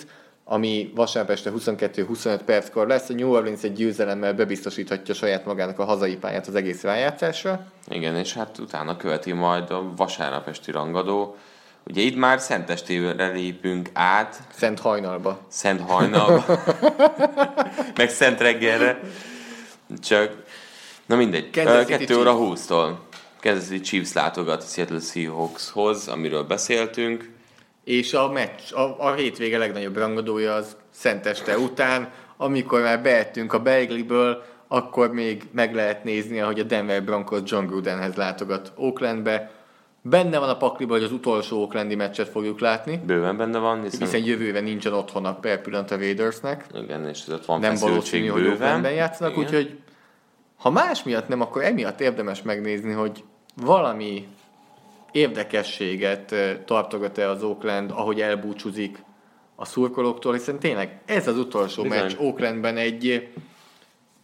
ami 0.47 0.91
vasárnap 0.95 1.31
este 1.31 1.51
22-25 1.57 2.39
perckor 2.45 2.87
lesz. 2.87 3.09
A 3.09 3.13
New 3.13 3.29
Orleans 3.29 3.63
egy 3.63 3.73
győzelemmel 3.73 4.33
bebiztosíthatja 4.33 5.13
saját 5.13 5.45
magának 5.45 5.79
a 5.79 5.83
hazai 5.83 6.15
pályát 6.15 6.47
az 6.47 6.55
egész 6.55 6.81
rájátszásra. 6.81 7.65
Igen, 7.87 8.15
és 8.15 8.33
hát 8.33 8.57
utána 8.57 8.97
követi 8.97 9.31
majd 9.31 9.71
a 9.71 9.91
vasárnap 9.95 10.47
esti 10.47 10.71
rangadó. 10.71 11.35
Ugye 11.87 12.01
itt 12.01 12.15
már 12.15 12.39
Szentestére 12.39 13.31
lépünk 13.31 13.89
át. 13.93 14.39
Szent 14.55 14.79
hajnalba. 14.79 15.39
Szent 15.47 15.81
hajnalba. 15.81 16.45
Meg 17.97 18.09
Szent 18.09 18.39
reggelre. 18.39 18.99
Csak, 20.01 20.43
na 21.05 21.15
mindegy. 21.15 21.49
2 21.49 22.17
óra 22.17 22.35
20-tól. 22.37 22.91
Kansas 23.45 23.81
Chiefs 23.81 24.13
látogat 24.13 24.63
a 24.63 24.65
Seattle 24.65 24.99
Seahawkshoz, 24.99 26.07
amiről 26.07 26.43
beszéltünk. 26.43 27.29
És 27.83 28.13
a 28.13 28.31
meccs, 28.31 28.73
a, 28.73 28.95
a 28.99 29.13
hétvége 29.13 29.57
legnagyobb 29.57 29.97
rangadója 29.97 30.53
az 30.53 30.75
szenteste 30.89 31.57
után, 31.57 32.09
amikor 32.37 32.81
már 32.81 33.01
beettünk 33.01 33.53
a 33.53 33.59
Bergliből, 33.59 34.43
akkor 34.67 35.11
még 35.11 35.43
meg 35.51 35.75
lehet 35.75 36.03
nézni, 36.03 36.39
ahogy 36.39 36.59
a 36.59 36.63
Denver 36.63 37.03
Broncos 37.03 37.39
John 37.43 37.65
Grudenhez 37.65 38.15
látogat 38.15 38.71
Oaklandbe. 38.75 39.51
Benne 40.01 40.39
van 40.39 40.49
a 40.49 40.57
pakliban, 40.57 40.97
hogy 40.97 41.05
az 41.05 41.11
utolsó 41.11 41.59
Oaklandi 41.59 41.95
meccset 41.95 42.29
fogjuk 42.29 42.59
látni. 42.59 43.01
Bőven 43.05 43.37
benne 43.37 43.57
van. 43.57 43.83
Hiszen, 43.83 43.99
hiszen 43.99 44.23
jövőre 44.23 44.59
nincsen 44.59 44.93
otthona 44.93 45.35
per 45.35 45.61
pillanat 45.61 45.91
a 45.91 45.97
Raidersnek. 45.97 46.65
Igen, 46.73 47.07
és 47.07 47.27
ott 47.27 47.45
van 47.45 47.59
Nem 47.59 47.75
valószínű, 47.75 48.27
hogy 48.27 48.47
Oaklandben 48.47 48.93
játszanak, 48.93 49.37
úgyhogy 49.37 49.79
ha 50.55 50.69
más 50.69 51.03
miatt 51.03 51.27
nem, 51.27 51.41
akkor 51.41 51.63
emiatt 51.63 52.01
érdemes 52.01 52.41
megnézni, 52.41 52.91
hogy 52.91 53.23
valami 53.55 54.27
érdekességet 55.11 56.35
tartogat-e 56.65 57.29
az 57.29 57.43
Oakland, 57.43 57.91
ahogy 57.91 58.21
elbúcsúzik 58.21 59.03
a 59.55 59.65
szurkolóktól, 59.65 60.33
hiszen 60.33 60.59
tényleg 60.59 60.99
ez 61.05 61.27
az 61.27 61.37
utolsó 61.37 61.81
Bizony. 61.81 61.99
meccs 61.99 62.15
Oaklandben 62.19 62.77
egy, 62.77 63.29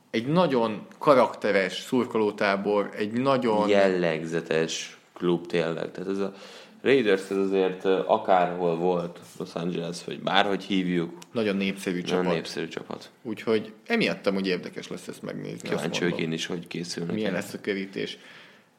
egy 0.09 0.27
nagyon 0.27 0.87
karakteres 0.97 1.73
szurkolótábor, 1.73 2.89
egy 2.97 3.11
nagyon... 3.11 3.69
Jellegzetes 3.69 4.97
klub 5.13 5.45
tényleg. 5.45 5.91
Tehát 5.91 6.09
ez 6.09 6.17
a 6.17 6.33
Raiders 6.81 7.29
ez 7.29 7.37
azért 7.37 7.85
akárhol 7.85 8.75
volt 8.75 9.19
Los 9.37 9.53
Angeles, 9.53 10.03
hogy 10.03 10.19
bárhogy 10.19 10.63
hívjuk. 10.63 11.17
Nagyon 11.31 11.55
népszerű 11.55 12.01
csapat. 12.01 12.17
Nagyon 12.17 12.33
népszerű 12.33 12.67
csapat. 12.67 13.09
Úgyhogy 13.21 13.73
emiatt 13.85 14.27
amúgy 14.27 14.47
érdekes 14.47 14.87
lesz 14.87 15.07
ezt 15.07 15.21
megnézni. 15.21 15.69
Kíváncsi 15.69 16.03
vagyok 16.03 16.19
én 16.19 16.31
is, 16.31 16.45
hogy 16.45 16.67
készülnek. 16.67 17.15
Milyen 17.15 17.33
lesz 17.33 17.53
a 17.53 17.61
körítés. 17.61 18.17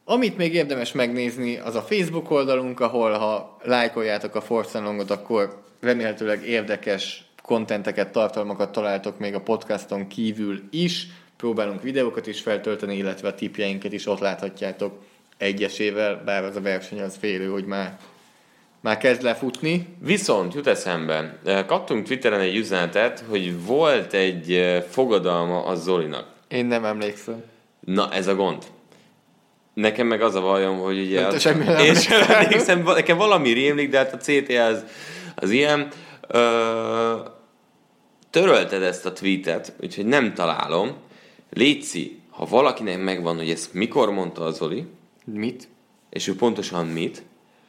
Amit 0.04 0.36
még 0.36 0.54
érdemes 0.54 0.92
megnézni, 0.92 1.56
az 1.58 1.74
a 1.74 1.82
Facebook 1.82 2.30
oldalunk, 2.30 2.80
ahol 2.80 3.12
ha 3.12 3.56
lájkoljátok 3.62 4.34
a 4.34 4.40
Force 4.40 4.78
Longot, 4.78 5.10
akkor 5.10 5.62
remélhetőleg 5.80 6.46
érdekes 6.46 7.24
kontenteket, 7.42 8.12
tartalmakat 8.12 8.72
találtok 8.72 9.18
még 9.18 9.34
a 9.34 9.40
podcaston 9.40 10.06
kívül 10.06 10.60
is. 10.70 11.06
Próbálunk 11.36 11.82
videókat 11.82 12.26
is 12.26 12.40
feltölteni, 12.40 12.96
illetve 12.96 13.28
a 13.28 13.34
tipjeinket 13.34 13.92
is 13.92 14.06
ott 14.06 14.18
láthatjátok 14.18 15.02
egyesével, 15.36 16.22
bár 16.24 16.44
az 16.44 16.56
a 16.56 16.60
verseny 16.60 17.00
az 17.00 17.16
félő, 17.20 17.46
hogy 17.46 17.64
már, 17.64 17.98
már 18.80 18.98
kezd 18.98 19.22
lefutni. 19.22 19.86
Viszont 19.98 20.54
jut 20.54 20.66
eszembe, 20.66 21.38
kaptunk 21.66 22.06
Twitteren 22.06 22.40
egy 22.40 22.56
üzenetet, 22.56 23.24
hogy 23.28 23.64
volt 23.64 24.12
egy 24.12 24.52
eh, 24.52 24.82
fogadalma 24.82 25.64
a 25.64 25.74
Zolinak. 25.74 26.26
Én 26.48 26.66
nem 26.66 26.84
emlékszem. 26.84 27.42
Na, 27.80 28.12
ez 28.12 28.26
a 28.26 28.34
gond. 28.34 28.62
Nekem 29.74 30.06
meg 30.06 30.22
az 30.22 30.34
a 30.34 30.40
bajom, 30.40 30.78
hogy 30.78 30.98
ugye... 30.98 31.20
Nem, 31.20 31.30
az, 31.30 31.40
semmi 31.40 31.64
én 31.82 31.94
sem 31.94 32.30
emlékszem, 32.30 32.82
nekem 32.82 33.16
valami 33.16 33.52
rémlik, 33.52 33.90
de 33.90 33.98
hát 33.98 34.12
a 34.12 34.16
CT 34.16 34.50
az, 34.50 34.84
az 35.34 35.50
ilyen. 35.50 35.88
Ö, 36.28 37.18
törölted 38.30 38.82
ezt 38.82 39.06
a 39.06 39.12
tweetet, 39.12 39.72
úgyhogy 39.80 40.06
nem 40.06 40.34
találom. 40.34 40.96
Léci, 41.50 42.20
ha 42.30 42.44
valakinek 42.44 43.02
megvan, 43.02 43.36
hogy 43.36 43.50
ezt 43.50 43.74
mikor 43.74 44.10
mondta 44.10 44.44
az 44.44 44.56
Zoli, 44.56 44.86
Mit? 45.24 45.68
És 46.10 46.28
ő 46.28 46.36
pontosan 46.36 46.86
mit? 46.86 47.22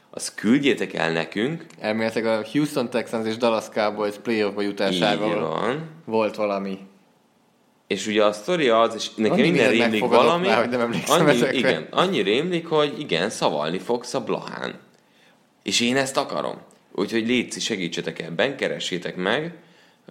Azt 0.09 0.35
küldjétek 0.35 0.93
el 0.93 1.11
nekünk. 1.11 1.65
Elméletek 1.80 2.25
a 2.25 2.45
Houston 2.51 2.89
Texans 2.89 3.27
és 3.27 3.38
Dallas 3.38 3.69
Cowboys 3.69 4.15
playoffba 4.15 4.61
jutásával 4.61 5.89
volt 6.05 6.35
valami. 6.35 6.80
És 7.88 8.07
ugye 8.07 8.23
a 8.23 8.31
sztori 8.31 8.69
az, 8.69 8.95
és 8.95 9.14
nekem 9.15 9.31
annyi 9.31 9.41
minden 9.41 9.69
rémlik 9.69 10.05
valami. 10.05 10.47
Már, 10.47 10.57
hogy 10.57 10.77
nem 10.77 11.01
annyi, 11.07 11.30
ezekre. 11.30 11.57
igen, 11.57 11.88
annyi 11.89 12.22
rémlik, 12.22 12.68
hogy 12.68 12.99
igen, 12.99 13.30
szavalni 13.30 13.80
fogsz 13.80 14.14
a 14.14 14.23
Blahán. 14.23 14.80
És 15.64 15.81
én 15.81 15.97
ezt 15.97 16.18
akarom. 16.18 16.57
Úgyhogy 16.91 17.27
létszi, 17.27 17.60
segítsetek 17.60 18.22
ebben, 18.22 18.57
keressétek 18.57 19.15
meg. 19.15 19.55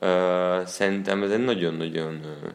Uh, 0.00 0.64
szerintem 0.66 1.22
ez 1.22 1.30
egy 1.30 1.44
nagyon-nagyon 1.44 2.14
uh, 2.14 2.50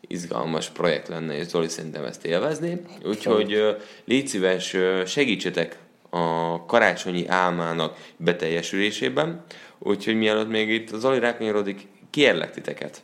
izgalmas 0.00 0.68
projekt 0.68 1.08
lenne, 1.08 1.36
és 1.36 1.46
Zoli 1.46 1.68
szerintem 1.68 2.04
ezt 2.04 2.24
élvezni. 2.24 2.80
Úgyhogy 3.04 3.76
légy 4.04 4.28
szíves, 4.28 4.76
segítsetek 5.06 5.78
a 6.10 6.64
karácsonyi 6.66 7.26
álmának 7.26 7.96
beteljesülésében. 8.16 9.44
Úgyhogy 9.78 10.16
mielőtt 10.16 10.48
még 10.48 10.68
itt 10.68 10.88
Zoli 10.94 11.18
rákanyarodik, 11.18 11.86
kérlek 12.10 12.50
titeket, 12.50 13.02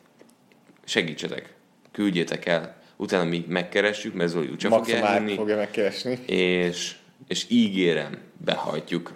segítsetek, 0.84 1.53
küldjétek 1.94 2.46
el, 2.46 2.76
utána 2.96 3.24
mi 3.24 3.44
megkeressük, 3.48 4.14
mert 4.14 4.30
Zoli 4.30 4.48
úgyse 4.48 4.68
fog 4.68 4.88
elhinni. 4.88 5.34
fogja 5.34 5.56
megkeresni. 5.56 6.18
És, 6.26 6.92
és 7.28 7.44
ígérem, 7.48 8.18
behajtjuk. 8.44 9.12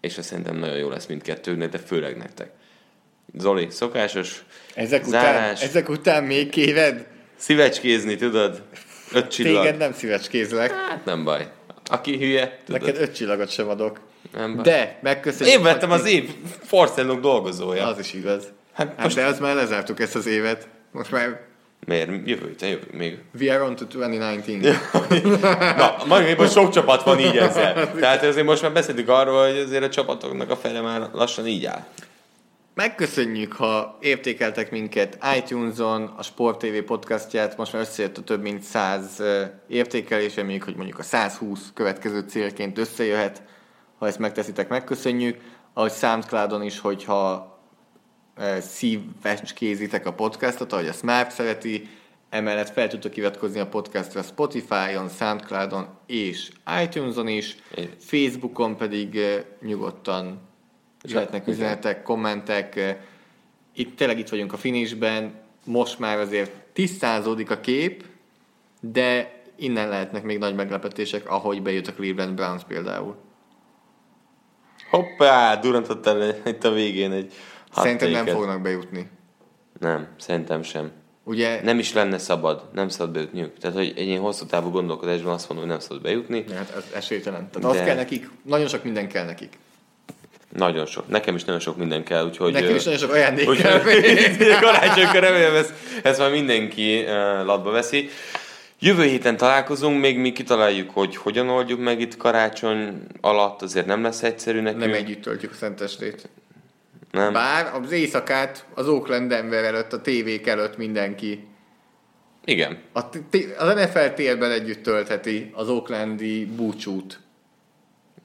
És 0.00 0.18
azt 0.18 0.28
szerintem 0.28 0.56
nagyon 0.56 0.76
jó 0.76 0.88
lesz 0.88 1.06
mindkettőnek, 1.06 1.68
de 1.68 1.78
főleg 1.78 2.16
nektek. 2.16 2.50
Zoli, 3.38 3.66
szokásos 3.70 4.44
ezek 4.74 5.04
zárás. 5.04 5.56
Után, 5.56 5.68
ezek 5.68 5.88
után 5.88 6.24
még 6.24 6.48
kéved? 6.48 7.06
Szívecskézni, 7.36 8.16
tudod? 8.16 8.62
Öt 9.12 9.30
csillag. 9.30 9.62
Téged 9.62 9.78
nem 9.78 9.92
szívecskézlek. 9.92 10.70
Hát 10.70 11.04
nem 11.04 11.24
baj. 11.24 11.50
Aki 11.84 12.18
hülye, 12.18 12.58
tudod. 12.64 12.80
Neked 12.80 13.00
öt 13.00 13.14
csillagot 13.14 13.50
sem 13.50 13.68
adok. 13.68 14.00
Nem 14.32 14.54
baj. 14.54 14.64
De, 14.64 14.98
megköszönjük. 15.02 15.56
Én 15.56 15.62
vettem 15.62 15.90
az 15.90 16.06
év 16.06 16.30
Forcelok 16.64 17.20
dolgozója. 17.20 17.86
Az 17.86 17.98
is 17.98 18.14
igaz. 18.14 18.52
Hát, 18.72 18.88
hát 18.88 19.02
most... 19.02 19.16
de 19.16 19.24
az 19.24 19.38
már 19.38 19.54
lezártuk 19.54 20.00
ezt 20.00 20.14
az 20.14 20.26
évet. 20.26 20.68
Most 20.92 21.10
már 21.10 21.40
Miért? 21.86 22.28
Jövő 22.28 22.46
héten 22.46 22.68
jövő 22.68 22.86
még. 22.92 23.18
We 23.40 23.54
are 23.54 23.62
on 23.62 23.76
to 23.76 23.86
2019. 23.86 24.76
Na, 25.76 25.96
majd 26.06 26.50
sok 26.50 26.72
csapat 26.72 27.02
van 27.02 27.18
így 27.18 27.36
ezzel. 27.36 27.92
Tehát 27.92 28.22
azért 28.22 28.46
most 28.46 28.62
már 28.62 28.72
beszéltük 28.72 29.08
arról, 29.08 29.46
hogy 29.46 29.58
azért 29.58 29.84
a 29.84 29.88
csapatoknak 29.88 30.50
a 30.50 30.56
fele 30.56 30.80
már 30.80 31.08
lassan 31.12 31.46
így 31.46 31.64
áll. 31.64 31.84
Megköszönjük, 32.74 33.52
ha 33.52 33.98
értékeltek 34.00 34.70
minket 34.70 35.18
iTunes-on, 35.36 36.14
a 36.16 36.22
Sport 36.22 36.58
TV 36.58 36.78
podcastját, 36.86 37.56
most 37.56 37.72
már 37.72 37.82
összejött 37.82 38.18
a 38.18 38.22
több 38.22 38.42
mint 38.42 38.62
100 38.62 39.22
értékelés, 39.68 40.36
reméljük, 40.36 40.62
hogy 40.62 40.76
mondjuk 40.76 40.98
a 40.98 41.02
120 41.02 41.70
következő 41.74 42.24
célként 42.28 42.78
összejöhet. 42.78 43.42
Ha 43.98 44.06
ezt 44.06 44.18
megteszitek, 44.18 44.68
megköszönjük. 44.68 45.36
Ahogy 45.74 45.92
Soundcloudon 45.92 46.62
is, 46.62 46.78
hogyha 46.78 47.51
szívecskézitek 48.60 50.06
a 50.06 50.12
podcastot, 50.12 50.72
ahogy 50.72 50.86
a 50.86 50.92
Smart 50.92 51.30
szereti, 51.30 51.88
emellett 52.30 52.70
fel 52.70 52.88
tudtok 52.88 53.16
iratkozni 53.16 53.60
a 53.60 53.66
podcastra 53.66 54.22
Spotify-on, 54.22 55.08
Soundcloudon 55.08 55.88
és 56.06 56.50
iTunes-on 56.82 57.28
is, 57.28 57.56
Facebookon 57.98 58.76
pedig 58.76 59.20
nyugodtan 59.60 60.40
jöhetnek 61.02 61.46
üzenetek, 61.46 62.02
kommentek. 62.02 62.96
Itt 63.74 63.96
tényleg 63.96 64.18
itt 64.18 64.28
vagyunk 64.28 64.52
a 64.52 64.56
finishben, 64.56 65.34
most 65.64 65.98
már 65.98 66.18
azért 66.18 66.52
tisztázódik 66.72 67.50
a 67.50 67.60
kép, 67.60 68.04
de 68.80 69.40
innen 69.56 69.88
lehetnek 69.88 70.22
még 70.22 70.38
nagy 70.38 70.54
meglepetések, 70.54 71.28
ahogy 71.28 71.62
bejött 71.62 71.86
a 71.86 71.92
Cleveland 71.92 72.34
Browns 72.34 72.62
például. 72.64 73.16
Hoppá, 74.90 75.56
durantottál 75.56 76.34
itt 76.46 76.64
a 76.64 76.72
végén 76.72 77.12
egy 77.12 77.32
Szerintem 77.74 78.10
nem 78.10 78.26
fognak 78.26 78.62
bejutni. 78.62 79.08
Nem, 79.80 80.08
szerintem 80.18 80.62
sem. 80.62 80.90
Ugye... 81.24 81.60
Nem 81.62 81.78
is 81.78 81.92
lenne 81.92 82.18
szabad, 82.18 82.68
nem 82.72 82.88
szabad 82.88 83.12
bejutniuk. 83.12 83.58
Tehát, 83.58 83.76
hogy 83.76 83.92
egy 83.96 84.06
ilyen 84.06 84.20
hosszú 84.20 84.46
távú 84.46 84.70
gondolkodásban 84.70 85.32
azt 85.32 85.48
mondom, 85.48 85.68
hogy 85.68 85.76
nem 85.76 85.86
szabad 85.86 86.02
bejutni. 86.02 86.44
Hát 86.54 86.74
ez 86.76 86.84
esélytelen. 86.94 87.50
Tehát 87.50 87.74
de... 87.74 87.80
az 87.80 87.86
kell 87.86 87.96
nekik, 87.96 88.30
nagyon 88.42 88.66
sok 88.68 88.84
minden 88.84 89.08
kell 89.08 89.24
nekik. 89.24 89.58
Nagyon 90.56 90.86
sok. 90.86 91.08
Nekem 91.08 91.34
is 91.34 91.44
nagyon 91.44 91.60
sok 91.60 91.76
minden 91.76 92.04
kell, 92.04 92.26
úgyhogy... 92.26 92.52
Nekem 92.52 92.74
is 92.74 92.84
nagyon 92.84 92.98
sok 93.00 93.12
ajándék 93.12 93.48
úgy, 93.48 93.60
kell. 93.60 93.80
Karácsonykor 94.60 95.20
remélem 95.20 95.54
ezt, 95.54 95.72
ezt 96.02 96.18
már 96.18 96.30
mindenki 96.30 97.02
uh, 97.02 97.08
latba 97.44 97.70
veszi. 97.70 98.08
Jövő 98.78 99.02
héten 99.02 99.36
találkozunk, 99.36 100.00
még 100.00 100.18
mi 100.18 100.32
kitaláljuk, 100.32 100.90
hogy 100.90 101.16
hogyan 101.16 101.48
oldjuk 101.48 101.80
meg 101.80 102.00
itt 102.00 102.16
karácsony 102.16 103.02
alatt, 103.20 103.62
azért 103.62 103.86
nem 103.86 104.02
lesz 104.02 104.22
egyszerű 104.22 104.60
nekünk. 104.60 104.84
Nem 104.84 104.92
együtt 104.92 105.22
töltjük 105.22 105.50
a 105.50 105.54
szentestét. 105.54 106.28
Nem. 107.12 107.32
Bár 107.32 107.74
az 107.74 107.92
éjszakát 107.92 108.66
az 108.74 108.88
Oakland 108.88 109.28
Denver 109.28 109.64
előtt, 109.64 109.92
a 109.92 110.00
tévék 110.00 110.46
előtt 110.46 110.76
mindenki 110.76 111.46
igen. 112.44 112.78
A 112.92 113.00
az 113.58 113.74
NFL 113.74 114.08
térben 114.14 114.50
együtt 114.50 114.82
töltheti 114.82 115.50
az 115.54 115.68
Oaklandi 115.68 116.46
búcsút. 116.46 117.20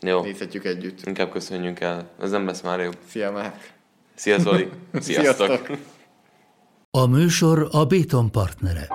Jó. 0.01 0.21
Nézhetjük 0.21 0.65
együtt. 0.65 1.05
Inkább 1.05 1.31
köszönjünk 1.31 1.79
el. 1.79 2.09
Ez 2.21 2.31
nem 2.31 2.45
lesz 2.45 2.61
már 2.61 2.79
jobb. 2.79 2.97
Szia, 3.07 3.31
Márk. 3.31 3.69
Szia, 4.15 4.39
Zoli. 4.39 4.69
Sziasztok. 4.93 5.69
A 6.91 7.05
műsor 7.05 7.67
a 7.71 7.85
Béton 7.85 8.31
partnere. 8.31 8.87